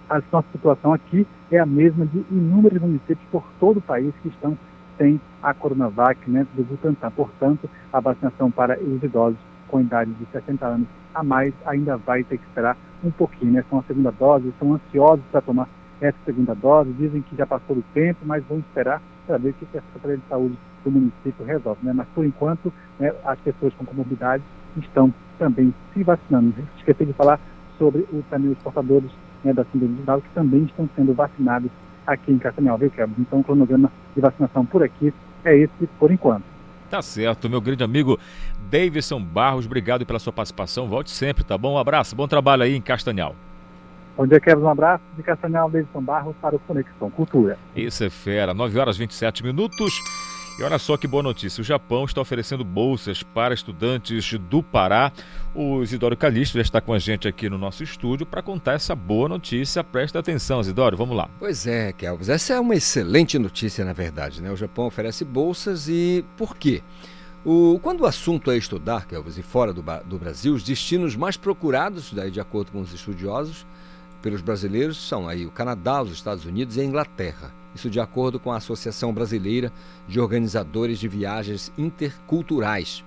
a 0.08 0.22
nossa 0.32 0.46
situação 0.52 0.92
aqui 0.92 1.26
é 1.50 1.58
a 1.58 1.66
mesma 1.66 2.06
de 2.06 2.24
inúmeros 2.30 2.80
municípios 2.80 3.26
por 3.32 3.44
todo 3.58 3.78
o 3.78 3.82
país 3.82 4.14
que 4.22 4.28
estão 4.28 4.56
sem 4.96 5.20
a 5.42 5.52
Coronavac 5.52 6.18
né, 6.30 6.46
do 6.54 6.62
Butantan. 6.62 7.10
Portanto, 7.10 7.68
a 7.92 8.00
vacinação 8.00 8.50
para 8.50 8.78
os 8.78 9.02
idosos 9.02 9.38
com 9.66 9.80
idade 9.80 10.12
de 10.12 10.26
60 10.32 10.64
anos 10.64 10.88
a 11.14 11.22
mais 11.22 11.52
ainda 11.66 11.96
vai 11.96 12.22
ter 12.22 12.38
que 12.38 12.44
esperar 12.44 12.76
um 13.02 13.10
pouquinho. 13.10 13.52
Né? 13.52 13.64
São 13.68 13.80
a 13.80 13.82
segunda 13.82 14.10
dose, 14.12 14.48
estão 14.48 14.74
ansiosos 14.74 15.24
para 15.30 15.40
tomar 15.40 15.68
essa 16.00 16.16
segunda 16.24 16.54
dose, 16.54 16.92
dizem 16.92 17.22
que 17.22 17.36
já 17.36 17.46
passou 17.46 17.76
do 17.76 17.84
tempo, 17.92 18.20
mas 18.24 18.44
vão 18.44 18.58
esperar 18.58 19.02
ver 19.36 19.50
o 19.50 19.52
que 19.54 19.64
a 19.76 19.82
Secretaria 19.82 20.16
de 20.16 20.22
Saúde 20.28 20.58
do 20.84 20.90
município 20.90 21.44
resolve. 21.44 21.80
Né? 21.84 21.92
Mas, 21.92 22.06
por 22.14 22.24
enquanto, 22.24 22.72
né, 22.98 23.12
as 23.24 23.38
pessoas 23.40 23.74
com 23.74 23.84
comorbidades 23.84 24.44
estão 24.76 25.12
também 25.38 25.74
se 25.92 26.02
vacinando. 26.02 26.54
Esqueci 26.78 27.04
de 27.04 27.12
falar 27.12 27.38
sobre 27.76 28.02
o, 28.12 28.24
também 28.30 28.50
os 28.50 28.58
portadores 28.58 29.10
né, 29.44 29.52
da 29.52 29.64
síndrome 29.66 29.96
de 29.96 30.02
Down, 30.02 30.20
que 30.20 30.28
também 30.30 30.64
estão 30.64 30.88
sendo 30.96 31.12
vacinados 31.14 31.70
aqui 32.06 32.32
em 32.32 32.38
Castanhal, 32.38 32.78
viu, 32.78 32.90
Kevin? 32.90 33.14
Então, 33.18 33.40
o 33.40 33.44
cronograma 33.44 33.92
de 34.14 34.20
vacinação 34.20 34.64
por 34.64 34.82
aqui 34.82 35.12
é 35.44 35.56
esse 35.56 35.86
por 35.98 36.10
enquanto. 36.10 36.44
Tá 36.90 37.02
certo, 37.02 37.50
meu 37.50 37.60
grande 37.60 37.84
amigo 37.84 38.18
Davidson 38.70 39.22
Barros, 39.22 39.66
obrigado 39.66 40.06
pela 40.06 40.18
sua 40.18 40.32
participação. 40.32 40.88
Volte 40.88 41.10
sempre, 41.10 41.44
tá 41.44 41.58
bom? 41.58 41.74
Um 41.74 41.78
abraço, 41.78 42.16
bom 42.16 42.26
trabalho 42.26 42.62
aí 42.62 42.74
em 42.74 42.80
Castanhal. 42.80 43.36
Bom 44.18 44.26
dia, 44.26 44.40
Kevin. 44.40 44.62
Um 44.62 44.68
abraço 44.68 45.04
de 45.16 45.22
Castanhal, 45.22 45.70
Davidson 45.70 46.02
Barros 46.02 46.34
para 46.42 46.56
o 46.56 46.58
Conexão 46.58 47.08
Cultura. 47.08 47.56
Isso 47.76 48.02
é 48.02 48.10
fera. 48.10 48.52
9 48.52 48.76
horas 48.76 48.96
e 48.96 48.98
27 48.98 49.44
minutos. 49.44 49.94
E 50.58 50.62
olha 50.64 50.76
só 50.76 50.96
que 50.96 51.06
boa 51.06 51.22
notícia: 51.22 51.60
o 51.60 51.64
Japão 51.64 52.04
está 52.04 52.20
oferecendo 52.20 52.64
bolsas 52.64 53.22
para 53.22 53.54
estudantes 53.54 54.32
do 54.36 54.60
Pará. 54.60 55.12
O 55.54 55.84
Isidoro 55.84 56.16
Calixto 56.16 56.58
já 56.58 56.62
está 56.62 56.80
com 56.80 56.92
a 56.92 56.98
gente 56.98 57.28
aqui 57.28 57.48
no 57.48 57.56
nosso 57.56 57.84
estúdio 57.84 58.26
para 58.26 58.42
contar 58.42 58.72
essa 58.72 58.92
boa 58.92 59.28
notícia. 59.28 59.84
Presta 59.84 60.18
atenção, 60.18 60.60
Isidoro, 60.60 60.96
vamos 60.96 61.16
lá. 61.16 61.30
Pois 61.38 61.64
é, 61.68 61.92
Kelvis, 61.92 62.28
essa 62.28 62.54
é 62.54 62.58
uma 62.58 62.74
excelente 62.74 63.38
notícia, 63.38 63.84
na 63.84 63.92
verdade. 63.92 64.42
Né? 64.42 64.50
O 64.50 64.56
Japão 64.56 64.86
oferece 64.86 65.24
bolsas 65.24 65.88
e 65.88 66.24
por 66.36 66.56
quê? 66.56 66.82
O, 67.44 67.78
quando 67.80 68.00
o 68.00 68.06
assunto 68.06 68.50
é 68.50 68.56
estudar, 68.56 69.06
Kelvis, 69.06 69.38
e 69.38 69.42
fora 69.42 69.72
do, 69.72 69.80
do 70.04 70.18
Brasil, 70.18 70.52
os 70.54 70.64
destinos 70.64 71.14
mais 71.14 71.36
procurados, 71.36 72.12
daí 72.12 72.32
de 72.32 72.40
acordo 72.40 72.72
com 72.72 72.80
os 72.80 72.92
estudiosos, 72.92 73.64
pelos 74.22 74.40
brasileiros 74.40 74.96
são 74.96 75.28
aí 75.28 75.46
o 75.46 75.50
Canadá, 75.50 76.02
os 76.02 76.12
Estados 76.12 76.44
Unidos 76.44 76.76
e 76.76 76.80
a 76.80 76.84
Inglaterra. 76.84 77.52
Isso 77.74 77.88
de 77.88 78.00
acordo 78.00 78.40
com 78.40 78.52
a 78.52 78.56
Associação 78.56 79.12
Brasileira 79.12 79.72
de 80.08 80.20
Organizadores 80.20 80.98
de 80.98 81.06
Viagens 81.06 81.72
Interculturais. 81.78 83.04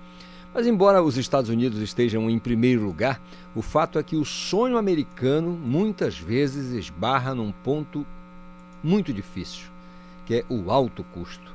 Mas, 0.54 0.66
embora 0.66 1.02
os 1.02 1.16
Estados 1.16 1.50
Unidos 1.50 1.80
estejam 1.80 2.28
em 2.28 2.38
primeiro 2.38 2.84
lugar, 2.84 3.20
o 3.54 3.62
fato 3.62 3.98
é 3.98 4.02
que 4.02 4.16
o 4.16 4.24
sonho 4.24 4.76
americano 4.76 5.50
muitas 5.50 6.18
vezes 6.18 6.72
esbarra 6.72 7.34
num 7.34 7.52
ponto 7.52 8.06
muito 8.82 9.12
difícil, 9.12 9.66
que 10.26 10.36
é 10.36 10.44
o 10.48 10.70
alto 10.70 11.04
custo. 11.04 11.52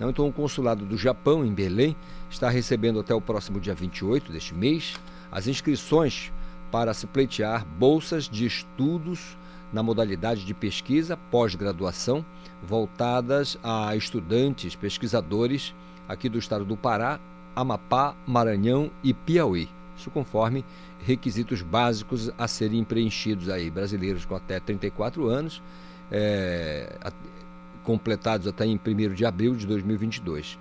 Então, 0.00 0.28
o 0.28 0.32
consulado 0.32 0.84
do 0.84 0.96
Japão, 0.98 1.44
em 1.44 1.52
Belém, 1.52 1.96
está 2.30 2.50
recebendo 2.50 3.00
até 3.00 3.14
o 3.14 3.20
próximo 3.20 3.60
dia 3.60 3.74
28 3.74 4.32
deste 4.32 4.54
mês 4.54 4.94
as 5.30 5.46
inscrições 5.46 6.32
para 6.74 6.92
se 6.92 7.06
pleitear 7.06 7.64
bolsas 7.64 8.28
de 8.28 8.44
estudos 8.44 9.38
na 9.72 9.80
modalidade 9.80 10.44
de 10.44 10.52
pesquisa 10.52 11.16
pós-graduação 11.16 12.26
voltadas 12.60 13.56
a 13.62 13.94
estudantes, 13.94 14.74
pesquisadores 14.74 15.72
aqui 16.08 16.28
do 16.28 16.36
estado 16.36 16.64
do 16.64 16.76
Pará, 16.76 17.20
Amapá, 17.54 18.16
Maranhão 18.26 18.90
e 19.04 19.14
Piauí. 19.14 19.68
Isso 19.96 20.10
conforme 20.10 20.64
requisitos 20.98 21.62
básicos 21.62 22.32
a 22.36 22.48
serem 22.48 22.82
preenchidos 22.82 23.48
aí, 23.48 23.70
brasileiros 23.70 24.24
com 24.24 24.34
até 24.34 24.58
34 24.58 25.28
anos, 25.28 25.62
é, 26.10 26.92
completados 27.84 28.48
até 28.48 28.66
em 28.66 28.80
1 28.84 29.14
de 29.14 29.24
abril 29.24 29.54
de 29.54 29.64
2022. 29.64 30.58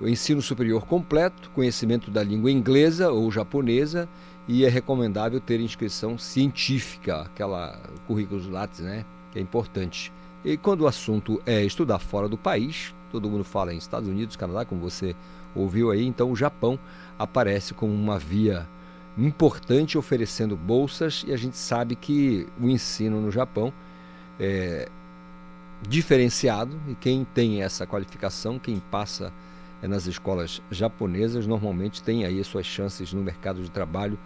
O 0.00 0.06
ensino 0.06 0.40
superior 0.40 0.86
completo, 0.86 1.50
conhecimento 1.50 2.08
da 2.08 2.22
língua 2.22 2.52
inglesa 2.52 3.10
ou 3.10 3.32
japonesa 3.32 4.08
e 4.48 4.64
é 4.64 4.68
recomendável 4.68 5.40
ter 5.40 5.60
inscrição 5.60 6.18
científica, 6.18 7.22
aquela 7.22 7.78
currículo 8.06 8.50
Lattes, 8.50 8.80
né? 8.80 9.04
Que 9.32 9.38
é 9.38 9.42
importante. 9.42 10.12
E 10.44 10.56
quando 10.56 10.82
o 10.82 10.86
assunto 10.86 11.40
é 11.46 11.62
estudar 11.62 11.98
fora 11.98 12.28
do 12.28 12.36
país, 12.36 12.94
todo 13.10 13.28
mundo 13.28 13.44
fala 13.44 13.74
em 13.74 13.76
Estados 13.78 14.08
Unidos, 14.08 14.36
Canadá, 14.36 14.64
como 14.64 14.80
você 14.80 15.14
ouviu 15.54 15.90
aí, 15.90 16.06
então 16.06 16.30
o 16.30 16.36
Japão 16.36 16.78
aparece 17.18 17.74
como 17.74 17.92
uma 17.92 18.18
via 18.18 18.66
importante 19.18 19.98
oferecendo 19.98 20.56
bolsas 20.56 21.24
e 21.26 21.32
a 21.32 21.36
gente 21.36 21.56
sabe 21.56 21.94
que 21.94 22.46
o 22.60 22.68
ensino 22.68 23.20
no 23.20 23.30
Japão 23.30 23.72
é 24.38 24.88
diferenciado 25.86 26.78
e 26.88 26.94
quem 26.94 27.24
tem 27.24 27.62
essa 27.62 27.86
qualificação, 27.86 28.58
quem 28.58 28.80
passa 28.90 29.32
nas 29.88 30.06
escolas 30.06 30.60
japonesas, 30.70 31.46
normalmente 31.46 32.02
tem 32.02 32.24
aí 32.24 32.40
as 32.40 32.46
suas 32.46 32.66
chances 32.66 33.12
no 33.12 33.22
mercado 33.22 33.62
de 33.62 33.70
trabalho 33.70 34.18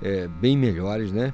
é, 0.00 0.26
bem 0.26 0.56
melhores, 0.56 1.12
né? 1.12 1.32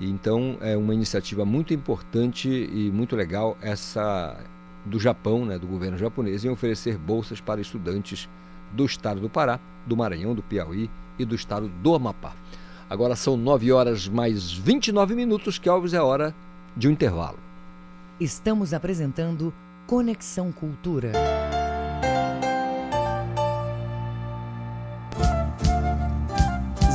Então 0.00 0.56
é 0.60 0.76
uma 0.76 0.94
iniciativa 0.94 1.44
muito 1.44 1.72
importante 1.72 2.48
e 2.48 2.90
muito 2.90 3.14
legal 3.14 3.56
essa 3.60 4.36
do 4.84 4.98
Japão, 4.98 5.44
né, 5.44 5.58
do 5.58 5.66
governo 5.66 5.96
japonês, 5.96 6.44
em 6.44 6.48
oferecer 6.48 6.98
bolsas 6.98 7.40
para 7.40 7.60
estudantes 7.60 8.28
do 8.72 8.84
estado 8.84 9.20
do 9.20 9.30
Pará, 9.30 9.60
do 9.86 9.96
Maranhão, 9.96 10.34
do 10.34 10.42
Piauí 10.42 10.90
e 11.18 11.24
do 11.24 11.34
estado 11.34 11.68
do 11.68 11.94
Amapá. 11.94 12.34
Agora 12.90 13.14
são 13.14 13.36
9 13.36 13.70
horas 13.72 14.08
mais 14.08 14.52
29 14.52 15.14
minutos, 15.14 15.58
que 15.58 15.68
Alves 15.68 15.94
é 15.94 16.00
hora 16.00 16.34
de 16.76 16.88
um 16.88 16.90
intervalo. 16.90 17.38
Estamos 18.20 18.74
apresentando 18.74 19.52
Conexão 19.86 20.52
Cultura. 20.52 21.12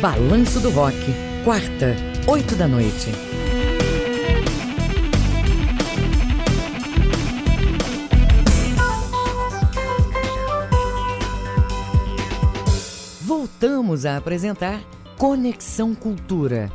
Balanço 0.00 0.60
do 0.60 0.68
Rock, 0.70 0.94
quarta, 1.42 1.96
oito 2.26 2.54
da 2.54 2.68
noite. 2.68 3.10
Voltamos 13.22 14.04
a 14.04 14.18
apresentar 14.18 14.82
Conexão 15.16 15.94
Cultura. 15.94 16.70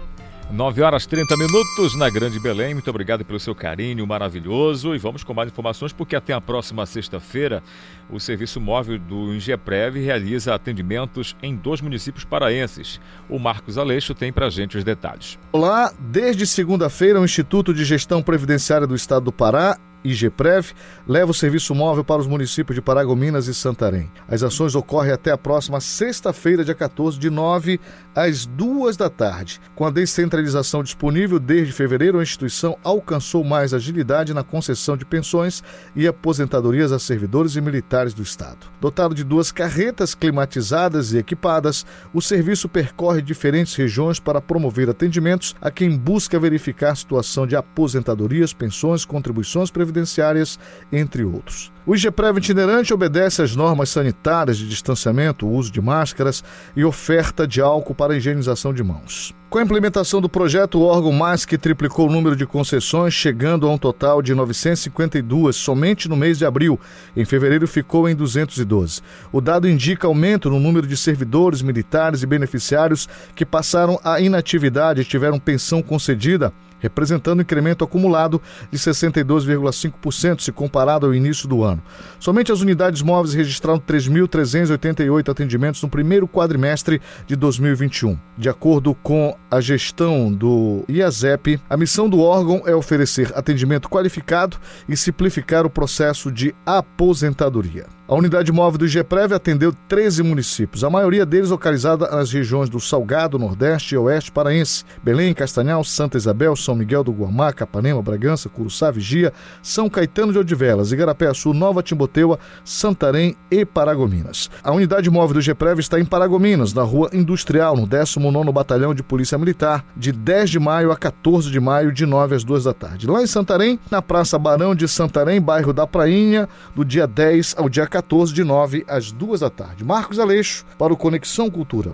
9 0.52 0.82
horas 0.82 1.06
30 1.06 1.38
minutos 1.38 1.96
na 1.96 2.10
Grande 2.10 2.40
Belém. 2.40 2.74
Muito 2.74 2.90
obrigado 2.90 3.24
pelo 3.24 3.40
seu 3.40 3.56
carinho 3.56 4.06
maravilhoso. 4.06 4.94
E 4.94 4.98
vamos 4.98 5.24
com 5.24 5.34
mais 5.34 5.50
informações, 5.50 5.94
porque 5.94 6.16
até 6.16 6.34
a 6.34 6.42
próxima 6.42 6.86
sexta-feira, 6.86 7.64
o 8.10 8.20
Serviço 8.20 8.60
Móvel 8.60 9.00
do 9.00 9.34
Ingeprev 9.34 9.98
realiza 9.98 10.54
atendimentos 10.54 11.36
em 11.42 11.56
dois 11.56 11.80
municípios 11.80 12.26
paraenses. 12.26 13.00
O 13.30 13.40
Marcos 13.40 13.78
Aleixo 13.78 14.14
tem 14.14 14.34
para 14.34 14.50
gente 14.50 14.78
os 14.78 14.84
detalhes. 14.84 15.40
Olá, 15.52 15.94
desde 15.98 16.46
segunda-feira, 16.46 17.22
o 17.22 17.26
Instituto 17.26 17.74
de 17.74 17.86
Gestão 17.86 18.22
Previdenciária 18.22 18.86
do 18.86 18.96
Estado 18.96 19.26
do 19.26 19.32
Pará 19.32 19.78
IGPREV, 20.04 20.74
leva 21.08 21.32
o 21.32 21.34
serviço 21.34 21.74
móvel 21.76 22.04
para 22.04 22.22
os 22.22 22.28
municípios 22.28 22.76
de 22.76 22.82
Paragominas 22.82 23.48
e 23.48 23.54
Santarém. 23.54 24.12
As 24.28 24.44
ações 24.44 24.76
ocorrem 24.76 25.12
até 25.12 25.32
a 25.32 25.38
próxima 25.38 25.80
sexta-feira, 25.80 26.66
dia 26.66 26.76
14, 26.76 27.20
de 27.20 27.30
9 27.30 27.80
às 28.16 28.46
2 28.46 28.98
da 28.98 29.10
tarde. 29.10 29.60
Com 29.76 29.86
a 29.86 29.92
descentralização 29.92 30.84
disponível 30.84 31.40
desde 31.40 31.74
fevereiro, 31.74 32.20
a 32.20 32.24
instituição 32.24 32.78
alcançou 32.84 33.44
mais 33.44 33.74
agilidade 33.74 34.34
na 34.34 34.44
concessão 34.44 34.98
de 34.98 35.06
pensões 35.06 35.64
e 35.96 36.08
aposentadorias 36.08 36.92
a 36.92 37.00
servidores 37.00 37.56
e 37.56 37.62
militares 37.62 38.14
do 38.14 38.22
Estado. 38.22 38.68
Dotado 38.80 39.16
de 39.16 39.24
duas 39.24 39.52
carretas 39.52 40.16
climatizadas 40.16 41.14
e 41.14 41.18
equipadas, 41.18 41.86
o 42.14 42.22
serviço 42.22 42.68
percorre 42.68 43.22
diferentes 43.22 43.76
regiões 43.76 44.20
para 44.20 44.42
promover 44.42 44.90
atendimentos 44.90 45.56
a 45.62 45.70
quem 45.70 45.98
busca 45.98 46.40
verificar 46.40 46.92
a 46.92 46.96
situação 46.96 47.46
de 47.46 47.56
aposentadorias, 47.56 48.54
pensões, 48.54 49.06
contribuições 49.06 49.70
previdenciárias 49.70 49.91
previdenciárias, 49.92 50.58
entre 50.92 51.24
outros. 51.24 51.72
O 51.86 51.96
IGPREV 51.96 52.38
itinerante 52.38 52.94
obedece 52.94 53.42
às 53.42 53.56
normas 53.56 53.90
sanitárias 53.90 54.58
de 54.58 54.68
distanciamento, 54.68 55.48
uso 55.48 55.72
de 55.72 55.82
máscaras 55.82 56.44
e 56.76 56.84
oferta 56.86 57.48
de 57.48 57.60
álcool 57.60 57.96
para 57.96 58.16
higienização 58.16 58.74
de 58.74 58.84
mãos. 58.84 59.36
Com 59.50 59.58
a 59.58 59.64
implementação 59.64 60.22
do 60.22 60.30
projeto, 60.30 60.80
o 60.80 60.84
órgão 60.84 61.12
mais 61.12 61.44
que 61.44 61.58
triplicou 61.58 62.08
o 62.08 62.12
número 62.12 62.38
de 62.38 62.46
concessões, 62.46 63.14
chegando 63.14 63.68
a 63.68 63.72
um 63.72 63.78
total 63.78 64.22
de 64.22 64.34
952 64.34 65.56
somente 65.58 66.08
no 66.08 66.16
mês 66.16 66.38
de 66.38 66.46
abril. 66.46 66.80
Em 67.18 67.26
fevereiro 67.26 67.68
ficou 67.68 68.08
em 68.08 68.16
212. 68.16 69.02
O 69.30 69.42
dado 69.42 69.68
indica 69.68 70.08
aumento 70.08 70.50
no 70.50 70.60
número 70.60 70.88
de 70.88 70.96
servidores 70.96 71.62
militares 71.62 72.24
e 72.24 72.28
beneficiários 72.28 73.10
que 73.36 73.46
passaram 73.46 74.00
a 74.06 74.22
inatividade 74.22 75.02
e 75.02 75.06
tiveram 75.06 75.38
pensão 75.38 75.82
concedida 75.82 76.54
representando 76.82 77.40
um 77.40 77.42
incremento 77.42 77.84
acumulado 77.84 78.42
de 78.70 78.78
62,5% 78.78 80.42
se 80.42 80.52
comparado 80.52 81.06
ao 81.06 81.14
início 81.14 81.48
do 81.48 81.64
ano. 81.64 81.82
Somente 82.20 82.52
as 82.52 82.62
unidades 82.62 83.02
móveis 83.02 83.34
registraram 83.34 83.80
3.388 83.80 85.30
atendimentos 85.30 85.82
no 85.82 85.90
primeiro 85.90 86.28
quadrimestre 86.28 87.02
de 87.26 87.36
2021. 87.36 88.18
De 88.38 88.50
acordo 88.50 88.94
com 88.96 89.38
a 89.50 89.62
gestão 89.62 90.32
do 90.32 90.84
IASEP, 90.90 91.60
a 91.70 91.78
missão 91.78 92.10
do 92.10 92.20
órgão 92.20 92.64
é 92.66 92.76
oferecer 92.76 93.32
atendimento 93.36 93.90
qualificado 93.90 94.58
e 94.90 94.98
simplificar 94.98 95.66
o 95.66 95.70
processo 95.70 96.32
de 96.32 96.54
aposentadoria. 96.66 97.86
A 98.12 98.16
unidade 98.16 98.52
móvel 98.52 98.78
do 98.78 98.86
IGPREV 98.86 99.34
atendeu 99.34 99.74
13 99.88 100.22
municípios, 100.22 100.84
a 100.84 100.90
maioria 100.90 101.26
deles 101.26 101.50
localizada 101.50 102.10
nas 102.10 102.30
regiões 102.30 102.68
do 102.68 102.78
Salgado, 102.78 103.40
Nordeste 103.40 103.96
e 103.96 103.98
Oeste 103.98 104.30
Paraense, 104.30 104.84
Belém, 105.02 105.34
Castanhal, 105.34 105.82
Santa 105.86 106.18
Isabel, 106.18 106.54
São 106.58 106.76
Miguel 106.76 107.06
do 107.06 107.14
Guamá, 107.14 107.54
Capanema, 107.54 108.02
Bragança, 108.02 108.50
Curuçá, 108.50 108.92
Vigia, 108.92 109.32
São 109.64 109.90
Caetano 109.90 110.34
de 110.34 110.40
Odivelas, 110.40 110.92
Igarapé-Açu, 110.92 111.54
Nova 111.54 111.82
Timboteua, 111.82 112.38
Santarém 112.66 113.34
e 113.50 113.64
Paragominas. 113.64 114.50
A 114.62 114.74
unidade 114.74 115.10
móvel 115.10 115.36
do 115.36 115.40
IGPREV 115.40 115.80
está 115.80 115.98
em 115.98 116.04
Paragominas, 116.04 116.74
na 116.74 116.84
Rua 116.84 117.10
Industrial, 117.14 117.78
no 117.78 117.88
19º 117.88 118.52
Batalhão 118.52 118.94
de 118.94 119.04
Polícia 119.04 119.38
Militar, 119.38 119.86
de 119.96 120.12
10 120.12 120.50
de 120.50 120.60
maio 120.60 120.92
a 120.92 120.98
14 120.98 121.50
de 121.50 121.62
maio, 121.62 121.94
de 121.94 122.06
9 122.06 122.36
às 122.36 122.44
2 122.44 122.66
da 122.66 122.74
tarde. 122.74 123.08
Lá 123.08 123.24
em 123.24 123.28
Santarém, 123.28 123.80
na 123.90 124.02
Praça 124.02 124.38
Barão 124.38 124.76
de 124.76 124.86
Santarém, 124.86 125.40
bairro 125.40 125.72
da 125.72 125.88
Prainha, 125.88 126.50
do 126.76 126.84
dia 126.84 127.08
10 127.08 127.56
ao 127.58 127.70
dia 127.70 127.88
14 127.88 128.01
14, 128.02 128.34
de 128.34 128.44
9 128.44 128.84
às 128.88 129.12
2 129.12 129.42
da 129.42 129.50
tarde. 129.50 129.84
Marcos 129.84 130.18
Aleixo, 130.18 130.66
para 130.78 130.92
o 130.92 130.98
Conexão 130.98 131.50
Cultura. 131.50 131.94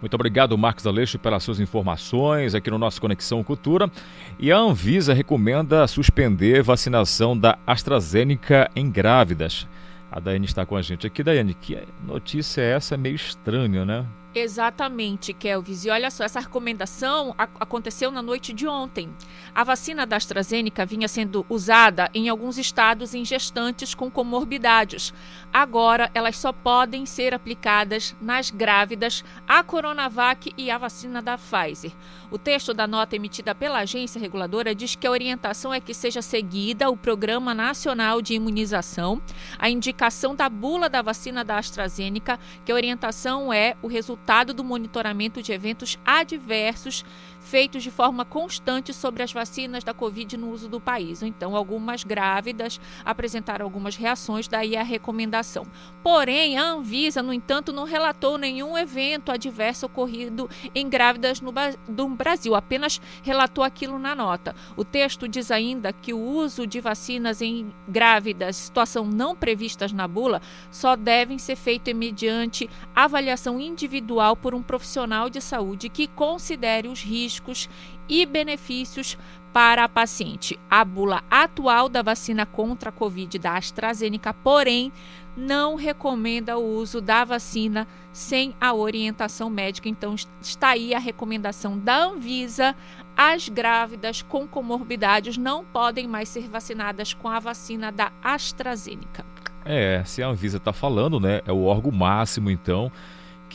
Muito 0.00 0.14
obrigado, 0.14 0.58
Marcos 0.58 0.86
Aleixo, 0.86 1.18
pelas 1.18 1.42
suas 1.42 1.60
informações 1.60 2.54
aqui 2.54 2.70
no 2.70 2.78
nosso 2.78 3.00
Conexão 3.00 3.42
Cultura. 3.42 3.90
E 4.38 4.50
a 4.50 4.58
Anvisa 4.58 5.14
recomenda 5.14 5.86
suspender 5.86 6.62
vacinação 6.62 7.38
da 7.38 7.56
AstraZeneca 7.66 8.68
em 8.74 8.90
grávidas. 8.90 9.66
A 10.10 10.20
Daiane 10.20 10.46
está 10.46 10.66
com 10.66 10.76
a 10.76 10.82
gente 10.82 11.06
aqui. 11.06 11.22
Daiane, 11.22 11.54
que 11.54 11.78
notícia 12.04 12.60
é 12.60 12.72
essa? 12.72 12.96
Meio 12.96 13.14
estranha, 13.14 13.84
né? 13.84 14.04
Exatamente, 14.38 15.32
Kelvis. 15.32 15.86
E 15.86 15.88
olha 15.88 16.10
só, 16.10 16.22
essa 16.22 16.40
recomendação 16.40 17.34
aconteceu 17.38 18.10
na 18.10 18.20
noite 18.20 18.52
de 18.52 18.68
ontem. 18.68 19.08
A 19.54 19.64
vacina 19.64 20.04
da 20.04 20.16
AstraZeneca 20.16 20.84
vinha 20.84 21.08
sendo 21.08 21.46
usada 21.48 22.10
em 22.12 22.28
alguns 22.28 22.58
estados 22.58 23.14
em 23.14 23.24
gestantes 23.24 23.94
com 23.94 24.10
comorbidades. 24.10 25.14
Agora, 25.50 26.10
elas 26.12 26.36
só 26.36 26.52
podem 26.52 27.06
ser 27.06 27.32
aplicadas 27.32 28.14
nas 28.20 28.50
grávidas, 28.50 29.24
a 29.48 29.62
Coronavac 29.62 30.52
e 30.54 30.70
a 30.70 30.76
vacina 30.76 31.22
da 31.22 31.38
Pfizer. 31.38 31.92
O 32.30 32.36
texto 32.36 32.74
da 32.74 32.86
nota 32.86 33.16
emitida 33.16 33.54
pela 33.54 33.78
agência 33.78 34.20
reguladora 34.20 34.74
diz 34.74 34.94
que 34.94 35.06
a 35.06 35.10
orientação 35.10 35.72
é 35.72 35.80
que 35.80 35.94
seja 35.94 36.20
seguida 36.20 36.90
o 36.90 36.96
Programa 36.96 37.54
Nacional 37.54 38.20
de 38.20 38.34
Imunização, 38.34 39.22
a 39.58 39.70
indicação 39.70 40.34
da 40.34 40.50
bula 40.50 40.90
da 40.90 41.00
vacina 41.00 41.42
da 41.42 41.56
AstraZeneca, 41.56 42.38
que 42.66 42.70
a 42.70 42.74
orientação 42.74 43.50
é 43.50 43.76
o 43.80 43.86
resultado 43.86 44.25
resultado 44.26 44.52
do 44.52 44.64
monitoramento 44.64 45.40
de 45.40 45.52
eventos 45.52 45.96
adversos 46.04 47.04
feitos 47.46 47.82
de 47.82 47.92
forma 47.92 48.24
constante 48.24 48.92
sobre 48.92 49.22
as 49.22 49.32
vacinas 49.32 49.84
da 49.84 49.94
Covid 49.94 50.36
no 50.36 50.50
uso 50.50 50.68
do 50.68 50.80
país. 50.80 51.22
Então, 51.22 51.54
algumas 51.54 52.02
grávidas 52.02 52.80
apresentaram 53.04 53.64
algumas 53.64 53.94
reações, 53.94 54.48
daí 54.48 54.76
a 54.76 54.82
recomendação. 54.82 55.64
Porém, 56.02 56.58
a 56.58 56.64
Anvisa, 56.64 57.22
no 57.22 57.32
entanto, 57.32 57.72
não 57.72 57.84
relatou 57.84 58.36
nenhum 58.36 58.76
evento 58.76 59.30
adverso 59.30 59.86
ocorrido 59.86 60.50
em 60.74 60.88
grávidas 60.88 61.40
no, 61.40 61.52
no 61.88 62.08
Brasil, 62.08 62.54
apenas 62.54 63.00
relatou 63.22 63.62
aquilo 63.62 63.98
na 63.98 64.14
nota. 64.14 64.54
O 64.76 64.84
texto 64.84 65.28
diz 65.28 65.50
ainda 65.50 65.92
que 65.92 66.12
o 66.12 66.18
uso 66.18 66.66
de 66.66 66.80
vacinas 66.80 67.40
em 67.40 67.72
grávidas, 67.86 68.56
situação 68.56 69.04
não 69.04 69.36
previstas 69.36 69.92
na 69.92 70.08
bula, 70.08 70.42
só 70.70 70.96
devem 70.96 71.38
ser 71.38 71.54
feitos 71.54 71.76
mediante 71.94 72.68
avaliação 72.94 73.60
individual 73.60 74.34
por 74.34 74.54
um 74.54 74.62
profissional 74.62 75.30
de 75.30 75.40
saúde 75.40 75.88
que 75.88 76.08
considere 76.08 76.88
os 76.88 77.02
riscos 77.02 77.35
riscos 77.36 77.68
e 78.08 78.24
benefícios 78.24 79.16
para 79.52 79.84
a 79.84 79.88
paciente. 79.88 80.58
A 80.70 80.84
bula 80.84 81.22
atual 81.30 81.88
da 81.88 82.02
vacina 82.02 82.44
contra 82.44 82.90
a 82.90 82.92
Covid 82.92 83.38
da 83.38 83.56
AstraZeneca, 83.56 84.34
porém, 84.34 84.92
não 85.36 85.74
recomenda 85.74 86.56
o 86.56 86.76
uso 86.76 87.00
da 87.00 87.24
vacina 87.24 87.86
sem 88.12 88.54
a 88.60 88.72
orientação 88.72 89.50
médica. 89.50 89.88
Então, 89.88 90.14
está 90.40 90.70
aí 90.70 90.94
a 90.94 90.98
recomendação 90.98 91.78
da 91.78 92.04
Anvisa. 92.04 92.74
As 93.16 93.48
grávidas 93.48 94.22
com 94.22 94.46
comorbidades 94.46 95.36
não 95.36 95.64
podem 95.64 96.06
mais 96.06 96.28
ser 96.28 96.48
vacinadas 96.48 97.12
com 97.12 97.28
a 97.28 97.38
vacina 97.38 97.90
da 97.92 98.12
AstraZeneca. 98.22 99.24
É, 99.64 100.02
se 100.04 100.22
a 100.22 100.28
Anvisa 100.28 100.58
está 100.58 100.72
falando, 100.72 101.18
né? 101.18 101.40
É 101.46 101.52
o 101.52 101.64
órgão 101.64 101.90
máximo, 101.90 102.50
então 102.50 102.90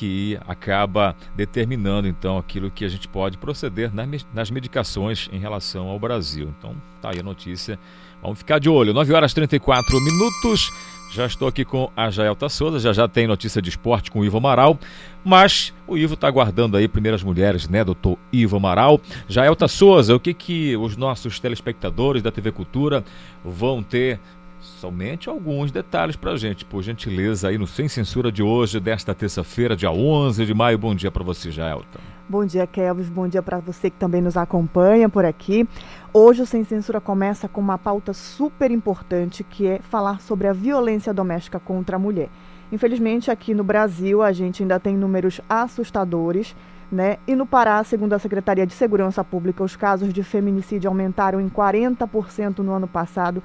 que 0.02 0.36
acaba 0.48 1.15
determinando 1.36 2.07
então 2.07 2.36
aquilo 2.36 2.72
que 2.72 2.84
a 2.84 2.90
gente 2.90 3.07
pode 3.07 3.38
proceder 3.38 3.91
nas 4.34 4.49
medicações 4.49 5.30
em 5.32 5.38
relação 5.38 5.90
ao 5.90 5.99
Brasil. 5.99 6.52
Então, 6.57 6.73
tá 6.99 7.11
aí 7.11 7.19
a 7.19 7.23
notícia. 7.23 7.78
Vamos 8.19 8.40
ficar 8.40 8.57
de 8.57 8.68
olho. 8.68 8.95
9 8.95 9.14
horas 9.14 9.32
e 9.32 9.36
34 9.36 10.02
minutos. 10.02 10.72
Já 11.14 11.28
estou 11.28 11.48
aqui 11.48 11.64
com 11.64 11.91
a 11.95 12.10
Jaelta 12.10 12.49
Souza, 12.49 12.80
já 12.80 12.91
já 12.94 13.07
tem 13.07 13.28
notícia 13.28 13.61
de 13.61 13.69
esporte 13.69 14.10
com 14.10 14.22
o 14.22 14.26
Ivo 14.26 14.38
Amaral, 14.38 14.80
mas 15.23 15.72
o 15.86 15.95
Ivo 15.95 16.15
está 16.15 16.28
aguardando 16.28 16.78
aí 16.78 16.88
primeiras 16.88 17.22
mulheres, 17.22 17.69
né, 17.69 17.84
doutor 17.84 18.18
Ivo 18.34 18.57
Amaral. 18.57 18.99
Jaelta 19.28 19.68
Souza, 19.68 20.15
o 20.15 20.19
que 20.19 20.34
que 20.34 20.76
os 20.78 20.98
nossos 20.98 21.40
telespectadores 21.40 22.23
da 22.23 22.32
TV 22.32 22.52
Cultura 22.52 23.03
vão 23.45 23.84
ter 23.84 24.19
somente 24.62 25.28
alguns 25.28 25.72
detalhes 25.72 26.16
para 26.16 26.32
a 26.32 26.38
gente, 26.38 26.64
por 26.64 26.84
gentileza, 26.84 27.50
aí 27.50 27.58
no 27.58 27.66
Sem 27.66 27.88
Censura 27.88 28.32
de 28.32 28.44
hoje, 28.44 28.80
desta 28.80 29.14
terça-feira, 29.14 29.76
dia 29.76 29.92
11 29.92 30.46
de 30.46 30.54
maio. 30.54 30.78
Bom 30.78 30.94
dia 30.94 31.12
para 31.12 31.24
você, 31.24 31.50
Jaelton. 31.50 32.00
Bom 32.30 32.46
dia, 32.46 32.66
Kelvis. 32.66 33.10
Bom 33.10 33.28
dia 33.28 33.42
para 33.42 33.60
você 33.60 33.90
que 33.90 33.98
também 33.98 34.22
nos 34.22 34.38
acompanha 34.38 35.10
por 35.10 35.26
aqui. 35.26 35.68
Hoje 36.14 36.44
o 36.44 36.46
Sem 36.46 36.64
Censura 36.64 37.02
começa 37.02 37.48
com 37.50 37.60
uma 37.60 37.78
pauta 37.78 38.14
super 38.14 38.72
importante, 38.72 39.44
que 39.44 39.68
é 39.68 39.80
falar 39.80 40.22
sobre 40.22 40.48
a 40.48 40.54
violência 40.54 41.14
doméstica 41.14 41.60
contra 41.60 41.96
a 41.96 42.00
mulher. 42.00 42.30
Infelizmente, 42.72 43.30
aqui 43.30 43.54
no 43.54 43.64
Brasil, 43.64 44.22
a 44.22 44.32
gente 44.32 44.64
ainda 44.64 44.80
tem 44.80 44.96
números 44.96 45.42
assustadores. 45.50 46.56
Né? 46.90 47.18
E 47.26 47.36
no 47.36 47.46
Pará, 47.46 47.84
segundo 47.84 48.14
a 48.14 48.20
Secretaria 48.20 48.68
de 48.68 48.74
Segurança 48.74 49.24
Pública, 49.24 49.64
os 49.64 49.76
casos 49.76 50.14
de 50.14 50.24
feminicídio 50.24 50.90
aumentaram 50.90 51.40
em 51.40 51.50
40% 51.50 52.60
no 52.60 52.74
ano 52.74 52.88
passado 52.88 53.42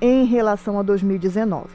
em 0.00 0.24
relação 0.24 0.78
a 0.78 0.82
2019. 0.82 1.68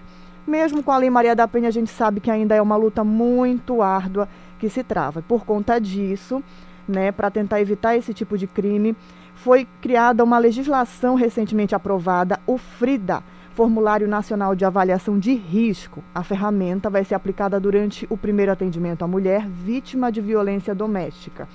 Mesmo 0.47 0.81
com 0.81 0.91
a 0.91 0.97
Lei 0.97 1.09
Maria 1.09 1.35
da 1.35 1.47
Penha, 1.47 1.67
a 1.67 1.71
gente 1.71 1.91
sabe 1.91 2.19
que 2.19 2.31
ainda 2.31 2.55
é 2.55 2.61
uma 2.61 2.75
luta 2.75 3.03
muito 3.03 3.81
árdua 3.81 4.27
que 4.57 4.69
se 4.69 4.83
trava. 4.83 5.21
Por 5.21 5.45
conta 5.45 5.79
disso, 5.79 6.43
né, 6.87 7.11
para 7.11 7.29
tentar 7.29 7.61
evitar 7.61 7.95
esse 7.95 8.13
tipo 8.13 8.37
de 8.37 8.47
crime, 8.47 8.95
foi 9.35 9.67
criada 9.79 10.23
uma 10.23 10.37
legislação 10.37 11.15
recentemente 11.15 11.75
aprovada, 11.75 12.39
o 12.47 12.57
FRIDA, 12.57 13.23
Formulário 13.53 14.07
Nacional 14.07 14.55
de 14.55 14.65
Avaliação 14.65 15.19
de 15.19 15.33
Risco. 15.33 16.03
A 16.15 16.23
ferramenta 16.23 16.89
vai 16.89 17.03
ser 17.03 17.15
aplicada 17.15 17.59
durante 17.59 18.07
o 18.09 18.17
primeiro 18.17 18.51
atendimento 18.51 19.03
à 19.03 19.07
mulher 19.07 19.47
vítima 19.47 20.11
de 20.11 20.19
violência 20.19 20.73
doméstica, 20.73 21.47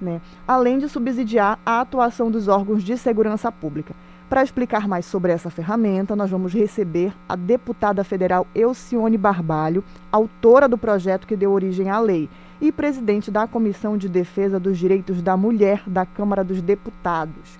né? 0.00 0.20
além 0.46 0.78
de 0.78 0.88
subsidiar 0.88 1.58
a 1.66 1.80
atuação 1.80 2.30
dos 2.30 2.48
órgãos 2.48 2.82
de 2.82 2.96
segurança 2.96 3.52
pública. 3.52 3.94
Para 4.28 4.42
explicar 4.42 4.86
mais 4.86 5.06
sobre 5.06 5.32
essa 5.32 5.48
ferramenta, 5.48 6.14
nós 6.14 6.30
vamos 6.30 6.52
receber 6.52 7.14
a 7.26 7.34
deputada 7.34 8.04
federal 8.04 8.46
Elcione 8.54 9.16
Barbalho, 9.16 9.82
autora 10.12 10.68
do 10.68 10.76
projeto 10.76 11.26
que 11.26 11.34
deu 11.34 11.50
origem 11.50 11.88
à 11.88 11.98
lei, 11.98 12.28
e 12.60 12.70
presidente 12.70 13.30
da 13.30 13.46
Comissão 13.46 13.96
de 13.96 14.06
Defesa 14.06 14.60
dos 14.60 14.76
Direitos 14.76 15.22
da 15.22 15.34
Mulher 15.34 15.82
da 15.86 16.04
Câmara 16.04 16.44
dos 16.44 16.60
Deputados. 16.60 17.58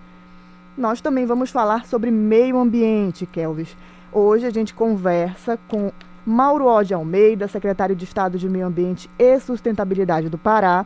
Nós 0.77 1.01
também 1.01 1.25
vamos 1.25 1.51
falar 1.51 1.87
sobre 1.87 2.11
meio 2.11 2.59
ambiente, 2.59 3.25
Kelvis. 3.25 3.75
Hoje 4.13 4.45
a 4.45 4.51
gente 4.51 4.75
conversa 4.75 5.59
com 5.69 5.91
Mauro 6.27 6.67
Ode 6.67 6.93
Almeida, 6.93 7.49
secretário 7.49 7.97
de 7.97 8.05
Estado 8.05 8.37
de 8.37 8.47
Meio 8.47 8.67
Ambiente 8.67 9.09
e 9.19 9.41
Sustentabilidade 9.41 10.29
do 10.29 10.37
Pará. 10.37 10.85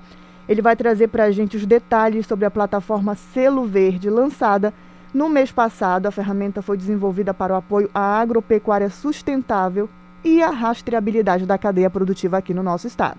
Ele 0.49 0.63
vai 0.63 0.77
trazer 0.77 1.09
para 1.09 1.25
a 1.25 1.31
gente 1.33 1.57
os 1.57 1.67
detalhes 1.67 2.25
sobre 2.25 2.45
a 2.45 2.51
plataforma 2.51 3.17
Selo 3.17 3.67
Verde 3.67 4.09
lançada 4.09 4.73
no 5.13 5.29
mês 5.29 5.53
passado, 5.53 6.07
a 6.07 6.11
ferramenta 6.11 6.63
foi 6.63 6.77
desenvolvida 6.77 7.35
para 7.35 7.53
o 7.53 7.57
apoio 7.57 7.91
à 7.93 8.19
agropecuária 8.19 8.89
sustentável 8.89 9.89
e 10.25 10.43
à 10.43 10.49
rastreabilidade 10.51 11.45
da 11.45 11.59
cadeia 11.59 11.91
produtiva 11.91 12.39
aqui 12.39 12.55
no 12.55 12.63
nosso 12.63 12.87
estado. 12.87 13.19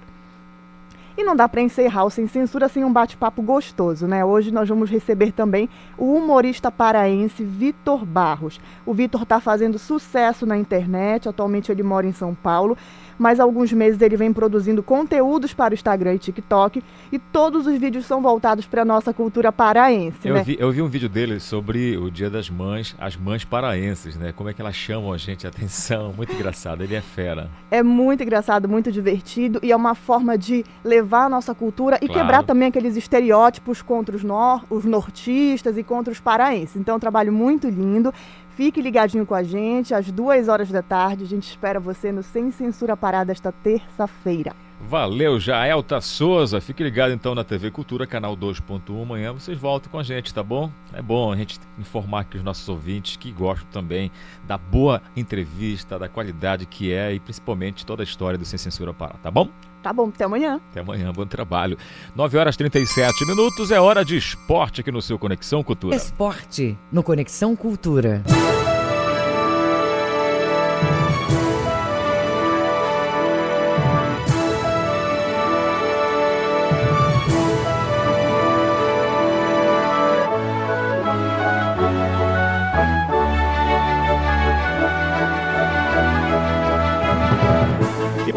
E 1.15 1.23
não 1.23 1.35
dá 1.35 1.47
para 1.47 1.61
encerrar 1.61 2.05
o 2.05 2.09
Sem 2.09 2.25
Censura 2.25 2.67
sem 2.67 2.83
um 2.83 2.91
bate-papo 2.91 3.43
gostoso, 3.43 4.07
né? 4.07 4.25
Hoje 4.25 4.49
nós 4.49 4.67
vamos 4.67 4.89
receber 4.89 5.31
também 5.31 5.69
o 5.95 6.15
humorista 6.15 6.71
paraense 6.71 7.43
Vitor 7.43 8.03
Barros. 8.03 8.59
O 8.83 8.95
Vitor 8.95 9.21
está 9.21 9.39
fazendo 9.39 9.77
sucesso 9.77 10.47
na 10.47 10.57
internet, 10.57 11.29
atualmente 11.29 11.71
ele 11.71 11.83
mora 11.83 12.07
em 12.07 12.13
São 12.13 12.33
Paulo 12.33 12.75
mas 13.17 13.39
há 13.39 13.43
alguns 13.43 13.71
meses 13.71 14.01
ele 14.01 14.17
vem 14.17 14.33
produzindo 14.33 14.83
conteúdos 14.83 15.53
para 15.53 15.71
o 15.71 15.75
Instagram 15.75 16.15
e 16.15 16.19
TikTok 16.19 16.83
e 17.11 17.19
todos 17.19 17.67
os 17.67 17.77
vídeos 17.77 18.05
são 18.05 18.21
voltados 18.21 18.65
para 18.65 18.81
a 18.81 18.85
nossa 18.85 19.13
cultura 19.13 19.51
paraense. 19.51 20.27
Eu, 20.27 20.35
né? 20.35 20.43
vi, 20.43 20.57
eu 20.59 20.71
vi 20.71 20.81
um 20.81 20.87
vídeo 20.87 21.09
dele 21.09 21.39
sobre 21.39 21.97
o 21.97 22.09
Dia 22.09 22.29
das 22.29 22.49
Mães, 22.49 22.95
as 22.99 23.15
mães 23.15 23.43
paraenses, 23.43 24.15
né? 24.15 24.31
Como 24.31 24.49
é 24.49 24.53
que 24.53 24.61
elas 24.61 24.75
chamam 24.75 25.13
a 25.13 25.17
gente 25.17 25.45
a 25.45 25.49
atenção. 25.49 26.13
Muito 26.15 26.33
engraçado, 26.33 26.83
ele 26.83 26.95
é 26.95 27.01
fera. 27.01 27.49
É 27.71 27.81
muito 27.81 28.23
engraçado, 28.23 28.67
muito 28.67 28.91
divertido 28.91 29.59
e 29.63 29.71
é 29.71 29.75
uma 29.75 29.95
forma 29.95 30.37
de 30.37 30.63
levar 30.83 31.25
a 31.25 31.29
nossa 31.29 31.53
cultura 31.55 31.97
e 32.01 32.07
claro. 32.07 32.21
quebrar 32.21 32.43
também 32.43 32.67
aqueles 32.67 32.95
estereótipos 32.95 33.81
contra 33.81 34.15
os, 34.15 34.23
nor 34.23 34.63
os 34.69 34.85
nortistas 34.85 35.77
e 35.77 35.83
contra 35.83 36.11
os 36.11 36.19
paraenses. 36.19 36.75
Então 36.75 36.93
é 36.93 36.97
um 36.97 36.99
trabalho 36.99 37.31
muito 37.31 37.67
lindo. 37.69 38.13
Fique 38.55 38.81
ligadinho 38.81 39.25
com 39.25 39.33
a 39.33 39.41
gente, 39.41 39.95
às 39.95 40.11
duas 40.11 40.47
horas 40.47 40.69
da 40.69 40.83
tarde. 40.83 41.23
A 41.23 41.27
gente 41.27 41.47
espera 41.47 41.79
você 41.79 42.11
no 42.11 42.21
Sem 42.21 42.51
Censura 42.51 42.95
Parada 42.95 43.31
esta 43.31 43.51
terça-feira. 43.51 44.53
Valeu, 44.79 45.39
Jaelta 45.39 45.99
Souza. 46.01 46.61
Fique 46.61 46.83
ligado 46.83 47.13
então 47.13 47.33
na 47.33 47.43
TV 47.43 47.71
Cultura, 47.71 48.05
canal 48.05 48.37
2.1. 48.37 49.01
Amanhã 49.01 49.33
vocês 49.33 49.57
voltam 49.57 49.91
com 49.91 49.97
a 49.97 50.03
gente, 50.03 50.33
tá 50.33 50.43
bom? 50.43 50.69
É 50.91 51.01
bom 51.01 51.31
a 51.31 51.35
gente 51.35 51.59
informar 51.79 52.21
aqui 52.21 52.37
os 52.37 52.43
nossos 52.43 52.67
ouvintes 52.69 53.15
que 53.15 53.31
gostam 53.31 53.67
também 53.71 54.11
da 54.45 54.57
boa 54.57 55.01
entrevista, 55.15 55.97
da 55.97 56.07
qualidade 56.07 56.65
que 56.65 56.91
é 56.91 57.13
e 57.13 57.19
principalmente 57.19 57.85
toda 57.85 58.03
a 58.03 58.05
história 58.05 58.37
do 58.37 58.45
Sem 58.45 58.59
Censura 58.59 58.93
Parada, 58.93 59.19
tá 59.19 59.31
bom? 59.31 59.49
Tá 59.83 59.91
bom, 59.91 60.07
até 60.07 60.23
amanhã. 60.23 60.61
Até 60.71 60.79
amanhã, 60.79 61.11
bom 61.11 61.25
trabalho. 61.25 61.77
9 62.15 62.37
horas 62.37 62.55
37 62.55 63.25
minutos, 63.27 63.69
é 63.69 63.81
hora 63.81 64.05
de 64.05 64.15
esporte 64.15 64.79
aqui 64.79 64.91
no 64.91 65.01
seu 65.01 65.19
Conexão 65.19 65.61
Cultura. 65.61 65.93
Esporte 65.93 66.77
no 66.89 67.03
Conexão 67.03 67.53
Cultura. 67.53 68.23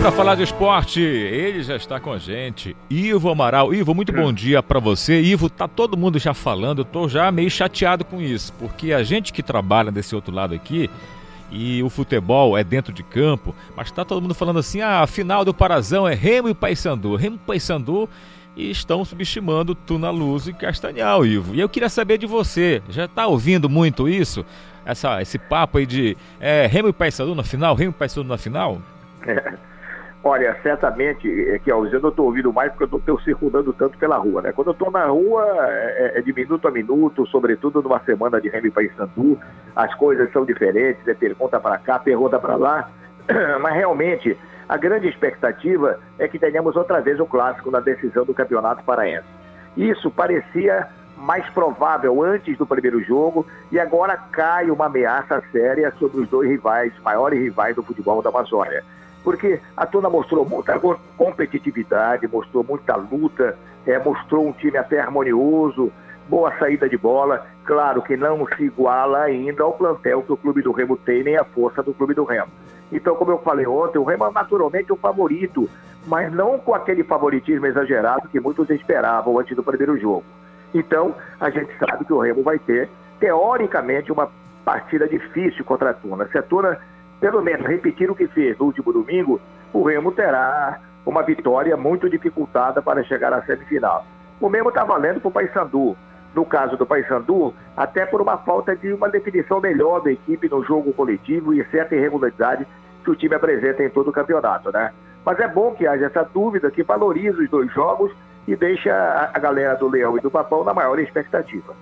Para 0.07 0.13
falar 0.15 0.37
de 0.37 0.45
esporte, 0.45 1.01
ele 1.01 1.65
já 1.65 1.75
está 1.75 1.99
com 1.99 2.13
a 2.13 2.19
gente, 2.19 2.77
Ivo 2.89 3.29
Amaral. 3.29 3.75
Ivo, 3.75 3.93
muito 3.93 4.13
bom 4.13 4.33
dia 4.33 4.63
para 4.63 4.79
você. 4.79 5.21
Ivo, 5.21 5.51
tá 5.51 5.67
todo 5.67 5.97
mundo 5.97 6.17
já 6.17 6.33
falando, 6.33 6.83
eu 6.83 6.85
tô 6.85 7.09
já 7.09 7.33
meio 7.33 7.51
chateado 7.51 8.05
com 8.05 8.23
isso, 8.23 8.53
porque 8.53 8.93
a 8.93 9.03
gente 9.03 9.33
que 9.33 9.43
trabalha 9.43 9.91
desse 9.91 10.15
outro 10.15 10.33
lado 10.33 10.55
aqui, 10.55 10.89
e 11.51 11.83
o 11.83 11.91
futebol 11.91 12.57
é 12.57 12.63
dentro 12.63 12.93
de 12.93 13.03
campo, 13.03 13.53
mas 13.77 13.91
tá 13.91 14.05
todo 14.05 14.23
mundo 14.23 14.33
falando 14.33 14.61
assim: 14.61 14.81
ah, 14.81 15.01
a 15.01 15.09
final 15.09 15.45
do 15.45 15.53
Parazão 15.53 16.07
é 16.07 16.15
Remo 16.15 16.49
e 16.49 16.55
Paysandu. 16.55 17.17
Remo 17.17 17.35
e 17.35 17.45
Paysandu 17.45 18.09
e 18.57 18.71
estão 18.71 19.05
subestimando 19.05 19.75
Tuna 19.75 20.11
Luz 20.11 20.47
e 20.47 20.53
Castanhal, 20.53 21.27
Ivo. 21.27 21.53
E 21.53 21.59
eu 21.59 21.69
queria 21.69 21.89
saber 21.89 22.17
de 22.17 22.27
você, 22.27 22.81
já 22.89 23.09
tá 23.09 23.27
ouvindo 23.27 23.69
muito 23.69 24.09
isso? 24.09 24.47
Essa, 24.85 25.21
esse 25.21 25.37
papo 25.37 25.79
aí 25.79 25.85
de 25.85 26.17
é, 26.39 26.65
Remo 26.69 26.91
e 26.91 26.93
Paysandu 26.93 27.35
na 27.35 27.43
final, 27.43 27.75
Remo 27.75 27.91
e 27.91 27.99
Paysandu 27.99 28.29
na 28.29 28.39
final? 28.39 28.81
É. 29.27 29.55
Olha, 30.29 30.57
certamente, 30.61 31.29
é 31.51 31.57
que 31.61 31.71
eu 31.71 31.85
não 32.01 32.09
estou 32.09 32.27
ouvindo 32.27 32.53
mais 32.53 32.73
porque 32.73 32.93
eu 32.93 32.99
estou 32.99 33.21
circulando 33.21 33.73
tanto 33.73 33.97
pela 33.97 34.17
rua, 34.17 34.43
né? 34.43 34.51
Quando 34.51 34.67
eu 34.67 34.73
estou 34.73 34.91
na 34.91 35.07
rua, 35.07 35.47
é, 35.69 36.15
é, 36.17 36.21
de 36.21 36.33
minuto 36.33 36.67
a 36.67 36.71
minuto, 36.73 37.25
sobretudo 37.29 37.81
numa 37.81 38.01
semana 38.01 38.41
de 38.41 38.49
Remy 38.49 38.73
Paysandu, 38.73 39.39
as 39.77 39.95
coisas 39.95 40.29
são 40.33 40.45
diferentes, 40.45 41.07
é 41.07 41.15
pergunta 41.15 41.61
para 41.61 41.79
cá, 41.79 42.01
pergunta 42.01 42.41
para 42.41 42.57
lá, 42.57 42.91
mas 43.63 43.75
realmente 43.75 44.37
a 44.69 44.77
grande 44.77 45.07
expectativa 45.07 46.01
é 46.19 46.27
que 46.27 46.41
tenhamos 46.41 46.75
outra 46.75 47.01
vez 47.01 47.21
o 47.21 47.27
clássico 47.27 47.71
na 47.71 47.79
decisão 47.79 48.25
do 48.25 48.35
Campeonato 48.35 48.83
Paraense. 48.83 49.29
Isso 49.77 50.11
parecia 50.11 50.89
mais 51.17 51.49
provável 51.51 52.21
antes 52.25 52.59
do 52.59 52.67
primeiro 52.67 53.01
jogo 53.01 53.47
e 53.71 53.79
agora 53.79 54.17
cai 54.33 54.73
uma 54.73 54.87
ameaça 54.87 55.41
séria 55.53 55.93
sobre 56.01 56.23
os 56.23 56.29
dois 56.29 56.51
rivais, 56.51 56.93
maiores 57.05 57.39
rivais 57.39 57.77
do 57.77 57.83
futebol 57.85 58.21
da 58.21 58.31
Amazônia 58.31 58.83
porque 59.27 59.61
a 59.77 59.85
Tuna 59.85 60.09
mostrou 60.09 60.49
muita 60.49 60.79
competitividade, 61.17 62.29
mostrou 62.29 62.63
muita 62.63 62.95
luta, 62.95 63.59
é, 63.85 63.99
mostrou 63.99 64.47
um 64.47 64.53
time 64.53 64.79
até 64.79 65.01
harmonioso, 65.01 65.93
boa 66.29 66.57
saída 66.61 66.89
de 66.89 66.97
bola. 66.97 67.45
Claro 67.65 68.03
que 68.03 68.17
não 68.17 68.47
se 68.47 68.63
iguala 68.63 69.23
ainda 69.23 69.65
ao 69.65 69.73
plantel 69.73 70.23
que 70.23 70.33
o 70.33 70.37
Clube 70.37 70.63
do 70.63 70.71
Remo 70.71 70.97
tem, 70.97 71.25
nem 71.25 71.37
a 71.37 71.43
força 71.43 71.83
do 71.83 71.93
Clube 71.93 72.15
do 72.15 72.23
Remo. 72.23 72.53
Então, 72.93 73.17
como 73.17 73.33
eu 73.33 73.39
falei 73.39 73.67
ontem, 73.67 73.99
o 73.99 74.05
Remo 74.05 74.27
é 74.27 74.31
naturalmente 74.31 74.93
o 74.93 74.97
favorito, 74.97 75.69
mas 76.07 76.33
não 76.33 76.57
com 76.61 76.73
aquele 76.73 77.03
favoritismo 77.03 77.67
exagerado 77.67 78.29
que 78.29 78.39
muitos 78.39 78.71
esperavam 78.71 79.41
antes 79.41 79.57
do 79.57 79.65
primeiro 79.65 79.99
jogo. 79.99 80.23
Então, 80.73 81.17
a 81.41 81.51
gente 81.51 81.77
sabe 81.79 82.05
que 82.05 82.13
o 82.13 82.21
Remo 82.21 82.45
vai 82.45 82.61
ter, 82.61 82.89
teoricamente, 83.19 84.13
uma 84.13 84.31
partida 84.65 85.09
difícil 85.09 85.65
contra 85.65 85.91
a 85.91 85.95
Tuna. 85.95 86.29
Se 86.29 86.39
a 86.39 86.43
Tuna 86.45 86.79
pelo 87.21 87.43
menos 87.43 87.67
repetir 87.67 88.11
o 88.11 88.15
que 88.15 88.27
fez 88.29 88.59
no 88.59 88.67
último 88.67 88.93
domingo, 88.93 89.41
o 89.73 89.83
Remo 89.83 90.13
terá 90.13 90.81
uma 91.05 91.23
vitória 91.23 91.77
muito 91.77 92.11
dificultada 92.11 92.83
para 92.83 93.05
chegar 93.05 93.33
à 93.33 93.43
semifinal. 93.43 94.05
O 94.41 94.49
mesmo 94.49 94.69
está 94.69 94.85
valendo 94.85 95.21
para 95.21 95.29
o 95.29 95.33
Paysandu. 95.33 95.97
No 96.35 96.45
caso 96.45 96.77
do 96.77 96.85
Paysandu, 96.85 97.55
até 97.77 98.05
por 98.05 98.21
uma 98.21 98.37
falta 98.37 98.77
de 98.77 98.93
uma 98.93 99.09
definição 99.09 99.61
melhor 99.61 100.03
da 100.03 100.13
equipe 100.13 100.49
no 100.49 100.63
jogo 100.63 100.93
coletivo 100.93 101.55
e 101.55 101.65
certa 101.71 101.95
irregularidade 101.95 102.67
que 103.03 103.11
o 103.11 103.17
time 103.17 103.35
apresenta 103.35 103.83
em 103.83 103.89
todo 103.89 104.09
o 104.11 104.13
campeonato, 104.13 104.71
né? 104.71 104.93
Mas 105.25 105.41
é 105.41 105.49
bom 105.49 105.75
que 105.75 105.87
haja 105.87 106.07
essa 106.07 106.23
dúvida 106.23 106.71
que 106.71 106.83
valoriza 106.83 107.39
os 107.39 107.49
dois 107.49 107.73
jogos 107.73 108.13
e 108.47 108.55
deixa 108.55 109.31
a 109.33 109.39
galera 109.39 109.75
do 109.77 109.89
Leão 109.89 110.19
e 110.19 110.21
do 110.21 110.31
Papão 110.31 110.63
na 110.63 110.75
maior 110.75 110.99
expectativa. 110.99 111.75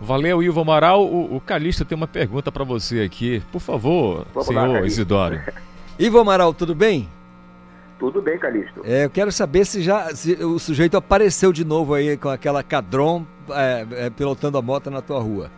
Valeu, 0.00 0.42
Ivo 0.42 0.60
Amaral. 0.60 1.04
O, 1.04 1.36
o 1.36 1.40
Calista 1.40 1.84
tem 1.84 1.96
uma 1.96 2.06
pergunta 2.06 2.52
para 2.52 2.64
você 2.64 3.00
aqui. 3.00 3.42
Por 3.52 3.60
favor, 3.60 4.26
Vamos 4.32 4.46
senhor 4.46 4.68
lá, 4.68 4.80
Isidoro. 4.82 5.40
Ivo 5.98 6.18
Amaral, 6.18 6.54
tudo 6.54 6.74
bem? 6.74 7.08
Tudo 7.98 8.22
bem, 8.22 8.38
Calixto. 8.38 8.80
É, 8.84 9.04
eu 9.04 9.10
quero 9.10 9.32
saber 9.32 9.64
se 9.64 9.82
já 9.82 10.14
se 10.14 10.34
o 10.34 10.58
sujeito 10.58 10.96
apareceu 10.96 11.52
de 11.52 11.64
novo 11.64 11.94
aí 11.94 12.16
com 12.16 12.28
aquela 12.28 12.62
cadron 12.62 13.24
é, 13.50 14.06
é, 14.06 14.10
pilotando 14.10 14.56
a 14.56 14.62
moto 14.62 14.88
na 14.90 15.02
tua 15.02 15.20
rua. 15.20 15.50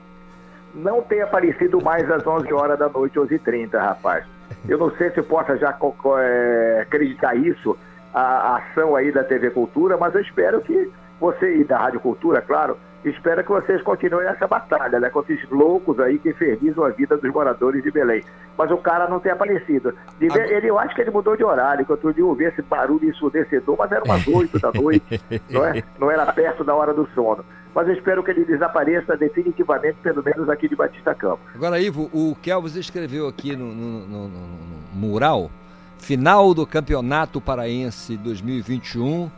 Não 0.74 1.02
tem 1.02 1.20
aparecido 1.20 1.82
mais 1.82 2.10
às 2.10 2.26
11 2.26 2.50
horas 2.54 2.78
da 2.78 2.88
noite, 2.88 3.18
11h30, 3.18 3.72
rapaz. 3.78 4.24
Eu 4.66 4.78
não 4.78 4.90
sei 4.96 5.10
se 5.10 5.20
possa 5.22 5.56
já 5.58 5.76
é, 6.18 6.80
acreditar 6.80 7.34
isso, 7.34 7.76
a, 8.14 8.20
a 8.20 8.56
ação 8.56 8.96
aí 8.96 9.12
da 9.12 9.22
TV 9.22 9.50
Cultura, 9.50 9.98
mas 9.98 10.14
eu 10.14 10.22
espero 10.22 10.60
que 10.62 10.90
você 11.20 11.58
e 11.58 11.64
da 11.64 11.76
Rádio 11.78 12.00
Cultura, 12.00 12.40
claro, 12.40 12.78
espero 13.04 13.42
que 13.42 13.50
vocês 13.50 13.82
continuem 13.82 14.26
essa 14.28 14.46
batalha, 14.46 15.00
né? 15.00 15.08
Com 15.10 15.20
esses 15.20 15.48
loucos 15.50 15.98
aí 16.00 16.18
que 16.18 16.30
infernizam 16.30 16.84
a 16.84 16.90
vida 16.90 17.16
dos 17.16 17.32
moradores 17.32 17.82
de 17.82 17.90
Belém. 17.90 18.22
Mas 18.58 18.70
o 18.70 18.76
cara 18.76 19.08
não 19.08 19.18
tem 19.20 19.32
aparecido. 19.32 19.94
Ele, 20.20 20.68
eu 20.68 20.78
acho 20.78 20.94
que 20.94 21.00
ele 21.00 21.10
mudou 21.10 21.36
de 21.36 21.44
horário, 21.44 21.84
que 21.84 21.92
outro 21.92 22.12
dia 22.12 22.22
eu 22.22 22.28
ouvi 22.28 22.44
esse 22.44 22.60
barulho 22.62 23.08
ensurdecedor, 23.08 23.76
mas 23.78 23.90
era 23.90 24.04
umas 24.04 24.26
8 24.26 24.58
da 24.58 24.72
noite, 24.72 25.20
não, 25.48 25.64
é? 25.64 25.82
não 25.98 26.10
era 26.10 26.30
perto 26.32 26.62
da 26.62 26.74
hora 26.74 26.92
do 26.92 27.08
sono. 27.14 27.44
Mas 27.74 27.88
eu 27.88 27.94
espero 27.94 28.22
que 28.22 28.32
ele 28.32 28.44
desapareça 28.44 29.16
definitivamente, 29.16 29.96
pelo 30.02 30.22
menos 30.22 30.48
aqui 30.48 30.68
de 30.68 30.74
Batista 30.74 31.14
Campos. 31.14 31.46
Agora, 31.54 31.80
Ivo, 31.80 32.10
o 32.12 32.36
Kelvis 32.42 32.74
escreveu 32.74 33.28
aqui 33.28 33.54
no, 33.54 33.66
no, 33.66 34.06
no, 34.06 34.28
no 34.28 34.58
mural, 34.92 35.50
final 35.98 36.52
do 36.52 36.66
Campeonato 36.66 37.40
Paraense 37.40 38.16
2021, 38.16 39.30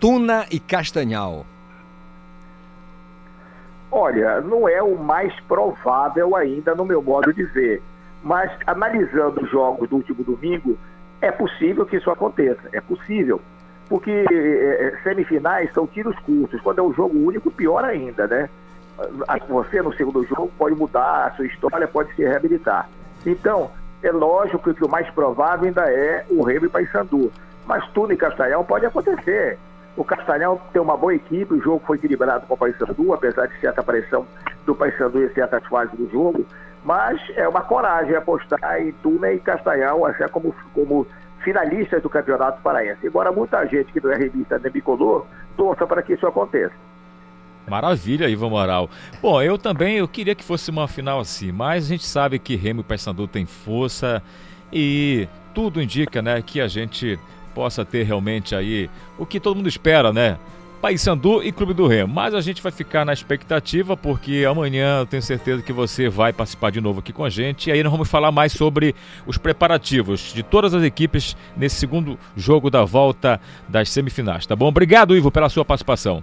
Tuna 0.00 0.46
e 0.50 0.58
Castanhal. 0.58 1.46
Olha, 3.90 4.40
não 4.40 4.68
é 4.68 4.82
o 4.82 4.96
mais 4.96 5.32
provável 5.40 6.36
ainda 6.36 6.74
no 6.74 6.84
meu 6.84 7.02
modo 7.02 7.32
de 7.32 7.44
ver. 7.44 7.82
Mas 8.22 8.50
analisando 8.66 9.42
os 9.42 9.50
jogos 9.50 9.88
do 9.88 9.96
último 9.96 10.22
domingo, 10.22 10.76
é 11.20 11.30
possível 11.30 11.86
que 11.86 11.96
isso 11.96 12.10
aconteça. 12.10 12.68
É 12.72 12.80
possível. 12.80 13.40
Porque 13.88 14.10
é, 14.30 14.98
semifinais 15.02 15.72
são 15.72 15.86
tiros 15.86 16.18
curtos. 16.20 16.60
Quando 16.60 16.80
é 16.80 16.82
um 16.82 16.92
jogo 16.92 17.18
único, 17.18 17.50
pior 17.50 17.84
ainda, 17.84 18.26
né? 18.26 18.50
Você 19.48 19.80
no 19.80 19.94
segundo 19.94 20.24
jogo 20.26 20.50
pode 20.58 20.74
mudar, 20.74 21.26
a 21.26 21.30
sua 21.36 21.46
história 21.46 21.86
pode 21.86 22.14
se 22.14 22.22
reabilitar. 22.22 22.88
Então, 23.24 23.70
é 24.02 24.10
lógico 24.10 24.74
que 24.74 24.84
o 24.84 24.88
mais 24.88 25.08
provável 25.10 25.66
ainda 25.66 25.90
é 25.90 26.26
o 26.28 26.42
Remo 26.42 26.66
e 26.66 26.68
Paysandu. 26.68 27.32
Mas 27.66 27.86
tudo 27.88 28.12
em 28.12 28.16
Castanhal 28.16 28.64
pode 28.64 28.84
acontecer. 28.86 29.58
O 29.98 30.04
Castanhal 30.04 30.62
tem 30.72 30.80
uma 30.80 30.96
boa 30.96 31.12
equipe, 31.12 31.52
o 31.52 31.60
jogo 31.60 31.82
foi 31.84 31.96
equilibrado 31.96 32.46
com 32.46 32.54
o 32.54 32.56
Paysandu, 32.56 33.12
apesar 33.12 33.46
de 33.46 33.60
certa 33.60 33.82
pressão 33.82 34.24
do 34.64 34.72
Paysandu 34.72 35.24
em 35.24 35.28
certas 35.30 35.66
fases 35.66 35.92
do 35.98 36.08
jogo, 36.08 36.46
mas 36.84 37.20
é 37.34 37.48
uma 37.48 37.62
coragem 37.62 38.14
apostar 38.14 38.80
em 38.80 38.92
Tuna 39.02 39.32
e 39.32 39.40
Castanhal, 39.40 40.06
até 40.06 40.28
como, 40.28 40.54
como 40.72 41.04
finalistas 41.42 42.00
do 42.00 42.08
Campeonato 42.08 42.62
Paraense. 42.62 43.04
Embora 43.04 43.32
muita 43.32 43.66
gente 43.66 43.92
que 43.92 44.00
não 44.00 44.12
é 44.12 44.16
revista 44.16 44.56
nem 44.60 44.70
bicolor, 44.70 45.26
torça 45.56 45.84
para 45.84 46.00
que 46.00 46.12
isso 46.12 46.28
aconteça. 46.28 46.74
Maravilha, 47.66 48.28
Ivan 48.28 48.50
Moral. 48.50 48.88
Bom, 49.20 49.42
eu 49.42 49.58
também 49.58 49.96
eu 49.96 50.06
queria 50.06 50.36
que 50.36 50.44
fosse 50.44 50.70
uma 50.70 50.86
final 50.86 51.18
assim, 51.18 51.50
mas 51.50 51.86
a 51.86 51.88
gente 51.88 52.06
sabe 52.06 52.38
que 52.38 52.54
Remo 52.54 52.82
e 52.82 52.84
Paysandu 52.84 53.26
tem 53.26 53.46
força 53.46 54.22
e 54.72 55.26
tudo 55.52 55.82
indica, 55.82 56.22
né, 56.22 56.40
que 56.40 56.60
a 56.60 56.68
gente 56.68 57.18
possa 57.58 57.84
ter 57.84 58.04
realmente 58.04 58.54
aí 58.54 58.88
o 59.18 59.26
que 59.26 59.40
todo 59.40 59.56
mundo 59.56 59.68
espera, 59.68 60.12
né? 60.12 60.38
Paysandu 60.80 61.42
e 61.42 61.50
Clube 61.50 61.74
do 61.74 61.88
Remo. 61.88 62.14
Mas 62.14 62.32
a 62.32 62.40
gente 62.40 62.62
vai 62.62 62.70
ficar 62.70 63.04
na 63.04 63.12
expectativa 63.12 63.96
porque 63.96 64.46
amanhã 64.48 65.00
eu 65.00 65.06
tenho 65.06 65.20
certeza 65.20 65.60
que 65.60 65.72
você 65.72 66.08
vai 66.08 66.32
participar 66.32 66.70
de 66.70 66.80
novo 66.80 67.00
aqui 67.00 67.12
com 67.12 67.24
a 67.24 67.28
gente. 67.28 67.68
E 67.68 67.72
aí 67.72 67.82
nós 67.82 67.90
vamos 67.90 68.08
falar 68.08 68.30
mais 68.30 68.52
sobre 68.52 68.94
os 69.26 69.36
preparativos 69.36 70.32
de 70.32 70.44
todas 70.44 70.72
as 70.72 70.84
equipes 70.84 71.36
nesse 71.56 71.74
segundo 71.74 72.16
jogo 72.36 72.70
da 72.70 72.84
volta 72.84 73.40
das 73.68 73.90
semifinais, 73.90 74.46
tá 74.46 74.54
bom? 74.54 74.68
Obrigado, 74.68 75.16
Ivo, 75.16 75.32
pela 75.32 75.48
sua 75.48 75.64
participação. 75.64 76.22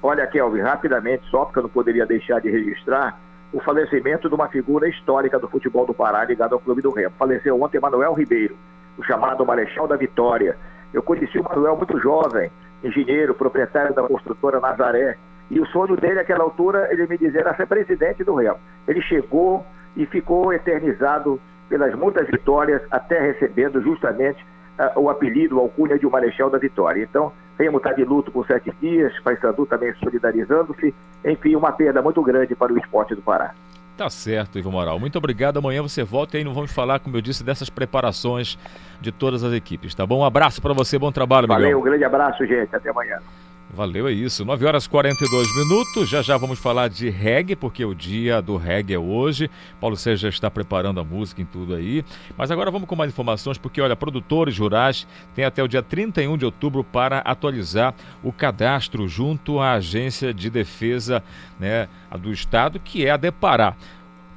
Olha, 0.00 0.28
Kelvin, 0.28 0.60
rapidamente, 0.60 1.24
só 1.28 1.44
porque 1.44 1.58
eu 1.58 1.64
não 1.64 1.70
poderia 1.70 2.06
deixar 2.06 2.40
de 2.40 2.48
registrar 2.48 3.20
o 3.52 3.60
falecimento 3.60 4.28
de 4.28 4.34
uma 4.36 4.46
figura 4.46 4.88
histórica 4.88 5.40
do 5.40 5.48
futebol 5.48 5.84
do 5.84 5.92
Pará 5.92 6.24
ligado 6.24 6.52
ao 6.52 6.60
Clube 6.60 6.82
do 6.82 6.92
Remo. 6.92 7.14
Faleceu 7.18 7.60
ontem 7.60 7.80
Manuel 7.80 8.12
Ribeiro 8.12 8.56
o 8.98 9.02
chamado 9.02 9.44
Marechal 9.44 9.86
da 9.86 9.96
Vitória. 9.96 10.56
Eu 10.92 11.02
conheci 11.02 11.38
o 11.38 11.44
Manuel 11.44 11.76
muito 11.76 11.98
jovem, 11.98 12.50
engenheiro, 12.82 13.34
proprietário 13.34 13.94
da 13.94 14.02
construtora 14.02 14.60
Nazaré. 14.60 15.16
E 15.50 15.60
o 15.60 15.66
sonho 15.66 15.96
dele, 15.96 16.14
naquela 16.14 16.44
altura, 16.44 16.88
ele 16.90 17.06
me 17.06 17.18
dizia, 17.18 17.40
era 17.40 17.54
ser 17.54 17.66
presidente 17.66 18.24
do 18.24 18.34
Real. 18.34 18.58
Ele 18.86 19.00
chegou 19.02 19.64
e 19.96 20.06
ficou 20.06 20.52
eternizado 20.52 21.40
pelas 21.68 21.94
muitas 21.94 22.26
vitórias, 22.26 22.82
até 22.90 23.18
recebendo 23.20 23.80
justamente 23.80 24.44
uh, 24.78 25.00
o 25.00 25.10
apelido, 25.10 25.58
a 25.58 25.62
alcunha 25.62 25.98
de 25.98 26.06
o 26.06 26.10
Marechal 26.10 26.50
da 26.50 26.58
Vitória. 26.58 27.02
Então, 27.02 27.32
Remo 27.58 27.78
está 27.78 27.92
de 27.92 28.04
luto 28.04 28.30
por 28.30 28.46
sete 28.46 28.72
dias, 28.80 29.18
Paysandu 29.20 29.66
também 29.66 29.94
solidarizando-se. 29.94 30.94
Enfim, 31.24 31.54
uma 31.54 31.72
perda 31.72 32.02
muito 32.02 32.22
grande 32.22 32.54
para 32.54 32.72
o 32.72 32.78
esporte 32.78 33.14
do 33.14 33.22
Pará. 33.22 33.52
Tá 33.96 34.08
certo, 34.08 34.58
Ivo 34.58 34.70
Moral. 34.70 34.98
Muito 34.98 35.16
obrigado. 35.18 35.58
Amanhã 35.58 35.82
você 35.82 36.02
volta 36.02 36.36
e 36.36 36.38
aí 36.38 36.44
não 36.44 36.54
vamos 36.54 36.72
falar, 36.72 36.98
como 36.98 37.16
eu 37.16 37.20
disse, 37.20 37.44
dessas 37.44 37.68
preparações 37.68 38.58
de 39.00 39.12
todas 39.12 39.44
as 39.44 39.52
equipes, 39.52 39.94
tá 39.94 40.06
bom? 40.06 40.20
Um 40.20 40.24
abraço 40.24 40.62
para 40.62 40.72
você, 40.72 40.98
bom 40.98 41.12
trabalho, 41.12 41.46
Valeu, 41.46 41.66
Miguel. 41.66 41.78
um 41.78 41.82
grande 41.82 42.04
abraço, 42.04 42.44
gente. 42.46 42.74
Até 42.74 42.88
amanhã. 42.90 43.18
Valeu, 43.74 44.06
é 44.06 44.12
isso. 44.12 44.44
9 44.44 44.66
horas 44.66 44.84
e 44.84 44.90
42 44.90 45.56
minutos. 45.56 46.06
Já 46.06 46.20
já 46.20 46.36
vamos 46.36 46.58
falar 46.58 46.88
de 46.88 47.08
reggae, 47.08 47.56
porque 47.56 47.82
o 47.82 47.94
dia 47.94 48.42
do 48.42 48.58
reggae 48.58 48.92
é 48.92 48.98
hoje. 48.98 49.50
Paulo 49.80 49.96
Sérgio 49.96 50.24
já 50.24 50.28
está 50.28 50.50
preparando 50.50 51.00
a 51.00 51.04
música 51.04 51.40
em 51.40 51.46
tudo 51.46 51.74
aí. 51.74 52.04
Mas 52.36 52.50
agora 52.50 52.70
vamos 52.70 52.86
com 52.86 52.94
mais 52.94 53.10
informações, 53.10 53.56
porque 53.56 53.80
olha, 53.80 53.96
produtores 53.96 54.58
rurais 54.58 55.06
têm 55.34 55.46
até 55.46 55.62
o 55.62 55.68
dia 55.68 55.82
31 55.82 56.36
de 56.36 56.44
outubro 56.44 56.84
para 56.84 57.20
atualizar 57.20 57.94
o 58.22 58.30
cadastro 58.30 59.08
junto 59.08 59.58
à 59.58 59.72
Agência 59.72 60.34
de 60.34 60.50
Defesa 60.50 61.24
né, 61.58 61.88
do 62.20 62.30
Estado, 62.30 62.78
que 62.78 63.06
é 63.06 63.10
a 63.10 63.16
Depará. 63.16 63.74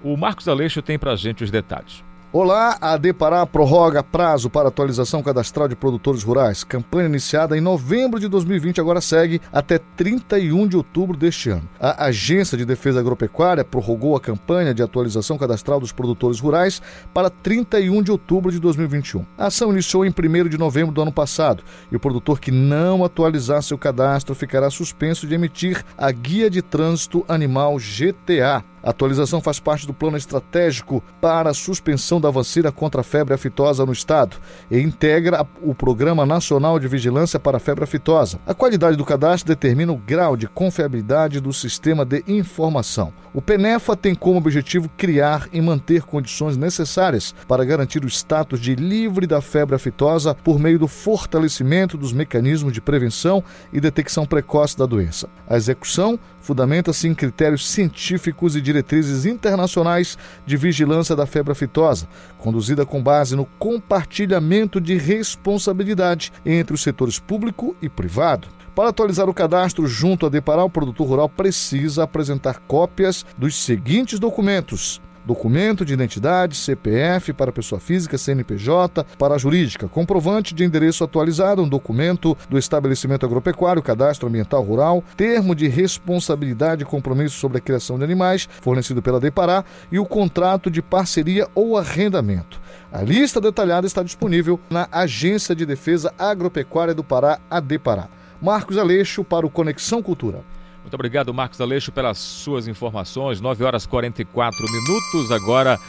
O 0.01 0.15
Marcos 0.15 0.47
Aleixo 0.47 0.81
tem 0.81 0.97
para 0.97 1.13
gente 1.17 1.43
os 1.43 1.51
detalhes. 1.51 2.04
Olá, 2.37 2.77
a 2.81 2.97
Depará 2.97 3.45
prorroga 3.45 4.03
prazo 4.03 4.49
para 4.49 4.67
atualização 4.67 5.23
cadastral 5.23 5.69
de 5.69 5.75
produtores 5.77 6.21
rurais. 6.21 6.65
Campanha 6.65 7.07
iniciada 7.07 7.57
em 7.57 7.61
novembro 7.61 8.19
de 8.19 8.27
2020 8.27 8.81
agora 8.81 8.99
segue 8.99 9.39
até 9.53 9.77
31 9.77 10.67
de 10.67 10.75
outubro 10.75 11.15
deste 11.15 11.49
ano. 11.49 11.63
A 11.79 12.07
Agência 12.07 12.57
de 12.57 12.65
Defesa 12.65 12.99
Agropecuária 12.99 13.63
prorrogou 13.63 14.17
a 14.17 14.19
campanha 14.19 14.73
de 14.73 14.83
atualização 14.83 15.37
cadastral 15.37 15.79
dos 15.79 15.93
produtores 15.93 16.41
rurais 16.41 16.81
para 17.13 17.29
31 17.29 18.03
de 18.03 18.11
outubro 18.11 18.51
de 18.51 18.59
2021. 18.59 19.25
A 19.37 19.45
ação 19.45 19.71
iniciou 19.71 20.05
em 20.05 20.09
1 20.09 20.49
de 20.49 20.57
novembro 20.57 20.93
do 20.93 21.01
ano 21.01 21.13
passado 21.13 21.63
e 21.89 21.95
o 21.95 22.01
produtor 22.01 22.41
que 22.41 22.51
não 22.51 23.05
atualizar 23.05 23.63
seu 23.63 23.77
cadastro 23.77 24.35
ficará 24.35 24.69
suspenso 24.69 25.25
de 25.25 25.35
emitir 25.35 25.85
a 25.97 26.11
Guia 26.11 26.49
de 26.49 26.61
Trânsito 26.61 27.23
Animal 27.29 27.77
GTA 27.77 28.61
a 28.85 28.91
atualização 28.91 29.41
faz 29.41 29.59
parte 29.59 29.87
do 29.87 29.95
plano 29.95 30.15
estratégico 30.15 31.03
para 31.19 31.49
a 31.49 31.53
suspensão 31.55 32.21
da 32.21 32.29
vacina 32.29 32.71
contra 32.71 33.01
a 33.01 33.03
febre 33.03 33.33
aftosa 33.33 33.83
no 33.83 33.91
estado 33.91 34.37
e 34.69 34.79
integra 34.79 35.43
o 35.63 35.73
Programa 35.73 36.23
Nacional 36.23 36.79
de 36.79 36.87
Vigilância 36.87 37.39
para 37.39 37.57
a 37.57 37.59
Febre 37.59 37.83
Aftosa. 37.83 38.39
A 38.45 38.53
qualidade 38.53 38.95
do 38.95 39.03
cadastro 39.03 39.47
determina 39.47 39.91
o 39.91 39.97
grau 39.97 40.37
de 40.37 40.47
confiabilidade 40.47 41.39
do 41.39 41.51
sistema 41.51 42.05
de 42.05 42.23
informação. 42.27 43.11
O 43.33 43.41
PENEFA 43.41 43.97
tem 43.97 44.13
como 44.13 44.37
objetivo 44.37 44.87
criar 44.95 45.49
e 45.51 45.59
manter 45.59 46.03
condições 46.03 46.55
necessárias 46.55 47.33
para 47.47 47.65
garantir 47.65 48.05
o 48.05 48.07
status 48.07 48.59
de 48.59 48.75
livre 48.75 49.25
da 49.25 49.41
febre 49.41 49.75
aftosa 49.75 50.35
por 50.35 50.59
meio 50.59 50.77
do 50.77 50.87
fortalecimento 50.87 51.97
dos 51.97 52.13
mecanismos 52.13 52.71
de 52.71 52.81
prevenção 52.81 53.43
e 53.73 53.81
detecção 53.81 54.27
precoce 54.27 54.77
da 54.77 54.85
doença. 54.85 55.27
A 55.49 55.57
execução 55.57 56.19
fundamenta-se 56.45 57.07
em 57.07 57.15
critérios 57.15 57.67
científicos 57.67 58.55
e 58.55 58.61
diretrizes 58.61 59.25
internacionais 59.25 60.15
de 60.45 60.55
vigilância 60.55 61.15
da 61.15 61.25
febre 61.25 61.53
aftosa, 61.53 62.07
conduzida 62.37 62.85
com 62.85 63.01
base 63.01 63.35
no 63.35 63.45
compartilhamento 63.57 64.79
de 64.79 64.95
responsabilidade 64.95 66.31
entre 66.45 66.75
os 66.75 66.83
setores 66.83 67.17
público 67.17 67.75
e 67.81 67.89
privado. 67.89 68.47
Para 68.75 68.89
atualizar 68.89 69.27
o 69.27 69.33
cadastro 69.33 69.87
junto 69.87 70.27
a 70.27 70.29
Deparar, 70.29 70.65
o 70.65 70.69
produtor 70.69 71.07
rural 71.07 71.29
precisa 71.29 72.03
apresentar 72.03 72.59
cópias 72.67 73.25
dos 73.35 73.55
seguintes 73.55 74.19
documentos: 74.19 75.01
documento 75.25 75.83
de 75.83 75.93
identidade, 75.93 76.55
CPF 76.55 77.33
para 77.33 77.51
pessoa 77.51 77.79
física, 77.79 78.17
CNPJ 78.17 79.05
para 79.17 79.37
jurídica, 79.37 79.87
comprovante 79.87 80.53
de 80.53 80.63
endereço 80.63 81.03
atualizado, 81.03 81.63
um 81.63 81.67
documento 81.67 82.37
do 82.49 82.57
estabelecimento 82.57 83.25
agropecuário, 83.25 83.81
cadastro 83.81 84.27
ambiental 84.27 84.63
rural, 84.63 85.03
termo 85.17 85.55
de 85.55 85.67
responsabilidade 85.67 86.83
e 86.83 86.85
compromisso 86.85 87.37
sobre 87.37 87.57
a 87.57 87.61
criação 87.61 87.97
de 87.97 88.03
animais, 88.03 88.47
fornecido 88.61 89.01
pela 89.01 89.19
Depará, 89.19 89.65
e 89.91 89.97
o 89.97 90.05
contrato 90.05 90.69
de 90.69 90.81
parceria 90.81 91.47
ou 91.55 91.77
arrendamento. 91.77 92.61
A 92.91 93.01
lista 93.01 93.41
detalhada 93.41 93.87
está 93.87 94.03
disponível 94.03 94.59
na 94.69 94.87
Agência 94.91 95.55
de 95.55 95.65
Defesa 95.65 96.13
Agropecuária 96.17 96.93
do 96.93 97.03
Pará, 97.03 97.39
a 97.49 97.59
Depará. 97.59 98.07
Marcos 98.41 98.77
Aleixo 98.77 99.23
para 99.23 99.45
o 99.45 99.49
Conexão 99.49 100.03
Cultura. 100.03 100.43
Muito 100.85 100.93
obrigado, 100.93 101.33
Marcos 101.33 101.59
Aleixo, 101.59 101.91
pelas 101.91 102.19
suas 102.19 102.67
informações. 102.67 103.41
9 103.41 103.63
horas 103.63 103.87
44 103.87 104.55
minutos. 104.71 105.31
Agora, 105.31 105.79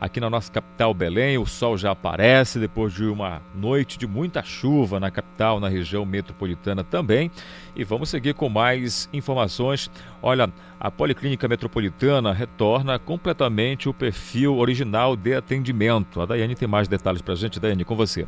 aqui 0.00 0.18
na 0.18 0.28
nossa 0.28 0.50
capital, 0.50 0.92
Belém, 0.92 1.38
o 1.38 1.46
sol 1.46 1.78
já 1.78 1.92
aparece 1.92 2.58
depois 2.58 2.92
de 2.92 3.04
uma 3.04 3.40
noite 3.54 3.96
de 3.96 4.08
muita 4.08 4.42
chuva 4.42 4.98
na 4.98 5.08
capital, 5.08 5.60
na 5.60 5.68
região 5.68 6.04
metropolitana 6.04 6.82
também. 6.82 7.30
E 7.76 7.84
vamos 7.84 8.08
seguir 8.08 8.34
com 8.34 8.48
mais 8.48 9.08
informações. 9.12 9.88
Olha, 10.20 10.52
a 10.80 10.90
Policlínica 10.90 11.46
Metropolitana 11.46 12.32
retorna 12.32 12.98
completamente 12.98 13.88
o 13.88 13.94
perfil 13.94 14.56
original 14.56 15.14
de 15.14 15.32
atendimento. 15.32 16.20
A 16.20 16.26
Daiane 16.26 16.56
tem 16.56 16.66
mais 16.66 16.88
detalhes 16.88 17.22
para 17.22 17.34
a 17.34 17.36
gente. 17.36 17.60
Daiane, 17.60 17.84
com 17.84 17.94
você. 17.94 18.26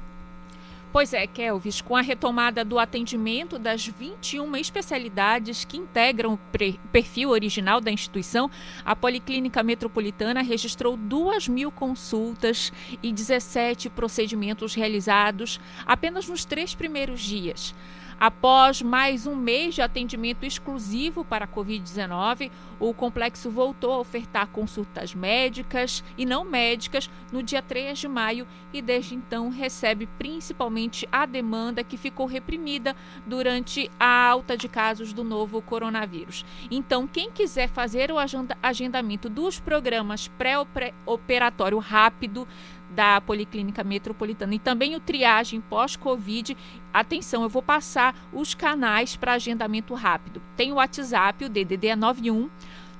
Pois 0.93 1.15
é, 1.15 1.27
Kelvis, 1.27 1.81
com 1.81 1.97
a 1.97 2.03
retomada 2.03 2.63
do 2.63 2.79
atendimento 2.79 3.59
das 3.59 3.87
21 3.87 4.55
especialidades 4.59 5.65
que 5.65 5.79
integram 5.79 6.35
o 6.35 6.89
perfil 6.93 7.31
original 7.31 7.81
da 7.81 7.91
instituição, 7.91 8.51
a 8.85 8.95
Policlínica 8.95 9.63
Metropolitana 9.63 10.43
registrou 10.43 10.95
2 10.95 11.49
mil 11.49 11.73
consultas 11.73 12.71
e 13.03 13.11
17 13.11 13.89
procedimentos 13.89 14.75
realizados 14.75 15.59
apenas 15.87 16.29
nos 16.29 16.45
três 16.45 16.75
primeiros 16.75 17.23
dias. 17.23 17.75
Após 18.19 18.83
mais 18.83 19.27
um 19.27 19.35
mês 19.35 19.75
de 19.75 19.83
atendimento 19.83 20.45
exclusivo 20.45 21.25
para 21.25 21.45
a 21.45 21.49
Covid-19, 21.49 22.51
o 22.79 22.93
complexo 22.95 23.51
voltou 23.51 23.93
a 23.93 23.99
ofertar 23.99 24.49
consultas 24.49 25.15
médicas 25.15 26.05
e 26.17 26.25
não 26.25 26.45
médicas 26.45 27.11
no 27.33 27.43
dia 27.43 27.63
3 27.63 27.99
de 27.99 28.09
maio 28.09 28.47
e 28.73 28.81
desde 28.81 29.15
então 29.15 29.49
recebe 29.51 30.07
principalmente 30.19 31.09
a 31.11 31.27
demanda 31.27 31.85
que 31.85 31.97
ficou 31.97 32.27
reprimida 32.27 32.95
durante 33.27 33.91
a 33.99 34.29
alta 34.29 34.57
de 34.57 34.69
casos 34.69 35.13
do 35.13 35.25
novo 35.25 35.61
coronavírus. 35.63 36.45
Então, 36.71 37.07
quem 37.07 37.31
quiser 37.31 37.69
fazer 37.69 38.11
o 38.11 38.17
agendamento 38.63 39.29
dos 39.29 39.59
programas 39.59 40.29
pré-operatório 40.29 41.79
rápido 41.79 42.47
da 42.95 43.21
Policlínica 43.21 43.83
Metropolitana 43.83 44.55
e 44.55 44.59
também 44.59 44.95
o 44.95 45.01
triagem 45.01 45.61
pós-Covid. 45.61 46.57
Atenção, 46.93 47.43
eu 47.43 47.49
vou 47.49 47.63
passar 47.63 48.15
os 48.33 48.55
canais 48.55 49.17
para 49.17 49.33
agendamento 49.33 49.95
rápido. 49.95 50.41
Tem 50.57 50.73
o 50.73 50.77
WhatsApp, 50.77 51.45
o 51.45 51.49
DDD 51.49 51.89
é 51.89 51.97
91 51.97 52.49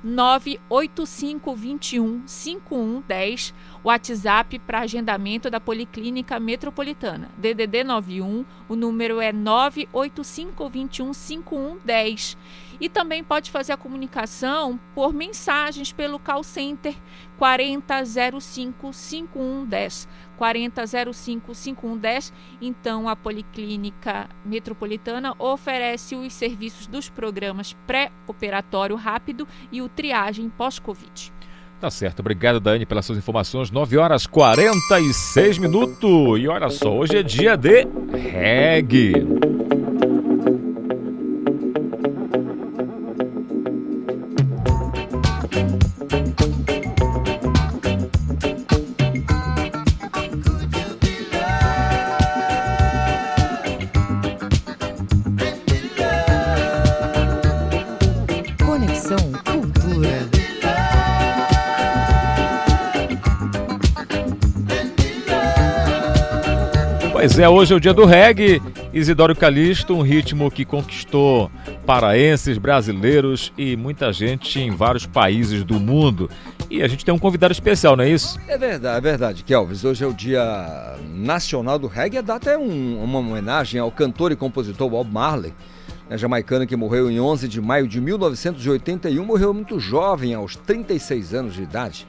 98521 0.03 2.27
5110, 2.27 3.55
WhatsApp 3.85 4.59
para 4.59 4.81
agendamento 4.81 5.49
da 5.49 5.61
Policlínica 5.61 6.41
Metropolitana. 6.41 7.31
DDD 7.39 7.85
91, 7.85 8.45
o 8.69 8.75
número 8.75 9.21
é 9.21 9.33
98521 9.33 11.13
5110. 11.13 12.37
E 12.83 12.89
também 12.89 13.23
pode 13.23 13.49
fazer 13.49 13.73
a 13.73 13.77
comunicação 13.77 14.79
por 14.93 15.15
mensagens 15.15 15.93
pelo 15.93 16.19
call 16.19 16.43
center 16.43 16.93
4005 17.39 18.93
5110. 18.93 20.09
4005 20.37 21.55
5110. 21.55 22.33
Então, 22.61 23.09
a 23.09 23.15
Policlínica 23.15 24.29
Metropolitana 24.45 25.33
oferece 25.39 26.17
os 26.17 26.33
serviços 26.33 26.89
dos 26.89 27.09
programas 27.09 27.73
pré-operatório 27.87 28.97
rápido 28.97 29.47
e 29.71 29.81
o 29.81 29.89
triagem 29.89 30.49
pós-Covid. 30.49 31.33
Tá 31.79 31.89
certo, 31.89 32.19
obrigado 32.19 32.59
Dani 32.59 32.85
pelas 32.85 33.07
suas 33.07 33.19
informações. 33.19 33.71
9 33.71 33.97
horas 33.97 34.27
46 34.27 35.59
minutos. 35.59 36.41
E 36.41 36.49
olha 36.49 36.69
só, 36.69 36.93
hoje 36.93 37.17
é 37.17 37.23
dia 37.23 37.57
de 37.57 37.87
reggae. 38.13 39.72
Pois 67.23 67.39
é, 67.39 67.49
hoje 67.49 67.73
é 67.73 67.77
o 67.77 67.79
dia 67.79 67.95
do 67.95 68.05
reggae. 68.05 68.61
Isidoro 68.93 69.37
Calixto, 69.37 69.95
um 69.95 70.03
ritmo 70.03 70.51
que 70.51 70.65
conquistou 70.65 71.49
paraenses, 71.87 72.59
brasileiros 72.59 73.53
e 73.57 73.77
muita 73.77 74.13
gente 74.13 74.59
em 74.59 74.73
vários 74.73 75.07
países 75.07 75.63
do 75.63 75.79
mundo. 75.79 76.29
E 76.69 76.83
a 76.83 76.89
gente 76.89 77.05
tem 77.05 77.15
um 77.15 77.21
convidado 77.21 77.53
especial, 77.53 77.95
não 77.95 78.03
é 78.03 78.11
isso? 78.11 78.41
É 78.49 78.59
verdade, 78.59 78.99
é 78.99 79.01
verdade, 79.01 79.45
Kelvis. 79.45 79.85
Hoje 79.85 80.03
é 80.03 80.07
o 80.09 80.13
Dia 80.13 80.97
Nacional 81.15 81.79
do 81.79 81.87
Reggae. 81.87 82.19
A 82.19 82.23
data 82.23 82.51
é 82.51 82.59
um, 82.59 83.01
uma 83.01 83.21
homenagem 83.21 83.81
ao 83.81 83.93
cantor 83.93 84.33
e 84.33 84.37
compositor 84.37 84.91
Bob 84.91 85.09
Marley, 85.09 85.55
né, 86.11 86.19
jamaicano 86.19 86.67
que 86.67 86.75
morreu 86.75 87.09
em 87.09 87.21
11 87.21 87.47
de 87.47 87.61
maio 87.61 87.87
de 87.87 88.01
1981. 88.01 89.25
Morreu 89.25 89.55
muito 89.55 89.79
jovem, 89.79 90.35
aos 90.35 90.57
36 90.57 91.35
anos 91.35 91.55
de 91.55 91.63
idade. 91.63 92.05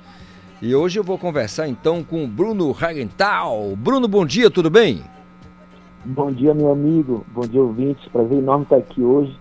E 0.65 0.73
hoje 0.73 0.97
eu 0.97 1.03
vou 1.03 1.17
conversar 1.17 1.67
então 1.67 2.01
com 2.05 2.23
o 2.23 2.27
Bruno 2.27 2.73
Hagenthal. 2.73 3.75
Bruno, 3.75 4.07
bom 4.07 4.25
dia, 4.25 4.49
tudo 4.49 4.69
bem? 4.69 5.03
Bom 6.05 6.31
dia, 6.31 6.53
meu 6.53 6.71
amigo. 6.71 7.25
Bom 7.33 7.41
dia, 7.41 7.61
ouvintes. 7.61 8.07
Prazer 8.07 8.37
enorme 8.37 8.63
estar 8.63 8.77
aqui 8.77 9.01
hoje, 9.01 9.37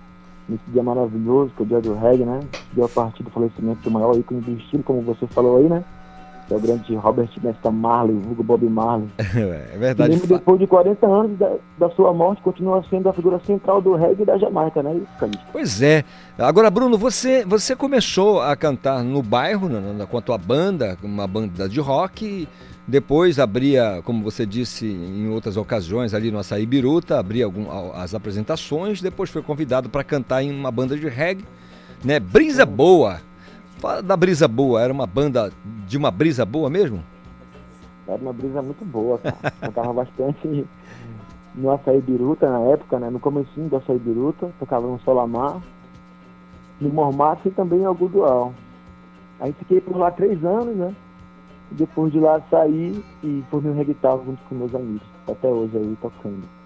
nesse 0.48 0.64
dia 0.72 0.82
maravilhoso, 0.82 1.52
que 1.56 1.62
é 1.62 1.64
o 1.64 1.68
dia 1.68 1.80
do 1.80 1.94
reggae, 1.94 2.24
né? 2.24 2.40
Dia 2.74 2.86
a 2.86 2.88
partir 2.88 3.22
do 3.22 3.30
falecimento 3.30 3.82
do 3.82 3.90
maior 3.92 4.18
ícone 4.18 4.40
do 4.40 4.50
estilo, 4.50 4.82
como 4.82 5.00
você 5.02 5.24
falou 5.28 5.58
aí, 5.58 5.68
né? 5.68 5.84
Que 6.52 6.54
é 6.54 6.56
o 6.56 6.60
grande 6.60 6.94
Robert 6.94 7.30
Nesta 7.42 7.70
Marley, 7.70 8.16
Hugo 8.16 8.42
Bob 8.42 8.68
Marley. 8.68 9.08
é 9.18 9.78
verdade. 9.78 10.10
E 10.10 10.14
mesmo 10.14 10.28
depois 10.28 10.58
de 10.58 10.66
40 10.66 11.06
anos 11.06 11.38
da, 11.38 11.52
da, 11.78 11.90
sua 11.90 12.12
morte, 12.12 12.42
continua 12.42 12.84
sendo 12.90 13.08
a 13.08 13.12
figura 13.12 13.40
central 13.46 13.80
do 13.80 13.94
reggae 13.94 14.24
da 14.24 14.36
Jamaica, 14.36 14.82
né? 14.82 15.00
Pois 15.50 15.80
é. 15.80 16.04
Agora, 16.38 16.70
Bruno, 16.70 16.98
você, 16.98 17.44
você 17.44 17.74
começou 17.74 18.40
a 18.40 18.54
cantar 18.54 19.02
no 19.02 19.22
bairro, 19.22 19.68
na, 19.68 19.80
na, 19.80 20.06
com 20.06 20.18
a 20.18 20.20
tua 20.20 20.36
banda, 20.36 20.98
uma 21.02 21.26
banda 21.26 21.68
de 21.68 21.80
rock, 21.80 22.46
depois 22.86 23.38
abria, 23.38 24.02
como 24.04 24.22
você 24.22 24.44
disse 24.44 24.86
em 24.86 25.28
outras 25.28 25.56
ocasiões, 25.56 26.12
ali 26.12 26.30
no 26.30 26.38
Açaí 26.38 26.66
Biruta, 26.66 27.18
abria 27.18 27.44
algum, 27.44 27.66
as 27.94 28.14
apresentações, 28.14 29.00
depois 29.00 29.30
foi 29.30 29.42
convidado 29.42 29.88
para 29.88 30.04
cantar 30.04 30.42
em 30.42 30.50
uma 30.50 30.70
banda 30.70 30.96
de 30.96 31.08
reggae, 31.08 31.44
né? 32.04 32.18
Brisa 32.20 32.66
Boa. 32.66 33.20
Fala 33.82 34.00
da 34.00 34.16
Brisa 34.16 34.46
Boa, 34.46 34.80
era 34.80 34.92
uma 34.92 35.08
banda 35.08 35.52
de 35.88 35.98
uma 35.98 36.08
brisa 36.08 36.46
boa 36.46 36.70
mesmo? 36.70 37.02
Era 38.06 38.22
uma 38.22 38.32
brisa 38.32 38.62
muito 38.62 38.84
boa, 38.84 39.18
cara. 39.18 39.36
Tocava 39.60 39.92
bastante 39.92 40.64
no 41.52 41.68
Açaí 41.72 42.00
Biruta 42.00 42.48
na 42.48 42.60
época, 42.60 43.00
né? 43.00 43.10
No 43.10 43.18
comecinho 43.18 43.68
do 43.68 43.74
Açaí 43.74 43.98
Biruta, 43.98 44.52
tocava 44.60 44.86
no 44.86 45.00
Solamar, 45.00 45.60
no 46.80 46.90
Mormaço 46.90 47.48
e 47.48 47.50
também 47.50 47.80
em 47.80 47.84
Algodual. 47.84 48.54
Aí 49.40 49.52
fiquei 49.52 49.80
por 49.80 49.96
lá 49.96 50.12
três 50.12 50.44
anos, 50.44 50.76
né? 50.76 50.94
depois 51.72 52.12
de 52.12 52.20
lá 52.20 52.40
sair 52.50 53.04
e 53.24 53.42
formei 53.50 53.72
um 53.72 53.76
reggaeton 53.76 54.22
junto 54.24 54.42
com 54.44 54.54
meus 54.54 54.72
amigos. 54.76 55.02
Até 55.26 55.48
hoje 55.48 55.76
aí 55.76 55.98
tocando. 56.00 56.61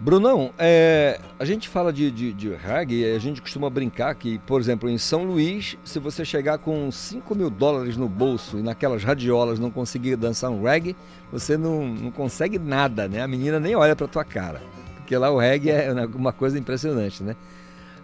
Brunão, 0.00 0.50
é, 0.58 1.20
a 1.38 1.44
gente 1.44 1.68
fala 1.68 1.92
de, 1.92 2.10
de, 2.10 2.32
de 2.32 2.54
reggae 2.54 3.02
e 3.02 3.14
a 3.14 3.18
gente 3.18 3.42
costuma 3.42 3.68
brincar 3.68 4.14
que, 4.14 4.38
por 4.40 4.58
exemplo, 4.58 4.88
em 4.88 4.96
São 4.96 5.24
Luís, 5.24 5.76
se 5.84 5.98
você 5.98 6.24
chegar 6.24 6.56
com 6.56 6.90
5 6.90 7.34
mil 7.34 7.50
dólares 7.50 7.98
no 7.98 8.08
bolso 8.08 8.58
e 8.58 8.62
naquelas 8.62 9.04
radiolas 9.04 9.58
não 9.58 9.70
conseguir 9.70 10.16
dançar 10.16 10.50
um 10.50 10.62
reggae, 10.62 10.96
você 11.30 11.54
não, 11.58 11.86
não 11.86 12.10
consegue 12.10 12.58
nada, 12.58 13.06
né? 13.08 13.20
A 13.20 13.28
menina 13.28 13.60
nem 13.60 13.76
olha 13.76 13.94
pra 13.94 14.08
tua 14.08 14.24
cara. 14.24 14.62
Porque 14.96 15.14
lá 15.18 15.30
o 15.30 15.38
reggae 15.38 15.70
é 15.70 15.92
uma 16.16 16.32
coisa 16.32 16.58
impressionante, 16.58 17.22
né? 17.22 17.36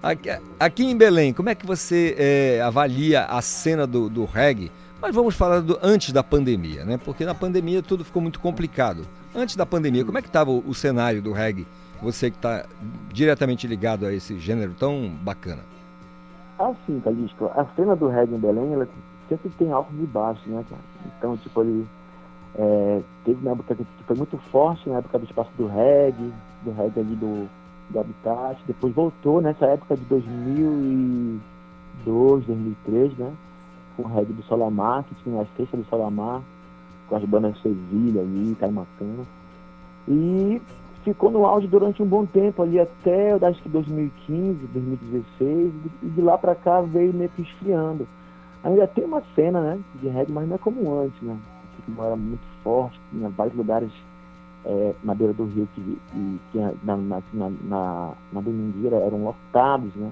Aqui, 0.02 0.28
aqui 0.60 0.85
em 0.85 0.94
Belém, 0.94 1.32
como 1.32 1.48
é 1.48 1.55
que 1.55 1.64
você 1.64 2.14
é, 2.18 2.60
avalia 2.60 3.24
a 3.24 3.40
cena 3.40 3.86
do, 3.86 4.10
do 4.10 4.27
reggae? 4.27 4.70
Mas 5.01 5.14
vamos 5.14 5.35
falar 5.35 5.60
do, 5.60 5.78
antes 5.82 6.12
da 6.12 6.23
pandemia, 6.23 6.85
né? 6.85 6.98
Porque 7.02 7.24
na 7.24 7.35
pandemia 7.35 7.82
tudo 7.82 8.05
ficou 8.05 8.20
muito 8.20 8.39
complicado. 8.39 9.06
Antes 9.35 9.56
da 9.56 9.64
pandemia, 9.64 10.05
como 10.05 10.18
é 10.18 10.23
que 10.23 10.28
estava 10.28 10.51
o, 10.51 10.62
o, 10.66 10.74
cenário 10.74 11.23
do 11.23 11.32
reggae? 11.32 11.66
Você 12.02 12.31
que 12.31 12.36
está 12.36 12.66
diretamente 13.12 13.66
ligado 13.66 14.06
a 14.06 14.12
esse 14.12 14.39
gênero 14.39 14.74
tão 14.74 15.10
bacana. 15.23 15.62
Ah, 16.59 16.73
sim, 16.86 17.01
Calixto. 17.01 17.51
A 17.55 17.66
cena 17.77 17.94
do 17.97 18.09
reggae 18.09 18.35
em 18.35 18.39
Belém, 18.39 18.73
ela 18.73 18.89
sempre 19.28 19.51
tem 19.51 19.70
altos 19.73 19.94
e 19.98 20.06
baixos, 20.06 20.47
né, 20.47 20.64
cara? 20.68 20.81
Então, 21.18 21.36
tipo, 21.36 21.60
ele 21.62 21.86
é, 22.55 23.02
teve 23.24 23.40
uma 23.43 23.52
época 23.52 23.74
que 23.74 23.86
foi 24.06 24.16
muito 24.16 24.39
forte, 24.51 24.89
na 24.89 24.98
época 24.98 25.18
do 25.18 25.27
espaço 25.27 25.51
do 25.59 25.66
reggae, 25.66 26.32
do 26.64 26.73
reggae 26.73 27.01
ali 27.01 27.14
do, 27.16 27.47
do 27.90 28.01
Habitat. 28.01 28.59
Depois 28.66 28.94
voltou 28.94 29.43
nessa 29.43 29.66
época 29.66 29.97
de 29.97 30.05
2002, 30.05 32.47
2003, 32.47 33.18
né? 33.18 33.32
com 33.97 34.02
o 34.02 34.06
reggae 34.06 34.32
do 34.32 34.43
Solamar, 34.44 35.05
que 35.05 35.14
tinha 35.23 35.40
as 35.40 35.48
festas 35.56 35.81
do 35.81 35.86
Solamar, 35.86 36.43
com 37.09 37.16
as 37.16 37.24
bandas 37.24 37.60
Sevilha 37.62 38.20
ali, 38.20 38.55
Caimatã. 38.60 39.24
E 40.06 40.60
ficou 41.07 41.31
no 41.31 41.47
auge 41.47 41.69
durante 41.69 42.03
um 42.03 42.07
bom 42.07 42.27
tempo, 42.27 42.62
ali 42.62 42.81
até 42.81 43.33
acho 43.33 43.62
que 43.62 43.69
2015, 43.69 44.66
2016, 44.73 45.73
e 46.03 46.07
de 46.09 46.20
lá 46.20 46.37
para 46.37 46.55
cá 46.57 46.81
veio 46.81 47.15
meio 47.15 47.31
que 47.31 47.43
esfriando. 47.43 48.09
Ainda 48.65 48.89
tem 48.89 49.05
uma 49.05 49.23
cena, 49.37 49.61
né, 49.61 49.78
de 50.01 50.09
reggae, 50.09 50.33
mas 50.33 50.49
não 50.49 50.57
é 50.57 50.59
como 50.59 51.01
antes, 51.01 51.23
né? 51.23 51.37
Como 51.85 52.03
era 52.03 52.16
muito 52.16 52.43
forte, 52.65 52.99
tinha 53.12 53.28
vários 53.28 53.55
lugares 53.55 53.91
é, 54.65 54.95
na 55.05 55.15
beira 55.15 55.33
do 55.33 55.45
rio 55.45 55.69
que, 55.74 55.99
que 56.51 56.59
na, 56.83 56.97
na, 56.97 57.23
na, 57.33 57.51
na, 57.62 58.12
na 58.33 58.41
domingueira 58.41 58.97
eram 58.97 59.24
lotados, 59.24 59.95
né? 59.95 60.11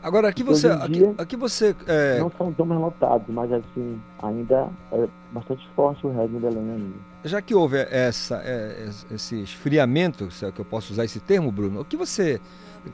Agora, 0.00 0.28
aqui 0.28 0.44
você. 0.44 0.68
Aqui, 0.68 1.14
aqui, 1.18 1.36
você 1.36 1.74
é... 1.88 2.20
Não 2.20 2.30
são 2.38 2.52
tão 2.52 2.64
mais 2.64 2.80
lotados, 2.80 3.26
mas 3.28 3.52
assim, 3.52 4.00
ainda 4.22 4.68
é 4.92 5.08
bastante 5.32 5.68
forte 5.74 6.06
o 6.06 6.10
reggae 6.10 6.36
em 6.36 6.38
Belém 6.38 6.70
ainda. 6.70 6.94
Já 7.26 7.42
que 7.42 7.54
houve 7.54 7.78
essa, 7.90 8.40
é, 8.44 8.88
esse 9.10 9.42
esfriamento, 9.42 10.30
se 10.30 10.46
é 10.46 10.52
que 10.52 10.60
eu 10.60 10.64
posso 10.64 10.92
usar 10.92 11.04
esse 11.04 11.18
termo, 11.18 11.50
Bruno, 11.50 11.80
o 11.80 11.84
que 11.84 11.96
você 11.96 12.40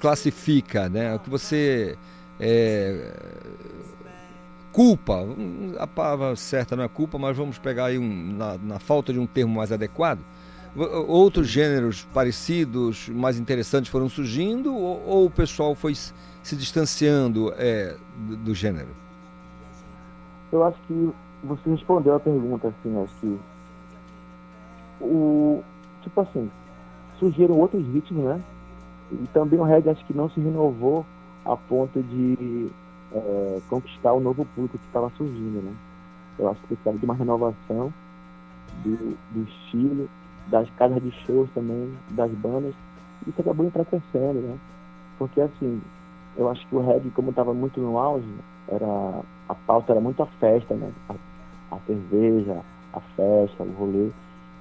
classifica, 0.00 0.88
né? 0.88 1.14
O 1.14 1.18
que 1.18 1.28
você 1.28 1.98
é, 2.40 3.12
culpa, 4.72 5.18
a 5.78 5.86
palavra 5.86 6.34
certa 6.34 6.74
não 6.74 6.82
é 6.82 6.88
culpa, 6.88 7.18
mas 7.18 7.36
vamos 7.36 7.58
pegar 7.58 7.86
aí 7.86 7.98
um, 7.98 8.32
na, 8.32 8.56
na 8.56 8.78
falta 8.78 9.12
de 9.12 9.18
um 9.18 9.26
termo 9.26 9.54
mais 9.54 9.70
adequado. 9.70 10.20
Outros 11.06 11.48
gêneros 11.48 12.06
parecidos, 12.14 13.06
mais 13.10 13.38
interessantes 13.38 13.90
foram 13.90 14.08
surgindo 14.08 14.74
ou, 14.74 15.06
ou 15.06 15.26
o 15.26 15.30
pessoal 15.30 15.74
foi 15.74 15.94
se 15.94 16.56
distanciando 16.56 17.52
é, 17.58 17.94
do, 18.16 18.36
do, 18.36 18.54
gênero? 18.54 18.88
Eu 20.50 20.64
acho 20.64 20.78
que 20.88 21.10
você 21.44 21.68
respondeu 21.68 22.14
a 22.14 22.20
pergunta, 22.20 22.68
assim, 22.68 23.02
acho 23.02 23.14
que 23.20 23.38
o 25.02 25.62
tipo 26.02 26.20
assim, 26.20 26.50
surgiram 27.18 27.58
outros 27.58 27.84
ritmos, 27.86 28.24
né? 28.24 28.42
E 29.12 29.26
também 29.28 29.60
o 29.60 29.64
reggae 29.64 29.90
acho 29.90 30.04
que 30.06 30.16
não 30.16 30.30
se 30.30 30.40
renovou 30.40 31.04
a 31.44 31.56
ponto 31.56 32.02
de 32.02 32.70
é, 33.12 33.60
conquistar 33.68 34.12
o 34.12 34.20
novo 34.20 34.44
público 34.54 34.78
que 34.78 34.86
estava 34.86 35.10
surgindo, 35.16 35.62
né? 35.62 35.74
Eu 36.38 36.48
acho 36.48 36.60
que 36.62 36.68
precisava 36.68 36.98
de 36.98 37.04
uma 37.04 37.14
renovação 37.14 37.92
do, 38.84 39.16
do 39.32 39.42
estilo, 39.48 40.08
das 40.48 40.68
casas 40.70 41.02
de 41.02 41.10
shows 41.26 41.48
também, 41.54 41.94
das 42.10 42.30
bandas, 42.32 42.74
isso 43.26 43.40
acabou 43.40 43.66
enfraquecendo, 43.66 44.40
né? 44.40 44.58
Porque 45.18 45.40
assim, 45.40 45.80
eu 46.36 46.48
acho 46.50 46.66
que 46.66 46.74
o 46.74 46.80
reggae, 46.80 47.10
como 47.10 47.30
estava 47.30 47.52
muito 47.54 47.80
no 47.80 47.98
auge, 47.98 48.26
era, 48.68 49.20
a 49.48 49.54
pauta 49.54 49.92
era 49.92 50.00
muito 50.00 50.22
a 50.22 50.26
festa, 50.26 50.74
né? 50.74 50.90
A, 51.08 51.76
a, 51.76 51.78
cerveja, 51.86 52.60
a 52.92 53.00
festa, 53.00 53.62
o 53.62 53.72
rolê. 53.72 54.10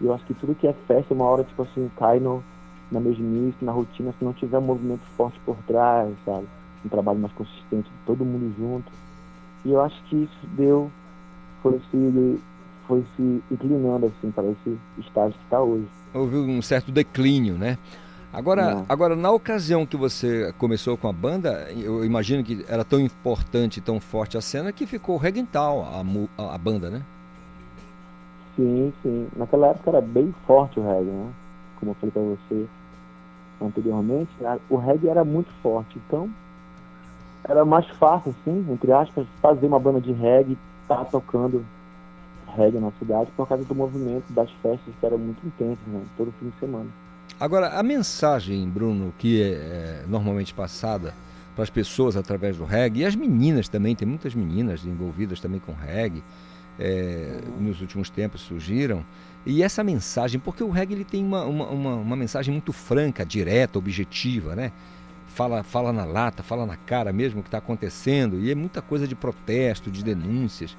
Eu 0.01 0.13
acho 0.13 0.25
que 0.25 0.33
tudo 0.33 0.55
que 0.55 0.67
é 0.67 0.73
festa, 0.87 1.13
uma 1.13 1.25
hora, 1.25 1.43
tipo 1.43 1.61
assim, 1.61 1.89
cai 1.97 2.19
no, 2.19 2.43
na 2.91 2.99
mesmice, 2.99 3.63
na 3.63 3.71
rotina, 3.71 4.13
se 4.17 4.25
não 4.25 4.33
tiver 4.33 4.57
um 4.57 4.61
movimento 4.61 5.03
forte 5.15 5.39
por 5.45 5.57
trás, 5.67 6.13
sabe? 6.25 6.47
Um 6.85 6.89
trabalho 6.89 7.19
mais 7.19 7.33
consistente 7.33 7.89
de 7.89 7.97
todo 8.05 8.25
mundo 8.25 8.53
junto. 8.57 8.91
E 9.63 9.71
eu 9.71 9.81
acho 9.81 10.01
que 10.05 10.15
isso 10.23 10.47
deu, 10.55 10.91
foi 11.61 11.79
se, 11.91 12.41
foi 12.87 13.05
se 13.15 13.43
inclinando, 13.51 14.07
assim, 14.07 14.31
para 14.31 14.47
esse 14.47 14.77
estágio 14.97 15.37
que 15.37 15.43
está 15.43 15.61
hoje. 15.61 15.87
Houve 16.13 16.37
um 16.37 16.61
certo 16.61 16.91
declínio, 16.91 17.55
né? 17.57 17.77
Agora, 18.33 18.85
agora, 18.87 19.15
na 19.15 19.29
ocasião 19.29 19.85
que 19.85 19.97
você 19.97 20.53
começou 20.57 20.97
com 20.97 21.09
a 21.09 21.13
banda, 21.13 21.69
eu 21.75 22.05
imagino 22.05 22.41
que 22.43 22.63
era 22.67 22.85
tão 22.85 22.99
importante 22.99 23.81
tão 23.81 23.99
forte 23.99 24.37
a 24.37 24.41
cena 24.41 24.71
que 24.71 24.87
ficou 24.87 25.17
reguental 25.17 25.83
a, 25.83 26.41
a, 26.41 26.55
a, 26.55 26.57
banda, 26.57 26.89
né? 26.89 27.01
Sim, 28.55 28.93
sim. 29.01 29.27
Naquela 29.35 29.67
época 29.67 29.89
era 29.89 30.01
bem 30.01 30.33
forte 30.45 30.79
o 30.79 30.83
reggae, 30.83 31.09
né? 31.09 31.31
Como 31.79 31.91
eu 31.91 31.95
falei 31.95 32.11
para 32.11 32.21
você 32.21 32.67
anteriormente, 33.61 34.29
o 34.69 34.77
reggae 34.77 35.07
era 35.07 35.23
muito 35.23 35.51
forte. 35.61 35.99
Então, 36.05 36.29
era 37.47 37.63
mais 37.65 37.87
fácil, 37.97 38.33
assim, 38.41 38.65
entre 38.71 38.91
aspas, 38.91 39.25
fazer 39.41 39.67
uma 39.67 39.79
banda 39.79 40.01
de 40.01 40.11
reggae, 40.11 40.57
estar 40.83 40.97
tá 40.97 41.05
tocando 41.05 41.65
reggae 42.55 42.79
na 42.79 42.91
cidade 42.99 43.31
por 43.35 43.47
causa 43.47 43.63
do 43.63 43.75
movimento 43.75 44.25
das 44.29 44.49
festas 44.61 44.93
que 44.99 45.05
eram 45.05 45.17
muito 45.17 45.45
intensas, 45.45 45.85
né? 45.87 46.01
Todo 46.17 46.33
fim 46.39 46.49
de 46.49 46.59
semana. 46.59 46.87
Agora, 47.39 47.69
a 47.69 47.83
mensagem, 47.83 48.67
Bruno, 48.69 49.13
que 49.17 49.41
é, 49.41 49.53
é 49.53 50.05
normalmente 50.07 50.53
passada 50.53 51.13
para 51.55 51.63
as 51.63 51.69
pessoas 51.69 52.15
através 52.15 52.57
do 52.57 52.65
reggae, 52.65 53.01
e 53.01 53.05
as 53.05 53.15
meninas 53.15 53.67
também, 53.67 53.95
tem 53.95 54.07
muitas 54.07 54.35
meninas 54.35 54.85
envolvidas 54.85 55.39
também 55.39 55.59
com 55.59 55.73
reggae, 55.73 56.23
é, 56.81 57.39
nos 57.59 57.79
últimos 57.79 58.09
tempos 58.09 58.41
surgiram. 58.41 59.05
E 59.45 59.61
essa 59.61 59.83
mensagem, 59.83 60.39
porque 60.39 60.63
o 60.63 60.69
reggae 60.69 60.95
ele 60.95 61.05
tem 61.05 61.23
uma, 61.23 61.45
uma, 61.45 61.67
uma, 61.67 61.95
uma 61.95 62.15
mensagem 62.15 62.51
muito 62.51 62.73
franca, 62.73 63.23
direta, 63.23 63.77
objetiva, 63.77 64.55
né? 64.55 64.71
Fala, 65.27 65.63
fala 65.63 65.93
na 65.93 66.03
lata, 66.03 66.43
fala 66.43 66.65
na 66.65 66.75
cara 66.75 67.13
mesmo 67.13 67.39
o 67.39 67.43
que 67.43 67.47
está 67.47 67.59
acontecendo, 67.59 68.39
e 68.39 68.51
é 68.51 68.55
muita 68.55 68.81
coisa 68.81 69.07
de 69.07 69.15
protesto, 69.15 69.89
de 69.89 70.03
denúncias. 70.03 70.75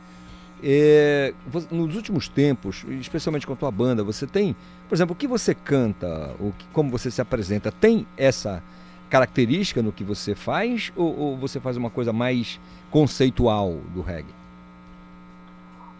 É, 0.62 1.32
nos 1.70 1.96
últimos 1.96 2.28
tempos, 2.28 2.84
especialmente 3.00 3.46
com 3.46 3.52
a 3.52 3.56
tua 3.56 3.70
banda, 3.70 4.04
você 4.04 4.26
tem, 4.26 4.54
por 4.88 4.94
exemplo, 4.94 5.14
o 5.14 5.16
que 5.16 5.26
você 5.26 5.54
canta, 5.54 6.34
o 6.38 6.52
que, 6.52 6.66
como 6.72 6.90
você 6.90 7.10
se 7.10 7.20
apresenta, 7.20 7.72
tem 7.72 8.06
essa 8.16 8.62
característica 9.08 9.82
no 9.82 9.92
que 9.92 10.04
você 10.04 10.34
faz 10.34 10.92
ou, 10.94 11.18
ou, 11.18 11.36
você 11.36 11.58
faz 11.58 11.76
uma 11.76 11.90
coisa 11.90 12.12
mais 12.12 12.60
conceitual 12.90 13.80
do 13.94 14.02
reggae? 14.02 14.41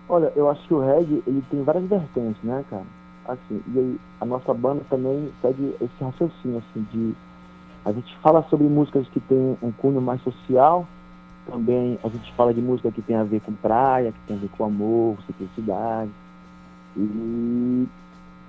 Olha, 0.09 0.33
eu 0.37 0.51
acho 0.51 0.67
que 0.67 0.75
o 0.75 0.81
reggae 0.81 1.23
ele 1.27 1.43
tem 1.51 1.63
várias 1.63 1.85
vertentes, 1.85 2.43
né, 2.43 2.65
cara? 2.69 2.87
Assim, 3.27 3.63
e 3.75 3.79
aí, 3.79 4.01
a 4.21 4.25
nossa 4.25 4.53
banda 4.53 4.83
também 4.91 5.33
segue 5.41 5.75
esse 5.81 6.05
raciocínio, 6.05 6.59
assim, 6.59 6.87
de 6.93 7.15
a 7.85 7.93
gente 7.93 8.17
fala 8.19 8.43
sobre 8.45 8.67
músicas 8.67 9.09
que 9.09 9.21
tem 9.21 9.59
um 9.61 9.73
cunho 9.73 10.01
mais 10.01 10.23
social 10.23 10.87
Também 11.47 11.99
a 12.05 12.09
gente 12.09 12.33
fala 12.35 12.55
de 12.55 12.61
música 12.61 12.93
que 12.93 13.03
tem 13.03 13.17
a 13.17 13.25
ver 13.25 13.41
com 13.41 13.53
praia, 13.53 14.13
que 14.13 14.19
tem 14.29 14.37
a 14.37 14.41
ver 14.41 14.49
com 14.51 14.65
amor, 14.65 15.17
simplicidade. 15.27 16.11
E 16.97 17.89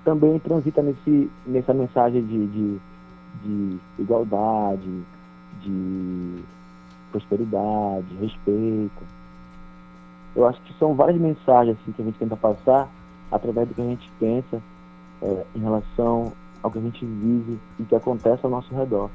também 0.04 0.38
transita 0.38 0.82
nesse, 0.82 1.30
nessa 1.44 1.74
mensagem 1.74 2.24
de, 2.24 2.46
de, 2.46 2.80
de 3.42 3.78
igualdade, 3.98 5.02
de 5.60 6.44
prosperidade, 7.10 8.06
respeito. 8.20 9.02
Eu 10.34 10.46
acho 10.46 10.60
que 10.62 10.74
são 10.78 10.94
várias 10.94 11.20
mensagens 11.20 11.76
assim, 11.80 11.92
que 11.92 12.02
a 12.02 12.04
gente 12.04 12.18
tenta 12.18 12.36
passar 12.36 12.88
através 13.30 13.68
do 13.68 13.74
que 13.74 13.80
a 13.80 13.84
gente 13.84 14.10
pensa 14.18 14.62
é, 15.22 15.46
em 15.54 15.60
relação 15.60 16.32
ao 16.62 16.70
que 16.70 16.78
a 16.78 16.82
gente 16.82 17.04
vive 17.04 17.58
e 17.78 17.84
que 17.84 17.94
acontece 17.94 18.44
ao 18.44 18.50
nosso 18.50 18.74
redor. 18.74 19.10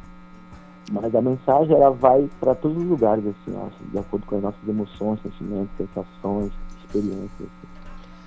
Mas 0.92 1.14
a 1.14 1.22
mensagem 1.22 1.76
ela 1.76 1.92
vai 1.92 2.28
para 2.40 2.56
todos 2.56 2.78
os 2.78 2.84
lugares, 2.84 3.24
assim, 3.26 3.58
acho, 3.58 3.84
de 3.92 3.98
acordo 3.98 4.26
com 4.26 4.36
as 4.38 4.42
nossas 4.42 4.68
emoções, 4.68 5.22
sentimentos, 5.22 5.70
sensações, 5.78 6.52
experiências. 6.84 7.30
Assim. 7.40 7.68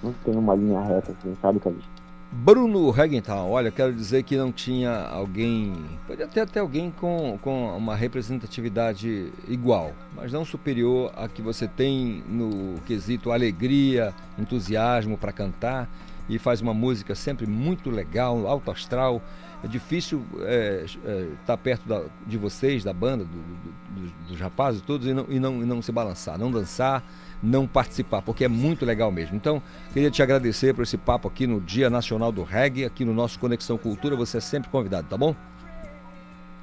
Não 0.03 0.13
tem 0.25 0.37
uma 0.37 0.55
linha 0.55 0.81
reta, 0.81 1.13
assim, 1.13 1.37
sabe, 1.41 1.59
Calixto? 1.59 1.92
Bruno 2.35 2.91
Regenthal, 2.91 3.51
olha, 3.51 3.71
quero 3.71 3.93
dizer 3.93 4.23
que 4.23 4.39
não 4.39 4.51
tinha 4.51 5.07
alguém, 5.07 5.75
pode 6.07 6.23
até 6.23 6.47
ter 6.47 6.61
alguém 6.61 6.91
com, 6.91 7.39
com 7.43 7.77
uma 7.77 7.95
representatividade 7.95 9.31
igual, 9.47 9.93
mas 10.17 10.33
não 10.33 10.43
superior 10.43 11.13
a 11.15 11.29
que 11.29 11.43
você 11.43 11.69
tem 11.69 12.25
no 12.27 12.81
quesito 12.87 13.31
alegria, 13.31 14.15
entusiasmo 14.39 15.19
para 15.19 15.31
cantar 15.31 15.91
e 16.27 16.39
faz 16.39 16.63
uma 16.63 16.73
música 16.73 17.15
sempre 17.15 17.47
muito 17.47 17.91
legal, 17.91 18.47
alto 18.47 18.71
astral. 18.71 19.23
É 19.63 19.69
difícil 19.69 20.25
estar 20.33 20.49
é, 20.49 20.87
é, 21.05 21.29
tá 21.45 21.57
perto 21.57 21.87
da, 21.87 22.03
de 22.27 22.39
vocês, 22.39 22.83
da 22.83 22.95
banda, 22.95 23.25
do, 23.25 23.31
do, 23.31 24.07
do, 24.07 24.29
dos 24.29 24.41
rapazes 24.41 24.81
todos, 24.81 25.07
e 25.07 25.13
não, 25.13 25.27
e, 25.29 25.39
não, 25.39 25.63
e 25.63 25.67
não 25.67 25.83
se 25.83 25.93
balançar, 25.93 26.39
não 26.39 26.51
dançar, 26.51 27.05
não 27.43 27.67
participar, 27.67 28.23
porque 28.23 28.45
é 28.45 28.49
muito 28.49 28.85
legal 28.85 29.11
mesmo. 29.11 29.37
Então, 29.37 29.63
queria 29.93 30.11
te 30.11 30.23
agradecer 30.23 30.75
por 30.75 30.83
esse 30.83 30.97
papo 30.97 31.27
aqui 31.29 31.47
no 31.47 31.61
Dia 31.61 31.91
Nacional 31.91 32.31
do 32.31 32.43
Reggae, 32.43 32.85
aqui 32.85 33.05
no 33.05 33.13
nosso 33.13 33.39
Conexão 33.39 33.77
Cultura. 33.77 34.15
Você 34.17 34.37
é 34.39 34.41
sempre 34.41 34.71
convidado, 34.71 35.09
tá 35.09 35.17
bom? 35.17 35.35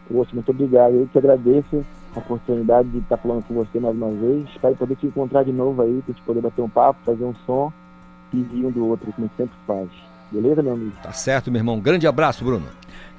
Poxa, 0.07 0.31
muito 0.33 0.49
obrigado. 0.51 0.93
Eu 0.93 1.07
te 1.07 1.17
agradeço 1.17 1.85
a 2.15 2.19
oportunidade 2.19 2.89
de 2.89 2.99
estar 2.99 3.17
falando 3.17 3.43
com 3.43 3.53
você 3.53 3.79
mais 3.79 3.95
uma 3.95 4.11
vez. 4.11 4.47
Espero 4.49 4.75
poder 4.75 4.95
te 4.95 5.05
encontrar 5.05 5.43
de 5.43 5.51
novo 5.51 5.81
aí, 5.81 6.01
para 6.01 6.13
gente 6.13 6.23
poder 6.23 6.41
bater 6.41 6.61
um 6.61 6.69
papo, 6.69 6.99
fazer 7.05 7.23
um 7.23 7.35
som 7.45 7.71
e 8.33 8.41
rir 8.41 8.65
um 8.65 8.71
do 8.71 8.87
outro, 8.87 9.11
como 9.13 9.29
sempre 9.35 9.55
faz. 9.67 9.89
Beleza, 10.31 10.61
meu 10.61 10.73
amigo? 10.73 10.93
Tá 11.01 11.11
certo, 11.11 11.51
meu 11.51 11.59
irmão. 11.59 11.79
Grande 11.79 12.07
abraço, 12.07 12.43
Bruno. 12.43 12.67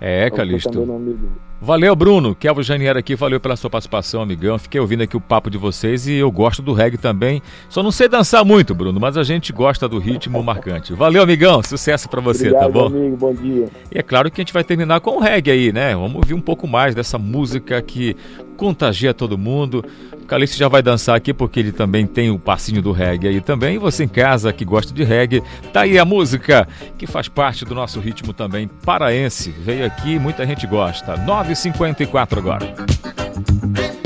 É, 0.01 0.31
Calixto. 0.31 1.50
Valeu, 1.63 1.95
Bruno. 1.95 2.35
Kelvin 2.35 2.63
Janier 2.63 2.97
aqui, 2.97 3.15
valeu 3.15 3.39
pela 3.39 3.55
sua 3.55 3.69
participação, 3.69 4.23
amigão. 4.23 4.59
Fiquei 4.59 4.81
ouvindo 4.81 5.03
aqui 5.03 5.15
o 5.15 5.21
papo 5.21 5.51
de 5.51 5.59
vocês 5.59 6.07
e 6.07 6.15
eu 6.15 6.31
gosto 6.31 6.63
do 6.63 6.73
reggae 6.73 6.97
também. 6.97 7.43
Só 7.69 7.83
não 7.83 7.91
sei 7.91 8.09
dançar 8.09 8.43
muito, 8.47 8.75
Bruno, 8.75 8.99
mas 8.99 9.19
a 9.19 9.23
gente 9.23 9.53
gosta 9.53 9.87
do 9.87 9.99
ritmo 9.99 10.43
marcante. 10.43 10.95
Valeu, 10.95 11.23
amigão. 11.23 11.63
Sucesso 11.63 12.09
para 12.09 12.21
você, 12.23 12.49
Obrigado, 12.49 12.63
tá 12.63 12.69
bom? 12.71 12.87
amigo. 12.87 13.17
Bom 13.17 13.35
dia. 13.35 13.69
E 13.93 13.99
é 13.99 14.03
claro 14.03 14.31
que 14.31 14.41
a 14.41 14.43
gente 14.43 14.55
vai 14.55 14.65
terminar 14.65 15.01
com 15.01 15.19
o 15.19 15.21
reggae 15.21 15.51
aí, 15.51 15.71
né? 15.71 15.95
Vamos 15.95 16.17
ouvir 16.17 16.33
um 16.33 16.41
pouco 16.41 16.67
mais 16.67 16.95
dessa 16.95 17.19
música 17.19 17.83
que 17.83 18.17
contagia 18.61 19.15
todo 19.15 19.39
mundo. 19.39 19.83
O 20.13 20.27
Calixto 20.27 20.59
já 20.59 20.69
vai 20.69 20.83
dançar 20.83 21.17
aqui 21.17 21.33
porque 21.33 21.59
ele 21.61 21.73
também 21.73 22.07
tem 22.07 22.31
o 22.31 22.39
passinho 22.39 22.83
do 22.83 22.93
reggae 22.93 23.29
aí 23.29 23.41
também. 23.41 23.77
E 23.77 23.79
você 23.79 24.05
em 24.05 24.09
casa 24.09 24.53
que 24.53 24.67
gosta 24.67 24.93
de 24.93 25.03
reggae, 25.03 25.43
tá 25.73 25.81
aí 25.81 25.99
a 25.99 26.05
música 26.05 26.69
que 26.99 27.07
faz 27.07 27.27
parte 27.27 27.65
do 27.65 27.75
nosso 27.75 27.99
ritmo 28.01 28.35
também 28.35 28.69
paraense. 28.85 29.51
Veio 29.51 29.87
aqui, 29.87 30.19
muita 30.19 30.47
gente 30.47 30.67
gosta. 30.67 31.17
9h54 31.17 32.37
agora. 32.37 34.00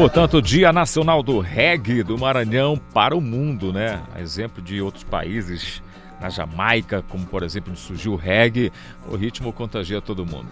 Portanto, 0.00 0.40
Dia 0.40 0.72
Nacional 0.72 1.22
do 1.22 1.40
Reggae 1.40 2.02
do 2.02 2.16
Maranhão 2.16 2.80
para 2.94 3.14
o 3.14 3.20
mundo, 3.20 3.70
né? 3.70 4.00
exemplo 4.18 4.62
de 4.62 4.80
outros 4.80 5.04
países, 5.04 5.82
na 6.18 6.30
Jamaica, 6.30 7.04
como 7.06 7.26
por 7.26 7.42
exemplo, 7.42 7.76
surgiu 7.76 8.12
o 8.14 8.16
reggae, 8.16 8.72
o 9.06 9.14
ritmo 9.14 9.52
contagia 9.52 10.00
todo 10.00 10.24
mundo. 10.24 10.48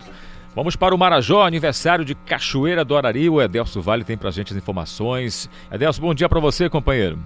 Vamos 0.55 0.77
para 0.77 0.95
o 0.95 0.99
Marajó, 0.99 1.47
aniversário 1.47 2.05
de 2.05 2.15
Cachoeira 2.15 2.85
do 2.85 2.95
Arari. 2.95 3.31
O 3.31 3.41
Edelso 3.41 3.81
Vale 3.81 4.05
tem 4.05 4.19
pra 4.19 4.31
gente 4.31 4.53
as 4.53 4.59
informações. 4.59 5.49
Edelso, 5.73 5.99
bom 5.99 6.13
dia 6.13 6.29
para 6.29 6.41
você, 6.41 6.69
companheiro. 6.69 7.19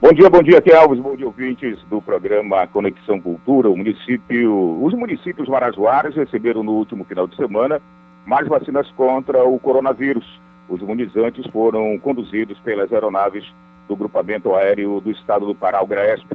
Bom 0.00 0.12
dia, 0.12 0.30
bom 0.30 0.44
dia, 0.44 0.58
aqui 0.58 0.72
Alves, 0.72 1.00
bom 1.00 1.16
dia, 1.16 1.26
ouvintes 1.26 1.76
do 1.90 2.00
programa 2.00 2.68
Conexão 2.68 3.20
Cultura. 3.20 3.68
O 3.68 3.76
município, 3.76 4.80
os 4.80 4.94
municípios 4.94 5.48
marajoares 5.48 6.14
receberam 6.14 6.62
no 6.62 6.70
último 6.70 7.02
final 7.02 7.26
de 7.26 7.34
semana 7.34 7.80
mais 8.24 8.46
vacinas 8.46 8.88
contra 8.92 9.42
o 9.44 9.58
coronavírus. 9.58 10.24
Os 10.70 10.80
imunizantes 10.80 11.44
foram 11.50 11.98
conduzidos 11.98 12.56
pelas 12.60 12.92
aeronaves 12.92 13.44
do 13.88 13.96
Grupamento 13.96 14.54
Aéreo 14.54 15.00
do 15.00 15.10
Estado 15.10 15.44
do 15.44 15.52
Pará, 15.52 15.82
o 15.82 15.86
GRAESP, 15.86 16.28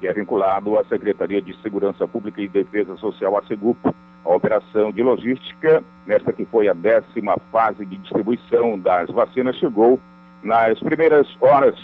que 0.00 0.08
é 0.08 0.12
vinculado 0.14 0.78
à 0.78 0.84
Secretaria 0.84 1.42
de 1.42 1.54
Segurança 1.60 2.08
Pública 2.08 2.40
e 2.40 2.48
Defesa 2.48 2.96
Social, 2.96 3.36
a 3.36 3.42
SEGUP. 3.42 3.78
A 4.24 4.34
operação 4.34 4.90
de 4.92 5.02
logística, 5.02 5.84
nesta 6.06 6.32
que 6.32 6.46
foi 6.46 6.68
a 6.68 6.72
décima 6.72 7.36
fase 7.50 7.84
de 7.84 7.96
distribuição 7.98 8.78
das 8.78 9.10
vacinas, 9.10 9.56
chegou 9.56 10.00
nas 10.42 10.78
primeiras 10.80 11.28
horas 11.40 11.74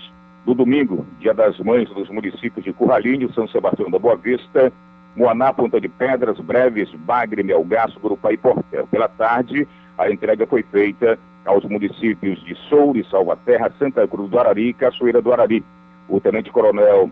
do 0.47 0.55
domingo, 0.55 1.05
Dia 1.19 1.35
das 1.35 1.59
Mães, 1.59 1.91
dos 1.91 2.09
municípios 2.09 2.65
de 2.65 2.73
Curralinho, 2.73 3.31
São 3.35 3.47
Sebastião 3.49 3.91
da 3.91 3.99
Boa 3.99 4.17
Vista, 4.17 4.73
Moaná, 5.15 5.53
Ponta 5.53 5.79
de 5.81 5.89
Pedras, 5.89 6.39
Breves, 6.41 6.91
Bagre, 6.95 7.43
Melgaço, 7.43 8.01
Grupa 8.01 8.33
e 8.33 8.39
Portel. 8.39 8.87
Pela 8.87 9.09
tarde, 9.09 9.69
a 9.99 10.11
entrega 10.11 10.47
foi 10.47 10.63
feita 10.63 11.19
aos 11.49 11.65
municípios 11.65 12.39
de 12.45 12.55
Soure, 12.69 13.05
Salvaterra, 13.11 13.73
Santa 13.79 14.07
Cruz 14.07 14.31
do 14.31 14.39
Arari 14.39 14.69
e 14.69 14.75
Cachoeira 14.75 15.23
do 15.23 15.33
Arari. 15.33 15.65
O 16.09 16.21
tenente-coronel 16.21 17.11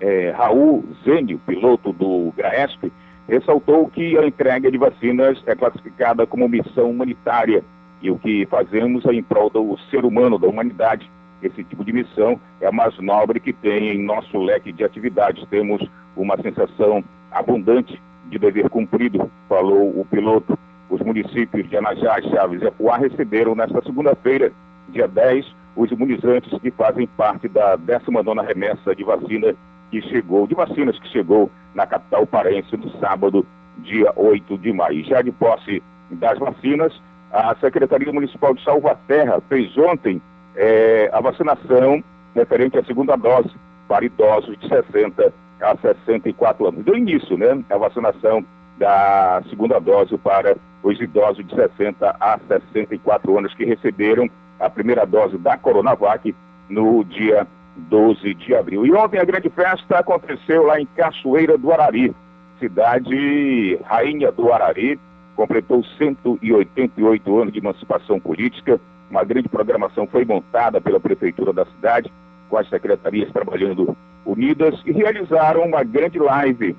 é, 0.00 0.30
Raul 0.30 0.84
Zênio, 1.04 1.38
piloto 1.46 1.92
do 1.92 2.32
GRAESP, 2.36 2.90
ressaltou 3.28 3.88
que 3.88 4.18
a 4.18 4.26
entrega 4.26 4.70
de 4.70 4.78
vacinas 4.78 5.42
é 5.46 5.54
classificada 5.54 6.26
como 6.26 6.48
missão 6.48 6.90
humanitária 6.90 7.62
e 8.00 8.10
o 8.10 8.18
que 8.18 8.46
fazemos 8.46 9.04
é 9.06 9.12
em 9.12 9.22
prol 9.22 9.48
do 9.48 9.78
ser 9.90 10.04
humano, 10.04 10.38
da 10.38 10.48
humanidade. 10.48 11.08
Esse 11.42 11.62
tipo 11.62 11.84
de 11.84 11.92
missão 11.92 12.40
é 12.60 12.66
a 12.66 12.72
mais 12.72 12.98
nobre 12.98 13.38
que 13.38 13.52
tem 13.52 13.90
em 13.90 14.02
nosso 14.02 14.38
leque 14.38 14.72
de 14.72 14.82
atividades. 14.82 15.46
Temos 15.48 15.88
uma 16.16 16.36
sensação 16.40 17.04
abundante 17.30 18.00
de 18.28 18.38
dever 18.38 18.68
cumprido, 18.70 19.30
falou 19.48 20.00
o 20.00 20.06
piloto. 20.10 20.58
Os 20.92 21.00
municípios 21.00 21.66
de 21.70 21.74
Anajá, 21.74 22.20
Chaves 22.20 22.60
e 22.60 22.66
Apuá 22.66 22.98
receberam 22.98 23.54
nesta 23.54 23.80
segunda-feira, 23.80 24.52
dia 24.90 25.08
10, 25.08 25.46
os 25.74 25.90
imunizantes 25.90 26.52
que 26.60 26.70
fazem 26.70 27.06
parte 27.06 27.48
da 27.48 27.78
19ª 27.78 28.46
remessa 28.46 28.94
de 28.94 29.02
vacina 29.02 29.54
que 29.90 30.02
chegou, 30.02 30.46
de 30.46 30.54
vacinas 30.54 30.98
que 30.98 31.08
chegou 31.08 31.50
na 31.74 31.86
capital 31.86 32.26
paraense 32.26 32.76
no 32.76 32.90
sábado, 32.98 33.46
dia 33.78 34.12
8 34.14 34.58
de 34.58 34.70
maio. 34.70 35.02
Já 35.06 35.22
de 35.22 35.32
posse 35.32 35.82
das 36.10 36.38
vacinas, 36.38 36.92
a 37.32 37.54
Secretaria 37.54 38.12
Municipal 38.12 38.52
de 38.52 38.62
Salvaterra 38.62 39.40
fez 39.48 39.74
ontem 39.78 40.20
é, 40.54 41.08
a 41.10 41.22
vacinação 41.22 42.04
referente 42.34 42.76
à 42.76 42.84
segunda 42.84 43.16
dose 43.16 43.50
para 43.88 44.04
idosos 44.04 44.58
de 44.58 44.68
60 44.68 45.32
a 45.58 45.74
64 45.74 46.68
anos. 46.68 46.84
Deu 46.84 46.98
início, 46.98 47.38
né, 47.38 47.64
a 47.70 47.78
vacinação 47.78 48.44
da 48.76 49.42
segunda 49.48 49.78
dose 49.78 50.18
para 50.18 50.54
os 50.82 51.00
idosos 51.00 51.46
de 51.46 51.54
60 51.54 52.16
a 52.18 52.38
64 52.48 53.38
anos 53.38 53.54
que 53.54 53.64
receberam 53.64 54.28
a 54.58 54.68
primeira 54.68 55.04
dose 55.04 55.38
da 55.38 55.56
Coronavac 55.56 56.34
no 56.68 57.04
dia 57.04 57.46
12 57.76 58.34
de 58.34 58.54
abril. 58.54 58.86
E 58.86 58.92
ontem 58.92 59.18
a 59.18 59.24
grande 59.24 59.48
festa 59.50 59.98
aconteceu 59.98 60.64
lá 60.64 60.80
em 60.80 60.86
Cachoeira 60.86 61.56
do 61.56 61.72
Arari, 61.72 62.14
cidade 62.58 63.76
rainha 63.84 64.30
do 64.30 64.52
Arari, 64.52 64.98
completou 65.34 65.82
188 65.98 67.38
anos 67.38 67.52
de 67.52 67.58
emancipação 67.58 68.20
política. 68.20 68.80
Uma 69.10 69.24
grande 69.24 69.48
programação 69.48 70.06
foi 70.06 70.24
montada 70.24 70.80
pela 70.80 71.00
prefeitura 71.00 71.52
da 71.52 71.64
cidade, 71.66 72.12
com 72.48 72.56
as 72.56 72.68
secretarias 72.68 73.32
trabalhando 73.32 73.96
unidas 74.24 74.80
e 74.86 74.92
realizaram 74.92 75.62
uma 75.62 75.82
grande 75.82 76.18
live 76.18 76.76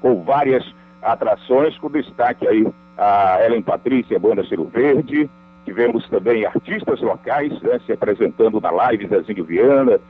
com 0.00 0.22
várias 0.24 0.64
atrações, 1.02 1.78
com 1.78 1.90
destaque 1.90 2.46
aí 2.46 2.66
a 2.96 3.38
Ellen 3.44 3.62
Patrícia, 3.62 4.18
Banda 4.18 4.44
Cheiro 4.44 4.64
Verde. 4.64 5.28
Tivemos 5.64 6.08
também 6.08 6.46
artistas 6.46 7.00
locais 7.00 7.52
né, 7.62 7.80
se 7.84 7.92
apresentando 7.92 8.60
na 8.60 8.70
live, 8.70 9.08
Zezinho 9.08 9.44
Viana, 9.44 10.00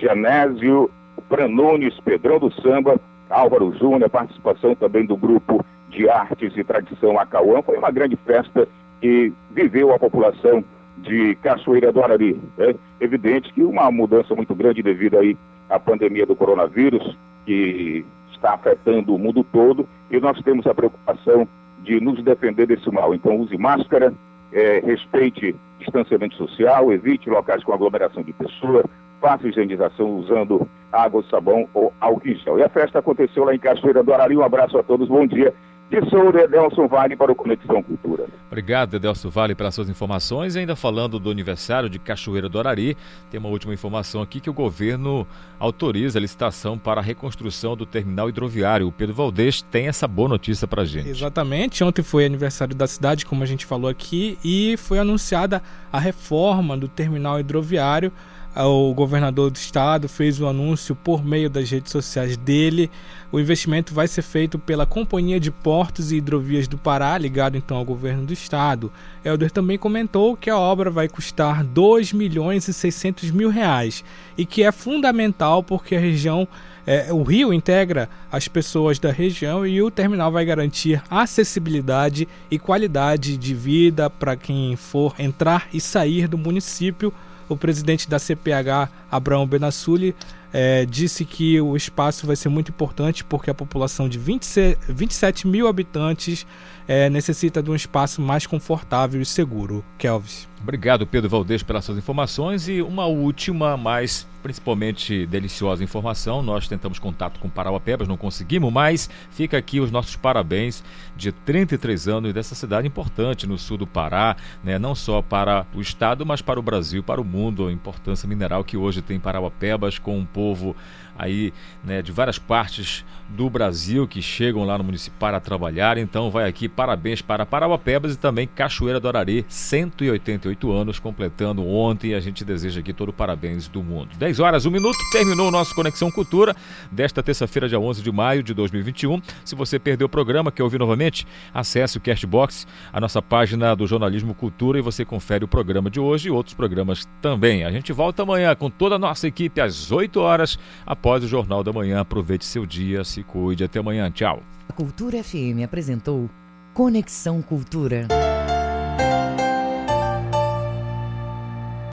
Genésio, 0.00 0.90
Pranones, 1.28 1.98
Pedrão 2.00 2.38
do 2.38 2.50
Samba, 2.62 2.98
Álvaro 3.28 3.72
Júnior, 3.78 4.08
participação 4.08 4.74
também 4.74 5.04
do 5.04 5.16
grupo 5.16 5.64
de 5.90 6.08
artes 6.08 6.56
e 6.56 6.64
tradição 6.64 7.18
Acauã. 7.18 7.62
Foi 7.62 7.76
uma 7.76 7.90
grande 7.90 8.16
festa 8.16 8.66
que 9.00 9.32
viveu 9.50 9.92
a 9.92 9.98
população 9.98 10.64
de 10.98 11.34
Cachoeira 11.36 11.92
do 11.92 12.02
Arari. 12.02 12.40
É 12.58 12.74
evidente 13.00 13.52
que 13.52 13.62
uma 13.62 13.90
mudança 13.90 14.34
muito 14.34 14.54
grande 14.54 14.82
devido 14.82 15.18
aí 15.18 15.36
à 15.68 15.78
pandemia 15.78 16.26
do 16.26 16.36
coronavírus, 16.36 17.16
que 17.44 18.04
está 18.32 18.54
afetando 18.54 19.14
o 19.14 19.18
mundo 19.18 19.44
todo, 19.44 19.88
e 20.10 20.18
nós 20.18 20.40
temos 20.42 20.66
a 20.66 20.74
preocupação 20.74 21.46
de 21.84 22.00
nos 22.00 22.22
defender 22.22 22.66
desse 22.66 22.90
mal. 22.90 23.14
Então, 23.14 23.36
use 23.36 23.56
máscara, 23.56 24.12
é, 24.52 24.80
respeite 24.80 25.54
distanciamento 25.78 26.34
social, 26.36 26.92
evite 26.92 27.28
locais 27.28 27.62
com 27.62 27.72
aglomeração 27.72 28.22
de 28.22 28.32
pessoas, 28.32 28.84
faça 29.20 29.46
higienização 29.46 30.16
usando 30.16 30.68
água, 30.92 31.22
sabão 31.30 31.68
ou 31.74 31.92
álcool 32.00 32.28
em 32.28 32.34
gel. 32.36 32.58
E 32.58 32.62
a 32.62 32.68
festa 32.68 32.98
aconteceu 32.98 33.44
lá 33.44 33.54
em 33.54 33.58
Cachoeira 33.58 34.02
do 34.02 34.12
Arari. 34.12 34.36
Um 34.36 34.42
abraço 34.42 34.78
a 34.78 34.82
todos, 34.82 35.08
bom 35.08 35.26
dia. 35.26 35.54
De 35.94 36.10
Soura, 36.10 36.42
Edelson 36.42 36.88
Vale 36.88 37.14
para 37.14 37.30
o 37.30 37.36
Conexão 37.36 37.80
Cultura. 37.80 38.26
Obrigado, 38.48 38.96
Edelson 38.96 39.30
Vale, 39.30 39.54
pelas 39.54 39.76
suas 39.76 39.88
informações. 39.88 40.56
E 40.56 40.58
ainda 40.58 40.74
falando 40.74 41.20
do 41.20 41.30
aniversário 41.30 41.88
de 41.88 42.00
Cachoeira 42.00 42.48
do 42.48 42.58
Arari, 42.58 42.96
tem 43.30 43.38
uma 43.38 43.48
última 43.48 43.72
informação 43.72 44.20
aqui 44.20 44.40
que 44.40 44.50
o 44.50 44.52
governo 44.52 45.24
autoriza 45.56 46.18
a 46.18 46.20
licitação 46.20 46.76
para 46.76 47.00
a 47.00 47.04
reconstrução 47.04 47.76
do 47.76 47.86
terminal 47.86 48.28
hidroviário. 48.28 48.88
O 48.88 48.92
Pedro 48.92 49.14
Valdez 49.14 49.62
tem 49.62 49.86
essa 49.86 50.08
boa 50.08 50.28
notícia 50.28 50.66
para 50.66 50.82
a 50.82 50.84
gente. 50.84 51.08
Exatamente. 51.08 51.84
Ontem 51.84 52.02
foi 52.02 52.26
aniversário 52.26 52.74
da 52.74 52.88
cidade, 52.88 53.24
como 53.24 53.44
a 53.44 53.46
gente 53.46 53.64
falou 53.64 53.88
aqui, 53.88 54.36
e 54.44 54.76
foi 54.76 54.98
anunciada 54.98 55.62
a 55.92 56.00
reforma 56.00 56.76
do 56.76 56.88
terminal 56.88 57.38
hidroviário 57.38 58.12
o 58.56 58.94
governador 58.94 59.50
do 59.50 59.56
estado 59.56 60.08
fez 60.08 60.40
o 60.40 60.46
anúncio 60.46 60.94
por 60.94 61.24
meio 61.24 61.50
das 61.50 61.68
redes 61.70 61.90
sociais 61.90 62.36
dele. 62.36 62.90
O 63.32 63.40
investimento 63.40 63.92
vai 63.92 64.06
ser 64.06 64.22
feito 64.22 64.58
pela 64.58 64.86
Companhia 64.86 65.40
de 65.40 65.50
Portos 65.50 66.12
e 66.12 66.16
Hidrovias 66.16 66.68
do 66.68 66.78
Pará, 66.78 67.18
ligado 67.18 67.56
então 67.56 67.76
ao 67.76 67.84
governo 67.84 68.24
do 68.24 68.32
estado. 68.32 68.92
Helder 69.24 69.50
também 69.50 69.76
comentou 69.76 70.36
que 70.36 70.48
a 70.48 70.56
obra 70.56 70.88
vai 70.88 71.08
custar 71.08 71.64
2 71.64 72.12
milhões 72.12 72.68
e 72.68 72.72
600 72.72 73.32
mil 73.32 73.48
reais 73.48 74.04
e 74.38 74.46
que 74.46 74.62
é 74.62 74.70
fundamental 74.70 75.62
porque 75.62 75.96
a 75.96 76.00
região 76.00 76.46
é, 76.86 77.12
o 77.12 77.22
rio 77.22 77.52
integra 77.52 78.08
as 78.30 78.46
pessoas 78.46 78.98
da 78.98 79.10
região 79.10 79.66
e 79.66 79.82
o 79.82 79.90
terminal 79.90 80.30
vai 80.30 80.44
garantir 80.44 81.02
acessibilidade 81.10 82.28
e 82.50 82.58
qualidade 82.58 83.36
de 83.36 83.54
vida 83.54 84.10
para 84.10 84.36
quem 84.36 84.76
for 84.76 85.14
entrar 85.18 85.66
e 85.72 85.80
sair 85.80 86.28
do 86.28 86.36
município 86.36 87.12
o 87.48 87.56
presidente 87.56 88.08
da 88.08 88.18
CPH, 88.18 88.90
Abraão 89.10 89.46
Benassuli, 89.46 90.14
é, 90.52 90.86
disse 90.86 91.24
que 91.24 91.60
o 91.60 91.76
espaço 91.76 92.26
vai 92.26 92.36
ser 92.36 92.48
muito 92.48 92.70
importante 92.70 93.24
porque 93.24 93.50
a 93.50 93.54
população 93.54 94.08
de 94.08 94.18
20, 94.18 94.78
27 94.88 95.48
mil 95.48 95.66
habitantes 95.66 96.46
é, 96.86 97.08
necessita 97.08 97.62
de 97.62 97.70
um 97.70 97.74
espaço 97.74 98.20
mais 98.20 98.46
confortável 98.46 99.20
e 99.20 99.26
seguro. 99.26 99.84
Kelvis. 99.98 100.48
Obrigado, 100.60 101.06
Pedro 101.06 101.28
Valdez, 101.28 101.62
pelas 101.62 101.84
suas 101.84 101.98
informações. 101.98 102.68
E 102.68 102.80
uma 102.80 103.04
última, 103.04 103.76
mas 103.76 104.26
principalmente 104.44 105.26
deliciosa 105.26 105.82
informação. 105.82 106.42
Nós 106.42 106.68
tentamos 106.68 106.98
contato 106.98 107.40
com 107.40 107.48
Parauapebas, 107.48 108.06
não 108.06 108.16
conseguimos, 108.16 108.70
mas 108.70 109.08
fica 109.30 109.56
aqui 109.56 109.80
os 109.80 109.90
nossos 109.90 110.16
parabéns 110.16 110.84
de 111.16 111.32
33 111.32 112.08
anos 112.08 112.32
dessa 112.34 112.54
cidade 112.54 112.86
importante 112.86 113.46
no 113.46 113.56
sul 113.56 113.78
do 113.78 113.86
Pará, 113.86 114.36
né? 114.62 114.78
não 114.78 114.94
só 114.94 115.22
para 115.22 115.66
o 115.74 115.80
estado, 115.80 116.26
mas 116.26 116.42
para 116.42 116.60
o 116.60 116.62
Brasil, 116.62 117.02
para 117.02 117.20
o 117.20 117.24
mundo. 117.24 117.66
A 117.66 117.72
importância 117.72 118.28
mineral 118.28 118.62
que 118.62 118.76
hoje 118.76 119.00
tem 119.00 119.18
Parauapebas 119.18 119.98
com 119.98 120.18
um 120.18 120.26
povo 120.26 120.76
aí 121.16 121.52
né, 121.82 122.02
de 122.02 122.12
várias 122.12 122.38
partes 122.38 123.04
do 123.28 123.48
Brasil 123.50 124.06
que 124.06 124.22
chegam 124.22 124.64
lá 124.64 124.78
no 124.78 124.84
município 124.84 125.18
para 125.18 125.40
trabalhar. 125.40 125.98
Então 125.98 126.30
vai 126.30 126.48
aqui 126.48 126.68
parabéns 126.68 127.22
para 127.22 127.46
Parauapebas 127.46 128.14
e 128.14 128.18
também 128.18 128.46
Cachoeira 128.46 129.00
do 129.00 129.08
Arari, 129.08 129.44
188 129.48 130.72
anos, 130.72 130.98
completando 130.98 131.66
ontem. 131.66 132.14
A 132.14 132.20
gente 132.20 132.44
deseja 132.44 132.80
aqui 132.80 132.92
todo 132.92 133.08
o 133.08 133.12
parabéns 133.12 133.68
do 133.68 133.82
mundo. 133.82 134.10
10 134.16 134.40
horas, 134.40 134.66
1 134.66 134.70
minuto, 134.70 134.98
terminou 135.12 135.48
o 135.48 135.50
nosso 135.50 135.74
Conexão 135.74 136.10
Cultura 136.10 136.54
desta 136.90 137.22
terça-feira, 137.22 137.68
dia 137.68 137.78
11 137.78 138.02
de 138.02 138.12
maio 138.12 138.42
de 138.42 138.54
2021. 138.54 139.20
Se 139.44 139.54
você 139.54 139.78
perdeu 139.78 140.06
o 140.06 140.10
programa, 140.10 140.52
quer 140.52 140.62
ouvir 140.62 140.78
novamente, 140.78 141.26
acesse 141.52 141.96
o 141.98 142.00
Castbox, 142.00 142.66
a 142.92 143.00
nossa 143.00 143.20
página 143.20 143.74
do 143.74 143.86
Jornalismo 143.86 144.34
Cultura 144.34 144.78
e 144.78 144.82
você 144.82 145.04
confere 145.04 145.44
o 145.44 145.48
programa 145.48 145.90
de 145.90 146.00
hoje 146.00 146.28
e 146.28 146.30
outros 146.30 146.54
programas 146.54 147.08
também. 147.20 147.64
A 147.64 147.70
gente 147.70 147.92
volta 147.92 148.22
amanhã 148.22 148.54
com 148.54 148.70
toda 148.70 148.96
a 148.96 148.98
nossa 148.98 149.26
equipe 149.26 149.60
às 149.60 149.90
8 149.90 150.20
horas 150.20 150.58
após 150.86 151.24
o 151.24 151.28
Jornal 151.28 151.62
da 151.62 151.72
Manhã. 151.72 152.00
Aproveite 152.00 152.44
seu 152.44 152.66
dia, 152.66 153.04
cuide. 153.24 153.64
Até 153.64 153.78
amanhã. 153.78 154.10
Tchau. 154.10 154.42
A 154.68 154.72
Cultura 154.72 155.22
FM 155.22 155.62
apresentou 155.64 156.28
Conexão 156.72 157.42
Cultura. 157.42 158.08